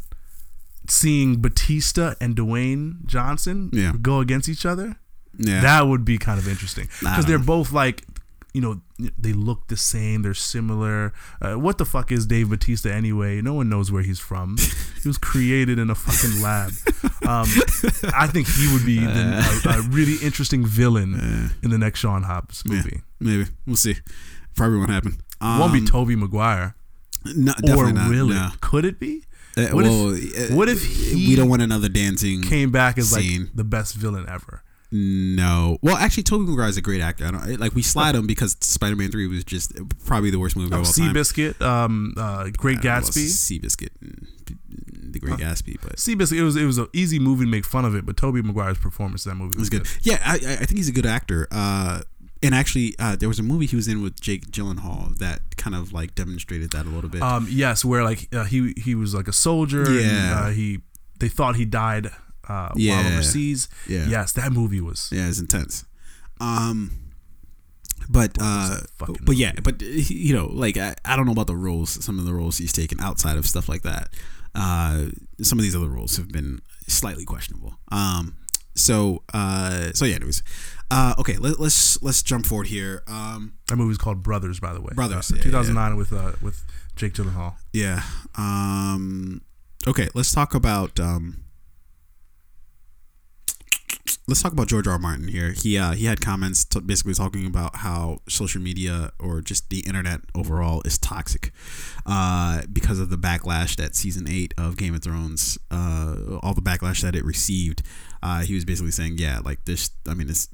Seeing 0.88 1.42
Batista 1.42 2.16
and 2.20 2.36
Dwayne 2.36 3.06
Johnson 3.06 3.70
Yeah. 3.72 3.94
go 4.02 4.20
against 4.20 4.50
each 4.50 4.66
other, 4.66 4.98
Yeah. 5.38 5.62
that 5.62 5.88
would 5.88 6.04
be 6.04 6.18
kind 6.18 6.40
of 6.40 6.48
interesting 6.48 6.90
because 7.00 7.26
they're 7.26 7.38
both 7.40 7.72
like, 7.72 8.04
you 8.54 8.62
know, 8.62 8.82
they 9.18 9.34
look 9.34 9.68
the 9.68 9.78
same. 9.78 10.22
They're 10.24 10.34
similar. 10.34 11.14
Uh, 11.42 11.54
what 11.56 11.78
the 11.78 11.86
fuck 11.86 12.12
is 12.12 12.26
Dave 12.26 12.50
Batista 12.50 12.90
anyway? 12.90 13.42
No 13.42 13.54
one 13.54 13.70
knows 13.70 13.92
where 13.92 14.04
he's 14.04 14.20
from. 14.20 14.58
he 15.02 15.08
was 15.08 15.18
created 15.18 15.80
in 15.80 15.90
a 15.90 15.96
fucking 15.96 16.42
lab. 16.42 16.72
Um, 17.28 17.48
I 18.16 18.28
think 18.28 18.48
he 18.48 18.72
would 18.74 18.86
be 18.86 19.00
the, 19.00 19.62
a, 19.70 19.80
a 19.80 19.82
really 19.90 20.16
interesting 20.26 20.66
villain 20.66 21.52
in 21.64 21.70
the 21.70 21.78
next 21.78 22.00
Sean 22.00 22.24
Hobbs 22.24 22.64
Yeah. 22.66 22.76
movie. 22.76 23.02
Maybe 23.20 23.46
we'll 23.66 23.76
see. 23.76 23.96
Probably 24.56 24.78
won't 24.80 24.90
happen. 24.90 25.18
Um, 25.40 25.60
Won't 25.60 25.74
be 25.74 25.86
Tobey 25.86 26.16
Maguire. 26.16 26.76
no, 27.26 27.52
Or 27.52 27.62
definitely 27.62 27.94
not. 27.94 28.10
will 28.10 28.28
no. 28.28 28.50
it? 28.54 28.62
Could 28.62 28.86
it 28.86 29.00
be? 29.00 29.24
Uh, 29.58 29.68
What 29.68 29.86
if- 29.86 29.92
well, 29.92 30.10
uh, 30.52 30.56
what 30.56 30.70
if 30.70 30.84
he 30.84 31.30
we 31.30 31.36
don't 31.36 31.50
want 31.50 31.62
another 31.62 31.90
dancing? 31.90 32.42
Came 32.42 32.70
back 32.72 32.98
as 32.98 33.12
like 33.12 33.26
the 33.56 33.64
best 33.64 33.96
villain 33.96 34.26
ever. 34.30 34.64
No. 34.92 35.78
Well, 35.82 35.96
actually, 35.96 36.24
Tobey 36.24 36.46
Maguire 36.46 36.68
is 36.68 36.78
a 36.78 36.82
great 36.82 37.02
actor. 37.02 37.26
I 37.26 37.32
don't 37.32 37.60
like 37.60 37.74
we 37.74 37.82
slide 37.82 38.14
him 38.16 38.28
because 38.28 38.58
Spider 38.60 38.96
Man 38.96 39.10
Three 39.10 39.28
was 39.28 39.44
just 39.44 39.72
probably 40.06 40.32
the 40.32 40.40
worst 40.40 40.58
movie 40.58 40.74
of 40.74 40.80
all 40.80 40.84
time. 40.84 41.14
Seabiscuit, 41.14 41.62
um, 41.62 42.14
uh, 42.18 42.50
Great 42.58 42.80
Gatsby. 42.80 43.28
Seabiscuit, 43.28 43.90
mm, 44.04 45.14
The 45.14 45.20
Great 45.20 45.40
Gatsby, 45.40 45.78
but 45.82 45.96
Seabiscuit. 45.96 46.38
It 46.40 46.44
was 46.44 46.58
it 46.58 46.66
was 46.66 46.78
an 46.78 46.88
easy 46.92 47.20
movie 47.20 47.46
to 47.46 47.52
make 47.52 47.64
fun 47.64 47.86
of 47.86 47.96
it, 47.96 48.06
but 48.06 48.18
Tobey 48.18 48.42
Maguire's 48.42 48.80
performance 48.80 49.26
in 49.26 49.30
that 49.30 49.36
movie 49.36 49.58
was, 49.58 49.70
was 49.70 49.70
good. 49.70 49.88
Yeah, 50.02 50.22
I, 50.26 50.34
I 50.34 50.54
I 50.54 50.66
think 50.66 50.78
he's 50.78 50.90
a 50.90 50.94
good 50.94 51.06
actor. 51.06 51.48
Uh, 51.52 52.02
and 52.44 52.54
actually, 52.54 52.96
uh, 53.00 53.16
there 53.16 53.30
was 53.30 53.40
a 53.40 53.44
movie 53.44 53.68
he 53.68 53.76
was 53.76 53.88
in 53.88 54.02
with 54.02 54.20
Jake 54.20 54.52
Gyllenhaal 54.52 55.18
that 55.20 55.56
kind 55.56 55.76
of 55.76 55.94
like 55.94 56.16
demonstrated 56.16 56.72
that 56.72 56.86
a 56.86 56.90
little 56.90 57.10
bit. 57.10 57.22
Um, 57.22 57.48
yes, 57.50 57.86
where 57.86 58.04
like 58.04 58.28
uh, 58.34 58.44
he 58.44 58.74
he 58.76 58.96
was 58.96 59.14
like 59.14 59.30
a 59.30 59.34
soldier. 59.34 59.90
Yeah. 59.90 60.02
And, 60.02 60.40
uh, 60.40 60.48
he 60.50 60.82
they 61.20 61.30
thought 61.30 61.56
he 61.56 61.66
died 61.66 62.10
uh, 62.52 62.74
Yeah. 62.76 63.02
while 63.04 63.14
overseas. 63.14 63.70
Yeah. 63.88 64.08
Yes, 64.08 64.32
that 64.34 64.52
movie 64.52 64.82
was. 64.82 65.10
Yeah, 65.12 65.28
it's 65.30 65.40
intense. 65.40 65.86
Um, 66.40 66.92
but 68.10 68.32
uh, 68.42 68.78
but 69.26 69.36
yeah, 69.36 69.50
movie? 69.52 69.62
but 69.62 69.82
you 69.82 70.34
know, 70.34 70.48
like 70.48 70.78
I, 70.78 70.96
I 71.06 71.16
don't 71.16 71.26
know 71.26 71.32
about 71.32 71.48
the 71.48 71.56
roles. 71.56 72.04
Some 72.04 72.20
of 72.20 72.26
the 72.26 72.34
roles 72.34 72.58
he's 72.58 72.74
taken 72.74 73.00
outside 73.00 73.38
of 73.38 73.46
stuff 73.46 73.70
like 73.70 73.84
that. 73.84 74.10
Uh, 74.54 75.06
some 75.42 75.60
of 75.60 75.64
these 75.64 75.76
other 75.76 75.88
roles 75.90 76.18
have 76.18 76.30
been 76.30 76.60
slightly 76.88 77.24
questionable. 77.26 77.76
Um, 77.92 78.36
so 78.76 79.24
uh, 79.34 79.92
so 79.94 80.06
yeah. 80.06 80.16
Anyways, 80.16 80.44
uh, 80.90 81.14
okay. 81.20 81.38
Let, 81.38 81.60
let's 81.60 82.02
let's 82.02 82.24
jump 82.24 82.46
forward 82.46 82.68
here. 82.68 83.04
Um, 83.08 83.54
That 83.68 83.78
movie's 83.78 83.98
called 84.00 84.24
Brothers, 84.24 84.60
by 84.60 84.74
the 84.74 84.82
way. 84.82 84.92
Brothers, 84.96 85.32
Uh, 85.32 85.36
yeah, 85.38 85.44
2009 85.44 85.96
with 85.96 86.12
uh 86.12 86.32
with 86.42 86.66
Jake 86.96 87.14
Gyllenhaal. 87.14 87.54
yeah. 87.72 88.02
Um, 88.36 89.42
okay. 89.88 90.10
Let's 90.16 90.34
talk 90.34 90.54
about 90.56 91.00
um. 91.00 91.44
Let's 94.32 94.42
talk 94.42 94.54
about 94.54 94.70
George 94.70 94.88
R. 94.88 94.94
R. 94.94 94.98
Martin 94.98 95.28
here. 95.28 95.52
He 95.52 95.78
uh, 95.78 95.92
he 95.92 96.06
had 96.06 96.22
comments 96.22 96.64
t- 96.64 96.80
basically 96.80 97.14
talking 97.16 97.46
about 97.46 97.76
how 97.76 98.20
social 98.30 98.62
media 98.62 99.12
or 99.20 99.42
just 99.42 99.70
the 99.70 99.82
internet 99.82 100.22
overall 100.34 100.82
is 100.86 100.98
toxic 100.98 101.52
uh, 102.06 102.62
because 102.72 103.02
of 103.02 103.10
the 103.10 103.18
backlash 103.18 103.76
that 103.76 103.94
season 103.94 104.30
eight 104.30 104.54
of 104.58 104.78
Game 104.78 104.96
of 104.96 105.04
Thrones, 105.04 105.58
uh, 105.70 106.38
all 106.42 106.54
the 106.54 106.62
backlash 106.62 107.02
that 107.02 107.14
it 107.14 107.26
received. 107.26 107.84
Uh, 108.24 108.40
he 108.44 108.56
was 108.56 108.64
basically 108.64 108.92
saying, 108.92 109.18
yeah, 109.18 109.42
like 109.44 109.66
this. 109.66 109.90
I 110.08 110.14
mean, 110.14 110.30
it's 110.30 110.48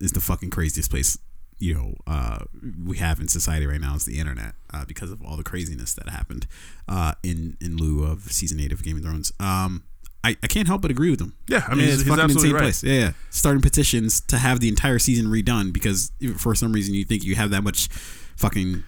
is 0.00 0.10
the 0.10 0.20
fucking 0.20 0.50
craziest 0.50 0.90
place 0.90 1.16
you 1.58 1.74
know 1.74 1.94
uh, 2.08 2.40
we 2.84 2.98
have 2.98 3.20
in 3.20 3.28
society 3.28 3.66
right 3.66 3.80
now 3.80 3.94
is 3.94 4.04
the 4.04 4.18
internet 4.18 4.54
uh, 4.74 4.84
because 4.84 5.12
of 5.12 5.22
all 5.22 5.36
the 5.36 5.44
craziness 5.44 5.94
that 5.94 6.08
happened 6.08 6.48
uh, 6.88 7.12
in 7.22 7.56
in 7.60 7.76
lieu 7.76 8.04
of 8.04 8.32
season 8.32 8.58
eight 8.58 8.72
of 8.72 8.82
Game 8.82 8.96
of 8.96 9.04
Thrones. 9.04 9.32
Um, 9.38 9.84
I, 10.26 10.36
I 10.42 10.46
can't 10.46 10.66
help 10.68 10.82
but 10.82 10.90
agree 10.90 11.10
with 11.10 11.20
him. 11.20 11.34
Yeah, 11.48 11.64
I 11.68 11.74
mean, 11.74 11.84
Yeah, 11.86 11.92
he's, 11.92 12.04
he's 12.04 12.18
absolutely 12.18 12.52
right. 12.52 12.62
place. 12.62 12.82
Yeah, 12.82 12.92
yeah, 13.00 13.12
starting 13.30 13.62
petitions 13.62 14.20
to 14.22 14.38
have 14.38 14.60
the 14.60 14.68
entire 14.68 14.98
season 14.98 15.26
redone 15.26 15.72
because 15.72 16.10
for 16.36 16.54
some 16.54 16.72
reason 16.72 16.94
you 16.94 17.04
think 17.04 17.24
you 17.24 17.34
have 17.36 17.50
that 17.50 17.62
much 17.62 17.88
fucking 18.36 18.82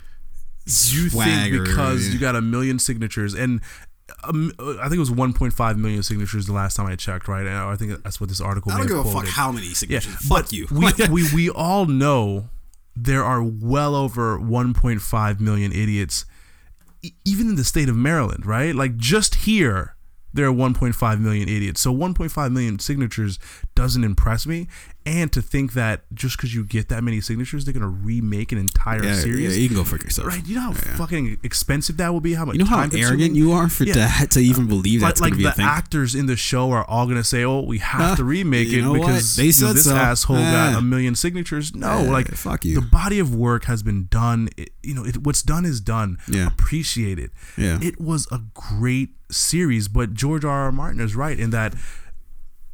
You 0.66 1.08
think 1.08 1.54
or- 1.54 1.64
because 1.64 2.06
yeah. 2.08 2.12
you 2.14 2.18
got 2.18 2.36
a 2.36 2.40
million 2.42 2.78
signatures 2.78 3.34
and 3.34 3.60
um, 4.24 4.52
I 4.58 4.84
think 4.88 4.94
it 4.94 4.98
was 5.00 5.10
1.5 5.10 5.76
million 5.76 6.02
signatures 6.02 6.46
the 6.46 6.52
last 6.54 6.76
time 6.76 6.86
I 6.86 6.96
checked, 6.96 7.28
right? 7.28 7.46
And 7.46 7.54
I 7.54 7.76
think 7.76 8.02
that's 8.02 8.18
what 8.20 8.28
this 8.30 8.40
article. 8.40 8.72
I 8.72 8.78
don't 8.78 8.86
give 8.86 8.96
a 8.98 9.04
fuck 9.04 9.26
how 9.26 9.52
many 9.52 9.66
Yeah, 9.68 9.72
signatures. 9.74 10.16
but 10.28 10.44
fuck 10.44 10.52
you. 10.52 10.66
we, 10.70 10.92
we 11.10 11.34
we 11.34 11.50
all 11.50 11.84
know 11.84 12.48
there 12.96 13.22
are 13.22 13.42
well 13.42 13.94
over 13.94 14.38
1.5 14.38 15.40
million 15.40 15.72
idiots, 15.72 16.24
e- 17.02 17.12
even 17.26 17.50
in 17.50 17.56
the 17.56 17.64
state 17.64 17.88
of 17.90 17.96
Maryland, 17.96 18.46
right? 18.46 18.74
Like 18.74 18.96
just 18.96 19.34
here, 19.46 19.94
there 20.38 20.46
are 20.46 20.52
1.5 20.52 21.20
million 21.20 21.48
idiots. 21.48 21.80
So 21.80 21.92
1.5 21.92 22.52
million 22.52 22.78
signatures 22.78 23.38
doesn't 23.74 24.04
impress 24.04 24.46
me. 24.46 24.68
And 25.04 25.32
to 25.32 25.40
think 25.42 25.72
that 25.72 26.02
just 26.14 26.36
because 26.36 26.54
you 26.54 26.64
get 26.64 26.90
that 26.90 27.02
many 27.02 27.20
signatures, 27.22 27.64
they're 27.64 27.72
gonna 27.72 27.88
remake 27.88 28.52
an 28.52 28.58
entire 28.58 29.02
yeah, 29.02 29.14
series, 29.14 29.56
yeah, 29.56 29.62
you 29.62 29.68
can 29.68 29.76
go 29.78 29.84
fuck 29.84 30.02
yourself. 30.04 30.28
right? 30.28 30.46
You 30.46 30.56
know 30.56 30.60
how 30.60 30.70
Yeah. 30.72 30.96
fucking 30.96 31.38
expensive 31.42 31.96
that 31.96 32.12
will 32.12 32.20
be. 32.20 32.34
How 32.34 32.44
much? 32.44 32.54
You 32.56 32.60
know 32.60 32.66
how 32.66 32.86
arrogant 32.92 33.34
you 33.34 33.52
are 33.52 33.68
for 33.70 33.84
Yeah. 33.84 33.94
that 33.94 34.30
to 34.32 34.40
even 34.40 34.66
believe 34.66 35.00
Like, 35.02 35.10
that's 35.10 35.20
like 35.22 35.30
gonna 35.32 35.38
be 35.38 35.42
the 35.44 35.50
a 35.50 35.54
thing. 35.54 35.64
actors 35.64 36.14
in 36.14 36.26
the 36.26 36.36
show 36.36 36.70
are 36.72 36.84
all 36.84 37.06
gonna 37.06 37.24
say, 37.24 37.42
"Oh, 37.42 37.62
we 37.62 37.78
have 37.78 38.16
to 38.18 38.24
remake 38.24 38.68
it 38.68 38.82
because 38.82 39.34
They 39.36 39.46
you 39.46 39.52
know, 39.62 39.72
this 39.72 39.84
so. 39.84 39.96
asshole 39.96 40.36
got 40.36 40.76
a 40.78 40.82
million 40.82 41.14
signatures." 41.14 41.74
No, 41.74 42.02
like 42.04 42.28
fuck 42.34 42.64
you. 42.66 42.74
The 42.74 42.82
body 42.82 43.18
of 43.18 43.34
work 43.34 43.64
has 43.64 43.82
been 43.82 44.06
done. 44.10 44.50
It, 44.58 44.70
you 44.82 44.94
know, 44.94 45.04
it, 45.04 45.16
what's 45.24 45.42
done 45.42 45.64
is 45.64 45.80
done. 45.80 46.18
Yeah. 46.28 46.46
appreciate 46.48 47.18
it. 47.18 47.30
Yeah. 47.56 47.78
it 47.80 47.98
was 48.00 48.28
a 48.30 48.40
great 48.54 49.10
series, 49.30 49.88
but 49.88 50.14
George 50.14 50.44
R. 50.44 50.64
R. 50.64 50.72
Martin 50.72 51.00
is 51.00 51.14
right 51.16 51.38
in 51.38 51.50
that. 51.50 51.74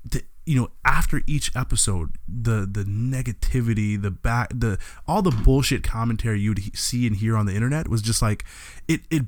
The, 0.04 0.22
you 0.46 0.60
know, 0.60 0.68
after 0.84 1.22
each 1.26 1.54
episode, 1.56 2.16
the 2.28 2.68
the 2.70 2.84
negativity, 2.84 4.00
the 4.00 4.10
back, 4.10 4.50
the 4.54 4.78
all 5.08 5.22
the 5.22 5.30
bullshit 5.30 5.82
commentary 5.82 6.40
you'd 6.40 6.76
see 6.76 7.06
and 7.06 7.16
hear 7.16 7.36
on 7.36 7.46
the 7.46 7.54
internet 7.54 7.88
was 7.88 8.02
just 8.02 8.20
like, 8.20 8.44
it 8.86 9.00
it 9.10 9.22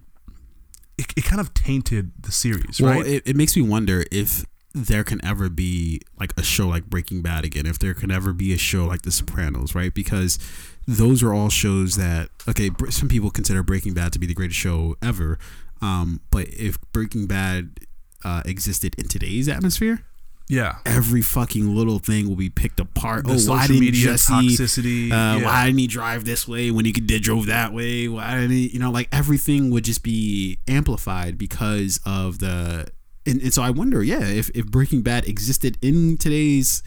it, 0.98 1.06
it 1.16 1.24
kind 1.24 1.40
of 1.40 1.52
tainted 1.54 2.12
the 2.20 2.32
series, 2.32 2.80
Well, 2.80 2.92
right? 3.00 3.06
it, 3.06 3.22
it 3.26 3.36
makes 3.36 3.54
me 3.56 3.62
wonder 3.62 4.04
if 4.10 4.44
there 4.74 5.04
can 5.04 5.22
ever 5.24 5.48
be 5.48 6.00
like 6.20 6.32
a 6.38 6.42
show 6.42 6.68
like 6.68 6.84
Breaking 6.86 7.22
Bad 7.22 7.44
again. 7.44 7.64
If 7.66 7.78
there 7.78 7.94
can 7.94 8.10
ever 8.10 8.32
be 8.34 8.52
a 8.52 8.58
show 8.58 8.84
like 8.86 9.02
The 9.02 9.10
Sopranos, 9.10 9.74
right? 9.74 9.92
Because 9.92 10.38
those 10.86 11.22
are 11.22 11.32
all 11.32 11.48
shows 11.48 11.96
that 11.96 12.28
okay. 12.48 12.70
Some 12.90 13.08
people 13.08 13.30
consider 13.30 13.62
Breaking 13.62 13.94
Bad 13.94 14.12
to 14.12 14.18
be 14.18 14.26
the 14.26 14.34
greatest 14.34 14.58
show 14.58 14.96
ever. 15.02 15.38
Um, 15.80 16.20
but 16.30 16.48
if 16.48 16.78
Breaking 16.92 17.26
Bad 17.26 17.80
uh, 18.24 18.42
existed 18.44 18.94
in 18.98 19.08
today's 19.08 19.48
atmosphere, 19.48 20.04
yeah. 20.48 20.78
every 20.86 21.22
fucking 21.22 21.74
little 21.74 21.98
thing 21.98 22.28
will 22.28 22.36
be 22.36 22.50
picked 22.50 22.80
apart. 22.80 23.24
The 23.24 23.32
oh, 23.32 23.34
why 23.34 23.38
social 23.38 23.66
didn't 23.66 23.80
media 23.80 24.04
Jesse? 24.06 24.32
toxicity. 24.32 25.06
Uh, 25.06 25.38
yeah. 25.38 25.44
Why 25.44 25.66
didn't 25.66 25.78
he 25.78 25.86
drive 25.86 26.24
this 26.24 26.46
way 26.46 26.70
when 26.70 26.84
he 26.84 26.92
could 26.92 27.06
did 27.06 27.22
drove 27.22 27.46
that 27.46 27.72
way? 27.72 28.08
Why 28.08 28.34
didn't 28.34 28.50
he? 28.50 28.68
You 28.68 28.78
know, 28.78 28.90
like 28.90 29.08
everything 29.12 29.70
would 29.70 29.84
just 29.84 30.02
be 30.02 30.58
amplified 30.68 31.36
because 31.38 32.00
of 32.06 32.38
the. 32.38 32.86
And, 33.26 33.42
and 33.42 33.52
so 33.52 33.62
I 33.62 33.70
wonder, 33.70 34.04
yeah, 34.04 34.24
if, 34.24 34.50
if 34.54 34.66
Breaking 34.66 35.02
Bad 35.02 35.26
existed 35.26 35.78
in 35.82 36.16
today's 36.16 36.84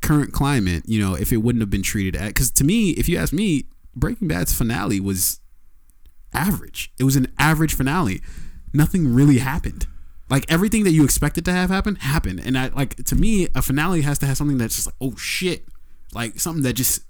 current 0.00 0.32
climate, 0.32 0.84
you 0.86 1.00
know, 1.00 1.14
if 1.14 1.32
it 1.32 1.38
wouldn't 1.38 1.60
have 1.60 1.70
been 1.70 1.82
treated 1.82 2.14
at. 2.14 2.28
Because 2.28 2.52
to 2.52 2.64
me, 2.64 2.90
if 2.90 3.08
you 3.08 3.18
ask 3.18 3.32
me, 3.32 3.64
Breaking 3.96 4.28
Bad's 4.28 4.54
finale 4.54 5.00
was 5.00 5.40
average. 6.34 6.92
It 6.98 7.04
was 7.04 7.16
an 7.16 7.28
average 7.38 7.74
finale. 7.74 8.22
Nothing 8.72 9.14
really 9.14 9.38
happened. 9.38 9.86
Like 10.30 10.50
everything 10.50 10.84
that 10.84 10.92
you 10.92 11.04
expected 11.04 11.44
to 11.44 11.52
have 11.52 11.68
happen 11.70 11.96
happened, 11.96 12.40
and 12.44 12.56
I 12.56 12.68
like 12.68 12.96
to 13.04 13.14
me 13.14 13.48
a 13.54 13.60
finale 13.60 14.00
has 14.02 14.18
to 14.20 14.26
have 14.26 14.36
something 14.36 14.56
that's 14.58 14.74
just 14.76 14.86
like 14.86 14.94
oh 15.00 15.14
shit, 15.16 15.66
like 16.14 16.40
something 16.40 16.62
that 16.62 16.72
just 16.72 17.02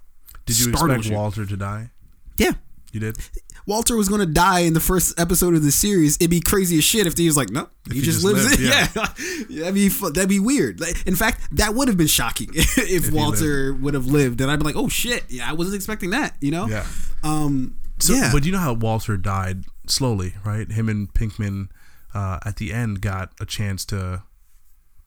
Did 0.44 0.58
you 0.58 0.70
expect 0.72 1.08
Walter 1.10 1.46
to 1.46 1.56
die? 1.56 1.90
yeah, 2.36 2.52
You 2.90 2.98
did. 2.98 3.16
Walter 3.64 3.96
was 3.96 4.08
going 4.08 4.18
to 4.20 4.26
die 4.26 4.60
in 4.60 4.72
the 4.74 4.80
first 4.80 5.20
episode 5.20 5.54
of 5.54 5.62
the 5.62 5.70
series. 5.70 6.16
It'd 6.16 6.30
be 6.30 6.40
crazy 6.40 6.78
as 6.78 6.84
shit 6.84 7.06
if 7.06 7.16
he 7.16 7.26
was 7.26 7.36
like, 7.36 7.48
no, 7.50 7.68
he, 7.88 8.00
he 8.00 8.00
just, 8.00 8.22
just 8.22 8.24
lives. 8.24 8.50
lived, 8.50 8.60
it. 8.60 8.66
yeah. 8.66 9.06
Yeah, 9.48 9.60
that'd 9.60 9.74
be 9.74 9.88
that'd 9.88 10.28
be 10.28 10.40
weird. 10.40 10.80
Like, 10.80 11.06
in 11.06 11.14
fact, 11.14 11.46
that 11.56 11.74
would 11.74 11.86
have 11.86 11.96
been 11.96 12.08
shocking 12.08 12.48
if, 12.54 13.04
he 13.04 13.10
Walter 13.10 13.72
would 13.74 13.94
have 13.94 14.06
lived. 14.06 14.40
And 14.40 14.50
I'd 14.50 14.58
be 14.58 14.64
like, 14.64 14.74
oh 14.74 14.88
shit, 14.88 15.22
yeah, 15.28 15.48
I 15.48 15.52
wasn't 15.52 15.76
expecting 15.76 16.10
that. 16.10 16.34
You 16.40 16.50
know? 16.50 16.66
Yeah. 16.66 16.84
Um. 17.22 17.76
So, 18.02 18.14
yeah. 18.14 18.30
but 18.32 18.44
you 18.44 18.52
know 18.52 18.58
how 18.58 18.72
Walter 18.74 19.16
died 19.16 19.64
slowly, 19.86 20.34
right? 20.44 20.70
Him 20.70 20.88
and 20.88 21.12
Pinkman 21.14 21.68
uh, 22.14 22.38
at 22.44 22.56
the 22.56 22.72
end 22.72 23.00
got 23.00 23.32
a 23.40 23.46
chance 23.46 23.84
to 23.86 24.22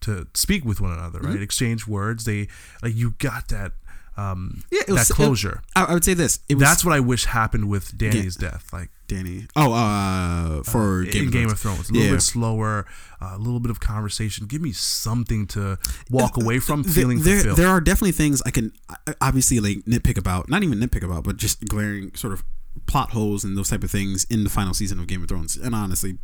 to 0.01 0.27
speak 0.33 0.63
with 0.65 0.81
one 0.81 0.91
another, 0.91 1.19
Mm-hmm. 1.19 1.31
right? 1.33 1.41
Exchange 1.41 1.87
words. 1.87 2.25
They 2.25 2.47
like 2.83 2.95
you 2.95 3.11
got 3.17 3.47
that 3.49 3.73
um, 4.17 4.63
Yeah, 4.71 4.81
it 4.81 4.87
that 4.87 4.93
was- 4.93 5.11
closure. 5.11 5.61
I, 5.75 5.85
I 5.85 5.93
would 5.93 6.05
say 6.05 6.13
this. 6.13 6.39
It 6.47 6.55
was 6.55 6.61
That's 6.63 6.85
what 6.85 6.93
I 6.93 6.99
wish 6.99 7.25
happened 7.25 7.67
with 7.69 7.97
Dany's 7.97 8.35
death. 8.35 8.71
Like 8.71 8.89
Dany. 9.07 9.47
Oh, 9.55 9.73
uh, 9.73 10.63
for 10.63 11.03
Game, 11.03 11.23
in 11.23 11.27
of, 11.27 11.33
Game 11.33 11.41
Thrones. 11.49 11.51
of 11.53 11.59
Thrones, 11.59 11.89
a 11.89 11.93
little 11.93 12.07
Yeah. 12.07 12.13
bit 12.13 12.21
slower, 12.21 12.85
uh, 13.21 13.31
a 13.35 13.37
little 13.37 13.59
bit 13.59 13.71
of 13.71 13.79
conversation. 13.79 14.45
Give 14.47 14.61
me 14.61 14.71
something 14.71 15.47
to 15.47 15.77
walk 16.09 16.37
away 16.37 16.59
from 16.59 16.83
feeling 16.83 17.21
there, 17.23 17.35
fulfilled. 17.37 17.57
there 17.57 17.67
are 17.67 17.81
definitely 17.81 18.13
things 18.13 18.41
I 18.45 18.51
can 18.51 18.71
uh, 18.89 19.13
obviously 19.21 19.59
like 19.59 19.79
nitpick 19.85 20.17
about. 20.17 20.49
Not 20.49 20.63
even 20.63 20.79
nitpick 20.79 21.03
about, 21.03 21.23
but 21.23 21.37
just 21.37 21.65
glaring 21.65 22.13
sort 22.15 22.33
of 22.33 22.43
plot 22.85 23.11
holes 23.11 23.43
and 23.43 23.57
those 23.57 23.69
type 23.69 23.83
of 23.83 23.91
things 23.91 24.25
in 24.25 24.43
the 24.43 24.49
final 24.49 24.73
season 24.73 24.99
of 24.99 25.07
Game 25.07 25.21
of 25.21 25.29
Thrones. 25.29 25.55
And 25.55 25.73
honestly, 25.73 26.17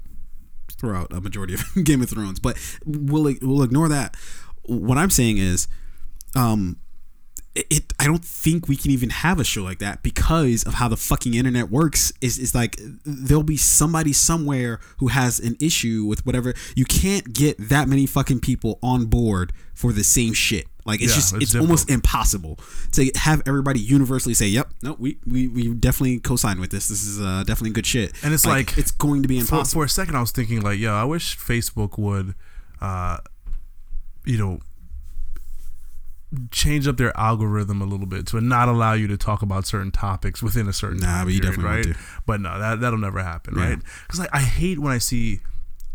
throughout 0.78 1.12
a 1.14 1.22
majority 1.22 1.54
of 1.54 1.64
Game 1.84 2.02
of 2.02 2.10
Thrones. 2.10 2.40
But 2.40 2.58
we'll 2.86 3.34
we'll 3.42 3.64
ignore 3.64 3.90
that. 3.90 4.16
What 4.64 4.98
I'm 4.98 5.10
saying 5.10 5.38
is, 5.38 5.68
um, 6.36 6.78
it, 7.56 7.68
it 7.70 7.94
I 8.00 8.06
don't 8.06 8.24
think 8.24 8.68
we 8.68 8.76
can 8.76 8.92
even 8.92 9.10
have 9.10 9.40
a 9.40 9.44
show 9.44 9.64
like 9.64 9.80
that 9.80 10.04
because 10.04 10.64
of 10.64 10.76
how 10.76 10.88
the 10.88 10.98
fucking 10.98 11.34
internet 11.34 11.70
works. 11.70 12.12
Is 12.22 12.38
is 12.38 12.56
like 12.56 12.80
there'll 13.06 13.44
be 13.44 13.58
somebody 13.58 14.14
somewhere 14.14 14.80
who 14.98 15.08
has 15.08 15.40
an 15.40 15.56
issue 15.60 16.06
with 16.06 16.26
whatever. 16.26 16.54
You 16.76 16.86
can't 16.86 17.34
get 17.34 17.58
that 17.70 17.88
many 17.88 18.06
fucking 18.06 18.40
people 18.40 18.80
on 18.82 19.06
board 19.06 19.54
for 19.74 19.92
the 19.94 20.04
same 20.04 20.34
shit. 20.34 20.68
Like 20.86 21.02
it's 21.02 21.12
Yeah, 21.12 21.16
just 21.16 21.34
it's 21.36 21.44
it's, 21.44 21.56
almost 21.56 21.90
impossible 21.90 22.58
to 22.94 23.12
have 23.16 23.42
everybody 23.46 23.80
universally 23.80 24.34
say, 24.34 24.48
"Yep, 24.48 24.74
no, 24.82 24.96
we 25.00 25.18
we, 25.28 25.48
we 25.48 25.74
definitely 25.74 26.20
co-sign 26.20 26.60
with 26.60 26.72
this. 26.72 26.88
This 26.88 27.04
is 27.04 27.22
uh, 27.22 27.44
definitely 27.46 27.72
good 27.72 27.86
shit." 27.86 28.14
And 28.24 28.34
it's 28.34 28.46
like- 28.46 28.78
it's 28.78 28.92
going 28.92 29.22
to 29.22 29.28
be 29.28 29.38
for, 29.40 29.42
impossible. 29.56 29.82
for 29.82 29.86
a 29.86 29.90
second, 29.90 30.16
I 30.16 30.22
was 30.22 30.32
thinking 30.32 30.62
like, 30.62 30.80
yo, 30.80 30.94
I 30.94 31.04
wish 31.04 31.38
Facebook 31.38 31.98
would, 32.00 32.34
uh, 32.82 33.18
you 34.26 34.38
know, 34.38 34.60
change 36.50 36.88
up 36.88 36.96
their 36.98 37.16
algorithm 37.18 37.82
a 37.82 37.86
little 37.86 38.06
bit 38.06 38.26
to 38.28 38.40
not 38.40 38.70
allow 38.70 38.94
you 38.94 39.06
to 39.08 39.18
talk 39.18 39.42
about 39.42 39.68
certain 39.68 39.92
topics 39.92 40.42
within 40.42 40.68
a 40.68 40.74
certain 40.74 40.98
Nah, 41.00 41.26
but 41.26 41.34
you 41.34 41.42
period, 41.42 41.58
definitely 41.58 41.92
right? 41.92 42.02
But 42.26 42.40
no, 42.42 42.58
that 42.58 42.80
that'll 42.80 43.00
never 43.00 43.22
happen, 43.22 43.56
Yeah. 43.58 43.64
right? 43.70 43.80
Because 44.08 44.20
like 44.20 44.30
I 44.34 44.40
hate 44.40 44.80
when 44.80 44.94
I 44.94 44.98
see 44.98 45.42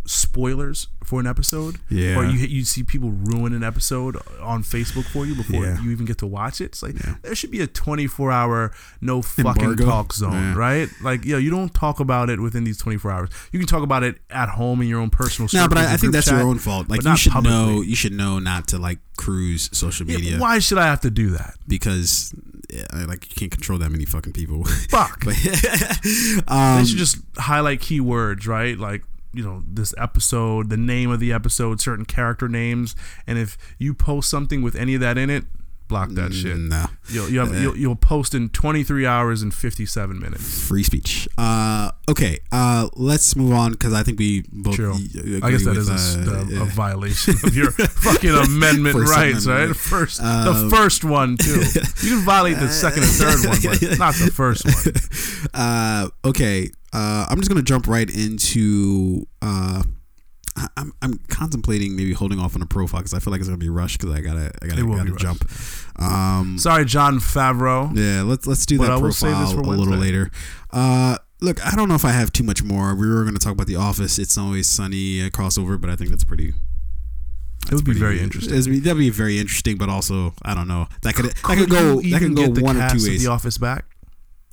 spoilers 0.07 0.89
for 1.05 1.21
an 1.21 1.27
episode, 1.27 1.77
Yeah. 1.89 2.17
or 2.19 2.25
you 2.25 2.39
you 2.47 2.65
see 2.65 2.83
people 2.83 3.11
ruin 3.13 3.53
an 3.53 3.63
episode 3.63 4.17
on 4.41 4.63
Facebook 4.65 5.05
for 5.05 5.27
you 5.27 5.35
before 5.35 5.65
Yeah. 5.65 5.81
you 5.83 5.91
even 5.91 6.05
get 6.07 6.19
to 6.19 6.27
watch 6.27 6.61
it. 6.61 6.65
It's 6.67 6.83
like 6.83 6.95
Yeah. 7.05 7.15
there 7.23 7.35
should 7.35 7.51
be 7.51 7.61
a 7.61 7.67
twenty 7.67 8.07
four 8.07 8.33
hour 8.33 8.73
no 9.01 9.23
fucking 9.23 9.63
Embargo. 9.63 9.85
talk 9.85 10.13
zone, 10.13 10.33
Yeah. 10.33 10.55
right? 10.55 10.89
Like, 11.03 11.25
yo, 11.25 11.39
you 11.39 11.51
don't 11.51 11.73
talk 11.75 12.01
about 12.01 12.31
it 12.31 12.41
within 12.41 12.65
these 12.65 12.79
24 12.79 13.11
hours. 13.13 13.29
You 13.53 13.59
can 13.59 13.69
talk 13.69 13.83
about 13.83 14.03
it 14.03 14.19
at 14.31 14.49
home 14.51 14.81
in 14.83 14.89
your 14.89 15.01
own 15.01 15.11
personal. 15.11 15.49
No, 15.53 15.69
but 15.69 15.79
I, 15.79 15.95
I 15.95 15.97
think 15.97 16.13
that's 16.13 16.27
chat, 16.27 16.39
your 16.39 16.47
own 16.49 16.59
fault. 16.59 16.89
Like 16.89 17.05
you 17.05 17.17
should 17.17 17.35
know, 17.43 17.81
you 17.83 17.95
should 17.97 18.13
know 18.13 18.39
not 18.39 18.69
to 18.69 18.79
like 18.79 18.99
cruise 19.17 19.69
social 19.73 20.07
Yeah, 20.09 20.17
media 20.17 20.39
why 20.39 20.59
should 20.59 20.79
I 20.79 20.87
have 20.87 21.01
to 21.03 21.11
do 21.11 21.31
that? 21.31 21.55
because 21.69 22.35
yeah, 22.69 22.85
like 23.07 23.29
you 23.31 23.35
can't 23.37 23.51
control 23.53 23.79
that 23.79 23.91
many 23.91 24.05
fucking 24.05 24.33
people. 24.33 24.65
Fuck. 24.65 25.25
but 25.25 25.35
they 26.05 26.41
um, 26.49 26.85
should 26.85 26.99
just 26.99 27.19
highlight 27.37 27.81
keywords, 27.81 28.47
right? 28.49 28.77
Like 28.79 29.05
you 29.37 29.45
know 29.45 29.63
this 29.67 29.95
episode, 29.99 30.71
the 30.71 30.77
name 30.77 31.11
of 31.11 31.21
the 31.21 31.33
episode, 31.33 31.81
certain 31.81 32.05
character 32.05 32.49
names, 32.49 32.97
and 33.27 33.39
if 33.39 33.57
you 33.79 33.95
post 33.95 34.31
something 34.31 34.63
with 34.63 34.75
any 34.77 34.95
of 34.95 35.01
that 35.03 35.19
in 35.19 35.31
it, 35.31 35.45
block 35.89 36.09
that 36.11 36.33
shit. 36.33 36.57
no 36.57 36.87
You'll 37.09 37.29
you'll, 37.31 37.47
have, 37.47 37.63
you'll 37.63 37.77
you'll 37.77 37.95
post 37.97 38.35
in 38.35 38.49
23 38.49 39.07
hours 39.07 39.43
and 39.43 39.55
57 39.55 40.19
minutes. 40.19 40.67
free 40.67 40.83
speech. 40.83 41.29
Uh, 41.39 41.93
okay, 42.11 42.39
uh, 42.51 42.89
let's 42.97 43.37
move 43.37 43.53
on 43.53 43.71
because 43.73 43.93
I 43.93 44.03
think 44.03 44.19
we 44.19 44.43
both. 44.51 44.75
True. 44.75 44.93
y- 44.95 44.99
agree 45.15 45.41
I 45.43 45.51
guess 45.53 45.65
that 45.65 45.77
with, 45.77 45.89
is 45.91 46.17
a, 46.17 46.21
uh, 46.21 46.61
a, 46.61 46.63
a 46.63 46.65
violation 46.65 47.35
of 47.45 47.55
your 47.57 47.71
fucking 48.07 48.31
amendment 48.31 48.97
First 48.97 49.13
rights, 49.17 49.47
Amendment. 49.47 49.69
right? 49.71 49.77
First, 49.77 50.21
Um, 50.21 50.71
the 50.71 50.77
first 50.77 51.05
one 51.05 51.37
too. 51.37 51.63
You 52.03 52.17
can 52.17 52.25
violate 52.25 52.59
the 52.59 52.69
second 52.69 53.05
and 53.05 53.13
third 53.13 53.49
one, 53.49 53.59
but 53.63 53.99
not 53.99 54.15
the 54.15 54.31
first 54.35 54.65
one. 54.65 54.95
uh, 55.55 56.09
okay, 56.25 56.71
uh, 56.97 57.27
I'm 57.29 57.37
just 57.39 57.49
gonna 57.49 57.63
jump 57.63 57.87
right 57.87 58.09
into. 58.09 59.27
Uh, 59.43 59.83
I- 60.57 60.69
I'm, 60.79 60.93
I'm 61.03 61.19
contemplating 61.29 61.95
maybe 61.97 62.15
holding 62.15 62.39
off 62.41 62.57
on 62.57 62.63
a 62.63 62.67
profile 62.67 63.01
because 63.01 63.13
I 63.13 63.19
feel 63.19 63.31
like 63.31 63.41
it's 63.41 63.49
gonna 63.49 63.59
be 63.59 63.69
rushed 63.69 64.01
because 64.01 64.15
I 64.15 64.21
gotta 64.23 64.51
I 64.63 64.67
gotta, 64.67 64.83
gotta 64.83 65.15
jump. 65.17 65.45
Um, 65.97 66.57
Sorry, 66.59 66.87
Jon 66.87 67.19
Favreau. 67.19 67.95
Yeah, 67.95 68.23
let's 68.23 68.47
let's 68.47 68.65
do 68.65 68.79
But 68.79 68.87
that 68.89 68.99
profile 69.01 69.41
this 69.45 69.53
for 69.53 69.61
a 69.61 69.65
little 69.65 69.95
later. 69.95 70.31
Uh, 70.71 71.19
look, 71.43 71.65
I 71.67 71.77
don't 71.77 71.89
know 71.91 71.95
if 71.95 72.05
I 72.07 72.13
have 72.13 72.33
too 72.33 72.43
much 72.45 72.63
more. 72.63 72.95
We 72.95 73.07
were 73.07 73.23
going 73.23 73.35
to 73.35 73.41
talk 73.41 73.53
about 73.53 73.67
The 73.67 73.77
Office. 73.77 74.19
It's 74.19 74.39
always 74.39 74.67
sunny 74.67 75.21
uh, 75.21 75.29
crossover, 75.29 75.79
but 75.81 75.91
I 75.91 75.97
think 75.97 76.09
that's 76.11 76.25
pretty. 76.25 76.55
It 77.71 77.75
would 77.75 77.85
be 77.85 77.93
very 77.95 78.21
interesting. 78.21 78.55
That'd 78.55 78.99
be 78.99 79.11
very 79.11 79.39
interesting, 79.39 79.77
but 79.77 79.89
also 79.89 80.33
I 80.43 80.55
don't 80.55 80.69
know. 80.69 80.87
That 81.03 81.15
could 81.15 81.27
that 81.27 81.35
could 81.43 81.59
Could 81.59 81.71
go 81.71 82.01
that 82.01 82.19
can 82.21 82.35
go 82.35 82.49
one 82.63 82.77
or 82.77 82.89
two 82.89 82.97
of 82.97 83.03
ways. 83.03 83.23
The 83.25 83.31
Office 83.31 83.59
back. 83.59 83.85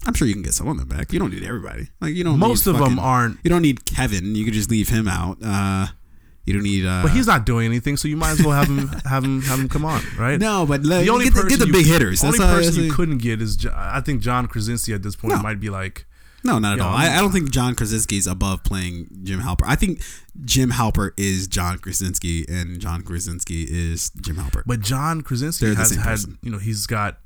I'm 0.06 0.14
sure 0.14 0.28
you 0.28 0.34
can 0.34 0.44
get 0.44 0.54
some 0.54 0.68
of 0.68 0.78
them 0.78 0.88
back. 0.88 1.14
You 1.14 1.20
don't 1.20 1.32
need 1.34 1.44
everybody. 1.44 1.88
Like 2.02 2.14
you 2.14 2.24
don't. 2.24 2.38
Most 2.40 2.68
of 2.68 2.78
them 2.78 3.00
aren't. 3.00 3.38
You 3.44 3.50
don't 3.50 3.62
need 3.62 3.86
Kevin. 3.86 4.36
You 4.36 4.44
could 4.46 4.54
just 4.54 4.70
leave 4.70 4.90
him 4.90 5.08
out. 5.08 5.38
Uh, 5.44 5.88
you 6.46 6.54
don't 6.54 6.64
need. 6.64 6.86
Uh, 6.86 7.04
But 7.04 7.12
he's 7.12 7.28
not 7.28 7.46
doing 7.46 7.66
anything, 7.66 7.96
so 7.96 8.08
you 8.10 8.18
might 8.18 8.32
as 8.32 8.44
well 8.46 8.52
have 8.52 8.68
him 8.68 8.88
have 9.06 9.24
him 9.24 9.42
have 9.44 9.60
him 9.60 9.70
come 9.70 9.86
on, 9.86 10.02
right? 10.18 10.40
no, 10.40 10.66
but 10.66 10.84
like, 10.84 11.06
the 11.06 11.10
only 11.12 11.26
get, 11.26 11.34
the, 11.36 11.42
person 11.44 11.50
get 11.50 11.60
the 11.60 11.68
you- 11.68 11.74
big 11.74 11.86
hitters. 11.86 12.20
The 12.22 12.28
only 12.28 12.40
That's 12.40 12.68
person 12.68 12.84
you 12.84 12.92
couldn't 12.92 13.20
get 13.20 13.42
is 13.42 13.66
I 13.74 14.02
think 14.02 14.22
John 14.22 14.48
Krasinski 14.48 14.94
at 14.94 15.04
this 15.04 15.16
point 15.16 15.36
No. 15.36 15.42
might 15.42 15.62
be 15.62 15.70
like 15.70 16.06
No, 16.44 16.60
not 16.60 16.74
at 16.74 16.78
You 16.80 16.84
all. 16.84 16.94
I, 16.94 17.16
I 17.18 17.22
don't 17.22 17.32
think 17.32 17.50
John 17.52 17.74
Krasinski 17.76 18.18
is 18.18 18.28
above 18.28 18.66
playing 18.66 19.08
Jim 19.24 19.40
Halpert. 19.40 19.68
I 19.68 19.76
think 19.76 20.02
Jim 20.44 20.72
Halpert 20.72 21.12
is 21.16 21.48
John 21.48 21.78
Krasinski, 21.80 22.46
and 22.50 22.82
John 22.82 23.04
Krasinski 23.04 23.64
is 23.70 24.10
Jim 24.20 24.36
Halpert. 24.36 24.64
But 24.66 24.82
John 24.82 25.22
Krasinski 25.22 25.68
They're 25.68 25.76
has 25.76 25.96
had, 25.96 26.04
person. 26.04 26.40
you 26.42 26.52
know, 26.52 26.58
he's 26.58 26.86
got 26.88 27.20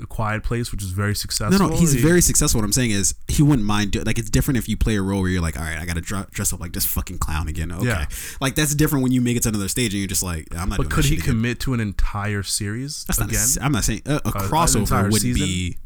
a 0.00 0.06
Quiet 0.06 0.42
Place, 0.42 0.72
which 0.72 0.82
is 0.82 0.90
very 0.90 1.14
successful. 1.14 1.58
no, 1.58 1.68
no, 1.74 1.76
he's 1.78 1.92
He- 1.92 2.00
very 2.00 2.20
successful. 2.22 2.60
What 2.60 2.64
I'm 2.64 2.72
saying 2.72 2.92
is, 2.92 3.14
he 3.28 3.42
wouldn't 3.42 3.66
mind. 3.66 3.90
Do, 3.92 4.00
like, 4.02 4.18
it's 4.18 4.30
different 4.30 4.56
if 4.58 4.68
you 4.68 4.76
play 4.76 4.96
a 4.96 5.02
role 5.02 5.20
where 5.20 5.30
you're 5.30 5.42
like, 5.42 5.56
all 5.58 5.62
right, 5.64 5.78
I 5.78 5.84
got 5.84 5.96
to 5.96 6.00
dr- 6.00 6.30
dress 6.30 6.52
up 6.52 6.60
like 6.60 6.72
this 6.72 6.86
fucking 6.86 7.18
clown 7.18 7.48
again. 7.48 7.70
Okay, 7.72 7.86
Yeah. 7.86 8.06
like 8.40 8.54
that's 8.54 8.74
different 8.74 9.02
when 9.02 9.12
you 9.12 9.20
make 9.20 9.36
it 9.36 9.42
to 9.44 9.50
another 9.50 9.68
stage 9.68 9.92
and 9.92 9.98
you're 10.00 10.08
just 10.08 10.22
like, 10.22 10.48
I'm 10.56 10.68
not. 10.70 10.78
But 10.78 10.90
could 10.90 11.04
he 11.04 11.16
shit 11.16 11.24
again. 11.24 11.34
commit 11.34 11.60
to 11.60 11.74
an 11.74 11.80
entire 11.80 12.42
series 12.42 13.04
That's 13.04 13.18
not. 13.20 13.28
again? 13.28 13.40
S- 13.40 13.58
I'm 13.60 13.72
not 13.72 13.84
saying 13.84 14.02
uh, 14.06 14.20
a, 14.24 14.28
a 14.28 14.32
an 14.42 14.48
crossover 14.48 15.02
wouldn't 15.04 15.20
season? 15.20 15.46
be. 15.46 15.76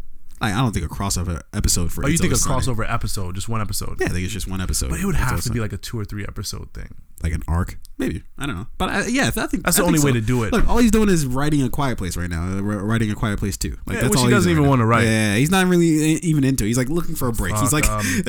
Like, 0.40 0.54
I 0.54 0.58
don't 0.60 0.72
think 0.72 0.84
a 0.84 0.88
crossover 0.88 1.40
episode 1.54 1.92
for. 1.92 2.04
oh, 2.04 2.08
you 2.08 2.18
think 2.18 2.32
a 2.32 2.36
crossover 2.36 2.84
episode, 2.90 3.34
just 3.34 3.48
one 3.48 3.60
episode? 3.62 3.98
Yeah, 4.00 4.06
I 4.06 4.10
think 4.10 4.24
it's 4.24 4.32
just 4.32 4.48
one 4.48 4.60
episode. 4.60 4.90
But 4.90 5.00
it 5.00 5.06
would 5.06 5.14
have 5.16 5.40
to 5.42 5.50
be 5.50 5.60
like 5.60 5.72
a 5.72 5.78
two 5.78 5.98
or 5.98 6.04
three 6.04 6.24
episode 6.24 6.72
thing. 6.74 6.88
like 7.22 7.32
an 7.32 7.42
arc, 7.48 7.78
maybe. 7.96 8.22
I 8.36 8.44
don't 8.44 8.56
know, 8.56 8.66
but 8.76 8.90
I, 8.90 9.06
yeah, 9.06 9.28
I 9.28 9.46
think 9.46 9.64
That's 9.64 9.78
I 9.78 9.80
the 9.80 9.86
only 9.86 9.98
think 9.98 10.12
way 10.14 10.20
to 10.20 10.26
do 10.26 10.44
it. 10.44 10.52
Look, 10.52 10.68
all 10.68 10.76
he's 10.76 10.90
doing 10.90 11.08
is 11.08 11.24
writing 11.26 11.62
a 11.62 11.70
Quiet 11.70 11.96
Place 11.96 12.18
right 12.18 12.28
now. 12.28 12.58
uh, 12.58 12.60
Writing 12.60 13.10
a 13.10 13.14
Quiet 13.14 13.38
Place 13.38 13.56
too. 13.56 13.78
Like 13.86 13.94
Yeah, 13.96 14.02
that's 14.02 14.10
which 14.10 14.18
all 14.20 14.26
he 14.26 14.30
doesn't 14.30 14.50
even 14.50 14.64
right 14.64 14.68
wanna 14.68 14.84
write. 14.84 15.04
Yeah, 15.04 15.36
he's 15.36 15.50
not 15.50 15.66
really 15.66 15.86
e- 15.86 16.20
even 16.22 16.44
into. 16.44 16.64
it. 16.64 16.66
He's 16.66 16.76
like 16.76 16.90
looking 16.90 17.14
for 17.14 17.28
a 17.28 17.32
break. 17.32 17.56
he's 17.56 17.72
like, 17.72 17.88
um, 17.88 18.04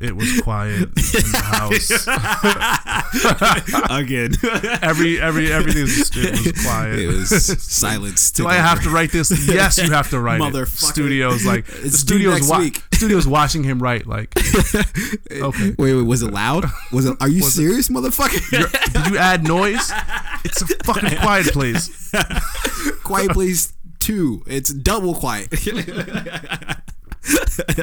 it 0.00 0.16
was 0.16 0.40
quiet 0.40 0.84
in 0.84 0.90
the 0.94 1.42
house. 1.44 1.90
again, 3.90 4.32
Every 4.82 5.20
every 5.20 5.52
everything 5.52 5.82
was, 5.82 6.10
it 6.16 6.30
was 6.54 6.62
quiet. 6.64 6.98
it 6.98 7.08
was 7.08 7.62
silence. 7.62 8.30
Do 8.30 8.46
I 8.46 8.54
have 8.54 8.82
to 8.84 8.90
write 8.90 9.12
this? 9.12 9.30
Yes, 9.46 9.76
you 9.78 9.90
have 9.90 9.97
to 10.10 10.20
write 10.20 10.40
it. 10.40 10.66
Studios 10.68 11.44
like 11.44 11.66
the 11.82 11.90
studios 11.90 12.48
wa- 12.48 12.68
studios 12.94 13.26
watching 13.26 13.62
him 13.64 13.82
write 13.82 14.06
like 14.06 14.32
okay. 15.32 15.74
Wait, 15.78 15.94
wait, 15.94 16.02
was 16.02 16.22
it 16.22 16.32
loud? 16.32 16.64
Was 16.92 17.06
it? 17.06 17.16
Are 17.20 17.28
you 17.28 17.42
Was 17.44 17.58
it- 17.58 17.62
serious, 17.62 17.88
motherfucker? 17.88 18.92
Did 18.92 19.06
you 19.12 19.18
add 19.18 19.44
noise? 19.46 19.90
It's 20.44 20.62
a 20.62 20.66
fucking 20.84 21.18
quiet 21.18 21.46
place. 21.52 22.10
quiet 23.04 23.30
Place 23.30 23.72
two. 23.98 24.42
It's 24.46 24.72
double 24.72 25.14
quiet. 25.14 25.48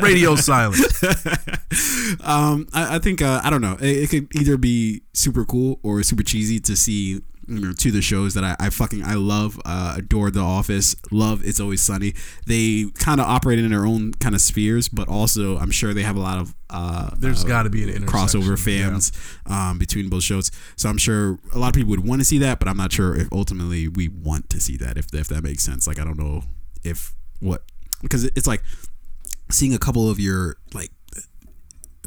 Radio 0.01 0.35
silence. 0.35 1.03
um, 2.23 2.67
I, 2.73 2.95
I 2.95 2.99
think 2.99 3.21
uh, 3.21 3.41
I 3.43 3.49
don't 3.49 3.61
know. 3.61 3.77
It, 3.79 4.03
it 4.03 4.09
could 4.09 4.35
either 4.35 4.57
be 4.57 5.03
super 5.13 5.45
cool 5.45 5.79
or 5.83 6.01
super 6.03 6.23
cheesy 6.23 6.59
to 6.61 6.75
see. 6.75 7.21
You 7.47 7.59
know, 7.59 7.73
to 7.73 7.91
the 7.91 8.01
shows 8.01 8.33
that 8.33 8.43
I, 8.43 8.55
I 8.59 8.69
fucking 8.69 9.03
I 9.03 9.15
love, 9.15 9.59
uh, 9.65 9.95
adore 9.97 10.31
The 10.31 10.39
Office, 10.39 10.95
love 11.11 11.45
It's 11.45 11.59
Always 11.59 11.81
Sunny. 11.81 12.13
They 12.47 12.85
kind 12.95 13.19
of 13.21 13.27
operate 13.27 13.59
in 13.59 13.69
their 13.69 13.85
own 13.85 14.13
kind 14.13 14.33
of 14.33 14.41
spheres, 14.41 14.89
but 14.89 15.07
also 15.07 15.57
I'm 15.57 15.71
sure 15.71 15.93
they 15.93 16.03
have 16.03 16.15
a 16.15 16.21
lot 16.21 16.39
of 16.39 16.55
uh, 16.69 17.11
There's 17.17 17.45
uh, 17.45 17.47
gotta 17.47 17.69
be 17.69 17.83
an 17.83 18.05
crossover 18.05 18.57
fans 18.57 19.11
um, 19.45 19.77
between 19.77 20.09
both 20.09 20.23
shows. 20.23 20.49
So 20.75 20.89
I'm 20.89 20.97
sure 20.97 21.39
a 21.53 21.59
lot 21.59 21.67
of 21.67 21.73
people 21.73 21.91
would 21.91 22.07
want 22.07 22.21
to 22.21 22.25
see 22.25 22.39
that, 22.39 22.59
but 22.59 22.67
I'm 22.67 22.77
not 22.77 22.91
sure 22.91 23.15
if 23.15 23.31
ultimately 23.31 23.87
we 23.87 24.07
want 24.07 24.49
to 24.49 24.59
see 24.59 24.77
that. 24.77 24.97
If 24.97 25.13
if 25.13 25.27
that 25.27 25.43
makes 25.43 25.63
sense, 25.63 25.87
like 25.87 25.99
I 25.99 26.03
don't 26.03 26.17
know 26.17 26.43
if 26.83 27.13
what 27.39 27.63
because 28.01 28.23
it's 28.23 28.47
like 28.47 28.63
seeing 29.51 29.73
a 29.73 29.77
couple 29.79 30.09
of 30.09 30.19
your 30.19 30.57
like 30.73 30.91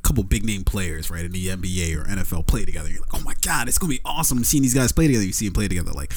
couple 0.08 0.24
big 0.24 0.44
name 0.44 0.64
players 0.64 1.10
right 1.10 1.24
in 1.24 1.32
the 1.32 1.46
NBA 1.48 1.96
or 1.96 2.04
NFL 2.04 2.46
play 2.46 2.64
together. 2.64 2.88
You're 2.90 3.00
like, 3.00 3.14
oh 3.14 3.22
my 3.24 3.34
god, 3.42 3.68
it's 3.68 3.78
gonna 3.78 3.92
be 3.92 4.00
awesome 4.04 4.42
seeing 4.44 4.62
these 4.62 4.74
guys 4.74 4.90
play 4.90 5.06
together. 5.06 5.24
You 5.24 5.32
see 5.32 5.46
them 5.46 5.54
play 5.54 5.68
together, 5.68 5.92
like 5.92 6.12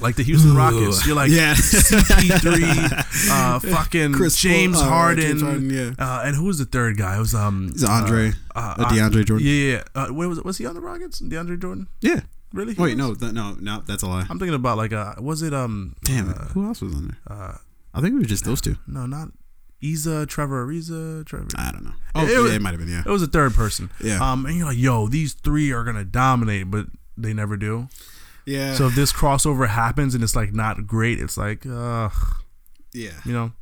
Like 0.00 0.14
the 0.16 0.22
Houston 0.22 0.54
Rockets. 0.54 1.06
You're 1.06 1.16
like 1.16 1.30
Yeah. 1.30 1.54
CP3, 1.54 3.30
uh, 3.30 3.58
fucking 3.60 4.12
Chris 4.12 4.36
James, 4.36 4.76
Paul, 4.76 4.86
uh, 4.86 4.90
Harden, 4.90 5.24
James 5.24 5.42
Harden, 5.42 5.70
yeah. 5.70 5.90
uh, 5.98 6.22
and 6.24 6.36
who 6.36 6.44
was 6.44 6.58
the 6.58 6.64
third 6.66 6.96
guy? 6.96 7.16
It 7.16 7.20
was 7.20 7.34
um 7.34 7.72
Is 7.74 7.82
it 7.82 7.88
Andre? 7.88 8.32
uh, 8.54 8.74
Uh, 8.78 8.88
DeAndre 8.90 9.24
Jordan? 9.24 9.46
Yeah, 9.46 9.52
yeah. 9.72 9.82
Uh, 9.94 10.12
wait, 10.12 10.26
was 10.26 10.42
was 10.42 10.58
he 10.58 10.66
on 10.66 10.74
the 10.74 10.80
Rockets? 10.80 11.20
DeAndre 11.20 11.60
Jordan? 11.60 11.88
yeah. 12.00 12.20
Really? 12.52 12.74
He 12.74 12.80
Wait, 12.80 12.96
was? 12.96 12.98
no, 12.98 13.14
th- 13.14 13.32
no, 13.32 13.56
no, 13.60 13.82
that's 13.86 14.02
a 14.04 14.06
lie. 14.06 14.24
I'm 14.30 14.38
thinking 14.38 14.54
about 14.54 14.76
like 14.78 14.92
uh, 14.92 15.14
was 15.20 15.42
it 15.42 15.52
um 15.52 15.96
Damn 16.04 16.28
uh, 16.30 16.32
who 16.54 16.64
else 16.66 16.80
was 16.80 16.94
on 16.94 17.08
there? 17.08 17.36
uh, 17.38 17.56
I 17.92 18.00
think 18.00 18.14
it 18.14 18.18
was 18.18 18.28
just 18.28 18.44
those 18.44 18.60
two. 18.60 18.76
no 18.86 19.04
not 19.06 19.28
Isa 19.80 20.26
Trevor 20.26 20.66
Ariza 20.66 21.24
Trevor. 21.26 21.48
I 21.56 21.70
don't 21.72 21.84
know. 21.84 21.92
Oh, 22.14 22.26
It 22.26 22.32
yeah, 22.32 22.38
was- 22.40 22.52
it 22.52 22.62
might 22.62 22.70
have 22.70 22.80
been. 22.80 22.88
Yeah, 22.88 23.02
It 23.04 23.10
was 23.10 23.22
a 23.22 23.26
third 23.26 23.54
person. 23.54 23.90
Yeah. 24.02 24.18
Um, 24.20 24.46
and 24.46 24.56
you're 24.56 24.66
like, 24.68 24.78
yo, 24.78 25.06
these 25.08 25.34
three 25.34 25.70
are 25.72 25.84
gonna 25.84 26.04
dominate, 26.04 26.70
but 26.70 26.86
they 27.16 27.32
never 27.34 27.56
do. 27.56 27.88
yeah. 28.46 28.74
So 28.74 28.86
if 28.88 28.94
this 28.94 29.12
crossover 29.12 29.68
happens 29.68 30.14
and 30.14 30.22
it's 30.24 30.36
like 30.36 30.52
not 30.52 30.86
great, 30.86 31.18
it's 31.20 31.36
like, 31.36 31.66
uh, 31.66 32.08
yeah, 32.92 33.10
you 33.24 33.32
know, 33.32 33.52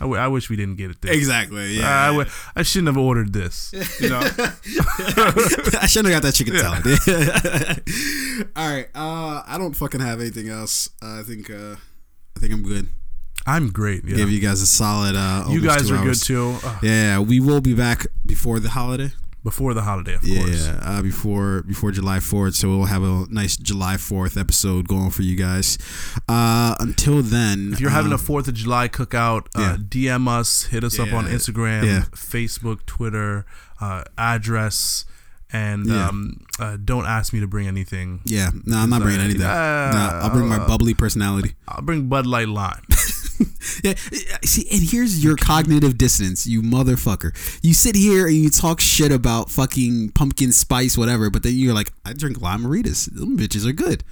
I, 0.00 0.04
w- 0.04 0.20
I 0.20 0.26
wish 0.26 0.50
we 0.50 0.56
didn't 0.56 0.76
get 0.76 0.90
it. 0.90 1.00
This. 1.00 1.12
exactly. 1.16 1.78
I, 1.78 1.82
Yeah, 1.82 2.06
w- 2.08 2.28
I 2.56 2.62
shouldn't 2.62 2.88
have 2.88 2.96
ordered 2.98 3.32
this. 3.32 3.72
You 4.00 4.08
know, 4.08 4.18
I 5.80 5.86
shouldn't 5.86 6.12
have 6.12 6.22
got 6.22 6.22
that 6.22 6.34
chicken 6.34 6.58
salad. 6.58 6.82
All 8.56 8.68
right. 8.68 8.88
Uh, 8.94 9.42
I 9.46 9.58
don't 9.58 9.74
fucking 9.74 10.00
have 10.00 10.20
anything 10.20 10.48
else. 10.48 10.88
Uh, 11.00 11.20
I 11.20 11.22
think. 11.22 11.50
Uh, 11.50 11.76
I 12.36 12.40
think 12.40 12.52
I'm 12.52 12.62
good. 12.62 12.88
I'm 13.46 13.70
great. 13.70 14.04
Yeah. 14.04 14.16
Gave 14.16 14.30
you 14.30 14.40
guys 14.40 14.60
a 14.62 14.66
solid. 14.66 15.14
Uh, 15.16 15.46
you 15.50 15.60
guys 15.60 15.90
are 15.90 16.02
good 16.02 16.14
too. 16.20 16.56
Uh, 16.64 16.78
Yeah, 16.82 17.18
we 17.18 17.40
will 17.40 17.60
be 17.60 17.74
back 17.74 18.06
before 18.24 18.60
the 18.60 18.70
holiday. 18.70 19.12
before 19.44 19.74
the 19.74 19.82
holiday, 19.82 20.14
of 20.14 20.22
Yeah, 20.22 20.38
course. 20.44 20.68
uh, 20.82 21.02
before 21.02 21.62
before 21.62 21.90
July 21.90 22.20
Fourth. 22.20 22.54
So 22.54 22.68
we'll 22.68 22.84
have 22.86 23.02
a 23.02 23.26
nice 23.30 23.56
July 23.56 23.96
Fourth 23.96 24.36
episode 24.36 24.86
going 24.86 25.10
for 25.10 25.22
you 25.22 25.34
guys. 25.34 25.78
Uh, 26.28 26.76
until 26.78 27.22
then, 27.22 27.70
If 27.72 27.80
you're 27.80 27.90
having 27.90 28.12
a 28.12 28.14
um, 28.14 28.20
Fourth 28.20 28.46
of 28.46 28.54
July 28.54 28.86
cookout, 28.88 29.46
uh, 29.56 29.76
DM 29.78 30.28
us, 30.28 30.64
hit 30.66 30.84
us 30.84 31.00
up 31.00 31.12
on 31.12 31.24
Instagram, 31.26 31.84
Yeah. 31.84 32.04
Facebook, 32.14 32.86
Twitter, 32.86 33.44
uh, 33.80 34.04
address, 34.16 35.04
and 35.52 35.86
Yeah. 35.86 36.06
um, 36.08 36.36
uh, 36.60 36.76
don't 36.82 37.06
ask 37.06 37.32
me 37.32 37.40
to 37.40 37.48
bring 37.48 37.66
anything. 37.66 38.20
yeah, 38.24 38.50
no, 38.64 38.76
I'm 38.78 38.90
not 38.90 39.02
bringing 39.02 39.20
Uh, 39.20 39.24
anything. 39.24 39.42
uh, 39.42 39.90
no, 39.92 40.18
I'll 40.22 40.30
bring 40.30 40.46
my 40.48 40.58
bubbly 40.58 40.94
personality. 40.94 41.56
I'll 41.66 41.82
bring 41.82 42.06
Bud 42.06 42.26
Light 42.26 42.48
Lime. 42.48 42.82
Yeah, 43.84 43.94
see, 44.44 44.66
and 44.70 44.82
here's 44.82 45.24
your 45.24 45.34
cognitive 45.36 45.96
dissonance, 45.98 46.46
you 46.46 46.62
motherfucker. 46.62 47.32
You 47.62 47.74
sit 47.74 47.96
here 47.96 48.26
and 48.26 48.36
you 48.36 48.50
talk 48.50 48.80
shit 48.80 49.10
about 49.10 49.50
fucking 49.50 50.10
pumpkin 50.10 50.52
spice, 50.52 50.96
whatever, 50.98 51.30
but 51.30 51.42
then 51.42 51.54
you're 51.54 51.74
like, 51.74 51.92
I 52.04 52.12
drink 52.12 52.40
Lime-A-Ritas. 52.40 53.14
Them 53.14 53.36
bitches 53.38 53.66
are 53.66 53.72
good. 53.72 54.04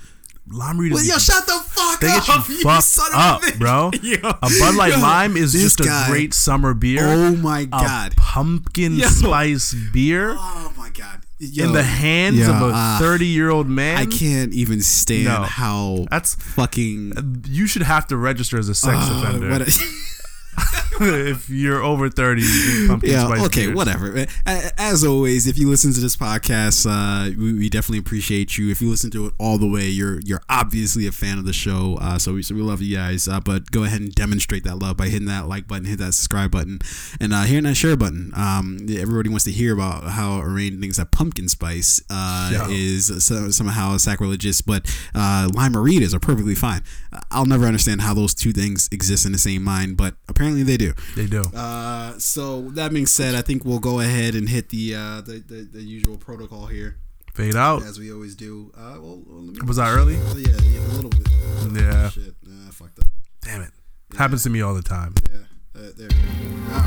Lime. 0.52 0.78
Well, 0.90 1.04
yo, 1.04 1.18
shut 1.18 1.46
the 1.46 1.52
fuck 1.64 2.00
They 2.00 2.08
up, 2.08 2.26
get 2.26 2.48
you 2.48 2.62
fucked 2.62 2.82
son 2.84 3.10
up, 3.14 3.42
of 3.42 3.48
a 3.48 3.52
bitch. 3.52 3.58
bro. 3.60 3.90
Yo, 4.02 4.16
A 4.28 4.48
Bud 4.58 4.74
Light 4.74 4.94
yo, 4.94 5.00
Lime 5.00 5.36
is 5.36 5.52
just 5.52 5.78
a 5.80 6.04
great 6.08 6.34
summer 6.34 6.74
beer. 6.74 7.04
Oh 7.06 7.36
my 7.36 7.60
a 7.60 7.66
god. 7.66 8.16
pumpkin 8.16 8.94
Yo. 8.96 9.06
spice 9.06 9.74
beer 9.92 10.34
Oh 10.36 10.72
my 10.76 10.90
god. 10.90 11.20
Yo, 11.42 11.64
in 11.64 11.72
the 11.72 11.82
hands 11.82 12.36
yo, 12.38 12.50
of 12.50 12.60
a 12.60 12.72
uh, 12.74 12.98
30 12.98 13.26
year 13.26 13.48
old 13.48 13.66
man. 13.66 13.96
I 13.96 14.04
can't 14.04 14.52
even 14.52 14.82
stand 14.82 15.24
No. 15.24 15.42
how 15.42 16.06
That's 16.10 16.34
fucking 16.34 17.44
you 17.48 17.66
should 17.66 17.80
have 17.82 18.06
to 18.08 18.16
register 18.18 18.58
as 18.58 18.68
a 18.68 18.74
sex 18.74 18.96
uh, 19.00 19.22
offender 19.24 19.48
if 21.30 21.48
you're 21.48 21.82
over 21.82 22.08
30 22.10 22.42
you 22.42 22.88
pumpkin 22.88 23.10
yeah, 23.10 23.24
spice 23.26 23.46
okay, 23.46 23.66
beers. 23.66 23.76
whatever. 23.76 24.26
As 24.46 25.04
always, 25.04 25.46
if 25.46 25.58
you 25.58 25.68
listen 25.70 25.92
to 25.94 26.00
this 26.00 26.16
podcast, 26.16 26.86
uh, 26.88 27.30
we, 27.38 27.52
we 27.54 27.68
definitely 27.68 27.98
appreciate 27.98 28.58
you. 28.58 28.70
If 28.70 28.80
you 28.82 28.90
listen 28.90 29.10
to 29.12 29.26
it 29.26 29.34
all 29.38 29.58
the 29.58 29.68
way, 29.68 29.88
you're 29.88 30.20
you're 30.20 30.42
obviously 30.48 31.06
a 31.06 31.12
fan 31.12 31.38
of 31.38 31.44
the 31.46 31.52
show. 31.52 31.96
Uh, 32.00 32.18
so 32.18 32.34
we 32.34 32.42
so 32.42 32.54
we 32.54 32.60
love 32.62 32.82
you 32.82 32.96
guys. 32.96 33.28
Uh, 33.28 33.40
but 33.40 33.70
go 33.70 33.84
ahead 33.84 34.00
and 34.00 34.14
demonstrate 34.14 34.64
that 34.64 34.76
love 34.76 34.96
by 34.96 35.08
hitting 35.08 35.28
that 35.28 35.48
like 35.48 35.66
button, 35.66 35.84
hit 35.86 35.98
that 35.98 36.12
subscribe 36.12 36.50
button, 36.50 36.78
and 37.20 37.32
uh, 37.32 37.42
hitting 37.42 37.64
that 37.64 37.76
share 37.76 37.96
button. 37.96 38.32
Um, 38.36 38.78
everybody 38.90 39.28
wants 39.30 39.44
to 39.44 39.52
hear 39.52 39.72
about 39.74 40.04
how 40.04 40.40
Arain 40.40 40.80
thinks 40.80 40.98
that 40.98 41.10
pumpkin 41.12 41.48
spice 41.48 42.00
uh, 42.10 42.50
Yeah. 42.52 42.68
is 42.68 43.24
so, 43.24 43.50
somehow 43.50 43.96
sacrilegious, 43.96 44.60
but 44.60 44.86
uh, 45.14 45.48
Lime-A-Ritas 45.54 46.14
are 46.14 46.20
perfectly 46.20 46.54
fine. 46.54 46.82
I'll 47.30 47.46
never 47.46 47.66
understand 47.66 48.02
how 48.02 48.14
those 48.14 48.34
two 48.34 48.52
things 48.52 48.88
exist 48.92 49.24
in 49.26 49.32
the 49.32 49.38
same 49.38 49.62
mind, 49.62 49.96
but 49.96 50.14
apparently 50.28 50.62
they 50.62 50.76
do. 50.76 50.89
They 51.16 51.26
do. 51.26 51.42
Uh, 51.54 52.18
so 52.18 52.62
that 52.70 52.92
being 52.92 53.06
said, 53.06 53.34
I 53.34 53.42
think 53.42 53.64
we'll 53.64 53.78
go 53.80 54.00
ahead 54.00 54.34
and 54.34 54.48
hit 54.48 54.68
the 54.70 54.94
uh, 54.94 55.20
the, 55.22 55.42
the, 55.46 55.68
the 55.72 55.82
usual 55.82 56.16
protocol 56.16 56.66
here, 56.66 56.96
Fade 57.34 57.56
out. 57.56 57.82
as 57.82 57.98
we 57.98 58.12
always 58.12 58.34
do. 58.34 58.72
Uh, 58.76 58.98
well, 59.00 59.22
well, 59.26 59.42
let 59.42 59.54
me, 59.62 59.66
Was 59.66 59.78
I 59.78 59.90
early? 59.90 60.16
oh, 60.18 60.36
yeah, 60.36 60.56
yeah, 60.62 60.80
a 60.80 60.92
little 60.94 61.10
bit. 61.10 61.28
Yeah. 61.82 62.08
Shit, 62.10 62.34
nah, 62.46 62.68
I 62.68 62.70
fucked 62.72 62.98
up. 62.98 63.06
Damn 63.42 63.62
it. 63.62 63.70
Happens 64.16 64.42
to 64.44 64.50
me 64.50 64.60
all 64.60 64.74
the 64.74 64.82
time. 64.82 65.14
Yeah, 65.30 65.38
uh, 65.80 65.90
there. 65.96 66.08
go. 66.08 66.16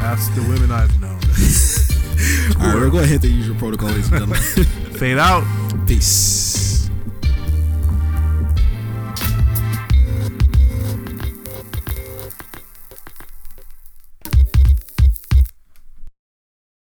That's 0.02 0.28
the 0.36 0.42
women 0.42 0.72
I've 0.72 1.00
known. 1.02 1.20
All 2.60 2.68
right, 2.68 2.76
we're 2.76 2.90
going 2.90 3.04
to 3.04 3.10
hit 3.10 3.22
the 3.22 3.28
usual 3.28 3.56
protocol, 3.56 3.90
ladies 3.90 4.10
and 4.12 4.20
gentlemen. 4.20 4.38
Fade 5.00 5.18
out. 5.18 5.44
Peace. 5.88 6.53